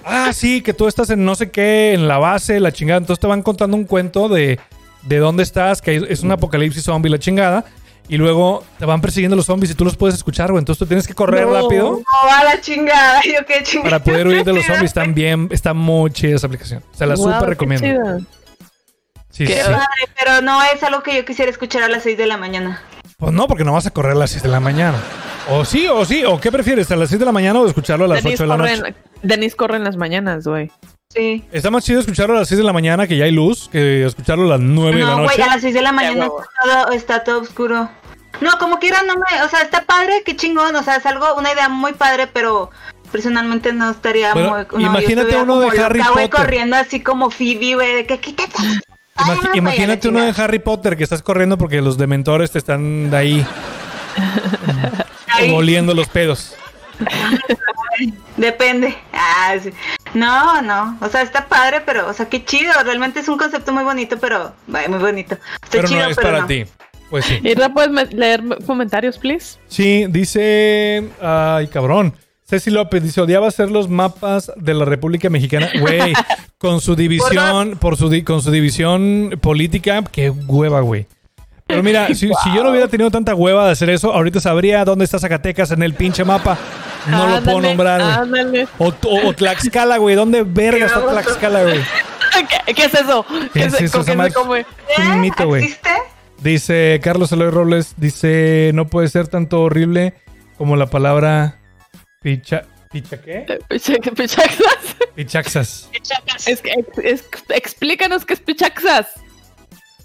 Ah, 0.04 0.32
sí, 0.34 0.60
que 0.60 0.74
tú 0.74 0.86
estás 0.88 1.08
en 1.10 1.24
no 1.24 1.34
sé 1.34 1.50
qué, 1.50 1.92
en 1.94 2.08
la 2.08 2.18
base, 2.18 2.60
la 2.60 2.72
chingada. 2.72 2.98
Entonces 2.98 3.20
te 3.20 3.26
van 3.26 3.42
contando 3.42 3.76
un 3.76 3.84
cuento 3.84 4.28
de, 4.28 4.58
de 5.02 5.18
dónde 5.18 5.42
estás, 5.42 5.80
que 5.80 6.04
es 6.08 6.20
un 6.22 6.32
apocalipsis 6.32 6.82
zombie, 6.82 7.10
la 7.10 7.18
chingada. 7.18 7.64
Y 8.06 8.18
luego 8.18 8.64
te 8.78 8.84
van 8.84 9.00
persiguiendo 9.00 9.34
los 9.34 9.46
zombies 9.46 9.70
y 9.70 9.74
tú 9.74 9.82
los 9.84 9.96
puedes 9.96 10.14
escuchar, 10.14 10.50
güey. 10.50 10.58
Entonces 10.60 10.78
tú 10.78 10.84
tienes 10.86 11.06
que 11.06 11.14
correr 11.14 11.46
rápido 11.46 12.02
No, 12.02 12.30
a 12.30 12.44
la 12.44 12.60
chingada. 12.60 13.22
Yo 13.22 13.46
qué 13.46 13.62
chingada. 13.62 13.98
para 13.98 14.04
poder 14.04 14.26
huir 14.26 14.44
de 14.44 14.52
los 14.52 14.62
zombies. 14.66 14.90
Están 14.90 15.14
bien, 15.14 15.48
está 15.50 15.72
muy 15.72 16.10
chida 16.10 16.36
esa 16.36 16.48
aplicación. 16.48 16.82
Se 16.92 17.06
la 17.06 17.14
Wow, 17.14 17.32
súper 17.32 17.48
recomiendo. 17.48 17.86
chido. 17.86 18.18
Sí, 19.34 19.44
Qué 19.46 19.54
sí. 19.62 19.70
Padre, 19.70 20.08
pero 20.16 20.40
no 20.42 20.62
es 20.62 20.80
algo 20.84 21.02
que 21.02 21.16
yo 21.16 21.24
quisiera 21.24 21.50
escuchar 21.50 21.82
a 21.82 21.88
las 21.88 22.04
6 22.04 22.16
de 22.16 22.26
la 22.26 22.36
mañana. 22.36 22.80
Pues 23.18 23.32
no, 23.32 23.48
porque 23.48 23.64
no 23.64 23.72
vas 23.72 23.86
a 23.86 23.90
correr 23.90 24.12
a 24.12 24.16
las 24.16 24.30
6 24.30 24.44
de 24.44 24.48
la 24.48 24.60
mañana. 24.60 24.96
O 25.50 25.64
sí, 25.64 25.88
o 25.88 26.04
sí. 26.04 26.24
¿O 26.24 26.40
qué 26.40 26.52
prefieres? 26.52 26.90
¿A 26.92 26.96
las 26.96 27.08
6 27.08 27.18
de 27.18 27.24
la 27.26 27.32
mañana 27.32 27.58
o 27.60 27.66
escucharlo 27.66 28.04
a 28.04 28.08
las 28.08 28.22
Denis 28.22 28.40
8 28.40 28.42
de 28.44 28.48
la 28.48 28.56
noche? 28.56 28.72
en, 28.88 28.96
Denis 29.22 29.56
corre 29.56 29.76
en 29.76 29.84
las 29.84 29.96
mañanas, 29.96 30.46
güey. 30.46 30.70
Sí. 31.10 31.44
Está 31.52 31.70
más 31.70 31.84
chido 31.84 32.00
escucharlo 32.00 32.36
a 32.36 32.40
las 32.40 32.48
6 32.48 32.58
de 32.58 32.64
la 32.64 32.72
mañana 32.72 33.06
que 33.08 33.16
ya 33.16 33.24
hay 33.24 33.32
luz 33.32 33.68
que 33.70 34.04
escucharlo 34.04 34.44
a 34.44 34.48
las 34.56 34.60
9 34.60 34.96
de 34.98 35.02
la 35.04 35.10
No, 35.10 35.18
noche. 35.18 35.34
güey, 35.36 35.48
a 35.48 35.52
las 35.52 35.62
6 35.62 35.74
de 35.74 35.82
la 35.82 35.92
mañana 35.92 36.26
está 36.26 36.48
todo, 36.62 36.92
está 36.92 37.24
todo 37.24 37.40
oscuro. 37.40 37.88
No, 38.40 38.50
como 38.58 38.78
quiera, 38.78 39.02
no 39.06 39.14
me. 39.14 39.42
O 39.42 39.48
sea, 39.48 39.62
está 39.62 39.82
padre, 39.84 40.22
qué 40.24 40.34
chingón. 40.36 40.74
O 40.76 40.82
sea, 40.82 40.96
es 40.96 41.06
algo, 41.06 41.34
una 41.36 41.52
idea 41.52 41.68
muy 41.68 41.92
padre, 41.92 42.26
pero 42.26 42.70
personalmente 43.12 43.72
no 43.72 43.90
estaría 43.90 44.32
Bueno, 44.34 44.50
muy. 44.72 44.82
no, 44.82 44.90
imagínate 44.90 45.36
uno 45.36 45.60
de 45.60 45.78
Harry 45.80 45.98
loca, 46.00 46.10
Potter. 46.12 46.30
corriendo 46.30 46.74
así 46.76 47.00
como 47.00 47.30
Phoebe, 47.30 47.74
güey, 47.76 47.94
de 47.94 48.06
que 48.06 48.18
quítate. 48.18 48.54
Ay, 49.16 49.38
imagínate 49.54 50.08
uno 50.08 50.20
de. 50.24 50.34
Harry 50.42 50.58
Potter 50.58 50.96
que 50.96 51.04
estás 51.04 51.22
corriendo 51.22 51.56
porque 51.56 51.80
los 51.80 51.96
dementores 51.96 52.50
te 52.50 52.58
están 52.58 53.10
de 53.10 53.16
ahí 53.16 53.46
Ahí, 55.28 55.50
oliendo 55.50 55.94
los 55.94 56.08
pedos. 56.08 56.54
Depende. 58.36 58.96
Ah, 59.12 59.54
sí. 59.62 59.70
No, 60.14 60.62
no. 60.62 60.98
O 61.00 61.08
sea, 61.08 61.22
está 61.22 61.46
padre, 61.46 61.80
pero, 61.84 62.08
o 62.08 62.12
sea, 62.12 62.28
qué 62.28 62.44
chido. 62.44 62.72
Realmente 62.84 63.20
es 63.20 63.28
un 63.28 63.38
concepto 63.38 63.72
muy 63.72 63.84
bonito, 63.84 64.18
pero. 64.18 64.52
muy 64.66 64.98
bonito. 64.98 65.34
Está 65.34 65.68
Pero 65.70 65.88
chido, 65.88 66.02
no 66.02 66.08
es 66.10 66.16
pero 66.16 66.28
para 66.28 66.40
no. 66.40 66.46
ti. 66.46 66.64
Pues 67.10 67.24
sí. 67.26 67.40
¿puedes 67.72 68.12
leer 68.12 68.42
comentarios, 68.66 69.18
please? 69.18 69.58
Sí, 69.68 70.06
dice. 70.08 71.08
Ay, 71.20 71.68
cabrón. 71.68 72.14
Ceci 72.46 72.70
López 72.70 73.02
dice: 73.02 73.20
odiaba 73.20 73.48
hacer 73.48 73.70
los 73.70 73.88
mapas 73.88 74.52
de 74.56 74.74
la 74.74 74.84
República 74.84 75.30
Mexicana. 75.30 75.68
Güey, 75.80 76.12
con 76.58 76.80
su 76.80 76.94
división, 76.96 77.76
por 77.80 77.96
su 77.96 78.08
di- 78.10 78.22
con 78.22 78.42
su 78.42 78.50
división 78.50 79.38
política, 79.40 80.02
qué 80.12 80.30
hueva, 80.30 80.80
güey. 80.80 81.06
Pero 81.66 81.82
mira, 81.82 82.08
si, 82.14 82.14
si 82.16 82.54
yo 82.54 82.62
no 82.62 82.70
hubiera 82.70 82.88
tenido 82.88 83.10
tanta 83.10 83.34
hueva 83.34 83.66
de 83.66 83.72
hacer 83.72 83.88
eso, 83.90 84.12
ahorita 84.12 84.40
sabría 84.40 84.84
dónde 84.84 85.04
está 85.06 85.18
Zacatecas 85.18 85.70
en 85.70 85.82
el 85.82 85.94
pinche 85.94 86.24
mapa. 86.24 86.58
No 87.06 87.26
lo 87.28 87.42
puedo 87.42 87.60
nombrar, 87.60 88.00
güey. 88.02 88.12
Ándale. 88.14 88.68
O, 88.78 88.88
o- 88.88 89.28
o 89.28 89.32
Tlaxcala, 89.34 89.96
güey. 89.98 90.14
¿Dónde 90.14 90.42
verga 90.42 90.86
está 90.86 91.00
Tlaxcala, 91.06 91.62
güey? 91.62 91.80
¿Qué, 92.66 92.74
qué 92.74 92.84
es 92.86 92.94
eso? 92.94 93.24
¿Qué 93.52 93.64
es 93.64 93.80
eso? 93.80 94.02
madre- 94.14 94.30
se 94.32 94.34
come? 94.36 94.60
Es 94.60 94.98
un 95.06 95.20
mito, 95.20 95.46
güey. 95.46 95.64
¿Existe? 95.64 95.90
Dice 96.42 97.00
Carlos 97.02 97.32
Eloy 97.32 97.48
Robles, 97.50 97.94
dice, 97.96 98.70
no 98.74 98.86
puede 98.86 99.08
ser 99.08 99.28
tanto 99.28 99.62
horrible 99.62 100.12
como 100.58 100.76
la 100.76 100.86
palabra 100.86 101.58
picha... 102.24 102.64
¿Picha 102.90 103.20
qué? 103.20 103.44
Picha- 103.68 103.94
Pichaxas. 105.14 105.88
Pichaxas. 105.92 106.46
Es 106.46 106.60
que, 106.62 106.72
es- 107.02 107.24
explícanos 107.50 108.24
qué 108.24 108.34
es 108.34 108.40
Pichaxas. 108.40 109.08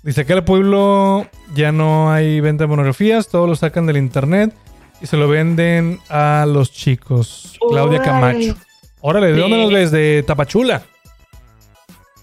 Dice, 0.03 0.21
en 0.21 0.31
el 0.31 0.43
pueblo 0.43 1.27
ya 1.53 1.71
no 1.71 2.11
hay 2.11 2.39
venta 2.41 2.63
de 2.63 2.67
monografías, 2.67 3.27
todo 3.27 3.45
lo 3.47 3.55
sacan 3.55 3.85
del 3.85 3.97
internet 3.97 4.53
y 5.01 5.05
se 5.07 5.17
lo 5.17 5.27
venden 5.27 5.99
a 6.09 6.45
los 6.47 6.71
chicos. 6.71 7.57
Claudia. 7.69 8.01
Camacho. 8.01 8.55
Órale, 9.01 9.33
¿de 9.33 9.39
dónde 9.39 9.55
Sí. 9.57 9.61
nos 9.63 9.71
ves? 9.73 9.91
De 9.91 10.23
Tapachula. 10.25 10.81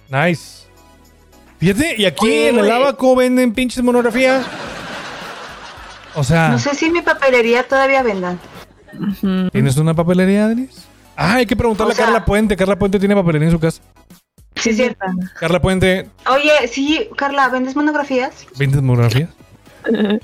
Nice. 0.08 0.66
Fíjate, 1.58 1.94
y 1.96 2.04
aquí 2.06 2.32
en 2.48 2.58
el 2.58 2.70
abaco 2.70 3.14
venden 3.16 3.52
pinches 3.54 3.82
monografías. 3.84 4.44
O 6.14 6.24
sea, 6.24 6.48
No 6.48 6.58
sé 6.58 6.74
si 6.74 6.90
mi 6.90 7.02
papelería 7.02 7.62
todavía 7.62 8.02
vendan. 8.02 8.38
¿Tienes 9.52 9.76
una 9.76 9.94
papelería, 9.94 10.48
Denis? 10.48 10.86
Ah, 11.16 11.34
hay 11.36 11.46
que 11.46 11.56
preguntarle 11.56 11.92
O 11.92 11.96
sea- 11.96 12.04
a 12.04 12.08
Carla 12.08 12.24
Puente. 12.24 12.56
Carla 12.56 12.78
Puente 12.78 12.98
tiene 12.98 13.14
papelería 13.14 13.46
en 13.48 13.52
su 13.52 13.60
casa. 13.60 13.80
Sí, 14.56 14.70
es 14.70 14.76
cierto. 14.76 15.04
Carla 15.38 15.60
Puente, 15.60 16.08
Oye, 16.30 16.68
sí, 16.68 17.08
Carla, 17.16 17.48
¿vendes 17.48 17.76
monografías? 17.76 18.46
¿vendes 18.58 18.80
monografías? 18.82 19.28
¿Qué, 19.84 20.20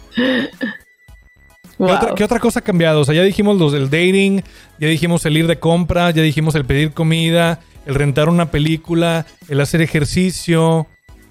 Wow. 1.78 1.90
otra, 1.96 2.14
qué 2.14 2.24
otra 2.24 2.38
cosa 2.38 2.60
ha 2.60 2.62
cambiado? 2.62 3.00
O 3.00 3.04
sea, 3.04 3.14
ya 3.14 3.22
dijimos 3.22 3.58
los 3.58 3.72
del 3.72 3.90
dating, 3.90 4.42
ya 4.78 4.88
dijimos 4.88 5.24
el 5.26 5.36
ir 5.36 5.46
de 5.46 5.58
compra, 5.58 6.10
ya 6.10 6.22
dijimos 6.22 6.54
el 6.54 6.64
pedir 6.64 6.92
comida, 6.92 7.60
el 7.86 7.94
rentar 7.94 8.28
una 8.28 8.50
película, 8.50 9.26
el 9.48 9.60
hacer 9.60 9.80
ejercicio. 9.82 10.86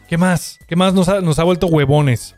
¿Qué 0.10 0.18
más? 0.18 0.60
¿Qué 0.68 0.76
más 0.76 0.94
nos 0.94 1.08
ha, 1.08 1.22
nos 1.22 1.40
ha 1.40 1.44
vuelto 1.44 1.68
huevones? 1.68 2.36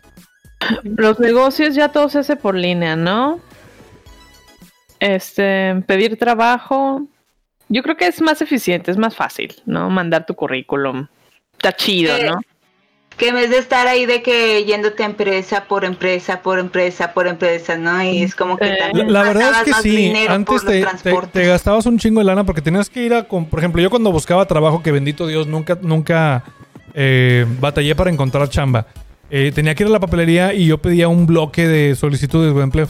Los 0.83 1.19
negocios 1.19 1.75
ya 1.75 1.89
todo 1.89 2.07
se 2.09 2.19
hace 2.19 2.35
por 2.35 2.55
línea, 2.55 2.95
¿no? 2.95 3.39
Este, 5.03 5.75
pedir 5.85 6.17
trabajo. 6.17 7.01
Yo 7.67 7.83
creo 7.83 7.97
que 7.97 8.07
es 8.07 8.21
más 8.21 8.41
eficiente, 8.41 8.89
es 8.91 8.97
más 8.97 9.15
fácil, 9.15 9.53
¿no? 9.65 9.89
Mandar 9.89 10.25
tu 10.25 10.33
currículum. 10.33 11.07
Está 11.53 11.73
chido, 11.73 12.13
¿no? 12.23 12.39
Que 13.17 13.27
en 13.29 13.35
vez 13.35 13.49
de 13.49 13.57
estar 13.57 13.85
ahí 13.85 14.05
de 14.05 14.23
que 14.23 14.63
yéndote 14.63 15.03
empresa 15.03 15.65
por 15.65 15.83
empresa, 15.85 16.41
por 16.41 16.57
empresa, 16.57 17.13
por 17.13 17.27
empresa, 17.27 17.77
¿no? 17.77 18.01
Y 18.01 18.23
es 18.23 18.33
como 18.33 18.57
que 18.57 18.65
Eh, 18.65 18.77
también 18.79 19.11
La, 19.11 19.21
la 19.21 19.27
verdad 19.27 19.43
es 19.43 19.47
gastabas 19.49 19.65
que 19.65 19.71
más 19.71 19.81
sí, 19.83 19.95
dinero 19.95 20.33
antes 20.33 20.61
por 20.63 20.73
los 20.73 21.01
te, 21.03 21.39
te 21.41 21.47
gastabas 21.47 21.85
un 21.85 21.99
chingo 21.99 22.19
de 22.21 22.25
lana 22.25 22.43
porque 22.45 22.61
tenías 22.61 22.89
que 22.89 23.03
ir 23.03 23.13
a... 23.13 23.27
con- 23.27 23.45
Por 23.45 23.59
ejemplo, 23.59 23.81
yo 23.81 23.89
cuando 23.89 24.11
buscaba 24.11 24.45
trabajo, 24.47 24.81
que 24.81 24.91
bendito 24.91 25.27
Dios, 25.27 25.47
nunca, 25.47 25.77
nunca 25.81 26.43
eh, 26.93 27.45
batallé 27.59 27.93
para 27.95 28.09
encontrar 28.09 28.49
chamba. 28.49 28.87
Eh, 29.29 29.51
tenía 29.53 29.75
que 29.75 29.83
ir 29.83 29.87
a 29.89 29.91
la 29.91 29.99
papelería 29.99 30.53
y 30.53 30.65
yo 30.67 30.77
pedía 30.79 31.07
un 31.07 31.25
bloque 31.27 31.67
de 31.67 31.95
solicitudes 31.95 32.53
de 32.55 32.61
empleo. 32.61 32.87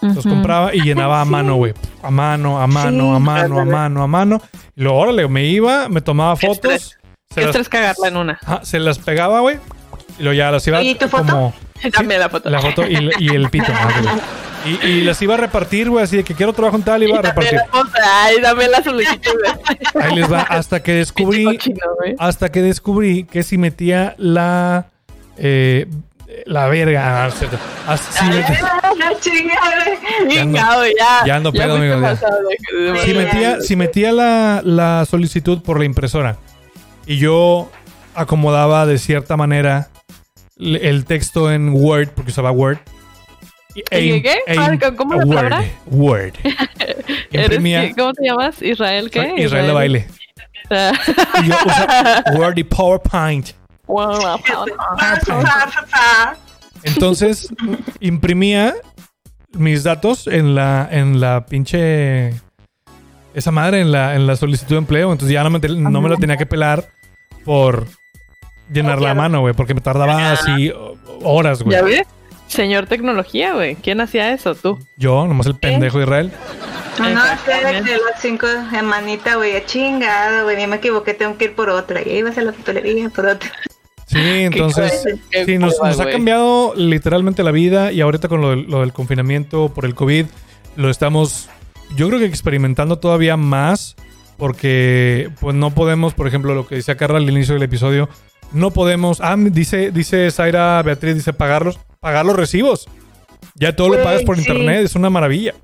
Los 0.00 0.24
compraba 0.26 0.74
y 0.74 0.80
llenaba 0.82 1.20
a 1.20 1.24
mano, 1.24 1.56
güey. 1.56 1.74
A 2.02 2.10
mano, 2.10 2.60
a 2.60 2.66
mano, 2.66 3.10
Sí, 3.10 3.16
a 3.16 3.18
mano, 3.18 3.60
a 3.60 3.64
mano, 3.64 4.02
a 4.02 4.06
mano. 4.06 4.42
Y 4.74 4.82
luego, 4.82 4.98
órale, 4.98 5.28
me 5.28 5.44
iba, 5.46 5.88
me 5.88 6.00
tomaba 6.00 6.36
Qué 6.36 6.46
fotos. 6.46 6.72
estrés. 6.72 6.98
Se 7.34 7.40
las, 7.40 7.48
estrés 7.48 7.68
cagarla 7.68 8.08
en 8.08 8.16
una. 8.16 8.38
se 8.62 8.78
las 8.78 8.98
pegaba, 8.98 9.40
güey. 9.40 9.58
Y 10.18 10.22
luego 10.22 10.34
ya 10.36 10.50
las 10.50 10.66
iba 10.66 10.82
¿y 10.82 10.94
tu 10.94 11.08
foto? 11.08 11.24
como... 11.24 11.54
Dame 11.96 12.18
la 12.18 12.28
foto. 12.28 12.48
La 12.48 12.60
foto 12.60 12.86
y, 12.86 13.10
y 13.18 13.28
el 13.28 13.50
pito. 13.50 13.72
y, 14.64 14.86
y 14.86 15.00
las 15.02 15.20
iba 15.20 15.34
a 15.34 15.36
repartir, 15.36 15.90
güey, 15.90 16.04
así 16.04 16.16
de 16.16 16.24
que 16.24 16.34
quiero 16.34 16.52
trabajo 16.52 16.76
en 16.76 16.82
tal, 16.82 17.02
iba 17.02 17.18
a 17.18 17.22
repartir. 17.22 17.54
la 17.54 17.66
foto. 17.66 17.90
Ay, 18.02 18.36
dame 18.40 18.68
la 18.68 18.82
solicitud. 18.82 19.32
Ahí 20.00 20.14
les 20.14 20.32
va, 20.32 20.42
hasta 20.42 20.82
que 20.82 20.92
descubrí, 20.92 21.44
Cochino, 21.44 21.78
hasta 22.18 22.50
que 22.50 22.62
descubrí 22.62 23.24
que 23.24 23.42
si 23.42 23.58
metía 23.58 24.14
la, 24.18 24.86
eh, 25.36 25.86
la 26.44 26.68
verga, 26.68 27.26
ah. 27.26 27.30
Ah. 27.88 27.98
Ya 31.26 31.36
ando- 31.36 31.52
pedo, 31.52 31.76
amigo, 31.76 32.00
pasado 32.00 32.36
si 33.04 33.14
metía, 33.14 33.60
si 33.60 33.76
metía 33.76 34.12
la, 34.12 34.60
la 34.64 35.04
solicitud 35.08 35.62
por 35.62 35.78
la 35.78 35.84
impresora 35.84 36.36
y 37.06 37.18
yo 37.18 37.70
acomodaba 38.14 38.86
de 38.86 38.98
cierta 38.98 39.36
manera 39.36 39.88
el 40.58 41.04
texto 41.04 41.52
en 41.52 41.70
Word, 41.74 42.08
porque 42.14 42.30
usaba 42.30 42.50
Word. 42.50 42.78
y- 43.74 43.82
¿Y 43.98 44.22
qué? 44.22 44.36
Ah, 44.58 44.70
¿cómo 44.96 45.14
la 45.14 45.24
Word, 45.24 45.36
palabra? 45.36 45.64
Word. 45.86 46.32
¿Cómo 47.96 48.12
te 48.14 48.24
llamas? 48.24 48.62
¿Israel 48.62 49.10
qué? 49.10 49.34
Israel 49.36 49.66
de 49.66 49.72
baile. 49.72 50.06
Y 50.70 51.46
yo 51.48 51.54
usaba 51.66 52.24
Word 52.34 52.58
y 52.58 52.64
PowerPoint. 52.64 53.50
Entonces 56.82 57.48
imprimía 58.00 58.74
mis 59.52 59.84
datos 59.84 60.26
en 60.26 60.54
la 60.54 60.88
en 60.90 61.20
la 61.20 61.46
pinche 61.46 62.34
esa 63.34 63.50
madre 63.50 63.80
en 63.80 63.92
la 63.92 64.14
en 64.14 64.26
la 64.26 64.36
solicitud 64.36 64.74
de 64.74 64.78
empleo, 64.78 65.12
entonces 65.12 65.32
ya 65.32 65.42
no 65.42 65.50
me, 65.50 65.58
no 65.58 66.00
me 66.00 66.08
lo 66.08 66.16
tenía 66.16 66.36
que 66.36 66.46
pelar 66.46 66.88
por 67.44 67.86
llenar 68.72 69.00
la 69.00 69.14
mano, 69.14 69.40
güey, 69.40 69.54
porque 69.54 69.74
me 69.74 69.80
tardaba 69.80 70.32
así 70.32 70.72
horas, 71.22 71.62
güey. 71.62 71.76
¿Ya 71.76 71.82
ves? 71.82 72.06
Señor 72.48 72.86
tecnología, 72.86 73.54
güey. 73.54 73.74
¿Quién 73.76 74.00
hacía 74.00 74.32
eso? 74.32 74.54
Tú. 74.54 74.78
Yo, 74.96 75.26
nomás 75.26 75.46
el 75.46 75.56
pendejo 75.56 75.98
de 75.98 76.04
Israel. 76.04 76.32
No, 76.98 77.10
no, 77.10 77.22
sé 77.44 77.52
de 77.52 77.82
que 77.82 77.92
las 77.92 78.20
cinco 78.20 78.46
de 78.46 78.82
manita, 78.82 79.36
güey, 79.36 79.64
chingado, 79.66 80.44
güey, 80.44 80.56
ni 80.56 80.66
me 80.66 80.76
equivoqué, 80.76 81.12
tengo 81.12 81.36
que 81.36 81.46
ir 81.46 81.54
por 81.54 81.68
otra. 81.68 82.00
Y 82.06 82.10
ahí 82.10 82.22
vas 82.22 82.38
a 82.38 82.42
la 82.42 82.52
papelería 82.52 83.10
por 83.10 83.26
otra. 83.26 83.50
Sí, 84.06 84.18
entonces 84.20 85.04
sí, 85.44 85.58
nos, 85.58 85.80
ha 85.80 86.10
cambiado 86.10 86.74
literalmente 86.76 87.42
la 87.42 87.50
vida 87.50 87.90
y 87.90 88.00
ahorita 88.00 88.28
con 88.28 88.40
lo 88.40 88.50
del, 88.50 88.62
lo 88.70 88.80
del 88.80 88.92
confinamiento 88.92 89.68
por 89.74 89.84
el 89.84 89.94
COVID 89.94 90.26
lo 90.76 90.90
estamos, 90.90 91.48
yo 91.96 92.06
creo 92.08 92.20
que 92.20 92.26
experimentando 92.26 92.98
todavía 92.98 93.36
más 93.36 93.96
porque 94.36 95.30
pues 95.40 95.54
no 95.56 95.70
podemos, 95.70 96.14
por 96.14 96.28
ejemplo, 96.28 96.54
lo 96.54 96.66
que 96.66 96.76
decía 96.76 96.96
Carla 96.96 97.18
al 97.18 97.28
inicio 97.28 97.54
del 97.54 97.62
episodio, 97.62 98.08
no 98.52 98.70
podemos, 98.70 99.20
ah, 99.20 99.36
dice, 99.38 99.90
dice 99.90 100.30
Zaira 100.30 100.82
Beatriz, 100.82 101.16
dice 101.16 101.32
pagarlos, 101.32 101.78
pagar 102.00 102.24
los 102.26 102.36
recibos. 102.36 102.86
Ya 103.54 103.74
todo 103.74 103.88
lo 103.88 104.02
pagas 104.02 104.22
por 104.22 104.36
sí. 104.36 104.42
internet, 104.42 104.84
es 104.84 104.94
una 104.94 105.10
maravilla. 105.10 105.54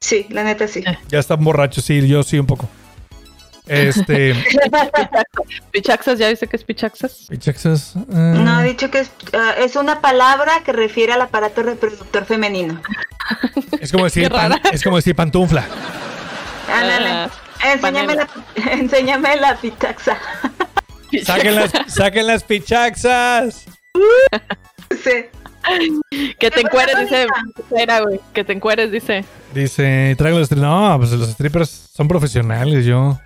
Sí, 0.00 0.26
la 0.30 0.44
neta 0.44 0.66
sí. 0.66 0.82
Ya 1.08 1.18
están 1.18 1.42
borrachos, 1.42 1.84
sí, 1.84 2.06
yo 2.06 2.22
sí 2.22 2.38
un 2.38 2.46
poco. 2.46 2.68
Este, 3.66 4.34
Pichaxas, 5.72 6.18
¿ya 6.18 6.28
viste 6.28 6.46
qué 6.46 6.56
es 6.56 6.64
Pichaxas? 6.64 7.26
Pichaxas, 7.28 7.96
eh, 7.96 8.02
No, 8.08 8.60
he 8.60 8.64
dicho 8.64 8.90
que 8.90 9.00
es, 9.00 9.10
ah, 9.32 9.54
es 9.58 9.76
una 9.76 10.00
palabra 10.00 10.62
que 10.64 10.72
refiere 10.72 11.12
al 11.14 11.22
aparato 11.22 11.62
reproductor 11.62 12.24
femenino. 12.26 12.80
es 13.80 13.90
como 13.90 14.04
decir, 14.04 14.30
pan- 14.32 14.60
es 14.72 14.82
como 14.82 14.96
decir 14.96 15.14
pantufla. 15.16 15.64
Ándale. 16.72 17.08
Ah, 17.08 17.30
enséñame, 17.72 18.14
la, 18.16 18.28
enséñame 18.72 19.36
la 19.36 19.56
pitaxa. 19.56 20.18
Saquen 21.24 21.54
las, 21.56 21.72
saquen 21.86 22.26
las 22.26 22.44
pichaxas. 22.44 23.64
sí. 24.90 25.10
Que 26.38 26.50
te 26.50 26.56
¿Qué 26.56 26.60
encueres, 26.60 26.98
dice. 27.00 27.26
Era, 27.74 28.00
güey. 28.00 28.20
Que 28.34 28.44
te 28.44 28.52
encueres, 28.52 28.92
dice. 28.92 29.24
Dice, 29.54 30.14
traigo 30.18 30.38
los 30.38 30.48
strippers. 30.48 30.70
No, 30.70 30.98
pues 30.98 31.10
los 31.12 31.30
strippers 31.30 31.88
son 31.94 32.06
profesionales. 32.06 32.84
Yo, 32.84 33.18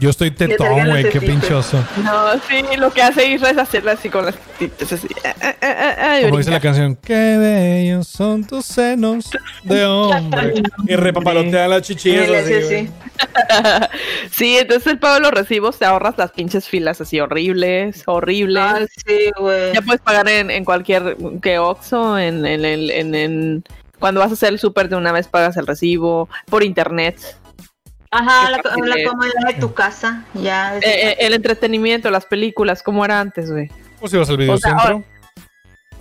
yo 0.00 0.10
estoy 0.10 0.30
tetón, 0.30 0.86
güey. 0.88 1.08
Qué 1.10 1.20
pinchoso. 1.20 1.84
No, 2.04 2.32
sí, 2.48 2.62
lo 2.76 2.90
que 2.92 3.02
hace 3.02 3.28
Isra 3.28 3.50
es 3.50 3.58
hacerla 3.58 3.92
así 3.92 4.08
con 4.08 4.26
las 4.26 4.34
tititas 4.58 4.92
así. 4.92 5.08
Ah, 5.24 5.34
ah, 5.42 5.54
ah, 5.62 5.94
ah, 6.00 6.20
y 6.20 6.24
Como 6.24 6.38
dice 6.38 6.50
la 6.50 6.60
canción, 6.60 6.96
qué 6.96 7.36
bellos 7.38 8.06
son 8.08 8.44
tus 8.46 8.64
senos 8.66 9.30
de 9.64 9.84
hombre. 9.84 10.62
Y 10.86 10.94
repapalotea 10.96 11.68
las 11.68 11.82
chichillas 11.82 12.26
Sí, 12.26 12.34
así, 12.34 12.52
sí, 12.54 12.62
sí. 12.86 12.90
Sí, 14.30 14.56
entonces 14.58 14.86
el 14.92 14.98
pago 14.98 15.14
de 15.14 15.20
los 15.20 15.30
recibos 15.32 15.78
te 15.78 15.84
ahorras 15.84 16.16
las 16.18 16.30
pinches 16.32 16.68
filas 16.68 17.00
así 17.00 17.18
horribles, 17.20 18.02
horribles. 18.06 18.62
Ay, 18.64 18.86
sí, 19.06 19.30
güey. 19.38 19.72
Ya 19.74 19.82
puedes 19.82 20.00
pagar 20.00 20.28
en, 20.28 20.50
en 20.50 20.64
cualquier 20.64 21.16
que 21.42 21.58
Oxxo, 21.58 22.18
en, 22.18 22.46
en, 22.46 22.64
el- 22.64 22.90
en, 22.90 23.14
en- 23.14 23.64
cuando 23.98 24.20
vas 24.20 24.30
a 24.30 24.34
hacer 24.34 24.50
el 24.50 24.60
súper 24.60 24.88
de 24.88 24.94
una 24.96 25.10
vez 25.10 25.26
pagas 25.26 25.56
el 25.56 25.66
recibo, 25.66 26.28
por 26.48 26.62
internet. 26.62 27.16
Ajá, 28.10 28.50
la, 28.50 28.56
la 28.58 28.62
comodidad 29.08 29.46
de 29.48 29.54
tu 29.60 29.74
casa. 29.74 30.24
Ya. 30.34 30.76
Eh, 30.78 30.80
eh, 30.84 31.16
el 31.20 31.34
entretenimiento, 31.34 32.10
las 32.10 32.24
películas, 32.26 32.82
como 32.82 33.04
era 33.04 33.20
antes, 33.20 33.50
güey. 33.50 33.68
¿Cómo 33.98 34.08
si 34.08 34.16
vas 34.16 34.30
al 34.30 34.36
videocentro? 34.38 35.04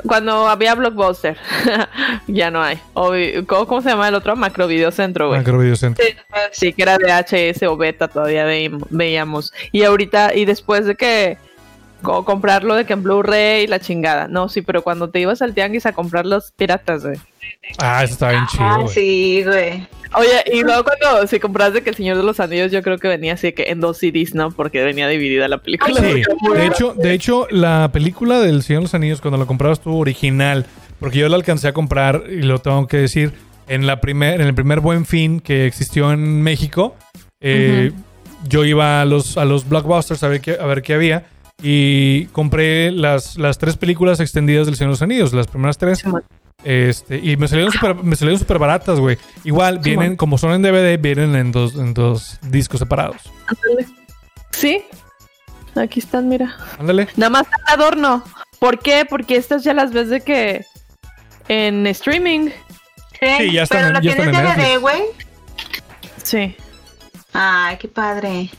Cuando 0.06 0.48
había 0.48 0.76
Blockbuster, 0.76 1.38
ya 2.28 2.52
no 2.52 2.62
hay. 2.62 2.80
O, 2.94 3.14
¿cómo, 3.48 3.66
cómo 3.68 3.82
se 3.82 3.90
llama 3.90 4.08
el 4.08 4.14
otro? 4.16 4.36
Macro 4.36 4.68
Videocentro, 4.68 5.30
güey. 5.30 5.40
Macro 5.40 5.58
videocentro. 5.58 6.06
Sí, 6.06 6.14
Sí, 6.52 6.74
que 6.74 6.84
era 6.84 6.98
VHS 6.98 7.64
o 7.64 7.76
beta, 7.78 8.08
todavía 8.08 8.46
veíamos. 8.46 9.52
Y 9.72 9.84
ahorita, 9.84 10.36
y 10.36 10.46
después 10.46 10.86
de 10.86 10.96
que 10.96 11.38
co- 12.04 12.24
comprarlo 12.24 12.76
de 12.76 12.86
que 12.86 12.94
en 12.94 13.02
Blu-ray 13.02 13.64
y 13.64 13.68
la 13.68 13.80
chingada. 13.80 14.28
No, 14.28 14.50
sí, 14.50 14.62
pero 14.62 14.84
cuando 14.84 15.10
te 15.10 15.20
ibas 15.20 15.42
al 15.42 15.56
tianguis 15.56 15.88
a 15.88 15.94
comprar 15.94 16.28
los 16.28 16.52
piratas, 16.52 17.04
güey. 17.04 17.18
Ah, 17.80 18.04
eso 18.04 18.14
está 18.14 18.32
bien 18.32 18.46
chido, 18.48 18.64
Ah, 18.64 18.86
sí, 18.88 19.44
güey. 19.44 19.88
Oye, 20.14 20.44
y 20.54 20.62
luego 20.62 20.84
cuando 20.86 21.28
si 21.28 21.40
compras 21.40 21.74
de 21.74 21.82
que 21.82 21.90
el 21.90 21.96
Señor 21.96 22.18
de 22.18 22.24
los 22.24 22.40
Anillos, 22.40 22.72
yo 22.72 22.82
creo 22.82 22.98
que 22.98 23.08
venía 23.08 23.34
así 23.34 23.52
que 23.52 23.64
en 23.70 23.82
dos 23.82 23.98
CDs, 23.98 24.34
¿no? 24.34 24.52
Porque 24.52 24.82
venía 24.84 25.08
dividida 25.08 25.48
la 25.48 25.58
película. 25.58 25.96
Sí, 25.96 26.24
de 26.54 26.66
hecho, 26.66 26.94
de 26.94 27.14
hecho, 27.14 27.48
la 27.52 27.90
película 27.92 28.40
del 28.40 28.64
Señor 28.64 28.82
de 28.82 28.86
los 28.86 28.94
Anillos, 28.94 29.22
cuando 29.22 29.38
la 29.38 29.46
comprabas 29.46 29.82
tú 29.82 29.98
original, 29.98 30.66
porque 31.00 31.20
yo 31.20 31.30
la 31.30 31.36
alcancé 31.36 31.68
a 31.68 31.74
comprar, 31.74 32.24
y 32.30 32.42
lo 32.42 32.60
tengo 32.60 32.88
que 32.88 32.98
decir, 32.98 33.34
en 33.68 33.86
la 33.86 34.00
primer, 34.00 34.40
en 34.40 34.48
el 34.48 34.56
primer 34.56 34.80
buen 34.80 35.06
fin 35.06 35.40
que 35.40 35.66
existió 35.66 36.12
en 36.14 36.42
México, 36.42 36.96
eh, 37.42 37.92
yo 38.48 38.66
iba 38.66 39.02
a 39.02 39.06
los, 39.06 39.38
a 39.38 39.46
los 39.46 39.68
blockbusters 39.68 40.24
a 40.24 40.28
ver 40.30 40.42
qué, 40.42 40.58
a 40.60 40.66
ver 40.66 40.82
qué 40.82 40.94
había. 40.94 41.26
Y 41.62 42.26
compré 42.28 42.92
las, 42.92 43.38
las 43.38 43.58
tres 43.58 43.78
películas 43.78 44.20
extendidas 44.20 44.68
del 44.68 44.76
Señor 44.76 44.90
de 44.90 44.94
los 44.94 45.02
Anillos, 45.02 45.34
las 45.34 45.48
primeras 45.48 45.78
tres. 45.78 46.04
Este, 46.64 47.18
y 47.18 47.38
me 47.38 47.48
salieron 47.48 47.72
súper 47.72 47.96
me 47.96 48.16
salieron 48.16 48.40
súper 48.40 48.58
baratas, 48.60 49.00
güey. 49.00 49.18
Igual, 49.44 49.80
vienen, 49.80 50.16
como 50.16 50.38
son 50.38 50.52
en 50.54 50.62
DVD, 50.64 50.98
vienen 51.00 51.36
en 51.36 51.52
dos, 51.52 51.76
en 51.76 51.94
dos 51.94 52.40
discos 52.42 52.80
separados. 52.80 53.22
Ándale. 53.48 53.88
Sí. 54.52 54.84
Aquí 55.76 56.00
están, 56.00 56.28
mira. 56.28 56.56
Ándale. 56.80 57.08
Nada 57.16 57.30
más 57.30 57.44
el 57.48 57.74
adorno. 57.80 58.24
¿Por 58.60 58.80
qué? 58.80 59.06
Porque 59.08 59.36
estas 59.36 59.64
ya 59.64 59.74
las 59.76 59.94
ves 59.94 60.10
de 60.10 60.22
que 60.22 60.66
en 61.48 61.86
streaming. 61.88 62.50
Sí, 63.20 63.52
ya 63.54 63.64
están 63.64 63.78
Pero 63.80 63.88
en- 63.88 63.94
lo 63.94 64.02
ya 64.02 64.10
están 64.12 64.32
tienes 64.32 64.50
en 64.50 64.58
DVD, 64.58 64.78
güey. 64.80 65.02
Sí. 66.24 66.56
Ay, 67.34 67.78
qué 67.78 67.88
padre. 67.88 68.50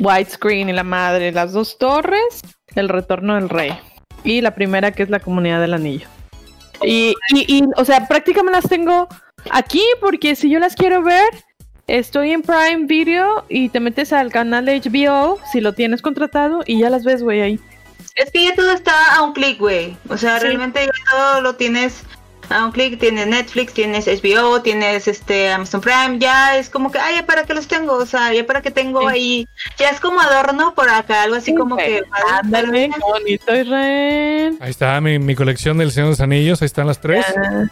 Widescreen 0.00 0.68
y 0.68 0.72
la 0.72 0.84
madre, 0.84 1.32
las 1.32 1.52
dos 1.52 1.76
torres, 1.76 2.40
el 2.76 2.88
retorno 2.88 3.34
del 3.34 3.48
rey. 3.48 3.76
Y 4.24 4.40
la 4.40 4.54
primera 4.54 4.92
que 4.92 5.02
es 5.02 5.10
la 5.10 5.18
comunidad 5.20 5.60
del 5.60 5.74
anillo. 5.74 6.06
Y, 6.84 7.14
y, 7.30 7.58
y, 7.58 7.64
o 7.76 7.84
sea, 7.84 8.06
prácticamente 8.08 8.60
las 8.60 8.68
tengo 8.68 9.08
aquí 9.50 9.82
porque 10.00 10.34
si 10.36 10.50
yo 10.50 10.58
las 10.58 10.74
quiero 10.74 11.02
ver, 11.02 11.28
estoy 11.86 12.32
en 12.32 12.42
Prime 12.42 12.86
Video 12.86 13.44
y 13.48 13.68
te 13.68 13.80
metes 13.80 14.12
al 14.12 14.30
canal 14.30 14.64
de 14.64 14.80
HBO 14.80 15.38
si 15.52 15.60
lo 15.60 15.72
tienes 15.74 16.02
contratado 16.02 16.62
y 16.66 16.78
ya 16.80 16.90
las 16.90 17.04
ves, 17.04 17.22
güey, 17.22 17.40
ahí. 17.40 17.60
Es 18.14 18.30
que 18.30 18.44
ya 18.44 18.54
todo 18.54 18.72
está 18.72 19.16
a 19.16 19.22
un 19.22 19.32
clic, 19.32 19.58
güey. 19.58 19.96
O 20.08 20.16
sea, 20.18 20.38
Sí. 20.38 20.46
realmente 20.46 20.84
ya 20.84 21.10
todo 21.10 21.40
lo 21.40 21.54
tienes 21.56 22.02
a 22.50 22.64
un 22.66 22.72
clic 22.72 22.98
tienes 22.98 23.26
Netflix, 23.26 23.72
tienes 23.72 24.06
HBO, 24.06 24.60
tienes 24.62 25.08
este 25.08 25.50
Amazon 25.50 25.80
Prime, 25.80 26.18
ya 26.18 26.56
es 26.58 26.68
como 26.68 26.90
que, 26.92 26.98
ay, 26.98 27.16
ya 27.16 27.26
para 27.26 27.44
qué 27.44 27.54
los 27.54 27.66
tengo, 27.66 27.94
o 27.94 28.06
sea, 28.06 28.32
ya 28.34 28.44
para 28.46 28.60
qué 28.62 28.70
tengo 28.70 29.00
Sí. 29.00 29.06
ahí, 29.10 29.48
ya 29.78 29.88
es 29.90 30.00
como 30.00 30.20
adorno 30.20 30.74
por 30.74 30.88
acá, 30.88 31.22
algo 31.22 31.36
así 31.36 31.54
como 31.54 31.76
que... 31.76 32.02
Ándale, 32.30 32.90
qué 32.90 33.00
bonito, 33.00 33.54
Israel. 33.56 34.56
Ahí 34.60 34.70
está 34.70 35.00
mi, 35.00 35.18
mi 35.18 35.34
colección 35.34 35.78
del 35.78 35.90
Señor 35.92 36.06
de 36.08 36.10
los 36.12 36.20
Anillos. 36.20 36.62
Ahí 36.62 36.66
están 36.66 36.86
las 36.86 37.00
tres. 37.00 37.24
Ah, 37.36 37.64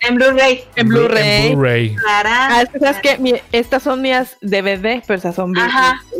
En 0.00 0.14
Blu-ray, 0.14 0.62
En 0.76 0.88
Blu-ray. 0.88 1.46
En 1.48 1.52
Blu-ray. 1.58 1.94
Clara. 1.96 2.48
Ah, 2.58 2.62
es 2.62 2.68
que 2.68 2.78
sabes 2.78 2.98
que 3.00 3.18
mi- 3.18 3.34
estas 3.52 3.82
son 3.82 4.00
mías 4.02 4.36
DVD, 4.40 5.02
pero 5.06 5.18
esas 5.18 5.34
son 5.34 5.52
Blu-. 5.52 5.62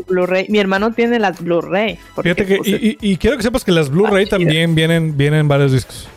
Blu-ray. 0.09 0.47
Mi 0.49 0.59
hermano 0.59 0.93
tiene 0.93 1.19
las 1.19 1.41
Blu-ray. 1.41 1.99
Fíjate 2.23 2.45
que, 2.47 2.59
y, 2.65 2.75
y- 2.75 2.99
y 3.13 3.17
quiero 3.19 3.37
que 3.37 3.43
sepas 3.45 3.65
que 3.65 3.71
las 3.73 3.89
Blu-ray 3.91 4.25
Ah, 4.27 4.31
también 4.31 4.75
vienen, 4.75 5.17
vienen 5.17 5.47
varios 5.47 5.73
discos. 5.73 6.09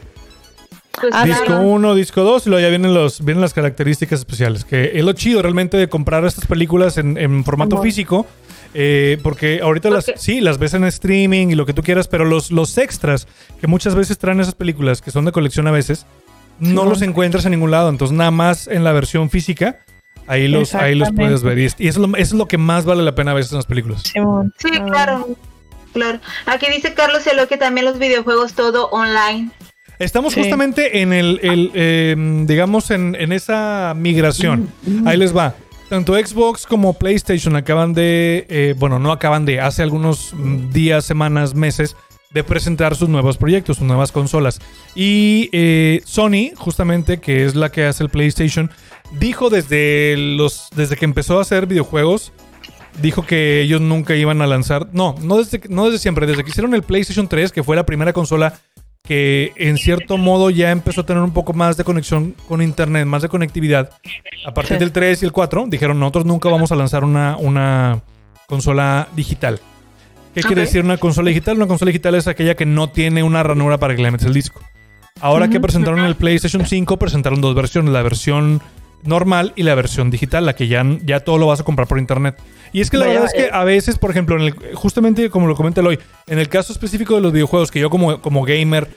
Disco 1.26 1.46
claro. 1.46 1.62
1, 1.62 1.96
disco 1.96 2.24
2 2.24 2.46
y 2.48 2.50
luego 2.50 2.62
ya 2.64 2.70
vienen, 2.70 2.94
los, 2.94 3.24
vienen 3.24 3.42
las 3.42 3.54
características 3.54 4.20
especiales. 4.20 4.64
Que 4.66 4.92
es 4.98 5.04
lo 5.04 5.14
chido 5.14 5.42
realmente 5.42 5.78
de 5.78 5.88
comprar 5.90 6.26
estas 6.26 6.46
películas 6.46 6.98
en, 6.98 7.18
en 7.18 7.44
formato 7.44 7.82
físico. 7.82 8.26
eh, 8.74 9.18
porque 9.24 9.60
ahorita 9.62 9.90
las, 9.90 10.12
sí, 10.16 10.40
las 10.42 10.58
ves 10.58 10.74
en 10.74 10.84
streaming 10.86 11.48
y 11.48 11.56
lo 11.56 11.66
que 11.66 11.74
tú 11.74 11.84
quieras, 11.84 12.08
pero 12.08 12.24
los, 12.26 12.52
los 12.52 12.78
extras 12.78 13.28
que 13.60 13.68
muchas 13.68 13.96
veces 13.96 14.18
traen 14.18 14.40
esas 14.40 14.56
películas, 14.56 15.02
que 15.02 15.12
son 15.12 15.26
de 15.26 15.32
colección 15.34 15.68
a 15.68 15.72
veces, 15.72 16.06
no 16.60 16.86
los 16.86 17.02
encuentras 17.02 17.44
en 17.46 17.52
ningún 17.52 17.72
lado. 17.72 17.90
Entonces, 17.90 18.16
nada 18.16 18.32
más 18.32 18.68
en 18.68 18.84
la 18.84 18.92
versión 18.94 19.30
física, 19.30 19.80
ahí 20.28 20.48
los, 20.48 20.74
ahí 20.76 20.96
los 20.96 21.12
puedes 21.12 21.44
ver. 21.44 21.58
Y, 21.60 21.66
es- 21.66 21.76
y 21.80 21.88
eso, 21.90 22.02
es 22.04 22.10
lo, 22.10 22.16
eso 22.18 22.36
es 22.36 22.40
lo 22.40 22.48
que 22.48 22.58
más 22.58 22.86
vale 22.86 23.04
la 23.04 23.14
pena 23.16 23.32
a 23.32 23.34
veces 23.34 23.52
en 23.52 23.58
las 23.58 23.66
películas. 23.66 24.04
Sí, 24.04 24.70
claro. 24.88 25.28
Claro. 25.92 26.20
Aquí 26.46 26.68
dice 26.74 26.94
Carlos 26.94 27.28
Elo 27.28 27.50
que 27.50 27.58
también 27.58 27.84
los 27.86 28.00
videojuegos 28.00 28.54
todo 28.54 28.88
online. 28.92 29.52
Estamos 30.02 30.34
Sí. 30.34 30.42
justamente 30.42 31.02
en 31.02 31.14
el, 31.14 31.40
el, 31.44 31.72
eh, 31.74 32.16
digamos, 32.46 32.92
en, 32.92 33.16
en 33.20 33.32
esa 33.32 33.94
migración. 33.96 34.70
Ahí 35.06 35.18
les 35.18 35.36
va. 35.36 35.56
Tanto 35.90 36.14
Xbox 36.16 36.66
como 36.66 36.94
PlayStation 36.94 37.56
acaban 37.56 37.94
de, 37.94 38.46
eh, 38.50 38.76
bueno, 38.78 38.98
no 38.98 39.12
acaban 39.12 39.46
de, 39.46 39.60
hace 39.60 39.84
algunos 39.84 40.34
mm, 40.34 40.70
días, 40.72 41.04
semanas, 41.04 41.54
meses, 41.54 41.98
de 42.34 42.46
presentar 42.46 42.96
sus 42.96 43.10
nuevos 43.10 43.38
proyectos, 43.38 43.78
sus 43.78 43.86
nuevas 43.86 44.14
consolas. 44.14 44.62
Y 44.96 45.50
eh, 45.52 46.02
Sony, 46.06 46.52
justamente, 46.56 47.20
que 47.20 47.46
es 47.46 47.56
la 47.56 47.72
que 47.74 47.84
hace 47.84 48.04
el 48.04 48.10
PlayStation, 48.10 48.72
dijo 49.20 49.50
desde, 49.50 50.16
los, 50.18 50.70
desde 50.76 50.96
que 50.96 51.04
empezó 51.04 51.40
a 51.40 51.42
hacer 51.42 51.66
videojuegos, 51.66 52.32
dijo 53.02 53.26
que 53.26 53.62
ellos 53.62 53.82
nunca 53.82 54.16
iban 54.16 54.42
a 54.42 54.48
lanzar, 54.48 54.88
no, 54.94 55.16
no 55.22 55.38
desde, 55.38 55.62
no 55.70 55.86
desde 55.86 56.00
siempre, 56.00 56.26
desde 56.26 56.44
que 56.46 56.50
hicieron 56.52 56.74
el 56.74 56.84
PlayStation 56.84 57.28
3, 57.28 57.52
que 57.52 57.64
fue 57.64 57.76
la 57.76 57.86
primera 57.86 58.14
consola 58.14 58.60
que 59.04 59.52
en 59.56 59.78
cierto 59.78 60.18
modo 60.18 60.50
ya 60.50 60.72
empezó 60.72 61.02
a 61.02 61.06
tener 61.06 61.24
un 61.24 61.32
poco 61.34 61.54
más 61.54 61.76
de 61.78 61.84
conexión 61.84 62.36
con 62.48 62.62
internet, 62.62 63.06
más 63.06 63.22
de 63.24 63.30
conectividad. 63.30 63.90
A 64.46 64.54
partir 64.54 64.78
Sí. 64.78 64.80
del 64.80 64.92
3 64.92 65.22
y 65.22 65.26
el 65.26 65.32
4 65.32 65.66
dijeron, 65.68 66.00
nosotros 66.00 66.26
nunca 66.26 66.50
vamos 66.50 66.72
a 66.72 66.76
lanzar 66.76 67.04
una, 67.04 67.36
una 67.38 68.02
consola 68.48 69.08
digital. 69.16 69.60
¿Qué 70.36 70.42
quiere 70.42 70.62
decir 70.62 70.84
una 70.84 70.98
consola 70.98 71.28
digital? 71.30 71.58
Una 71.58 71.68
consola 71.68 71.90
digital 71.90 72.16
es 72.16 72.28
aquella 72.28 72.56
que 72.56 72.66
no 72.66 72.90
tiene 72.90 73.22
una 73.24 73.44
ranura 73.44 73.78
para 73.80 73.96
que 73.96 74.02
le 74.02 74.12
metes 74.12 74.28
el 74.28 74.34
disco. 74.34 74.62
Ahora 75.20 75.50
que 75.50 75.60
presentaron 75.60 76.00
el 76.00 76.16
PlayStation 76.16 76.66
5, 76.66 76.98
presentaron 76.98 77.42
dos 77.42 77.54
versiones, 77.54 77.92
la 77.92 78.02
versión 78.02 78.62
normal 79.04 79.54
y 79.56 79.64
la 79.64 79.76
versión 79.76 80.10
digital, 80.12 80.46
la 80.46 80.54
que 80.56 80.68
ya, 80.68 80.86
ya 81.04 81.20
todo 81.22 81.38
lo 81.38 81.48
vas 81.48 81.60
a 81.60 81.64
comprar 81.64 81.88
por 81.88 82.00
internet. 82.00 82.36
Y 82.74 82.82
es 82.82 82.90
que 82.90 82.98
la 82.98 83.06
Vaya, 83.08 83.20
verdad 83.22 83.36
es 83.36 83.44
que 83.46 83.50
a 83.52 83.64
veces, 83.64 83.98
por 83.98 84.12
ejemplo, 84.12 84.36
en 84.38 84.42
el- 84.44 84.76
justamente 84.76 85.30
como 85.30 85.48
lo 85.48 85.56
comenta 85.56 85.82
hoy, 85.82 86.00
en 86.28 86.40
el 86.40 86.48
caso 86.50 86.72
específico 86.74 87.16
de 87.16 87.22
los 87.22 87.34
videojuegos, 87.34 87.72
que 87.72 87.80
yo 87.80 87.90
como, 87.90 88.22
como 88.22 88.44
gamer 88.44 88.88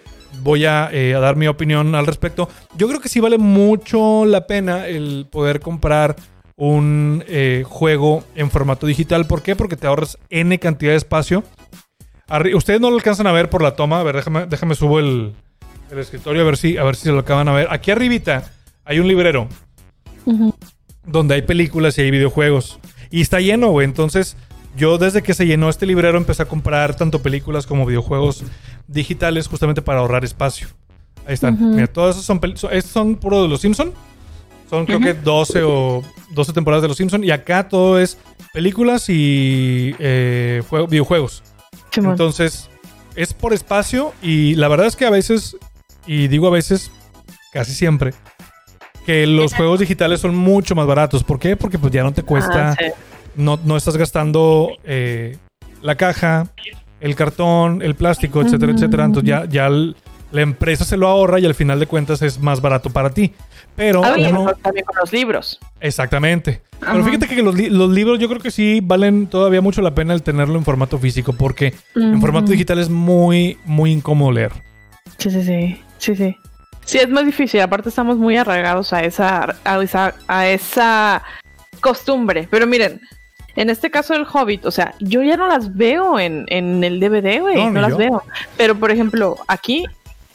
voy 0.43 0.65
a, 0.65 0.89
eh, 0.93 1.15
a 1.15 1.21
dar 1.21 1.37
mi 1.37 1.47
opinión 1.49 1.95
al 1.95 2.07
respecto, 2.07 2.49
yo 2.77 2.89
creo 2.89 3.01
que 3.01 3.09
sí 3.09 3.21
vale 3.21 3.39
mucho 3.39 4.25
la 4.27 4.47
pena 4.47 4.87
el 4.87 5.27
poder 5.31 5.61
comprar 5.61 6.17
un 6.57 7.25
eh, 7.27 7.65
juego 7.67 8.23
en 8.37 8.51
formato 8.51 8.87
digital. 8.87 9.27
¿Por 9.27 9.43
qué? 9.43 9.57
Porque 9.57 9.77
te 9.77 9.87
ahorras 9.89 10.19
N 10.31 10.57
cantidad 10.61 10.93
de 10.93 10.97
espacio. 10.99 11.43
Arri- 12.29 12.55
Ustedes 12.55 12.81
no 12.81 12.91
lo 12.91 12.97
alcanzan 12.97 13.27
a 13.27 13.33
ver 13.33 13.51
por 13.51 13.61
la 13.63 13.75
toma. 13.75 14.01
A 14.01 14.03
ver, 14.05 14.17
déjame, 14.17 14.47
déjame 14.47 14.75
subo 14.77 14.99
el, 15.01 15.35
el 15.91 15.99
escritorio 15.99 16.43
a 16.43 16.45
ver 16.45 16.57
si 16.57 16.77
a 16.77 16.85
ver 16.85 16.95
si 16.97 17.03
se 17.05 17.13
lo 17.13 17.19
acaban 17.21 17.49
a 17.49 17.53
ver. 17.53 17.67
Aquí 17.71 17.91
arribita 17.91 18.53
hay 18.85 18.99
un 19.01 19.09
librero 19.09 19.49
Donde 21.07 21.35
hay 21.35 21.43
películas 21.43 21.99
y 21.99 22.03
hay 22.03 22.11
videojuegos. 22.11 22.79
Y 23.11 23.21
está 23.21 23.41
lleno, 23.41 23.69
güey. 23.71 23.85
Entonces, 23.85 24.37
yo 24.77 24.99
desde 24.99 25.23
que 25.23 25.35
se 25.35 25.47
llenó 25.47 25.69
este 25.69 25.87
librero 25.87 26.19
empecé 26.19 26.43
a 26.43 26.47
comprar 26.47 26.97
tanto 26.97 27.21
películas 27.23 27.67
como 27.67 27.87
videojuegos 27.87 28.43
digitales 28.89 29.47
justamente 29.49 29.83
para 29.83 30.01
ahorrar 30.01 30.25
espacio. 30.25 30.69
Ahí 31.27 31.35
están. 31.35 31.57
Mira, 31.75 31.87
todos 31.87 32.17
esos 32.17 32.25
son, 32.27 32.41
estos 32.73 32.91
son 32.93 33.17
puro 33.17 33.43
de 33.43 33.49
los 33.49 33.61
Simpson. 33.61 33.93
Son 34.71 34.87
creo 34.87 34.99
que 35.01 35.15
12 35.15 35.63
o 35.63 36.03
12 36.33 36.53
temporadas 36.53 36.83
de 36.83 36.89
los 36.89 36.97
Simpson. 36.97 37.23
Y 37.23 37.31
acá 37.31 37.69
todo 37.69 37.99
es 38.01 38.19
películas 38.53 39.09
y 39.09 39.95
eh, 39.99 40.63
juego- 40.69 40.87
videojuegos. 40.87 41.43
Entonces, 42.11 42.69
es 43.15 43.33
por 43.35 43.53
espacio 43.53 44.13
y 44.23 44.55
la 44.57 44.69
verdad 44.69 44.87
es 44.87 44.97
que 44.97 45.05
a 45.07 45.11
veces, 45.11 45.57
y 46.07 46.27
digo 46.29 46.49
a 46.49 46.51
veces, 46.51 46.91
casi 47.53 47.73
siempre, 47.73 48.13
que 49.07 49.27
los 49.27 49.55
juegos 49.55 49.81
digitales 49.81 50.21
son 50.21 50.35
mucho 50.35 50.75
más 50.75 50.87
baratos. 50.87 51.23
¿Por 51.25 51.39
qué? 51.39 51.57
Porque 51.57 51.79
pues 51.79 51.93
ya 51.93 52.03
no 52.03 52.13
te 52.13 52.23
cuesta, 52.23 52.71
Ah, 52.73 52.77
sí. 52.79 52.87
no, 53.37 53.59
no 53.65 53.77
estás 53.77 53.97
gastando 53.97 54.71
eh, 54.85 55.37
la 55.83 55.95
caja, 55.97 56.49
el 57.01 57.15
cartón, 57.17 57.83
el 57.83 57.95
plástico, 57.95 58.41
etcétera, 58.43 58.73
etcétera. 58.73 59.05
Entonces 59.05 59.29
ya, 59.29 59.45
ya 59.47 59.67
el- 59.67 59.97
la 60.33 60.41
empresa 60.41 60.85
se 60.85 60.97
lo 60.97 61.07
ahorra 61.07 61.39
y 61.39 61.47
al 61.47 61.55
final 61.55 61.79
de 61.79 61.87
cuentas 61.87 62.21
es 62.23 62.41
más 62.41 62.61
barato 62.61 62.91
para 62.91 63.11
ti. 63.11 63.33
Pero 63.77 64.05
Ah, 64.05 64.15
uno... 64.19 64.53
también 64.63 64.85
con 64.85 64.97
los 65.01 65.13
libros. 65.13 65.61
Exactamente. 65.81 66.61
Pero 66.81 67.05
fíjate 67.05 67.29
que 67.29 67.43
los, 67.43 67.55
li- 67.55 67.71
los 67.71 67.91
libros 67.91 68.19
yo 68.19 68.29
creo 68.29 68.41
que 68.41 68.51
sí 68.51 68.81
valen 68.83 69.27
todavía 69.29 69.61
mucho 69.61 69.81
la 69.81 69.95
pena 69.95 70.13
el 70.13 70.23
tenerlo 70.23 70.57
en 70.57 70.65
formato 70.65 70.99
físico 70.99 71.33
porque 71.35 71.75
en 71.95 72.21
formato 72.21 72.51
digital 72.51 72.79
es 72.79 72.89
muy, 72.91 73.59
muy 73.65 73.93
incómodo 73.93 74.33
leer. 74.33 74.53
Sí, 75.19 75.31
sí, 75.31 75.45
sí. 75.45 75.81
Sí, 75.99 76.17
sí. 76.17 76.37
Sí, 76.85 76.99
es 76.99 77.09
más 77.09 77.25
difícil. 77.27 77.61
Aparte, 77.61 77.89
estamos 77.89 78.17
muy 78.17 78.37
arraigados 78.37 78.93
a 78.93 79.03
esa, 79.03 79.57
a 79.65 79.83
esa, 79.83 80.15
a 80.29 80.49
esa 80.49 81.23
costumbre. 81.81 82.47
Pero 82.51 82.67
miren, 82.67 83.01
en 83.57 83.71
este 83.71 83.91
caso 83.91 84.13
del 84.15 84.27
Hobbit, 84.31 84.65
o 84.67 84.71
sea, 84.71 84.95
yo 85.01 85.23
ya 85.23 85.37
no 85.37 85.47
las 85.47 85.75
veo 85.77 86.19
en, 86.19 86.45
en 86.49 86.83
el 86.85 87.01
DVD, 87.01 87.41
güey. 87.41 87.57
No, 87.57 87.71
No, 87.71 87.81
las 87.81 87.91
yo. 87.93 87.97
veo. 87.99 88.23
Pero, 88.57 88.75
por 88.79 88.91
ejemplo, 88.91 89.37
aquí, 89.49 89.85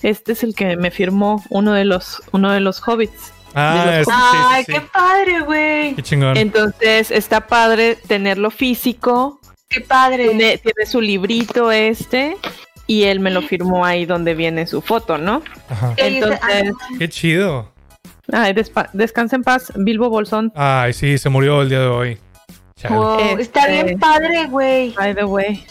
este 0.01 0.31
es 0.31 0.43
el 0.43 0.55
que 0.55 0.75
me 0.77 0.91
firmó 0.91 1.43
uno 1.49 1.73
de 1.73 1.85
los, 1.85 2.21
uno 2.31 2.51
de 2.51 2.59
los 2.61 2.81
Hobbits. 2.87 3.33
Ah, 3.55 3.85
De 3.91 3.97
los- 3.99 4.05
sí, 4.07 4.11
sí, 4.13 4.37
Ay, 4.47 4.63
sí, 4.65 4.73
qué 4.73 4.81
padre, 4.81 5.39
güey. 5.41 5.95
Qué 5.95 6.03
chingón. 6.03 6.37
Entonces, 6.37 7.11
está 7.11 7.47
padre 7.47 7.95
tenerlo 7.95 8.51
físico. 8.51 9.39
Qué 9.67 9.81
padre. 9.81 10.29
Tiene, 10.29 10.57
tiene 10.57 10.85
su 10.87 11.01
librito 11.01 11.71
este. 11.71 12.37
Y 12.89 13.03
él 13.03 13.19
me 13.19 13.29
lo 13.29 13.43
firmó 13.43 13.85
ahí 13.85 14.07
donde 14.07 14.33
viene 14.33 14.65
su 14.65 14.81
foto, 14.81 15.19
¿no? 15.19 15.43
Ajá. 15.69 15.93
Entonces, 15.97 16.39
Qué 16.97 17.07
chido. 17.07 17.71
ay, 18.33 18.53
despa- 18.53 18.89
descansa 18.93 19.35
en 19.35 19.43
paz, 19.43 19.71
Bilbo 19.75 20.09
Bolsón. 20.09 20.51
Ay, 20.55 20.93
sí, 20.93 21.19
se 21.19 21.29
murió 21.29 21.61
el 21.61 21.69
día 21.69 21.81
de 21.81 21.85
hoy. 21.87 22.17
Wow, 22.89 23.19
Este- 23.19 23.41
Está 23.43 23.67
bien 23.67 23.99
padre, 23.99 24.47
güey. 24.47 24.89
By 24.95 25.13
the 25.13 25.23
way. 25.25 25.63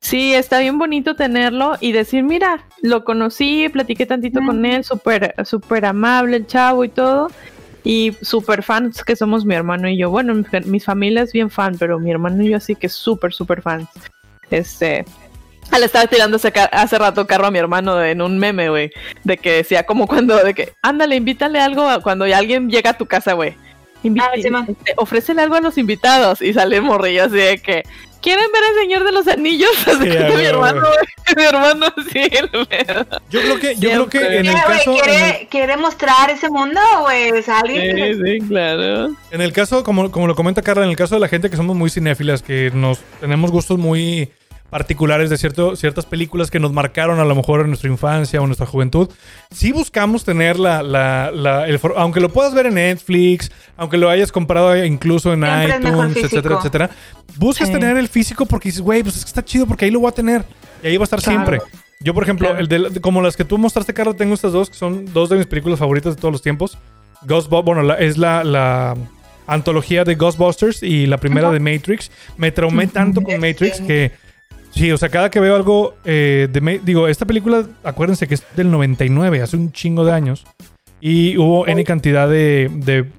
Sí, 0.00 0.34
está 0.34 0.58
bien 0.58 0.78
bonito 0.78 1.14
tenerlo 1.14 1.76
y 1.78 1.92
decir, 1.92 2.24
mira, 2.24 2.64
lo 2.82 3.04
conocí, 3.04 3.68
platiqué 3.68 4.04
tantito 4.06 4.40
con 4.44 4.66
él, 4.66 4.82
súper 4.82 5.36
súper 5.44 5.84
amable 5.86 6.38
el 6.38 6.46
chavo 6.48 6.82
y 6.84 6.88
todo. 6.88 7.28
Y 7.84 8.16
súper 8.20 8.64
fans 8.64 9.04
que 9.04 9.14
somos 9.14 9.44
mi 9.44 9.54
hermano 9.54 9.88
y 9.88 9.96
yo. 9.96 10.10
Bueno, 10.10 10.34
mi, 10.34 10.42
mi 10.64 10.80
familia 10.80 11.22
es 11.22 11.32
bien 11.32 11.50
fan, 11.50 11.76
pero 11.78 12.00
mi 12.00 12.10
hermano 12.10 12.42
y 12.42 12.48
yo 12.50 12.56
así 12.56 12.74
que 12.74 12.88
súper, 12.88 13.32
súper 13.32 13.62
fans. 13.62 13.88
Este... 14.50 15.04
ah, 15.70 15.78
Le 15.78 15.86
estaba 15.86 16.06
tirando 16.06 16.36
hace, 16.72 16.98
rato 16.98 17.26
carro 17.26 17.46
a 17.46 17.50
mi 17.50 17.58
hermano 17.58 18.02
en 18.04 18.20
un 18.22 18.38
meme, 18.38 18.68
güey. 18.68 18.90
De 19.24 19.36
que 19.38 19.52
decía 19.52 19.84
como 19.84 20.06
cuando, 20.06 20.36
de 20.42 20.54
que, 20.54 20.72
ándale, 20.82 21.16
invítale 21.16 21.60
algo 21.60 21.88
a- 21.88 22.00
cuando 22.00 22.24
alguien 22.24 22.70
llega 22.70 22.90
a 22.90 22.98
tu 22.98 23.06
casa, 23.06 23.32
güey. 23.34 23.54
Ah, 24.20 24.30
ofrécele 24.96 25.42
algo 25.42 25.56
a 25.56 25.60
los 25.60 25.76
invitados. 25.76 26.40
Y 26.40 26.52
sale 26.54 26.80
morrillo 26.80 27.24
así 27.24 27.34
de 27.36 27.58
que, 27.58 27.82
¿quieren 28.22 28.44
ver 28.52 28.62
al 28.62 28.80
Señor 28.82 29.04
de 29.04 29.10
los 29.12 29.26
Anillos? 29.26 29.70
Así 29.88 30.04
Sí, 30.04 30.08
que 30.08 30.36
mi 30.36 30.44
hermano, 30.44 30.80
güey, 30.82 31.36
mi 31.36 31.42
hermano 31.42 31.86
sí. 32.12 32.22
Yo 33.30 33.40
creo 33.40 33.58
que, 33.58 33.74
yo 33.76 33.90
creo 33.90 34.08
que 34.08 34.18
en 34.18 34.32
el 34.34 34.42
Mira, 34.42 34.64
güey, 34.66 34.78
caso. 34.78 34.92
en 34.92 34.96
el- 34.98 35.02
quiere, 35.02 35.48
quiere 35.50 35.76
mostrar 35.76 36.30
ese 36.30 36.48
mundo, 36.48 36.80
güey. 37.00 37.32
O 37.32 37.42
sea, 37.42 37.58
alguien 37.58 37.96
que- 37.96 38.14
Sí, 38.14 38.20
sí, 38.40 38.48
claro. 38.48 39.10
En 39.32 39.40
el 39.40 39.52
caso, 39.52 39.82
como, 39.82 40.12
como 40.12 40.28
lo 40.28 40.36
comenta 40.36 40.62
Carla, 40.62 40.84
en 40.84 40.90
el 40.90 40.96
caso 40.96 41.16
de 41.16 41.20
la 41.20 41.28
gente 41.28 41.50
que 41.50 41.56
somos 41.56 41.74
muy 41.76 41.90
cinéfilas, 41.90 42.40
que 42.42 42.70
nos 42.72 43.00
tenemos 43.20 43.50
gustos 43.50 43.78
muy 43.78 44.30
particulares 44.70 45.30
de 45.30 45.38
cierto, 45.38 45.76
ciertas 45.76 46.04
películas 46.06 46.50
que 46.50 46.60
nos 46.60 46.72
marcaron 46.72 47.20
a 47.20 47.24
lo 47.24 47.34
mejor 47.34 47.60
en 47.62 47.68
nuestra 47.68 47.88
infancia 47.90 48.38
o 48.40 48.42
en 48.44 48.48
nuestra 48.48 48.66
juventud, 48.66 49.08
sí 49.50 49.72
buscamos 49.72 50.24
tener 50.24 50.58
la, 50.58 50.82
la, 50.82 51.30
la- 51.30 51.66
el 51.66 51.80
aunque 51.96 52.20
lo 52.20 52.28
puedas 52.28 52.52
ver 52.54 52.66
en 52.66 52.74
Netflix, 52.74 53.50
aunque 53.76 53.96
lo 53.96 54.10
hayas 54.10 54.30
comprado 54.30 54.76
incluso 54.84 55.32
en 55.32 55.42
Siempre 55.42 55.76
iTunes, 55.90 56.16
etcétera, 56.18 56.56
etcétera, 56.58 56.90
buscas 57.36 57.68
Sí. 57.68 57.74
tener 57.74 57.96
el 57.96 58.08
físico 58.08 58.44
porque 58.46 58.68
dices, 58.68 58.82
güey, 58.82 59.02
pues 59.02 59.16
es 59.16 59.24
que 59.24 59.28
está 59.28 59.44
chido 59.44 59.66
porque 59.66 59.86
ahí 59.86 59.90
lo 59.90 60.00
voy 60.00 60.08
a 60.08 60.12
tener 60.12 60.44
y 60.82 60.88
ahí 60.88 60.96
va 60.96 61.02
a 61.02 61.04
estar 61.04 61.20
Claro. 61.22 61.38
siempre. 61.46 61.60
Yo, 62.00 62.14
por 62.14 62.22
ejemplo, 62.22 62.48
Claro. 62.48 62.60
el 62.60 62.68
de, 62.68 63.00
como 63.00 63.20
las 63.22 63.36
que 63.36 63.44
tú 63.44 63.58
mostraste, 63.58 63.92
Carlos, 63.94 64.16
tengo 64.16 64.34
estas 64.34 64.52
dos, 64.52 64.70
que 64.70 64.76
son 64.76 65.12
dos 65.12 65.30
de 65.30 65.36
mis 65.36 65.46
películas 65.46 65.78
favoritas 65.78 66.14
de 66.14 66.20
todos 66.20 66.30
los 66.32 66.42
tiempos. 66.42 66.78
Ghostbusters, 67.22 67.64
bueno, 67.64 67.82
la- 67.82 67.94
es 67.94 68.16
la, 68.18 68.44
la 68.44 68.94
antología 69.46 70.04
de 70.04 70.14
Ghostbusters 70.14 70.82
y 70.82 71.06
la 71.06 71.16
primera 71.18 71.50
de 71.50 71.58
Matrix. 71.58 72.10
Me 72.36 72.52
traumé 72.52 72.86
tanto 72.86 73.20
con 73.22 73.40
Matrix 73.40 73.80
que, 73.80 74.12
sí, 74.78 74.92
o 74.92 74.98
sea, 74.98 75.08
cada 75.08 75.30
que 75.30 75.40
veo 75.40 75.54
algo 75.54 75.94
eh, 76.04 76.48
de... 76.50 76.80
Digo, 76.84 77.08
esta 77.08 77.26
película, 77.26 77.66
acuérdense 77.84 78.26
que 78.26 78.34
es 78.34 78.44
del 78.56 78.70
99, 78.70 79.42
hace 79.42 79.56
un 79.56 79.72
chingo 79.72 80.04
de 80.04 80.12
años. 80.12 80.44
Y 81.00 81.36
hubo 81.36 81.66
N 81.66 81.82
cantidad 81.84 82.28
de, 82.28 82.70
de, 82.72 83.10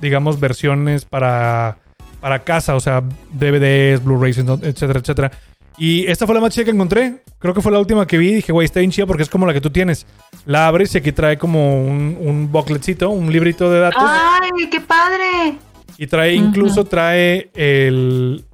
digamos, 0.00 0.40
versiones 0.40 1.04
para, 1.04 1.78
para 2.20 2.44
casa, 2.44 2.74
o 2.74 2.80
sea, 2.80 3.02
DVDs, 3.32 4.02
Blu-rays, 4.02 4.38
etcétera, 4.38 5.00
etcétera. 5.00 5.32
Y 5.76 6.06
esta 6.06 6.26
fue 6.26 6.34
la 6.34 6.40
más 6.40 6.52
chida 6.52 6.64
que 6.64 6.72
encontré. 6.72 7.22
Creo 7.38 7.54
que 7.54 7.60
fue 7.60 7.70
la 7.70 7.78
última 7.78 8.06
que 8.06 8.18
vi. 8.18 8.34
Dije, 8.34 8.50
güey, 8.50 8.64
está 8.64 8.80
bien 8.80 8.90
chida 8.90 9.06
porque 9.06 9.22
es 9.22 9.30
como 9.30 9.46
la 9.46 9.52
que 9.52 9.60
tú 9.60 9.70
tienes. 9.70 10.06
La 10.44 10.66
abres 10.66 10.92
y 10.94 10.98
aquí 10.98 11.12
trae 11.12 11.38
como 11.38 11.84
un, 11.84 12.18
un 12.20 12.50
bookletcito, 12.50 13.08
un 13.10 13.32
librito 13.32 13.70
de 13.70 13.80
datos. 13.80 14.02
¡Ay, 14.04 14.68
qué 14.68 14.80
padre! 14.80 15.58
Y 15.96 16.06
trae, 16.08 16.34
incluso 16.34 16.84
trae 16.84 17.50
el. 17.54 18.44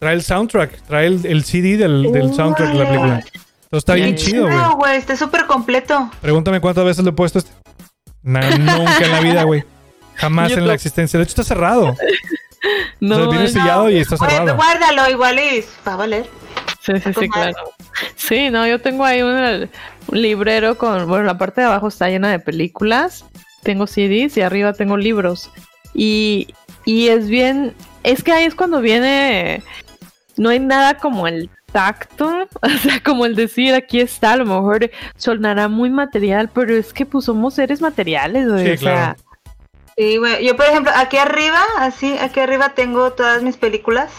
Trae 0.00 0.14
el 0.14 0.22
soundtrack. 0.22 0.82
Trae 0.82 1.06
el, 1.06 1.24
el 1.26 1.44
CD 1.44 1.76
del, 1.76 2.12
del 2.12 2.32
soundtrack 2.34 2.72
de 2.72 2.78
la 2.78 2.86
película. 2.86 3.14
Entonces 3.16 3.78
está 3.78 3.94
bien 3.94 4.16
chido, 4.16 4.46
güey. 4.46 4.74
güey. 4.76 4.96
Está 4.96 5.16
súper 5.16 5.46
completo. 5.46 6.10
Pregúntame 6.20 6.60
cuántas 6.60 6.84
veces 6.84 7.04
le 7.04 7.10
he 7.10 7.12
puesto 7.14 7.38
este. 7.40 7.50
Nunca 8.22 8.48
en 9.04 9.12
la 9.12 9.20
vida, 9.20 9.42
güey. 9.44 9.64
Jamás 10.14 10.52
en 10.52 10.66
la 10.66 10.74
existencia. 10.74 11.18
De 11.18 11.24
hecho, 11.24 11.30
está 11.32 11.44
cerrado. 11.44 11.94
No, 13.00 13.14
o 13.16 13.18
sea, 13.18 13.28
viene 13.28 13.44
no. 13.44 13.50
sellado 13.50 13.90
y 13.90 13.98
está 13.98 14.16
Oye, 14.16 14.30
cerrado. 14.30 14.56
guárdalo 14.56 15.10
igual 15.10 15.38
y 15.38 15.64
va 15.86 15.92
a 15.92 15.96
valer. 15.96 16.26
Sí, 16.80 16.92
sí, 16.94 17.00
sí, 17.08 17.12
Con 17.12 17.28
claro. 17.28 17.56
Sí, 18.16 18.50
no, 18.50 18.66
yo 18.66 18.80
tengo 18.80 19.04
ahí 19.04 19.22
un, 19.22 19.68
un 20.08 20.22
librero 20.22 20.78
con, 20.78 21.06
bueno, 21.08 21.24
la 21.24 21.36
parte 21.38 21.60
de 21.60 21.66
abajo 21.66 21.88
está 21.88 22.08
llena 22.08 22.30
de 22.30 22.38
películas, 22.38 23.24
tengo 23.62 23.86
CDs 23.86 24.36
y 24.36 24.40
arriba 24.40 24.72
tengo 24.72 24.96
libros. 24.96 25.50
Y, 25.92 26.54
y 26.84 27.08
es 27.08 27.28
bien, 27.28 27.74
es 28.04 28.22
que 28.22 28.32
ahí 28.32 28.44
es 28.44 28.54
cuando 28.54 28.80
viene, 28.80 29.62
no 30.38 30.48
hay 30.50 30.60
nada 30.60 30.94
como 30.98 31.26
el 31.26 31.50
tacto, 31.72 32.48
o 32.62 32.68
sea, 32.82 33.02
como 33.02 33.26
el 33.26 33.34
decir 33.34 33.74
aquí 33.74 34.00
está, 34.00 34.32
a 34.32 34.36
lo 34.36 34.46
mejor 34.46 34.90
sonará 35.16 35.68
muy 35.68 35.90
material, 35.90 36.50
pero 36.52 36.74
es 36.74 36.92
que 36.92 37.04
pues 37.04 37.26
somos 37.26 37.54
seres 37.54 37.80
materiales, 37.80 38.44
Sí, 38.44 38.52
o 38.52 38.58
sea, 38.58 38.76
claro. 38.76 39.28
Sí, 39.98 40.16
güey. 40.16 40.46
Yo, 40.46 40.54
por 40.54 40.66
ejemplo, 40.66 40.92
aquí 40.94 41.16
arriba, 41.16 41.60
así, 41.78 42.16
aquí 42.18 42.38
arriba 42.38 42.68
tengo 42.74 43.12
todas 43.14 43.42
mis 43.42 43.56
películas. 43.56 44.12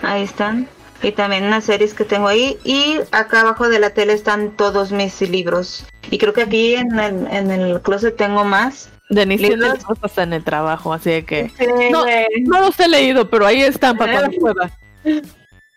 Ahí 0.00 0.22
están. 0.22 0.66
Y 1.02 1.12
también 1.12 1.44
unas 1.44 1.64
series 1.64 1.92
que 1.92 2.06
tengo 2.06 2.26
ahí. 2.26 2.56
Y 2.64 2.96
acá 3.12 3.42
abajo 3.42 3.68
de 3.68 3.80
la 3.80 3.90
tele 3.90 4.14
están 4.14 4.56
todos 4.56 4.92
mis 4.92 5.20
libros. 5.20 5.84
Y 6.10 6.16
creo 6.16 6.32
que 6.32 6.42
aquí 6.42 6.74
en 6.74 6.98
el, 6.98 7.26
en 7.30 7.50
el 7.50 7.82
closet 7.82 8.16
tengo 8.16 8.44
más. 8.44 8.88
Denise 9.10 9.48
tiene 9.48 9.56
¿Libros? 9.56 9.78
libros 9.80 9.98
hasta 10.00 10.22
en 10.22 10.32
el 10.32 10.42
trabajo, 10.42 10.94
así 10.94 11.10
de 11.10 11.24
que... 11.26 11.50
Sí, 11.58 11.66
no 12.46 12.60
los 12.60 12.80
he 12.80 12.88
leído, 12.88 13.28
pero 13.28 13.44
ahí 13.44 13.60
están 13.60 13.98
para 13.98 14.12
cuando 14.20 14.38
pueda. 14.38 14.78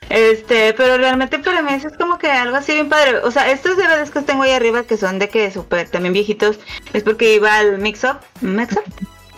Este, 0.10 0.74
pero 0.74 0.98
realmente 0.98 1.40
para 1.40 1.62
mí 1.62 1.74
eso 1.74 1.88
es 1.88 1.98
como 1.98 2.18
que 2.18 2.30
algo 2.32 2.58
así 2.58 2.74
bien 2.74 2.90
padre. 2.90 3.18
O 3.18 3.32
sea, 3.32 3.52
estos 3.52 3.78
DVDs 3.78 4.12
que 4.12 4.22
tengo 4.22 4.44
ahí 4.44 4.52
arriba, 4.52 4.84
que 4.84 4.98
son 4.98 5.20
de 5.20 5.30
que 5.30 5.52
súper 5.52 5.90
también 5.90 6.14
viejitos, 6.14 6.60
es 6.94 7.04
porque 7.04 7.36
iba 7.36 7.56
al 7.56 7.80
Mix 7.80 8.04
Up, 8.04 8.20
Mix 8.42 8.74
Up, 8.74 8.84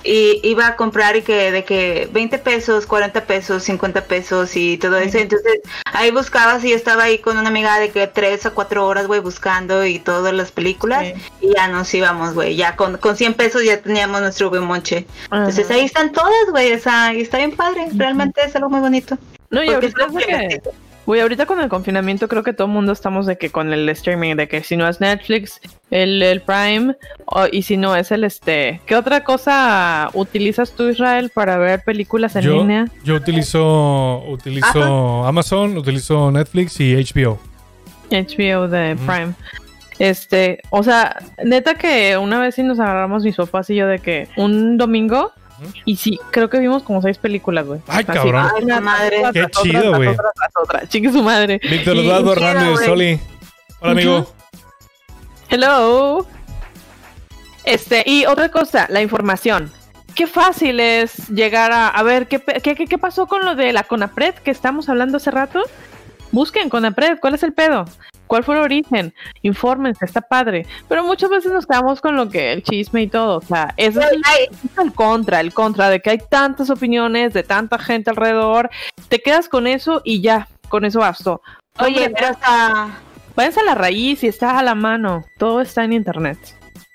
y 0.05 0.39
iba 0.43 0.67
a 0.67 0.75
comprar 0.75 1.15
y 1.15 1.23
que 1.23 1.51
de 1.51 1.63
que 1.63 2.07
20 2.11 2.37
pesos, 2.37 2.85
40 2.85 3.25
pesos, 3.25 3.63
50 3.63 4.05
pesos 4.05 4.55
y 4.55 4.77
todo 4.77 4.97
eso. 4.97 5.17
Entonces 5.17 5.61
ahí 5.85 6.11
buscabas 6.11 6.63
y 6.63 6.69
yo 6.69 6.75
estaba 6.75 7.03
ahí 7.03 7.17
con 7.17 7.37
una 7.37 7.49
amiga 7.49 7.79
de 7.79 7.89
que 7.89 8.05
3 8.05 8.45
a 8.45 8.51
4 8.51 8.85
horas, 8.85 9.07
güey, 9.07 9.19
buscando 9.19 9.83
y 9.83 9.99
todas 9.99 10.33
las 10.33 10.51
películas. 10.51 11.13
Y 11.41 11.53
ya 11.55 11.67
nos 11.67 11.91
íbamos, 11.93 12.35
güey. 12.35 12.55
Ya 12.55 12.75
con, 12.75 12.97
con 12.97 13.17
100 13.17 13.33
pesos 13.33 13.63
ya 13.63 13.81
teníamos 13.81 14.21
nuestro 14.21 14.51
buen 14.51 14.63
monche. 14.63 15.07
Entonces 15.31 15.69
ahí 15.71 15.85
están 15.85 16.11
todas, 16.11 16.51
güey. 16.51 16.73
O 16.73 16.79
sea, 16.79 17.13
y 17.13 17.21
está 17.21 17.37
bien 17.37 17.55
padre. 17.55 17.87
Realmente 17.95 18.41
es 18.45 18.55
algo 18.55 18.69
muy 18.69 18.81
bonito. 18.81 19.17
No, 19.56 19.64
y 19.64 19.68
Porque 19.68 19.94
ahorita, 20.03 20.07
que, 20.27 20.61
güey, 21.06 21.22
ahorita 21.22 21.45
con 21.45 21.60
el 21.61 21.69
confinamiento 21.69 22.27
creo 22.27 22.44
que 22.44 22.53
todo 22.53 22.68
el 22.68 22.73
mundo 22.73 22.91
estamos 22.91 23.26
de 23.26 23.38
que 23.38 23.49
con 23.49 23.72
el 23.73 23.88
streaming, 23.90 24.36
de 24.36 24.48
que 24.48 24.64
si 24.64 24.76
no 24.76 24.88
es 24.88 24.99
Netflix, 24.99 25.60
el, 25.91 26.22
el 26.22 26.41
Prime, 26.41 26.95
o- 27.26 27.45
y 27.52 27.61
si 27.61 27.77
no 27.77 27.95
es 27.95 28.11
el 28.11 28.23
este... 28.23 28.82
¿Qué 28.86 28.95
otra 28.95 29.23
cosa 29.23 30.10
utilizas 30.14 30.72
tú, 30.72 30.90
Israel, 30.90 31.32
para 31.34 31.57
ver 31.57 31.84
películas 31.84 32.36
en 32.36 32.41
Yo, 32.44 32.57
línea? 32.57 32.86
yo 33.03 33.15
utilizo, 33.15 34.23
utilizo 34.27 35.23
Amazon, 35.26 35.77
utilizo 35.77 36.32
Netflix 36.32 36.80
y 36.80 36.95
HBO. 36.95 37.40
HBO 38.11 38.68
de 38.68 38.95
Prime. 39.06 39.34
Este, 39.98 40.60
o 40.72 40.84
sea, 40.84 41.18
neta 41.44 41.76
que 41.76 42.18
una 42.18 42.40
vez 42.40 42.56
sí 42.56 42.64
nos 42.64 42.80
agarramos 42.80 43.23
mis 43.23 43.36
papás 43.38 43.69
y 43.69 43.76
yo 43.76 43.88
de 43.88 43.99
que 43.99 44.27
un 44.36 44.77
domingo, 44.77 45.32
y 45.86 45.95
sí, 45.95 46.19
creo 46.32 46.49
que 46.49 46.60
vimos 46.60 46.84
como 46.84 47.02
seis 47.02 47.18
películas, 47.18 47.65
güey. 47.65 47.82
Ay, 47.88 48.06
Así, 48.07 48.18
cabrón. 48.19 48.49
Ay, 48.57 48.65
la 48.65 48.82
madre. 48.82 49.22
Qué 49.34 49.45
chido, 49.61 49.95
güey. 49.95 50.10
otra, 50.10 50.32
tras 50.36 50.52
otra. 50.61 50.88
Chingue 50.88 51.11
su 51.11 51.22
madre. 51.23 51.60
Víctor 51.69 51.98
Eduardo 51.98 52.34
Hernández. 52.34 52.86
Soli. 52.86 53.19
Hola, 53.80 53.91
amigo. 53.91 54.34
Hello. 55.49 56.26
Este, 57.64 58.03
y 58.06 58.26
otra 58.26 58.49
cosa, 58.49 58.88
la 58.90 59.02
información. 59.02 59.72
Qué 60.14 60.27
fácil 60.27 60.80
es 60.80 61.30
llegar 61.30 61.72
a, 61.72 61.88
a 61.90 62.03
ver 62.03 62.27
qué, 62.27 62.40
pe- 62.40 62.61
qué, 62.61 62.76
qué, 62.76 62.86
qué 62.88 62.98
pasó 62.98 63.27
con 63.27 63.44
lo 63.44 63.56
de 63.56 63.73
la 63.73 63.84
CONAPRED 63.84 64.36
que 64.36 64.52
estamos 64.52 64.88
hablando 64.88 65.18
hace 65.18 65.32
rato. 65.32 65.61
Busquen 66.32 66.69
CONAPRED, 66.69 67.19
¿cuál 67.19 67.36
es 67.36 67.44
el 67.44 67.53
pedo? 67.53 67.86
¿Cuál 68.27 68.43
fue 68.43 68.56
el 68.56 68.61
origen? 68.61 69.14
Infórmense, 69.41 70.06
está 70.06 70.22
padre. 70.22 70.65
Pero 70.88 71.03
muchas 71.03 71.30
veces 71.30 71.52
nos 71.52 71.65
quedamos 71.65 72.02
con 72.02 72.15
lo 72.15 72.30
que 72.30 72.53
el 72.53 72.64
chisme 72.64 73.03
y 73.03 73.07
todo. 73.07 73.38
O 73.38 73.41
sea, 73.41 73.73
eso 73.77 74.02
es 74.02 74.11
el, 74.11 74.22
Ay, 74.26 74.47
es 74.52 74.77
el 74.77 74.93
contra, 74.93 75.39
el 75.39 75.53
contra 75.53 75.89
de 75.89 75.99
que 75.99 76.11
hay 76.11 76.18
tantas 76.18 76.69
opiniones 76.69 77.34
de 77.34 77.43
tanta 77.43 77.77
gente 77.77 78.10
alrededor. 78.10 78.69
Te 79.10 79.19
quedas 79.19 79.49
con 79.49 79.68
eso 79.68 80.02
y 80.03 80.22
ya, 80.22 80.47
con 80.69 80.85
eso 80.85 80.99
bastó. 80.99 81.41
Oye, 81.80 82.06
Hombre, 82.06 82.14
pero 82.15 82.27
hasta... 82.27 82.99
váyanse 83.35 83.60
a 83.60 83.64
la 83.64 83.76
raíz 83.76 84.23
y 84.23 84.27
está 84.27 84.57
a 84.57 84.64
la 84.64 84.76
mano. 84.76 85.23
Todo 85.38 85.61
está 85.61 85.84
en 85.84 85.93
internet. 85.93 86.39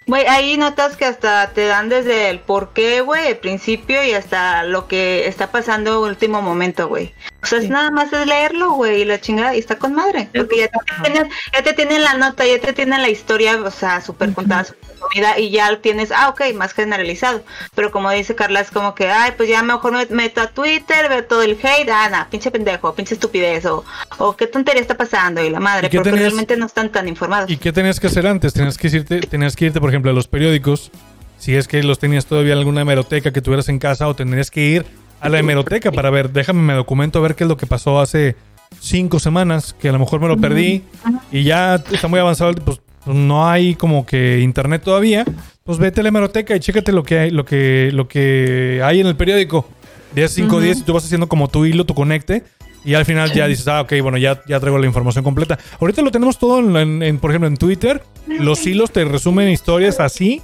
Güey, 0.07 0.27
ahí 0.27 0.57
notas 0.57 0.97
que 0.97 1.05
hasta 1.05 1.51
te 1.51 1.67
dan 1.67 1.89
desde 1.89 2.31
el 2.31 2.41
por 2.41 2.73
qué, 2.73 3.01
güey, 3.01 3.29
el 3.29 3.37
principio 3.37 4.03
y 4.03 4.13
hasta 4.13 4.65
lo 4.65 4.89
que 4.89 5.29
está 5.29 5.53
pasando 5.53 6.05
en 6.05 6.11
último 6.11 6.43
momento, 6.43 6.89
güey. 6.89 7.15
O 7.43 7.47
sea, 7.47 7.59
es 7.61 7.69
nada 7.69 7.91
más 7.91 8.13
es 8.13 8.27
leerlo, 8.27 8.73
güey, 8.73 9.03
y 9.03 9.05
la 9.05 9.21
chingada, 9.21 9.55
y 9.55 9.59
está 9.59 9.77
con 9.77 9.95
madre. 9.95 10.29
Porque 10.35 10.59
ya 10.59 10.69
te, 10.69 11.03
tienen, 11.03 11.31
ya 11.53 11.63
te 11.63 11.73
tienen 11.75 12.03
la 12.03 12.15
nota, 12.15 12.45
ya 12.45 12.59
te 12.59 12.73
tienen 12.73 13.03
la 13.03 13.09
historia, 13.09 13.61
o 13.63 13.71
sea, 13.71 14.01
súper 14.01 14.33
contada, 14.33 14.65
súper 14.65 14.90
comida, 15.01 15.39
y 15.39 15.51
ya 15.51 15.77
tienes, 15.81 16.13
ah, 16.13 16.29
ok, 16.29 16.55
más 16.55 16.73
generalizado. 16.73 17.43
Pero 17.75 17.91
como 17.91 18.11
dice 18.11 18.35
Carla, 18.37 18.61
es 18.61 18.71
como 18.71 18.95
que, 18.95 19.09
ay, 19.11 19.33
pues 19.37 19.49
ya 19.49 19.63
mejor 19.63 19.93
me 19.93 20.07
meto 20.07 20.41
a 20.41 20.49
Twitter, 20.49 21.09
veo 21.09 21.25
todo 21.25 21.43
el 21.43 21.53
hate, 21.61 21.89
ah, 21.91 22.09
nah, 22.11 22.25
pinche 22.27 22.51
pendejo, 22.51 22.95
pinche 22.95 23.15
estupidez, 23.15 23.65
o, 23.67 23.85
o 24.19 24.37
qué 24.37 24.47
tontería 24.47 24.81
está 24.81 24.97
pasando, 24.97 25.43
y 25.45 25.51
la 25.51 25.59
madre, 25.61 25.89
¿Y 25.89 25.91
qué 25.91 25.97
porque 25.99 26.11
tenías- 26.11 26.29
realmente 26.29 26.57
no 26.57 26.67
están 26.67 26.91
tan 26.93 27.09
informados. 27.09 27.51
¿Y 27.51 27.57
qué 27.57 27.73
tenías 27.73 27.99
que 27.99 28.07
hacer 28.07 28.27
antes? 28.27 28.53
Tenías 28.53 28.79
que 28.79 28.87
irte, 28.89 29.21
tenías 29.23 29.57
que 29.57 29.65
irte, 29.67 29.81
por 29.81 29.89
ejemplo, 29.91 30.11
a 30.11 30.15
los 30.15 30.29
periódicos. 30.29 30.91
Si 31.39 31.57
es 31.57 31.67
que 31.67 31.83
los 31.83 31.99
tenías 31.99 32.27
todavía 32.27 32.53
en 32.53 32.59
alguna 32.59 32.83
hemeroteca 32.83 33.33
que 33.33 33.41
tuvieras 33.41 33.69
en 33.71 33.79
casa, 33.79 34.07
o 34.09 34.15
tendrías 34.15 34.51
que 34.51 34.61
ir 34.61 34.87
a 35.21 35.29
la 35.31 35.39
hemeroteca 35.39 35.91
para 35.91 36.11
ver, 36.11 36.31
déjame 36.31 36.61
me 36.63 36.75
documento 36.75 37.19
a 37.19 37.23
ver 37.23 37.35
qué 37.35 37.45
es 37.45 37.49
lo 37.49 37.57
que 37.57 37.67
pasó 37.67 37.99
hace 38.01 38.37
cinco 38.79 39.19
semanas, 39.19 39.75
que 39.79 39.89
a 39.89 39.93
lo 39.93 39.99
mejor 39.99 40.21
me 40.21 40.29
lo 40.29 40.37
perdí 40.39 40.85
y 41.33 41.43
ya 41.45 41.75
está 41.91 42.09
muy 42.09 42.21
avanzado, 42.21 42.55
pues 42.55 42.81
no 43.15 43.49
hay 43.49 43.75
como 43.75 44.05
que 44.07 44.41
internet 44.41 44.83
todavía, 44.85 45.25
pues 45.65 45.79
vete 45.79 46.01
a 46.01 46.03
la 46.03 46.09
hemeroteca 46.11 46.55
y 46.57 46.61
chécate 46.61 46.93
lo 46.93 47.03
que 47.03 47.19
hay, 47.19 47.31
lo 47.31 47.45
que, 47.45 47.91
lo 47.93 48.09
que 48.09 48.81
hay 48.85 49.01
en 49.01 49.07
el 49.07 49.17
periódico. 49.17 49.69
10, 50.15 50.31
5, 50.33 50.61
10 50.61 50.79
y 50.79 50.83
tú 50.83 50.93
vas 50.93 51.05
haciendo 51.05 51.29
como 51.29 51.49
tu 51.49 51.65
hilo, 51.65 51.85
tu 51.87 51.95
conecte. 51.95 52.43
Y 52.85 52.95
al 52.95 53.05
final 53.05 53.33
ya 53.33 53.47
dices, 53.47 53.69
ah, 53.69 53.83
ok, 53.83 53.93
bueno, 54.03 54.17
ya, 54.19 54.43
ya 54.49 54.59
traigo 54.59 54.79
la 54.79 54.87
información 54.87 55.23
completa. 55.23 55.59
Ahorita 55.81 56.01
lo 56.03 56.11
tenemos 56.11 56.39
todo, 56.39 56.59
en, 56.61 56.75
en- 56.77 57.03
en, 57.03 57.19
por 57.19 57.31
ejemplo, 57.31 57.47
en 57.47 57.57
Twitter. 57.57 58.03
Los 58.27 58.67
hilos 58.67 58.91
te 58.91 59.05
resumen 59.05 59.49
historias 59.51 60.01
así 60.01 60.41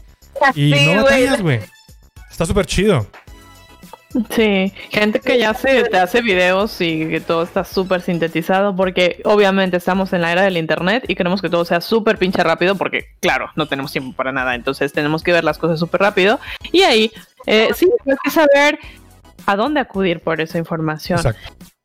y 0.55 0.73
Sí, 0.73 0.87
no 0.87 1.03
batallas, 1.03 1.41
güey. 1.43 1.61
Está 2.31 2.45
súper 2.47 2.67
chido. 2.67 3.07
Sí, 4.31 4.73
gente 4.91 5.21
que 5.21 5.39
ya 5.39 5.53
se, 5.53 5.85
te 5.85 5.99
hace 5.99 6.23
videos 6.23 6.81
y 6.81 7.07
que 7.09 7.21
todo 7.21 7.43
está 7.43 7.65
súper 7.65 8.01
sintetizado 8.01 8.75
porque 8.75 9.21
obviamente 9.25 9.77
estamos 9.77 10.13
en 10.13 10.23
la 10.23 10.33
era 10.33 10.43
del 10.43 10.57
internet 10.57 11.05
y 11.09 11.15
queremos 11.15 11.43
que 11.43 11.51
todo 11.51 11.65
sea 11.65 11.81
súper 11.81 12.17
pinche 12.17 12.43
rápido 12.43 12.77
porque 12.77 13.07
claro, 13.21 13.51
no 13.57 13.67
tenemos 13.67 13.93
tiempo 13.93 14.17
para 14.17 14.33
nada, 14.33 14.55
entonces 14.55 14.93
tenemos 14.93 15.23
que 15.23 15.33
ver 15.33 15.45
las 15.45 15.59
cosas 15.59 15.79
súper 15.79 16.01
rápido 16.01 16.41
y 16.73 16.83
ahí 16.83 17.13
eh, 17.47 17.69
sí, 17.75 17.89
hay 18.07 18.17
que 18.25 18.31
saber 18.31 18.79
a 19.45 19.57
dónde 19.57 19.81
acudir 19.81 20.21
por 20.21 20.41
esa 20.41 20.59
información. 20.59 21.19
Exacto. 21.19 21.76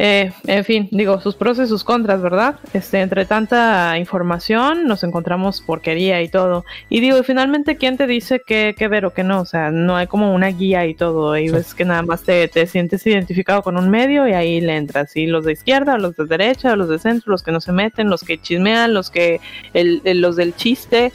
Eh, 0.00 0.30
en 0.46 0.64
fin, 0.64 0.88
digo, 0.92 1.20
sus 1.20 1.34
pros 1.34 1.58
y 1.58 1.66
sus 1.66 1.82
contras, 1.82 2.22
¿verdad? 2.22 2.54
Este, 2.72 3.00
entre 3.00 3.24
tanta 3.26 3.98
información 3.98 4.86
nos 4.86 5.02
encontramos 5.02 5.60
porquería 5.60 6.22
y 6.22 6.28
todo. 6.28 6.64
Y 6.88 7.00
digo, 7.00 7.20
finalmente, 7.24 7.76
¿quién 7.76 7.96
te 7.96 8.06
dice 8.06 8.40
qué, 8.46 8.76
qué 8.78 8.86
ver 8.86 9.04
o 9.06 9.12
qué 9.12 9.24
no? 9.24 9.40
O 9.40 9.44
sea, 9.44 9.72
no 9.72 9.96
hay 9.96 10.06
como 10.06 10.32
una 10.32 10.46
guía 10.50 10.86
y 10.86 10.94
todo. 10.94 11.36
Y 11.36 11.48
Sí. 11.48 11.54
ves 11.54 11.74
que 11.74 11.84
nada 11.84 12.02
más 12.02 12.22
te, 12.22 12.46
te 12.46 12.68
sientes 12.68 13.04
identificado 13.08 13.60
con 13.62 13.76
un 13.76 13.90
medio 13.90 14.28
y 14.28 14.34
ahí 14.34 14.60
le 14.60 14.76
entras. 14.76 15.16
Y 15.16 15.26
los 15.26 15.44
de 15.44 15.52
izquierda, 15.54 15.98
los 15.98 16.14
de 16.14 16.26
derecha, 16.26 16.76
los 16.76 16.88
de 16.88 17.00
centro, 17.00 17.32
los 17.32 17.42
que 17.42 17.50
no 17.50 17.60
se 17.60 17.72
meten, 17.72 18.08
los 18.08 18.22
que 18.22 18.40
chismean, 18.40 18.94
los 18.94 19.10
que, 19.10 19.40
el, 19.74 20.00
el- 20.04 20.20
los 20.20 20.36
del 20.36 20.54
chiste. 20.54 21.12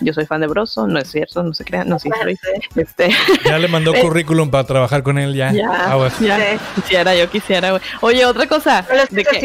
Yo 0.00 0.12
soy 0.12 0.26
fan 0.26 0.40
de 0.40 0.46
Broso, 0.46 0.86
no 0.86 0.98
es 0.98 1.10
cierto, 1.10 1.42
no 1.42 1.52
se 1.54 1.64
crean, 1.64 1.88
no, 1.88 1.98
sí 1.98 2.08
soy. 2.22 2.36
Este, 2.74 3.10
Ya 3.44 3.58
le 3.58 3.68
mandó 3.68 3.94
Eh. 3.94 4.00
currículum 4.02 4.50
para 4.50 4.64
trabajar 4.64 5.02
con 5.02 5.18
él 5.18 5.34
ya. 5.34 5.52
ya, 5.52 5.96
Sí. 6.18 6.26
quisiera, 6.74 7.14
yo 7.14 7.30
quisiera, 7.30 7.70
güey. 7.70 7.82
Oye, 8.00 8.24
otra 8.26 8.46
cosa. 8.46 8.84
¿Qué 8.88 8.94
lo 8.96 9.02
estás 9.02 9.16
de 9.16 9.24
que- 9.24 9.40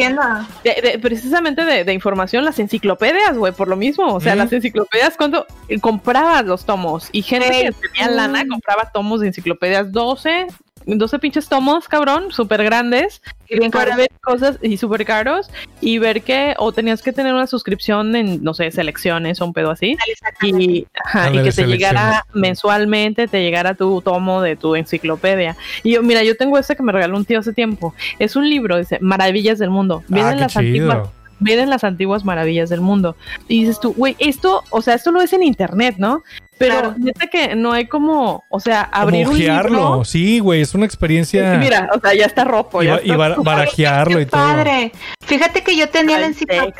de- 0.64 0.80
de- 0.82 0.98
precisamente 0.98 1.64
de, 1.64 1.84
de 1.84 1.92
información, 1.92 2.44
las 2.44 2.58
enciclopedias, 2.58 3.36
güey, 3.36 3.52
por 3.52 3.68
lo 3.68 3.76
mismo. 3.76 4.14
O 4.14 4.20
sea, 4.20 4.34
Mm. 4.34 4.38
las 4.38 4.52
enciclopedias, 4.52 5.16
cuando 5.16 5.46
comprabas 5.80 6.44
los 6.44 6.64
tomos 6.64 7.08
y 7.12 7.22
gente 7.22 7.48
que 7.80 7.88
tenía 7.88 8.08
mm. 8.10 8.14
lana 8.16 8.44
compraba 8.48 8.90
tomos 8.92 9.20
de 9.20 9.28
enciclopedias, 9.28 9.90
12, 9.92 10.46
12 10.86 11.18
pinches 11.18 11.48
tomos, 11.48 11.88
cabrón, 11.88 12.30
súper 12.30 12.64
grandes, 12.64 13.22
Y 13.48 13.58
bien 13.58 13.70
para 13.70 13.90
caro. 13.90 13.96
ver 13.98 14.10
cosas 14.20 14.58
y 14.62 14.76
súper 14.76 15.04
caros 15.04 15.50
y 15.80 15.98
ver 15.98 16.22
que, 16.22 16.54
o 16.58 16.72
tenías 16.72 17.02
que 17.02 17.12
tener 17.12 17.34
una 17.34 17.46
suscripción 17.46 18.14
en, 18.16 18.42
no 18.42 18.54
sé, 18.54 18.70
selecciones 18.70 19.40
o 19.40 19.46
un 19.46 19.52
pedo 19.52 19.70
así. 19.70 19.96
Y, 20.42 20.86
ajá, 21.04 21.30
y 21.32 21.42
que 21.42 21.52
te 21.52 21.66
llegara 21.66 22.24
mensualmente, 22.32 23.28
te 23.28 23.42
llegara 23.42 23.74
tu 23.74 24.00
tomo 24.02 24.42
de 24.42 24.56
tu 24.56 24.74
enciclopedia. 24.76 25.56
Y 25.82 25.92
yo, 25.92 26.02
mira, 26.02 26.22
yo 26.22 26.36
tengo 26.36 26.58
este 26.58 26.76
que 26.76 26.82
me 26.82 26.92
regaló 26.92 27.16
un 27.16 27.24
tío 27.24 27.38
hace 27.40 27.52
tiempo. 27.52 27.94
Es 28.18 28.36
un 28.36 28.48
libro, 28.48 28.78
dice 28.78 28.98
Maravillas 29.00 29.58
del 29.58 29.70
Mundo. 29.70 30.02
Ah, 30.04 30.06
Vienen 30.08 30.34
qué 30.34 30.40
las 30.40 30.56
antiguas 30.56 31.08
chido. 31.42 31.56
vienen 31.56 31.70
las 31.70 31.84
antiguas 31.84 32.24
maravillas 32.24 32.68
del 32.70 32.80
mundo. 32.80 33.16
Y 33.48 33.60
dices 33.60 33.80
tú, 33.80 33.92
güey, 33.94 34.16
esto, 34.18 34.62
o 34.70 34.82
sea, 34.82 34.94
esto 34.94 35.10
lo 35.10 35.20
es 35.20 35.32
en 35.32 35.42
internet, 35.42 35.96
¿no? 35.98 36.22
Pero 36.58 36.74
Claro. 36.74 36.94
neta 36.98 37.26
que 37.26 37.56
no 37.56 37.72
hay 37.72 37.86
como, 37.86 38.44
o 38.48 38.60
sea, 38.60 38.88
Como 38.92 39.02
abrir 39.02 39.26
un 39.28 39.34
ojearlo. 39.34 39.70
libro. 39.70 40.04
Sí, 40.04 40.38
güey, 40.38 40.60
es 40.60 40.74
una 40.74 40.86
experiencia. 40.86 41.54
Mira, 41.58 41.88
o 41.94 41.98
sea, 42.00 42.14
ya 42.14 42.26
está 42.26 42.44
roto. 42.44 42.82
y 42.82 42.86
ya 42.86 43.00
y 43.02 43.10
bar- 43.12 43.36
barajearlo 43.42 44.20
y 44.20 44.24
Qué 44.24 44.30
todo. 44.30 44.40
padre. 44.40 44.92
Fíjate 45.26 45.62
que 45.62 45.76
yo 45.76 45.88
tenía 45.88 46.18
la 46.18 46.26
enciclopedia, 46.26 46.74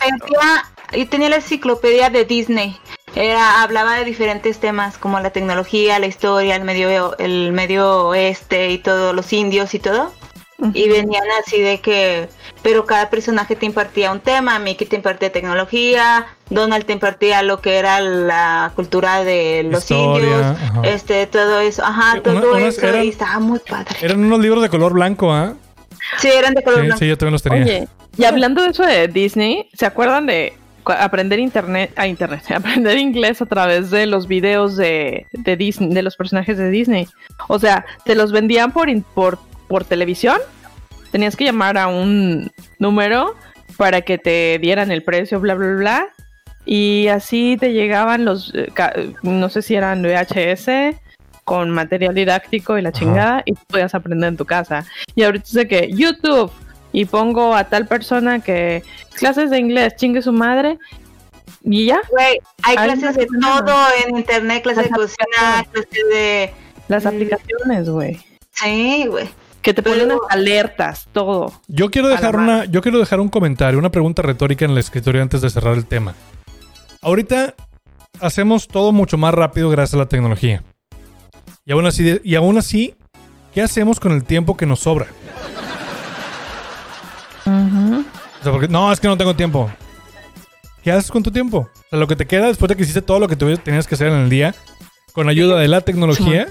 yo 0.97 1.09
tenía 1.09 1.28
la 1.30 1.36
enciclopedia 1.36 2.10
de 2.10 2.24
Disney. 2.24 2.76
Era, 3.14 3.62
hablaba 3.62 3.97
de 3.97 4.05
diferentes 4.05 4.59
temas 4.59 4.97
como 4.98 5.20
la 5.20 5.30
tecnología, 5.30 5.98
la 5.98 6.06
historia, 6.06 6.56
el 6.56 6.64
medio, 6.64 7.16
el 7.18 7.52
medio 7.52 8.06
oeste 8.09 8.70
y 8.70 8.78
todo, 8.78 9.12
los 9.12 9.32
indios 9.32 9.74
y 9.74 9.78
todo. 9.78 10.12
Y 10.74 10.89
venían 10.89 11.24
así 11.45 11.61
de 11.61 11.81
que, 11.81 12.29
pero 12.62 12.87
cada 12.87 13.11
personaje 13.11 13.57
te 13.57 13.66
impartía 13.66 14.12
un 14.12 14.20
tema, 14.20 14.59
Mickey 14.61 14.87
te 14.87 14.95
impartía 14.95 15.33
tecnología, 15.33 16.27
Donald 16.51 16.85
te 16.85 16.93
impartía 16.93 17.43
lo 17.43 17.61
que 17.61 17.77
era 17.79 18.01
la 18.01 18.70
cultura 18.77 19.24
de 19.24 19.65
los 19.69 19.83
Historia, 19.91 20.23
indios, 20.24 20.41
ajá. 20.62 20.81
este, 20.85 21.27
todo 21.27 21.59
eso, 21.61 21.85
ajá, 21.85 22.12
Sí, 22.15 22.20
todo 22.20 22.57
eso, 22.59 22.87
eran- 22.87 23.05
y 23.05 23.09
estaba 23.09 23.41
muy 23.41 23.59
padre. 23.59 23.97
Eran 24.03 24.24
unos 24.24 24.39
libros 24.41 24.62
de 24.62 24.69
color 24.69 24.93
blanco, 24.93 25.33
¿ah? 25.33 25.55
Sí, 26.19 26.29
eran 26.29 26.55
de 26.55 26.62
color 26.62 26.81
Sí, 26.81 26.87
blanco. 26.87 26.99
sí, 27.01 27.09
yo 27.09 27.19
también 27.19 27.33
los 27.33 27.43
tenía. 27.43 27.62
Oye, 27.65 27.89
y 28.16 28.24
hablando 28.24 28.62
de 28.62 28.69
eso 28.70 28.85
de 28.85 29.09
Disney, 29.09 29.69
¿se 29.74 29.87
acuerdan 29.87 30.27
de 30.27 30.53
aprender 30.85 31.39
internet, 31.41 31.93
a 31.97 32.07
internet, 32.07 32.43
aprender 32.55 32.99
inglés 32.99 33.43
a 33.43 33.47
través 33.47 33.91
de 33.91 34.07
los 34.07 34.29
videos 34.29 34.77
de, 34.77 35.27
de 35.33 35.57
Disney, 35.57 35.91
de 35.93 36.03
los 36.03 36.15
personajes 36.16 36.57
de 36.59 36.70
Disney? 36.70 37.09
O 37.49 37.59
sea, 37.59 37.85
te 38.05 38.15
los 38.15 38.31
vendían 38.31 38.70
por, 38.73 38.89
por, 39.15 39.39
por 39.73 39.85
televisión, 39.86 40.36
tenías 41.12 41.35
que 41.35 41.44
llamar 41.47 41.78
a 41.78 41.86
un 41.89 42.51
número 42.78 43.35
para 43.78 44.03
que 44.03 44.19
te 44.19 44.59
dieran 44.61 44.90
el 44.90 45.03
precio, 45.03 45.40
bla, 45.40 45.55
bla, 45.55 45.69
bla. 45.77 46.09
Y 46.66 47.09
así 47.09 47.57
te 47.59 47.73
llegaban 47.73 48.27
los, 48.27 48.53
eh, 48.55 48.69
no 49.23 49.49
sé 49.49 49.62
si 49.62 49.74
eran 49.74 50.03
VHS 50.03 50.94
con 51.44 51.70
material 51.70 52.15
didáctico 52.15 52.77
y 52.77 52.82
la 52.82 52.90
Ajá. 52.90 52.99
chingada 52.99 53.43
y 53.47 53.55
tú 53.55 53.61
podías 53.66 53.94
aprender 53.94 54.28
en 54.28 54.36
tu 54.36 54.44
casa. 54.44 54.85
Y 55.15 55.23
ahorita 55.23 55.47
sé 55.47 55.66
que 55.66 55.90
YouTube 55.90 56.53
y 56.93 57.07
pongo 57.07 57.57
a 57.57 57.65
tal 57.65 57.86
persona 57.89 58.40
que 58.40 58.82
clases 59.15 59.49
de 59.51 59.59
inglés, 59.59 59.94
chingue 59.97 60.20
su 60.20 60.32
madre 60.35 60.78
y 61.65 61.86
ya, 61.86 62.01
Güey, 62.11 62.39
hay 62.62 62.77
Hay 62.77 62.85
clases 62.99 63.16
de 63.16 63.27
todo 63.40 63.74
en 64.07 64.19
internet, 64.19 64.62
clases 64.62 64.85
de 64.85 64.90
cocina, 64.90 65.65
clases 65.73 65.90
de... 66.11 66.53
las 66.89 67.05
Mm. 67.05 67.09
aplicaciones, 67.09 67.89
güey. 67.89 68.20
Sí, 68.53 69.07
güey. 69.09 69.28
Que 69.62 69.72
te 69.72 69.82
ponen 69.82 70.09
Pero- 70.09 70.20
alertas, 70.28 71.09
todo. 71.12 71.52
Yo 71.68 71.90
quiero 71.90 72.09
dejar 72.09 72.36
una, 72.36 72.64
yo 72.64 72.82
quiero 72.82 72.98
dejar 72.98 73.20
un 73.20 73.28
comentario, 73.28 73.78
una 73.78 73.90
pregunta 73.90 74.20
retórica 74.22 74.64
en 74.64 74.72
el 74.72 74.78
escritorio 74.78 75.22
antes 75.22 75.40
de 75.40 75.51
cerrar 75.51 75.74
el 75.74 75.86
tema. 75.86 76.14
Ahorita 77.01 77.55
hacemos 78.20 78.66
todo 78.68 78.93
mucho 78.93 79.16
más 79.18 79.32
rápido 79.32 79.70
gracias 79.70 79.94
a 79.94 79.98
la 79.98 80.06
tecnología. 80.06 80.62
Y 81.64 81.72
aún 81.72 81.86
así, 81.86 82.20
y 82.24 82.34
aún 82.34 82.59
así, 82.59 82.97
¿qué 83.55 83.62
hacemos 83.62 84.01
con 84.01 84.12
el 84.12 84.24
tiempo 84.24 84.56
que 84.56 84.66
nos 84.66 84.80
sobra? 84.80 85.06
Ujú. 87.47 88.01
O 88.40 88.43
sea, 88.43 88.52
porque 88.52 88.68
no, 88.68 88.93
es 88.93 88.98
que 89.01 89.09
no 89.09 89.16
tengo 89.16 89.34
tiempo. 89.34 89.70
¿Qué 90.82 90.90
haces 90.90 91.10
con 91.10 91.22
tu 91.22 91.30
tiempo? 91.30 91.59
O 91.59 91.89
sea, 91.89 91.98
lo 91.98 92.09
que 92.09 92.16
te 92.16 92.26
queda 92.26 92.48
después 92.48 92.68
de 92.68 92.76
que 92.76 92.82
hiciste 92.82 93.02
todo 93.02 93.20
lo 93.20 93.28
que 93.28 93.36
tenías 93.36 93.86
que 93.86 93.94
hacer 93.94 94.09
en 94.09 94.14
el 94.20 94.28
día, 94.30 94.55
con 95.12 95.28
ayuda 95.28 95.59
de 95.60 95.68
la 95.68 95.82
tecnología. 95.82 96.48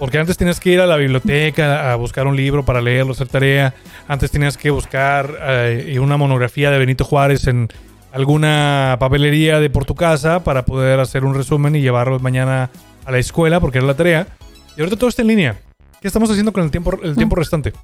Porque 0.00 0.16
antes 0.16 0.38
tenías 0.38 0.58
que 0.58 0.70
ir 0.70 0.80
a 0.80 0.86
la 0.86 0.96
biblioteca 0.96 1.92
a 1.92 1.96
buscar 1.96 2.26
un 2.26 2.34
libro 2.34 2.64
para 2.64 2.80
leerlo, 2.80 3.12
hacer 3.12 3.28
tarea. 3.28 3.74
Antes 4.08 4.30
tenías 4.30 4.56
que 4.56 4.70
buscar 4.70 5.38
eh, 5.42 5.98
una 6.00 6.16
monografía 6.16 6.70
de 6.70 6.78
Benito 6.78 7.04
Juárez 7.04 7.46
en 7.48 7.68
alguna 8.10 8.96
papelería 8.98 9.60
de 9.60 9.68
por 9.68 9.84
tu 9.84 9.94
casa 9.94 10.42
para 10.42 10.64
poder 10.64 11.00
hacer 11.00 11.22
un 11.22 11.34
resumen 11.34 11.76
y 11.76 11.82
llevarlo 11.82 12.18
mañana 12.18 12.70
a 13.04 13.12
la 13.12 13.18
escuela 13.18 13.60
porque 13.60 13.76
era 13.76 13.86
la 13.86 13.94
tarea. 13.94 14.26
Y 14.74 14.80
ahorita 14.80 14.96
todo 14.96 15.10
está 15.10 15.20
en 15.20 15.28
línea. 15.28 15.60
¿Qué 16.00 16.08
estamos 16.08 16.30
haciendo 16.30 16.54
con 16.54 16.64
el 16.64 16.70
tiempo, 16.70 16.98
el 17.02 17.14
tiempo 17.14 17.36
restante? 17.36 17.74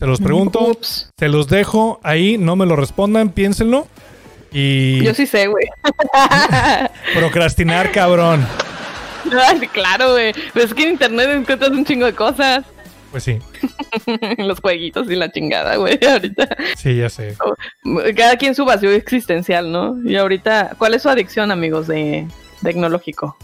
Se 0.00 0.06
los 0.06 0.20
pregunto. 0.20 0.58
Ups. 0.72 1.10
Se 1.16 1.28
los 1.28 1.46
dejo 1.46 2.00
ahí, 2.02 2.36
no 2.36 2.56
me 2.56 2.66
lo 2.66 2.74
respondan, 2.74 3.28
piénsenlo. 3.28 3.86
Y 4.50 5.04
Yo 5.04 5.14
sí 5.14 5.26
sé, 5.26 5.46
güey. 5.46 5.66
procrastinar, 7.14 7.92
cabrón. 7.92 8.44
Ay, 9.46 9.60
claro, 9.68 10.12
güey. 10.12 10.32
Pero 10.52 10.66
es 10.66 10.74
que 10.74 10.82
en 10.84 10.90
internet 10.90 11.28
encuentras 11.30 11.70
un 11.70 11.84
chingo 11.84 12.06
de 12.06 12.14
cosas. 12.14 12.64
Pues 13.10 13.24
sí, 13.24 13.38
Los 14.38 14.60
jueguitos 14.60 15.10
y 15.10 15.16
la 15.16 15.30
chingada, 15.30 15.76
güey. 15.76 15.98
Ahorita. 16.10 16.48
sí, 16.76 16.96
ya 16.96 17.10
sé. 17.10 17.36
Cada 18.16 18.36
quien 18.36 18.54
su 18.54 18.64
vacío 18.64 18.90
existencial, 18.90 19.70
¿no? 19.70 19.96
Y 20.04 20.16
ahorita, 20.16 20.76
¿cuál 20.78 20.94
es 20.94 21.02
su 21.02 21.10
adicción, 21.10 21.50
amigos, 21.50 21.88
de 21.88 22.26
tecnológico? 22.62 23.36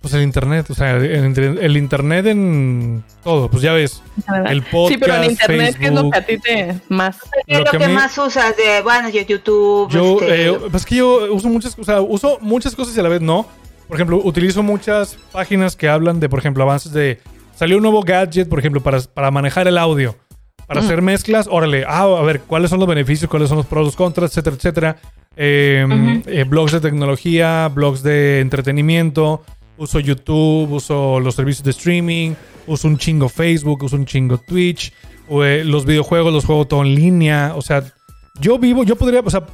Pues 0.00 0.14
el 0.14 0.22
internet, 0.22 0.70
o 0.70 0.74
sea, 0.74 0.92
el, 0.96 1.24
inter- 1.26 1.58
el 1.60 1.76
internet 1.76 2.24
en 2.26 3.04
todo, 3.24 3.50
pues 3.50 3.62
ya 3.62 3.72
ves. 3.72 4.00
El 4.46 4.62
podcast, 4.62 4.92
sí, 4.92 4.96
pero 4.98 5.14
en 5.16 5.24
internet, 5.32 5.76
¿qué 5.78 5.86
es 5.86 5.92
lo 5.92 6.10
que 6.10 6.18
a 6.18 6.24
ti 6.24 6.38
te 6.38 6.80
más? 6.88 7.18
¿Qué 7.46 7.52
es 7.54 7.58
Lo 7.58 7.64
lo 7.64 7.70
que 7.72 7.78
que, 7.78 7.86
me- 7.88 7.92
más 7.94 8.16
usas 8.16 8.56
de, 8.56 8.80
bueno, 8.82 9.08
yo 9.10 9.20
YouTube? 9.22 9.90
Yo, 9.90 10.18
este, 10.22 10.46
eh, 10.50 10.58
pues 10.70 10.86
que 10.86 10.94
yo 10.94 11.34
uso 11.34 11.48
muchas, 11.48 11.76
o 11.78 11.84
sea, 11.84 12.00
uso 12.00 12.38
muchas 12.40 12.74
cosas 12.76 12.96
y 12.96 13.00
a 13.00 13.02
la 13.02 13.08
vez 13.10 13.20
no. 13.20 13.46
Por 13.88 13.96
ejemplo, 13.96 14.20
utilizo 14.22 14.62
muchas 14.62 15.16
páginas 15.32 15.74
que 15.74 15.88
hablan 15.88 16.20
de, 16.20 16.28
por 16.28 16.38
ejemplo, 16.38 16.62
avances 16.62 16.92
de. 16.92 17.18
Salió 17.56 17.76
un 17.78 17.82
nuevo 17.82 18.02
gadget, 18.02 18.48
por 18.48 18.58
ejemplo, 18.58 18.80
para, 18.82 19.00
para 19.00 19.30
manejar 19.30 19.66
el 19.66 19.78
audio. 19.78 20.14
Para 20.66 20.82
Mm. 20.82 20.84
hacer 20.84 21.02
mezclas, 21.02 21.48
órale, 21.50 21.84
ah, 21.88 22.02
a 22.02 22.22
ver, 22.22 22.42
cuáles 22.42 22.68
son 22.70 22.78
los 22.78 22.86
beneficios, 22.88 23.30
cuáles 23.30 23.48
son 23.48 23.56
los 23.58 23.66
pros, 23.66 23.86
los 23.86 23.96
contras, 23.96 24.30
etcétera, 24.30 24.56
etcétera. 24.56 24.96
Eh, 25.36 25.84
Ujú. 25.86 26.22
eh, 26.30 26.44
blogs 26.44 26.72
de 26.72 26.80
tecnología, 26.80 27.68
blogs 27.74 28.02
de 28.02 28.40
entretenimiento, 28.40 29.42
uso 29.78 29.98
YouTube, 30.00 30.70
uso 30.70 31.20
los 31.20 31.34
servicios 31.36 31.64
de 31.64 31.70
streaming, 31.70 32.32
uso 32.66 32.86
un 32.88 32.98
chingo 32.98 33.28
Facebook, 33.30 33.82
uso 33.82 33.96
un 33.96 34.04
chingo 34.04 34.36
Twitch, 34.38 34.92
o, 35.28 35.42
eh, 35.44 35.64
los 35.64 35.86
videojuegos 35.86 36.32
los 36.32 36.44
juego 36.44 36.66
todo 36.66 36.82
en 36.82 36.94
línea, 36.94 37.52
o 37.56 37.62
sea, 37.62 37.82
yo 38.40 38.58
vivo, 38.58 38.84
yo 38.84 38.96
podría, 38.96 39.20
o 39.24 39.30
sea, 39.30 39.44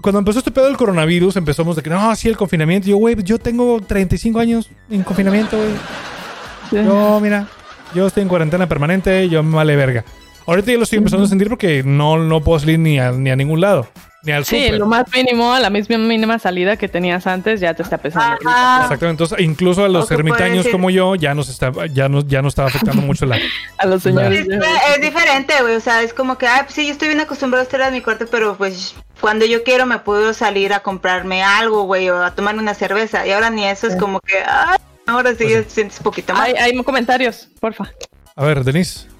cuando 0.00 0.18
empezó 0.18 0.38
este 0.38 0.50
pedo 0.50 0.66
del 0.66 0.76
coronavirus, 0.76 1.36
empezamos 1.36 1.76
de 1.76 1.82
que 1.82 1.90
no, 1.90 2.14
sí, 2.16 2.28
el 2.28 2.36
confinamiento. 2.36 2.88
Yo, 2.88 2.96
güey, 2.96 3.16
yo 3.22 3.38
tengo 3.38 3.80
35 3.80 4.38
años 4.38 4.70
en 4.90 5.02
confinamiento, 5.02 5.56
güey. 5.56 6.84
Yo, 6.84 7.20
mira, 7.20 7.48
yo 7.94 8.06
estoy 8.06 8.22
en 8.22 8.28
cuarentena 8.28 8.68
permanente, 8.68 9.28
yo 9.28 9.42
me 9.42 9.56
vale 9.56 9.76
verga. 9.76 10.04
Ahorita 10.46 10.70
ya 10.70 10.76
lo 10.76 10.84
estoy 10.84 10.98
empezando 10.98 11.24
a 11.24 11.28
sentir 11.28 11.48
porque 11.48 11.82
no, 11.84 12.18
no 12.18 12.40
puedo 12.40 12.60
salir 12.60 12.78
ni 12.78 13.00
a, 13.00 13.10
ni 13.10 13.30
a 13.30 13.36
ningún 13.36 13.60
lado, 13.60 13.88
ni 14.22 14.30
al 14.30 14.44
Sí, 14.44 14.68
lo 14.70 14.86
más 14.86 15.04
mínimo, 15.12 15.52
a 15.52 15.58
la 15.58 15.70
misma 15.70 15.98
mínima 15.98 16.38
salida 16.38 16.76
que 16.76 16.88
tenías 16.88 17.26
antes, 17.26 17.58
ya 17.60 17.74
te 17.74 17.82
está 17.82 17.98
pesando. 17.98 18.38
Ajá. 18.46 18.84
Exactamente, 18.84 19.24
entonces 19.24 19.40
incluso 19.40 19.84
a 19.84 19.88
los 19.88 20.08
ermitaños 20.08 20.68
como 20.68 20.90
yo 20.90 21.16
ya 21.16 21.34
nos 21.34 21.48
está, 21.48 21.72
ya 21.86 22.08
no, 22.08 22.20
ya 22.20 22.42
no 22.42 22.48
estaba 22.48 22.68
afectando 22.68 23.02
mucho 23.02 23.26
la. 23.26 23.38
A 23.78 23.86
los 23.86 24.04
señores. 24.04 24.46
Es, 24.46 24.96
es 24.96 25.02
diferente, 25.02 25.52
güey. 25.60 25.74
O 25.74 25.80
sea, 25.80 26.02
es 26.02 26.14
como 26.14 26.38
que, 26.38 26.46
ah, 26.46 26.60
pues 26.62 26.74
sí, 26.74 26.86
yo 26.86 26.92
estoy 26.92 27.08
bien 27.08 27.20
acostumbrado 27.20 27.62
a 27.62 27.64
estar 27.64 27.80
en 27.80 27.92
mi 27.92 28.00
cuarto, 28.00 28.26
pero 28.30 28.56
pues 28.56 28.94
cuando 29.20 29.46
yo 29.46 29.64
quiero 29.64 29.84
me 29.84 29.98
puedo 29.98 30.32
salir 30.32 30.72
a 30.72 30.80
comprarme 30.80 31.42
algo, 31.42 31.82
güey, 31.82 32.08
o 32.08 32.22
a 32.22 32.34
tomarme 32.34 32.62
una 32.62 32.74
cerveza. 32.74 33.26
Y 33.26 33.32
ahora 33.32 33.50
ni 33.50 33.66
eso 33.66 33.88
es 33.88 33.96
como 33.96 34.20
que, 34.20 34.38
ah, 34.46 34.76
ahora 35.06 35.30
sí 35.30 35.44
Pues 35.44 35.66
sientes 35.72 35.98
un 35.98 36.04
poquito 36.04 36.32
más. 36.32 36.42
Hay, 36.42 36.54
hay 36.54 36.82
comentarios, 36.84 37.48
porfa. 37.60 37.90
A 38.36 38.44
ver, 38.44 38.62
Denise. 38.62 39.15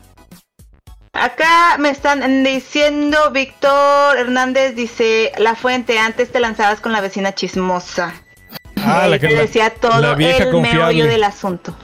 Acá 1.20 1.76
me 1.78 1.88
están 1.90 2.44
diciendo, 2.44 3.30
Víctor 3.32 4.18
Hernández 4.18 4.74
dice, 4.74 5.32
La 5.38 5.54
Fuente, 5.54 5.98
antes 5.98 6.30
te 6.30 6.40
lanzabas 6.40 6.80
con 6.80 6.92
la 6.92 7.00
vecina 7.00 7.34
chismosa. 7.34 8.14
Ah, 8.84 9.06
la 9.08 9.18
que 9.18 9.28
te 9.28 9.34
decía 9.34 9.70
todo 9.70 10.00
la 10.00 10.14
vieja 10.14 10.44
el 10.44 10.50
confiable. 10.52 10.78
meollo 10.78 11.06
del 11.06 11.24
asunto. 11.24 11.76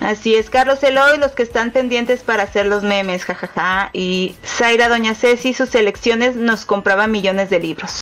Así 0.00 0.34
es, 0.34 0.50
Carlos 0.50 0.82
Eloy, 0.82 1.18
los 1.18 1.32
que 1.32 1.42
están 1.42 1.70
pendientes 1.72 2.22
para 2.22 2.44
hacer 2.44 2.66
los 2.66 2.82
memes, 2.82 3.24
jajaja. 3.24 3.90
Y 3.92 4.36
Zaira 4.44 4.88
Doña 4.88 5.14
Ceci, 5.14 5.52
sus 5.54 5.70
selecciones 5.70 6.36
nos 6.36 6.64
compraba 6.64 7.06
millones 7.06 7.50
de 7.50 7.58
libros. 7.60 8.00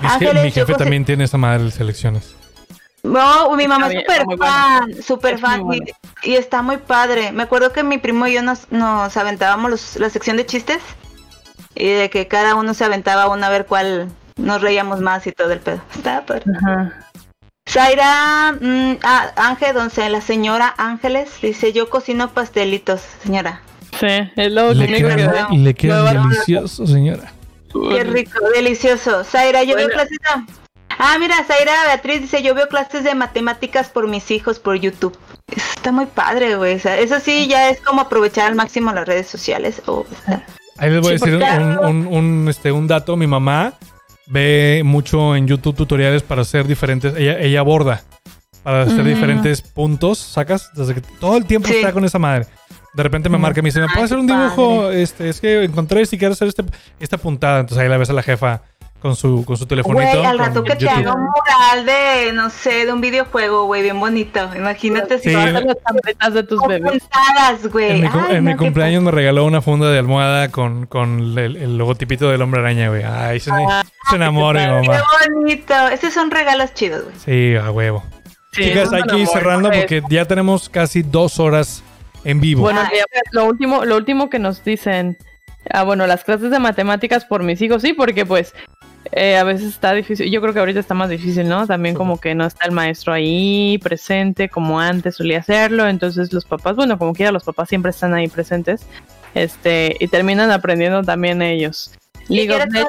Mi, 0.00 0.06
je- 0.08 0.12
Ángeles, 0.12 0.44
mi 0.44 0.50
jefe 0.52 0.74
también 0.74 1.04
tiene 1.04 1.24
esa 1.24 1.36
madre 1.38 1.64
de 1.64 1.70
selecciones. 1.70 2.36
No, 3.02 3.54
mi 3.56 3.66
mamá 3.66 3.88
Está 3.88 3.98
es 3.98 4.02
súper 4.02 4.20
está 4.20 4.24
muy 4.26 4.36
bueno. 4.36 4.52
fan, 4.52 5.02
súper 5.02 5.38
fan. 5.38 5.62
y- 6.22 6.34
está 6.34 6.62
muy 6.62 6.76
padre. 6.76 7.32
Me 7.32 7.42
acuerdo 7.44 7.72
que 7.72 7.82
mi 7.82 7.98
primo 7.98 8.26
y 8.26 8.34
yo 8.34 8.42
nos, 8.42 8.70
nos 8.70 9.16
aventábamos 9.16 9.70
los- 9.70 9.96
la 9.96 10.10
sección 10.10 10.36
de 10.36 10.44
chistes. 10.46 10.82
Y 11.74 11.88
de 11.88 12.10
que 12.10 12.26
cada 12.28 12.56
uno 12.56 12.74
se 12.74 12.84
aventaba 12.84 13.28
uno 13.28 13.46
a 13.46 13.48
ver 13.48 13.64
cuál 13.64 14.08
nos 14.36 14.60
reíamos 14.60 15.00
más 15.00 15.26
y 15.26 15.32
todo 15.32 15.52
el 15.52 15.60
pedo. 15.60 15.80
Estaba 15.94 16.26
padre. 16.26 16.44
Ajá. 16.56 17.06
Zaira, 17.68 18.52
mm, 18.60 18.94
ah, 19.04 19.30
Ángel, 19.36 19.74
donde 19.74 20.10
la 20.10 20.20
señora 20.20 20.74
Ángeles, 20.76 21.30
dice, 21.40 21.72
yo 21.72 21.88
cocino 21.88 22.30
pastelitos, 22.30 23.00
señora. 23.22 23.62
Sí, 23.98 24.06
es 24.36 24.52
lo 24.52 24.74
Le 24.74 24.86
que 24.88 24.96
quedan, 24.96 25.16
veo. 25.30 25.48
le 25.52 25.74
quedan 25.74 26.04
Nueva- 26.04 26.28
deliciosos, 26.28 26.90
señora. 26.90 27.32
Qué 27.72 28.02
rico, 28.04 28.40
delicioso. 28.52 29.22
Zaira, 29.24 29.62
yo 29.62 29.76
veo 29.76 29.86
Bueno. 29.86 29.92
clases 30.02 30.18
de... 30.18 30.52
Ah, 31.02 31.16
mira, 31.18 31.42
Zaira 31.44 31.72
Beatriz 31.86 32.20
dice, 32.22 32.42
yo 32.42 32.54
veo 32.54 32.68
clases 32.68 33.04
de 33.04 33.14
matemáticas 33.14 33.88
por 33.88 34.06
mis 34.06 34.30
hijos 34.30 34.58
por 34.58 34.76
YouTube. 34.76 35.16
Eso 35.48 35.66
está 35.76 35.92
muy 35.92 36.06
padre, 36.06 36.56
güey. 36.56 36.74
O 36.76 36.78
sea, 36.78 36.98
eso 36.98 37.18
sí, 37.20 37.46
ya 37.48 37.70
es 37.70 37.80
como 37.80 38.02
aprovechar 38.02 38.46
al 38.48 38.54
máximo 38.54 38.92
las 38.92 39.06
redes 39.08 39.26
sociales. 39.26 39.80
o 39.86 40.04
sea, 40.26 40.44
Ahí 40.78 40.90
les 40.90 41.00
voy 41.00 41.18
Sí, 41.18 41.24
a 41.24 41.26
decir 41.26 41.40
porque- 41.40 41.84
un, 41.86 42.06
un- 42.06 42.06
un, 42.42 42.48
este, 42.48 42.70
un 42.72 42.86
dato. 42.86 43.16
Mi 43.16 43.26
mamá 43.26 43.74
ve 44.26 44.82
mucho 44.84 45.34
en 45.36 45.46
YouTube 45.46 45.74
tutoriales 45.76 46.22
para 46.22 46.42
hacer 46.42 46.66
diferentes. 46.66 47.14
Ella, 47.16 47.38
ella 47.38 47.62
borda 47.62 48.02
para 48.62 48.82
hacer 48.82 49.04
diferentes 49.04 49.62
puntos. 49.62 50.18
¿Sacas? 50.18 50.70
Desde 50.74 50.94
que 50.94 51.00
todo 51.00 51.36
el 51.38 51.46
tiempo 51.46 51.68
Sí. 51.68 51.76
está 51.76 51.92
con 51.92 52.04
esa 52.04 52.18
madre. 52.18 52.46
De 52.92 53.02
repente 53.02 53.28
me 53.28 53.38
marca 53.38 53.60
y 53.60 53.62
me 53.62 53.68
dice, 53.68 53.80
¿me 53.80 53.86
puedo 53.88 54.04
hacer 54.04 54.18
un 54.18 54.26
dibujo? 54.26 54.90
Este, 54.90 55.28
es 55.28 55.40
que 55.40 55.64
encontré 55.64 56.04
si 56.06 56.18
quiero 56.18 56.32
hacer 56.34 56.48
este, 56.48 56.64
esta 56.98 57.16
puntada. 57.18 57.60
Entonces 57.60 57.82
ahí 57.82 57.88
la 57.88 57.96
ves 57.98 58.10
a 58.10 58.12
la 58.14 58.22
jefa 58.22 58.62
con 59.00 59.16
su, 59.16 59.44
con 59.44 59.56
su 59.56 59.66
telefonito. 59.66 60.02
Güey, 60.18 60.26
al 60.26 60.38
rato 60.38 60.62
que 60.62 60.76
te 60.76 60.88
haga 60.88 61.14
un 61.14 61.22
mural 61.22 61.86
de, 61.86 62.32
no 62.32 62.50
sé, 62.50 62.84
de 62.86 62.92
un 62.92 63.00
videojuego, 63.00 63.64
güey, 63.64 63.82
bien 63.82 63.98
bonito. 63.98 64.50
Imagínate 64.54 65.18
si 65.18 65.30
Sí. 65.30 65.34
vas 65.34 65.46
a 65.54 65.60
Las 65.60 65.76
tabletas 65.82 66.34
de 66.34 66.42
tus 66.42 66.60
bebés. 66.66 67.02
güey. 67.72 67.90
En 67.92 68.00
mi, 68.02 68.08
cum- 68.08 68.24
Ay, 68.28 68.36
en 68.36 68.44
no, 68.44 68.50
mi 68.50 68.56
qué 68.56 68.64
cumpleaños 68.64 69.02
me 69.02 69.10
regaló 69.10 69.44
una 69.44 69.62
funda 69.62 69.90
de 69.90 69.98
almohada 69.98 70.50
con, 70.50 70.86
con 70.86 71.38
el, 71.38 71.56
el 71.56 71.78
logotipito 71.78 72.30
del 72.30 72.42
hombre 72.42 72.60
araña, 72.60 72.88
güey. 72.88 73.02
Ay, 73.04 73.40
un, 73.46 73.70
Ah, 74.22 74.26
amor, 74.26 74.56
mi 74.56 74.66
mamá. 74.66 74.82
Qué 74.82 75.34
bonito. 75.34 75.74
Esos 75.88 76.12
son 76.12 76.30
regalos 76.30 76.74
chidos, 76.74 77.04
güey. 77.04 77.14
Sí, 77.24 77.56
a 77.56 77.70
huevo. 77.70 78.02
Sí, 78.52 78.64
Chicas, 78.64 78.92
hay 78.92 79.02
que 79.04 79.16
ir 79.16 79.22
amor, 79.22 79.32
cerrando 79.34 79.70
porque 79.70 80.02
ya 80.10 80.24
tenemos 80.24 80.68
casi 80.68 81.02
dos 81.02 81.38
horas 81.38 81.82
en 82.24 82.40
vivo. 82.40 82.62
Bueno, 82.62 82.80
Ah, 82.84 82.90
ya, 82.92 83.04
lo 83.32 83.44
último, 83.44 83.84
lo 83.84 83.96
último 83.96 84.28
que 84.28 84.38
nos 84.40 84.64
dicen, 84.64 85.16
ah, 85.72 85.84
bueno, 85.84 86.06
las 86.08 86.24
clases 86.24 86.50
de 86.50 86.58
matemáticas 86.58 87.24
por 87.24 87.44
mis 87.44 87.62
hijos, 87.62 87.82
sí, 87.82 87.92
porque 87.92 88.26
pues 88.26 88.52
eh, 89.12 89.36
a 89.36 89.44
veces 89.44 89.68
está 89.68 89.92
difícil, 89.92 90.30
yo 90.30 90.40
creo 90.40 90.52
que 90.52 90.60
ahorita 90.60 90.78
está 90.78 90.94
más 90.94 91.10
difícil, 91.10 91.48
¿no? 91.48 91.66
También 91.66 91.94
como 91.96 92.20
que 92.20 92.34
no 92.34 92.46
está 92.46 92.66
el 92.66 92.72
maestro 92.72 93.12
ahí 93.12 93.78
presente 93.82 94.48
como 94.48 94.78
antes 94.78 95.16
solía 95.16 95.38
hacerlo, 95.38 95.88
entonces 95.88 96.32
los 96.32 96.44
papás, 96.44 96.76
bueno, 96.76 96.96
como 96.96 97.12
quiera, 97.12 97.32
los 97.32 97.42
papás 97.42 97.68
siempre 97.68 97.90
están 97.90 98.14
ahí 98.14 98.28
presentes, 98.28 98.86
este, 99.34 99.96
y 99.98 100.06
terminan 100.06 100.52
aprendiendo 100.52 101.02
también 101.02 101.42
ellos. 101.42 101.92
Y 102.28 102.46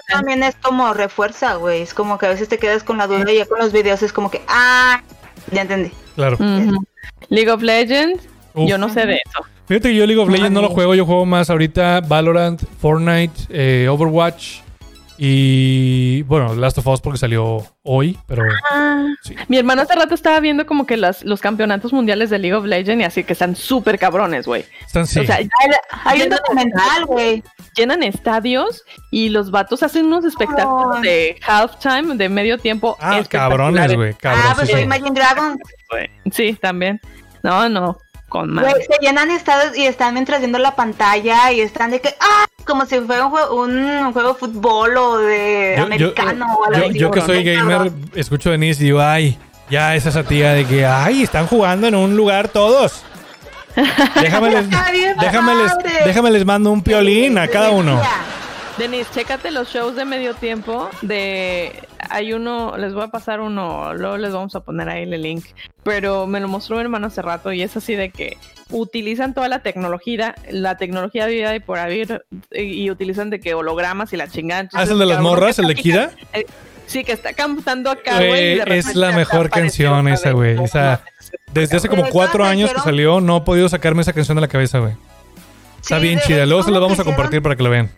también 0.08 0.44
es 0.44 0.56
como 0.62 0.94
refuerza, 0.94 1.56
güey. 1.56 1.82
Es 1.82 1.96
como 1.96 2.20
que 2.20 2.28
a 2.28 2.30
veces 2.30 2.48
te 2.48 2.60
quedas 2.60 2.84
con 2.84 3.00
la 3.00 3.08
duda 3.08 3.32
y 3.32 3.38
ya 3.38 3.48
con 3.48 3.58
los 3.58 3.72
videos 3.72 4.04
es 4.04 4.14
como 4.14 4.30
que, 4.30 4.42
ah, 4.48 5.02
ya 5.52 5.64
entendí. 5.64 5.92
Claro. 6.14 6.38
League 7.30 7.50
of 7.50 7.64
Legends, 7.64 8.22
Uf. 8.54 8.70
yo 8.70 8.78
no 8.78 8.90
sé 8.90 9.08
de 9.08 9.16
eso. 9.16 9.44
Fíjate 9.66 9.90
que 9.90 9.96
yo 9.96 10.06
League 10.06 10.22
of 10.22 10.30
Legends 10.30 10.52
no 10.52 10.62
lo 10.62 10.70
juego, 10.70 10.94
yo 10.94 11.08
juego 11.08 11.26
más 11.26 11.50
ahorita 11.50 12.02
Valorant, 12.02 12.62
Fortnite, 12.80 13.34
eh, 13.50 13.88
Overwatch 13.90 14.60
y 15.24 16.24
bueno, 16.24 16.56
Last 16.56 16.80
of 16.80 16.88
Us 16.88 17.00
porque 17.00 17.20
salió 17.20 17.64
hoy, 17.84 18.18
pero 18.26 18.44
Ah, 18.72 19.06
Sí. 19.22 19.36
Mi 19.50 19.58
hermano 19.60 19.84
hace 19.84 19.94
rato 19.94 20.16
estaba 20.16 20.40
viendo 20.40 20.66
como 20.66 20.88
que 20.88 20.98
las, 20.98 21.24
los 21.24 21.42
campeonatos 21.42 21.94
mundiales 21.94 22.32
de 22.32 22.40
League 22.40 22.56
of 22.56 22.66
Legends 22.66 23.04
y 23.04 23.06
así 23.06 23.24
que 23.24 23.34
están 23.34 23.56
súper 23.56 24.00
cabrones, 24.00 24.48
güey. 24.48 24.66
están 24.84 25.06
sí. 25.06 25.20
O 25.20 25.24
sea, 25.26 25.36
Hay, 25.36 25.48
hay 26.06 26.22
un 26.24 26.30
documental, 26.30 27.06
güey. 27.06 27.44
llenan 27.76 28.02
estadios 28.02 28.84
y 29.12 29.30
los 29.30 29.52
vatos 29.52 29.84
hacen 29.84 30.06
unos 30.08 30.26
espectáculos 30.26 30.96
Ay. 30.96 31.04
de 31.04 31.40
halftime, 31.46 32.16
de 32.16 32.28
medio 32.28 32.58
tiempo. 32.58 32.98
ah, 33.00 33.22
cabrones, 33.30 33.94
güey, 33.94 34.16
Ah, 34.24 34.54
pues 34.56 34.72
soy 34.72 34.82
Imagine 34.82 35.12
Dragons. 35.12 35.60
Sí, 36.32 36.54
también. 36.60 37.00
No, 37.44 37.70
no, 37.70 37.96
con 38.28 38.52
más. 38.52 38.64
Güey, 38.72 38.84
se 38.86 38.98
llenan 39.06 39.30
estados 39.30 39.78
y 39.78 39.86
están 39.86 40.16
mientras 40.16 40.40
viendo 40.40 40.58
la 40.58 40.76
pantalla 40.76 41.52
y 41.52 41.62
están 41.62 41.92
de 41.92 42.02
que, 42.02 42.16
ah, 42.20 42.46
como 42.64 42.86
si 42.86 43.00
fuera 43.02 43.26
un 43.26 43.32
juego, 43.32 43.56
un 43.64 44.14
juego 44.14 44.30
de 44.30 44.36
fútbol 44.36 44.98
o 44.98 45.18
de 45.20 45.74
Yo, 45.78 45.78
yo- 45.78 45.84
americano 45.84 46.46
o 46.58 46.66
algo 46.66 46.80
yo- 46.80 46.86
así, 46.90 47.00
yo 47.00 47.12
que 47.12 47.22
soy 47.22 47.44
gamer, 47.44 47.92
escucho 48.16 48.50
Denise 48.52 48.82
y 48.82 48.86
digo, 48.86 49.02
ay, 49.02 49.38
ya 49.70 49.96
es 49.96 50.06
esa 50.06 50.24
tía 50.24 50.54
de 50.54 50.66
que, 50.66 50.86
ay, 50.86 51.24
están 51.24 51.48
jugando 51.48 51.88
en 51.88 51.96
un 51.96 52.16
lugar 52.16 52.48
todos. 52.50 53.04
Déjame 54.22 54.50
les, 54.50 54.70
déjame 55.22 55.56
les, 55.56 55.72
déjame 56.06 56.32
les 56.32 56.46
mando 56.46 56.72
un 56.72 56.82
piolín 56.82 57.38
a 57.38 57.48
cada 57.48 57.70
uno. 57.72 58.02
Denise, 58.82 59.12
chécate 59.14 59.52
los 59.52 59.72
shows 59.72 59.96
de 59.96 60.06
medio 60.06 60.34
tiempo 60.34 60.90
de... 61.04 61.88
Hay 62.10 62.34
uno, 62.34 62.76
les 62.80 62.96
voy 62.96 63.04
a 63.04 63.10
pasar 63.10 63.40
uno, 63.40 63.94
luego 63.94 64.18
les 64.18 64.34
vamos 64.34 64.56
a 64.56 64.62
poner 64.62 64.90
ahí 64.90 65.04
el 65.04 65.22
link, 65.22 65.46
pero 65.84 66.26
me 66.26 66.40
lo 66.40 66.48
mostró 66.48 66.78
mi 66.78 66.82
hermano 66.82 67.06
hace 67.06 67.22
rato 67.22 67.54
y 67.54 67.62
es 67.62 67.78
así 67.78 67.94
de 67.94 68.10
que 68.10 68.38
utilizan 68.72 69.36
toda 69.36 69.50
la 69.50 69.60
tecnología, 69.60 70.34
la 70.50 70.78
tecnología 70.78 71.28
de 71.28 71.32
vida 71.32 71.56
y 71.56 71.60
por 71.60 71.78
haber, 71.78 72.26
y, 72.52 72.82
y 72.82 72.90
utilizan 72.90 73.30
de 73.30 73.40
que 73.40 73.54
hologramas 73.54 74.14
y 74.14 74.18
la 74.18 74.28
chingada. 74.28 74.68
¿Ah, 74.74 74.82
es 74.82 74.90
el 74.90 74.98
de 74.98 75.06
las 75.06 75.22
morras, 75.22 75.60
el 75.60 75.68
de 75.68 75.76
Kira? 75.76 76.12
eh, 76.34 76.48
Sí, 76.88 77.04
que 77.04 77.12
está 77.12 77.34
cantando 77.34 77.92
acá, 77.92 78.18
güey. 78.18 78.62
es 78.66 78.96
la 78.96 79.12
mejor 79.12 79.52
canción 79.52 80.08
esa, 80.08 80.32
güey. 80.32 80.58
O 80.58 80.68
sea. 80.68 81.04
Desde 81.54 81.78
hace 81.78 81.88
como 81.88 82.10
cuatro 82.10 82.44
años 82.46 82.74
que 82.74 82.80
salió, 82.82 83.22
no 83.22 83.38
he 83.38 83.42
podido 83.42 83.70
sacarme 83.70 84.02
esa 84.02 84.12
canción 84.12 84.36
de 84.36 84.42
la 84.42 84.48
cabeza, 84.48 84.80
güey. 84.80 84.94
Está 85.80 86.00
bien 86.00 86.20
chida. 86.20 86.48
Luego 86.48 86.64
se 86.64 86.72
la 86.72 86.78
¿cómo 86.78 86.88
vamos 86.88 87.00
a 87.00 87.04
compartir 87.04 87.42
para 87.44 87.56
que 87.56 87.64
la 87.64 87.70
vean. 87.70 87.92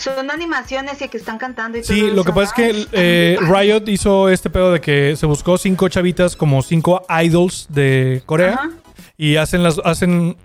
Son 0.00 0.30
animaciones 0.30 1.00
y 1.02 1.08
que 1.08 1.18
están 1.18 1.38
cantando 1.38 1.78
y 1.78 1.84
Sí, 1.84 2.00
todo 2.00 2.10
lo 2.14 2.24
que 2.24 2.32
pasa 2.32 2.44
es 2.44 2.52
que 2.52 2.86
eh, 2.92 3.38
Riot 3.40 3.86
hizo 3.88 4.28
este 4.28 4.48
pedo 4.50 4.72
de 4.72 4.80
que 4.80 5.14
se 5.16 5.26
buscó 5.26 5.58
cinco 5.58 5.88
chavitas 5.88 6.36
como 6.36 6.62
cinco 6.62 7.02
idols 7.22 7.66
de 7.68 8.22
Corea 8.26 8.54
Ajá. 8.54 8.70
y 9.18 9.36
hacen 9.36 9.62
las 9.62 9.78
hacen 9.84 10.36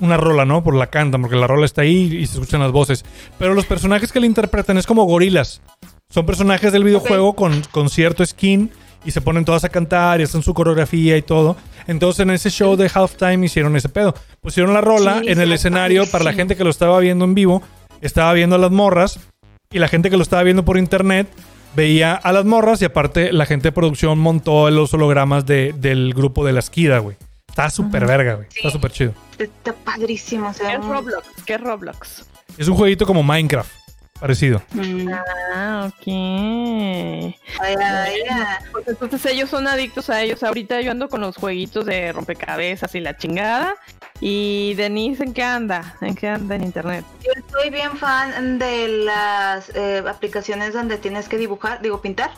una 0.00 0.16
rola, 0.16 0.44
¿no? 0.44 0.62
Por 0.62 0.74
la 0.74 0.88
cantan, 0.88 1.22
porque 1.22 1.36
la 1.36 1.46
rola 1.46 1.64
está 1.64 1.82
ahí 1.82 2.16
y 2.16 2.26
se 2.26 2.34
escuchan 2.34 2.60
las 2.60 2.72
voces. 2.72 3.04
Pero 3.38 3.54
los 3.54 3.64
personajes 3.64 4.12
que 4.12 4.20
le 4.20 4.26
interpretan 4.26 4.76
es 4.76 4.86
como 4.86 5.04
gorilas. 5.04 5.62
Son 6.10 6.26
personajes 6.26 6.72
del 6.72 6.84
videojuego 6.84 7.34
con, 7.34 7.62
con 7.70 7.88
cierto 7.88 8.26
skin 8.26 8.70
y 9.04 9.12
se 9.12 9.20
ponen 9.20 9.44
todas 9.44 9.64
a 9.64 9.68
cantar 9.68 10.20
y 10.20 10.24
hacen 10.24 10.42
su 10.42 10.52
coreografía 10.52 11.16
y 11.16 11.22
todo. 11.22 11.56
Entonces 11.86 12.20
en 12.20 12.30
ese 12.30 12.50
show 12.50 12.76
de 12.76 12.90
halftime 12.92 13.46
hicieron 13.46 13.76
ese 13.76 13.88
pedo. 13.88 14.14
Pusieron 14.40 14.74
la 14.74 14.80
rola 14.80 15.20
Sí, 15.22 15.28
en 15.30 15.40
el 15.40 15.52
escenario 15.52 16.06
para 16.10 16.24
la 16.24 16.32
gente 16.32 16.56
que 16.56 16.64
lo 16.64 16.70
estaba 16.70 16.98
viendo 16.98 17.24
en 17.24 17.34
vivo. 17.34 17.62
Estaba 18.00 18.32
viendo 18.32 18.56
a 18.56 18.58
las 18.58 18.70
morras 18.70 19.18
y 19.70 19.78
la 19.78 19.88
gente 19.88 20.10
que 20.10 20.16
lo 20.16 20.22
estaba 20.22 20.42
viendo 20.42 20.64
por 20.64 20.78
internet 20.78 21.26
veía 21.74 22.14
a 22.14 22.32
las 22.32 22.44
morras 22.44 22.80
y 22.82 22.84
aparte 22.84 23.32
la 23.32 23.46
gente 23.46 23.68
de 23.68 23.72
producción 23.72 24.18
montó 24.18 24.70
los 24.70 24.92
hologramas 24.94 25.44
de- 25.46 25.74
del 25.76 26.14
grupo 26.14 26.44
de 26.44 26.52
la 26.52 26.60
esquida, 26.60 26.98
güey. 26.98 27.16
Está 27.48 27.70
súper 27.70 28.06
verga, 28.06 28.34
güey. 28.34 28.48
Está 28.54 28.70
súper 28.70 28.90
chido. 28.92 29.12
Está 29.38 29.72
padrísimo. 29.72 30.48
o 30.50 30.52
sea, 30.52 30.68
¿Qué 30.68 30.74
es 30.76 30.84
Roblox? 30.84 31.26
¿Qué 31.46 31.54
es 31.54 31.60
Roblox? 31.60 32.26
Es 32.58 32.68
un 32.68 32.76
jueguito 32.76 33.06
como 33.06 33.22
Minecraft, 33.22 33.70
parecido. 34.20 34.62
mm, 34.72 35.08
Ah, 35.54 35.88
ok. 35.88 36.06
ay, 36.06 37.34
ay, 37.60 37.74
ay. 38.30 38.64
Pues 38.72 38.88
entonces 38.88 39.24
ellos 39.26 39.48
son 39.50 39.66
adictos 39.66 40.10
a 40.10 40.22
ellos. 40.22 40.42
Ahorita 40.42 40.80
yo 40.80 40.90
ando 40.90 41.08
con 41.08 41.20
los 41.20 41.36
jueguitos 41.36 41.86
de 41.86 42.12
rompecabezas 42.12 42.94
y 42.94 43.00
la 43.00 43.16
chingada. 43.16 43.74
Y 44.20 44.74
Denise, 44.74 45.22
¿en 45.24 45.32
qué 45.34 45.42
anda? 45.42 45.96
¿En 46.00 46.14
qué 46.14 46.28
anda 46.28 46.54
en 46.54 46.64
internet? 46.64 47.04
Yo 47.24 47.32
soy 47.50 47.70
bien 47.70 47.96
fan 47.98 48.58
de 48.58 48.88
las 48.88 49.70
eh, 49.74 50.02
aplicaciones 50.08 50.72
donde 50.72 50.96
tienes 50.98 51.28
que 51.28 51.36
dibujar, 51.36 51.82
digo, 51.82 52.00
pintar. 52.00 52.30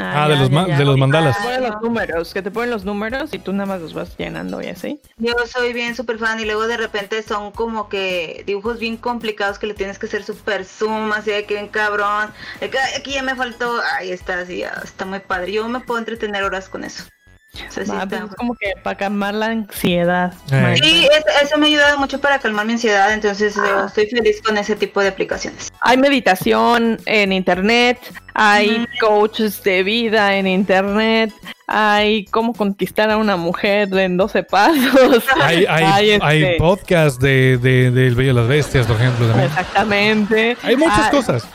Ah, 0.00 0.28
de 0.28 0.36
los 0.36 0.50
ma- 0.50 0.66
de 0.78 0.84
los 0.84 0.96
mandalas. 0.96 1.36
Que 1.36 1.42
te 1.42 1.48
ponen 1.48 1.62
los 1.70 1.82
números, 1.82 2.34
que 2.34 2.42
te 2.42 2.50
ponen 2.50 2.70
los 2.70 2.84
números 2.84 3.34
y 3.34 3.38
tú 3.38 3.52
nada 3.52 3.66
más 3.66 3.80
los 3.80 3.94
vas 3.94 4.16
llenando 4.16 4.62
y 4.62 4.66
así. 4.68 5.00
Yo 5.16 5.32
soy 5.46 5.72
bien 5.72 5.94
súper 5.96 6.18
fan 6.18 6.38
y 6.40 6.44
luego 6.44 6.66
de 6.66 6.76
repente 6.76 7.22
son 7.22 7.50
como 7.52 7.88
que 7.88 8.42
dibujos 8.46 8.78
bien 8.78 8.96
complicados 8.96 9.58
que 9.58 9.66
le 9.66 9.74
tienes 9.74 9.98
que 9.98 10.06
hacer 10.06 10.24
súper 10.24 10.64
zoom, 10.64 11.12
así 11.12 11.30
de 11.30 11.44
que 11.44 11.54
bien 11.54 11.68
cabrón. 11.68 12.30
De 12.60 12.70
que, 12.70 12.78
"Ay, 12.78 12.92
aquí 12.96 13.12
ya 13.12 13.22
me 13.22 13.34
faltó, 13.34 13.80
ahí 13.96 14.10
está, 14.10 14.40
así, 14.40 14.58
ya 14.58 14.80
está 14.84 15.04
muy 15.04 15.20
padre. 15.20 15.52
Yo 15.52 15.68
me 15.68 15.80
puedo 15.80 15.98
entretener 15.98 16.42
horas 16.44 16.68
con 16.68 16.84
eso. 16.84 17.04
Sí 17.52 17.80
Va, 17.90 18.06
pues, 18.06 18.22
es 18.22 18.34
como 18.36 18.54
que 18.54 18.72
para 18.82 18.96
calmar 18.96 19.34
la 19.34 19.46
ansiedad. 19.46 20.32
Eh. 20.52 20.74
Sí, 20.82 21.06
eso, 21.10 21.26
eso 21.44 21.58
me 21.58 21.66
ha 21.66 21.68
ayudado 21.68 21.98
mucho 21.98 22.20
para 22.20 22.38
calmar 22.38 22.66
mi 22.66 22.74
ansiedad, 22.74 23.12
entonces 23.12 23.56
Ah. 23.58 23.86
estoy 23.88 24.06
feliz 24.06 24.40
con 24.42 24.56
ese 24.58 24.76
tipo 24.76 25.00
de 25.00 25.08
aplicaciones. 25.08 25.68
Hay 25.80 25.96
meditación 25.96 26.98
en 27.06 27.32
internet, 27.32 27.98
hay 28.34 28.86
Ujú. 29.00 29.06
coaches 29.06 29.62
de 29.64 29.82
vida 29.82 30.36
en 30.36 30.46
internet, 30.46 31.32
hay 31.66 32.26
cómo 32.26 32.52
conquistar 32.52 33.10
a 33.10 33.16
una 33.16 33.36
mujer 33.36 33.88
en 33.92 34.16
12 34.16 34.42
pasos. 34.42 34.74
Hay, 35.42 35.66
hay, 35.66 35.84
Hay, 35.84 36.10
este- 36.12 36.26
hay 36.26 36.58
podcast 36.58 37.20
de, 37.20 37.58
de, 37.58 37.90
del 37.90 38.14
Bello 38.14 38.30
y 38.30 38.34
las 38.34 38.48
Bestias, 38.48 38.86
por 38.86 38.96
ejemplo, 38.96 39.26
también. 39.26 39.48
Exactamente. 39.50 40.56
Hay 40.62 40.76
muchas 40.76 41.06
Ah, 41.06 41.10
cosas. 41.10 41.48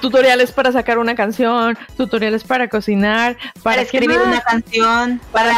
Tutoriales 0.00 0.52
para 0.52 0.72
sacar 0.72 0.98
una 0.98 1.14
canción, 1.14 1.76
tutoriales 1.96 2.44
para 2.44 2.68
cocinar, 2.68 3.36
para, 3.36 3.62
Para 3.62 3.82
escribir 3.82 4.18
¿qué 4.18 4.22
una 4.22 4.40
canción, 4.40 5.20
para 5.32 5.52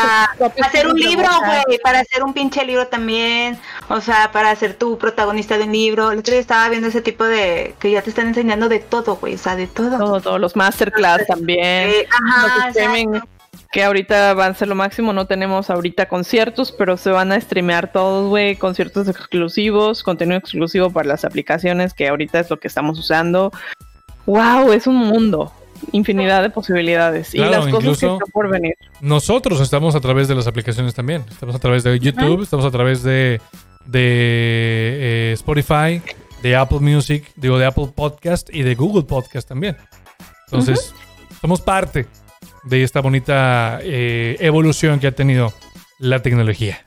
hacer 0.62 0.86
un 0.86 0.98
libro, 0.98 1.28
güey, 1.44 1.78
para 1.82 2.00
hacer 2.00 2.22
un 2.22 2.32
pinche 2.32 2.64
libro 2.64 2.86
también, 2.86 3.58
o 3.88 4.00
sea, 4.00 4.30
para 4.32 4.54
ser 4.56 4.74
tu 4.74 4.98
protagonista 4.98 5.58
de 5.58 5.64
un 5.64 5.72
libro. 5.72 6.12
El 6.12 6.18
otro 6.18 6.32
día 6.32 6.40
estaba 6.40 6.68
viendo 6.68 6.88
ese 6.88 7.00
tipo 7.00 7.24
de 7.24 7.74
que 7.78 7.90
ya 7.90 8.02
te 8.02 8.10
están 8.10 8.28
enseñando 8.28 8.68
de 8.68 8.80
todo, 8.80 9.16
güey, 9.16 9.34
o 9.34 9.38
sea, 9.38 9.56
de 9.56 9.66
todo. 9.66 9.98
Todo, 9.98 10.20
todos 10.20 10.40
los 10.40 10.56
masterclass 10.56 11.26
también. 11.26 11.90
Eh, 11.90 12.08
ajá, 12.10 12.68
Los 12.68 13.22
que 13.70 13.84
ahorita 13.84 14.32
van 14.34 14.52
a 14.52 14.54
ser 14.54 14.68
lo 14.68 14.74
máximo, 14.74 15.12
no 15.12 15.26
tenemos 15.26 15.68
ahorita 15.68 16.08
conciertos, 16.08 16.72
pero 16.72 16.96
se 16.96 17.10
van 17.10 17.32
a 17.32 17.40
streamear 17.40 17.92
todos, 17.92 18.28
güey, 18.28 18.56
conciertos 18.56 19.08
exclusivos, 19.08 20.02
contenido 20.02 20.38
exclusivo 20.38 20.90
para 20.90 21.08
las 21.08 21.24
aplicaciones, 21.24 21.92
que 21.92 22.08
ahorita 22.08 22.40
es 22.40 22.50
lo 22.50 22.58
que 22.58 22.68
estamos 22.68 22.98
usando. 22.98 23.52
Wow, 24.28 24.72
es 24.72 24.86
un 24.86 24.96
mundo, 24.96 25.50
infinidad 25.90 26.42
de 26.42 26.50
posibilidades 26.50 27.34
y 27.34 27.38
las 27.38 27.66
cosas 27.68 27.98
que 27.98 28.06
están 28.06 28.18
por 28.30 28.50
venir. 28.50 28.74
Nosotros 29.00 29.58
estamos 29.58 29.94
a 29.94 30.00
través 30.00 30.28
de 30.28 30.34
las 30.34 30.46
aplicaciones 30.46 30.92
también. 30.92 31.24
Estamos 31.30 31.54
a 31.54 31.58
través 31.58 31.82
de 31.82 31.98
YouTube, 31.98 32.42
estamos 32.42 32.66
a 32.66 32.70
través 32.70 33.02
de, 33.02 33.40
de 33.86 35.30
eh, 35.30 35.32
Spotify, 35.32 36.02
de 36.42 36.56
Apple 36.56 36.80
Music, 36.80 37.32
digo, 37.36 37.56
de 37.58 37.64
Apple 37.64 37.88
Podcast 37.94 38.50
y 38.52 38.60
de 38.60 38.74
Google 38.74 39.04
Podcast 39.04 39.48
también. 39.48 39.78
Entonces, 40.44 40.94
somos 41.40 41.62
parte 41.62 42.06
de 42.64 42.82
esta 42.82 43.00
bonita 43.00 43.78
eh, 43.82 44.36
evolución 44.40 45.00
que 45.00 45.06
ha 45.06 45.12
tenido 45.12 45.54
la 45.98 46.20
tecnología. 46.20 46.82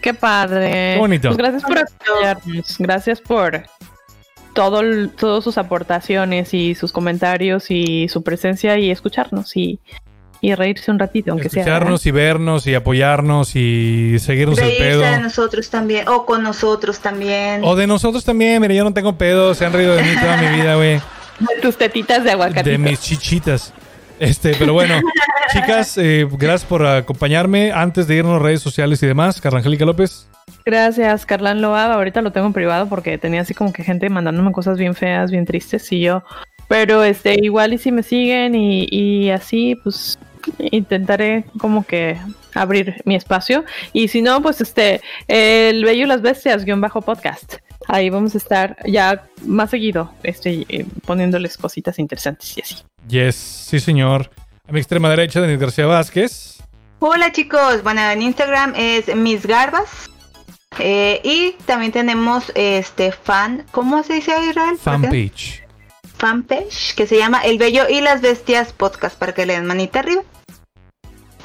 Qué 0.00 0.14
padre. 0.14 0.70
Qué 0.70 0.96
bonito. 1.00 1.30
Pues 1.30 1.38
gracias 1.38 1.62
por 1.64 1.76
acompañarnos, 1.76 2.78
gracias 2.78 3.20
por 3.20 3.64
todo, 4.58 4.80
el- 4.80 5.10
todas 5.10 5.44
sus 5.44 5.56
aportaciones 5.56 6.52
y 6.52 6.74
sus 6.74 6.90
comentarios 6.90 7.70
y 7.70 8.08
su 8.08 8.24
presencia 8.24 8.76
y 8.76 8.90
escucharnos 8.90 9.56
y, 9.56 9.78
y 10.40 10.52
reírse 10.56 10.90
un 10.90 10.98
ratito, 10.98 11.30
aunque 11.30 11.48
sea. 11.48 11.62
Escucharnos 11.62 12.04
y 12.06 12.10
vernos 12.10 12.66
y 12.66 12.74
apoyarnos 12.74 13.54
y 13.54 14.18
seguirnos 14.18 14.58
el 14.58 14.64
Reírse 14.64 14.82
pedo. 14.84 15.00
de 15.02 15.20
nosotros 15.20 15.70
también, 15.70 16.08
o 16.08 16.26
con 16.26 16.42
nosotros 16.42 16.98
también. 16.98 17.60
O 17.62 17.76
de 17.76 17.86
nosotros 17.86 18.24
también, 18.24 18.60
mire, 18.60 18.74
yo 18.74 18.82
no 18.82 18.92
tengo 18.92 19.16
pedo, 19.16 19.54
se 19.54 19.64
han 19.64 19.72
reído 19.72 19.94
de 19.94 20.02
mí 20.02 20.10
toda 20.20 20.36
mi 20.38 20.56
vida, 20.60 20.74
güey. 20.74 20.96
De 21.38 21.60
tus 21.62 21.76
tetitas 21.78 22.24
de 22.24 22.32
aguacate. 22.32 22.68
De 22.70 22.78
mis 22.78 22.98
chichitas. 23.00 23.72
Este, 24.18 24.54
pero 24.58 24.72
bueno, 24.72 25.00
chicas, 25.52 25.96
eh, 25.98 26.26
gracias 26.30 26.64
por 26.64 26.84
acompañarme. 26.84 27.72
Antes 27.72 28.06
de 28.06 28.16
irnos 28.16 28.40
a 28.40 28.42
redes 28.42 28.60
sociales 28.60 29.02
y 29.02 29.06
demás, 29.06 29.40
Carla 29.40 29.58
Angélica 29.58 29.84
López. 29.84 30.28
Gracias, 30.64 31.24
Carlán 31.24 31.60
Loab. 31.60 31.92
Ahorita 31.92 32.22
lo 32.22 32.32
tengo 32.32 32.46
en 32.46 32.52
privado 32.52 32.88
porque 32.88 33.18
tenía 33.18 33.42
así 33.42 33.54
como 33.54 33.72
que 33.72 33.84
gente 33.84 34.08
mandándome 34.10 34.52
cosas 34.52 34.78
bien 34.78 34.94
feas, 34.94 35.30
bien 35.30 35.44
tristes 35.44 35.90
y 35.92 36.00
yo. 36.00 36.22
Pero 36.68 37.02
este, 37.04 37.36
igual 37.42 37.72
y 37.72 37.78
si 37.78 37.92
me 37.92 38.02
siguen 38.02 38.54
y, 38.54 38.86
y 38.90 39.30
así, 39.30 39.74
pues 39.82 40.18
intentaré 40.70 41.44
como 41.58 41.84
que 41.84 42.18
abrir 42.54 43.00
mi 43.04 43.14
espacio. 43.14 43.64
Y 43.92 44.08
si 44.08 44.22
no, 44.22 44.42
pues 44.42 44.60
este, 44.60 45.00
el 45.28 45.84
Bello 45.84 46.04
y 46.04 46.08
las 46.08 46.22
Bestias, 46.22 46.64
guion 46.64 46.80
bajo 46.80 47.02
podcast. 47.02 47.56
Ahí 47.88 48.10
vamos 48.10 48.34
a 48.34 48.38
estar 48.38 48.76
ya 48.86 49.24
más 49.46 49.70
seguido, 49.70 50.12
este, 50.22 50.66
eh, 50.68 50.86
poniéndoles 51.06 51.56
cositas 51.56 51.98
interesantes 51.98 52.56
y 52.58 52.60
así. 52.60 52.76
Yes, 53.08 53.34
sí, 53.34 53.80
señor. 53.80 54.30
A 54.68 54.72
mi 54.72 54.78
extrema 54.78 55.08
derecha, 55.08 55.40
Denis 55.40 55.58
García 55.58 55.86
Vázquez. 55.86 56.58
Hola 56.98 57.32
chicos, 57.32 57.82
bueno, 57.82 58.02
en 58.02 58.20
Instagram 58.20 58.74
es 58.76 59.14
Mis 59.16 59.46
Garbas. 59.46 60.10
Eh, 60.78 61.22
y 61.24 61.52
también 61.64 61.90
tenemos 61.92 62.52
este 62.54 63.10
fan, 63.10 63.64
¿cómo 63.70 64.02
se 64.02 64.14
dice 64.14 64.32
Israel? 64.50 64.76
Fanpage. 64.78 65.64
Fanpage, 66.18 66.94
que 66.94 67.06
se 67.06 67.16
llama 67.16 67.40
El 67.40 67.56
Bello 67.56 67.88
y 67.88 68.02
las 68.02 68.20
Bestias 68.20 68.74
Podcast, 68.74 69.18
para 69.18 69.32
que 69.32 69.46
le 69.46 69.54
den 69.54 69.64
manita 69.64 70.00
arriba. 70.00 70.22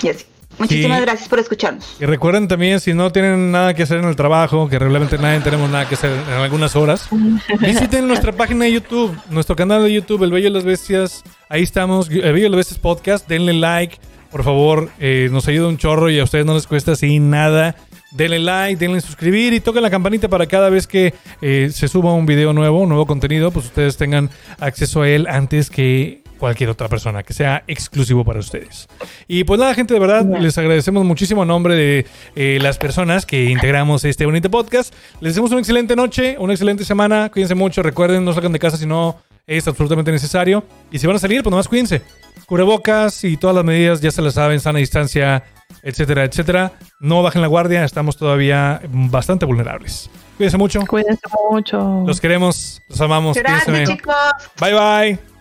Y 0.01 0.09
así. 0.09 0.25
Muchísimas 0.59 0.99
Sí. 0.99 1.05
gracias 1.05 1.29
por 1.29 1.39
escucharnos. 1.39 1.97
Y 1.99 2.05
recuerden 2.05 2.47
también, 2.47 2.79
si 2.79 2.93
no 2.93 3.11
tienen 3.11 3.51
nada 3.51 3.73
que 3.73 3.83
hacer 3.83 3.99
en 3.99 4.05
el 4.05 4.15
trabajo, 4.15 4.69
que 4.69 4.77
realmente 4.79 5.17
nadie 5.17 5.39
tenemos 5.41 5.69
nada 5.69 5.87
que 5.87 5.95
hacer 5.95 6.11
en 6.11 6.33
algunas 6.33 6.75
horas, 6.75 7.07
visiten 7.59 8.07
nuestra 8.07 8.31
página 8.31 8.65
de 8.65 8.73
YouTube, 8.73 9.15
nuestro 9.29 9.55
canal 9.55 9.83
de 9.83 9.93
YouTube, 9.93 10.23
El 10.23 10.31
Bello 10.31 10.47
y 10.49 10.51
las 10.51 10.63
Bestias. 10.63 11.23
Ahí 11.49 11.63
estamos, 11.63 12.09
El 12.09 12.33
Bello 12.33 12.47
y 12.47 12.49
las 12.49 12.57
Bestias 12.57 12.79
Podcast. 12.79 13.27
Denle 13.27 13.53
like, 13.53 13.97
por 14.31 14.43
favor, 14.43 14.89
eh, 14.99 15.29
nos 15.31 15.47
ayuda 15.47 15.67
un 15.67 15.77
chorro 15.77 16.09
y 16.09 16.19
a 16.19 16.23
ustedes 16.23 16.45
no 16.45 16.53
les 16.53 16.65
cuesta 16.67 16.93
así 16.93 17.19
nada. 17.19 17.75
Denle 18.11 18.39
like, 18.39 18.77
denle 18.79 19.01
suscribir 19.01 19.53
y 19.53 19.59
toquen 19.59 19.81
la 19.83 19.89
campanita 19.89 20.27
para 20.29 20.45
cada 20.45 20.69
vez 20.69 20.85
que 20.87 21.13
eh, 21.41 21.69
se 21.73 21.87
suba 21.87 22.13
un 22.13 22.25
video 22.27 22.53
nuevo, 22.53 22.81
un 22.81 22.89
nuevo 22.89 23.05
contenido, 23.07 23.51
pues 23.51 23.65
ustedes 23.65 23.97
tengan 23.97 24.29
acceso 24.59 25.01
a 25.01 25.09
él 25.09 25.25
antes 25.27 25.69
que 25.69 26.22
cualquier 26.37 26.69
otra 26.69 26.87
persona, 26.87 27.23
que 27.23 27.33
sea 27.33 27.63
exclusivo 27.67 28.23
para 28.23 28.39
ustedes. 28.39 28.87
Y 29.27 29.43
pues 29.43 29.59
nada, 29.59 29.73
gente, 29.73 29.93
de 29.93 29.99
verdad, 29.99 30.25
les 30.39 30.57
agradecemos 30.57 31.03
muchísimo 31.05 31.43
a 31.43 31.45
nombre 31.45 31.75
de 31.75 32.05
eh, 32.35 32.59
las 32.61 32.77
personas 32.77 33.25
que 33.25 33.45
integramos 33.45 34.03
este 34.05 34.25
bonito 34.25 34.49
podcast. 34.49 34.93
Les 35.21 35.31
deseamos 35.31 35.51
una 35.51 35.59
excelente 35.59 35.95
noche, 35.95 36.35
una 36.39 36.53
excelente 36.53 36.85
semana. 36.85 37.29
Cuídense 37.31 37.55
mucho. 37.55 37.83
Recuerden, 37.83 38.25
no 38.25 38.33
salgan 38.33 38.51
de 38.51 38.59
casa 38.59 38.77
si 38.77 38.85
no 38.85 39.17
es 39.47 39.67
absolutamente 39.67 40.11
necesario. 40.11 40.63
Y 40.91 40.99
si 40.99 41.07
van 41.07 41.15
a 41.15 41.19
salir, 41.19 41.43
pues 41.43 41.51
nomás 41.51 41.67
cuídense. 41.67 42.01
Cubrebocas 42.45 43.23
y 43.23 43.37
todas 43.37 43.55
las 43.55 43.65
medidas 43.65 44.01
ya 44.01 44.11
se 44.11 44.21
las 44.21 44.33
saben, 44.33 44.59
sana 44.59 44.79
distancia, 44.79 45.43
etcétera, 45.81 46.23
etcétera. 46.25 46.73
No 46.99 47.23
bajen 47.23 47.41
la 47.41 47.47
guardia, 47.47 47.83
estamos 47.83 48.17
todavía 48.17 48.81
bastante 48.89 49.45
vulnerables. 49.45 50.09
Cuídense 50.37 50.57
mucho. 50.57 50.81
Cuídense 50.87 51.21
mucho. 51.51 52.03
Los 52.05 52.19
queremos, 52.19 52.81
los 52.89 53.01
amamos. 53.01 53.37
Gracias 53.37 53.65
Cuídense. 53.65 53.93
chicos. 53.93 54.15
Bye 54.59 54.73
bye. 54.73 55.32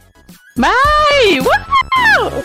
Bye! 0.55 1.41
Woo! 1.41 2.43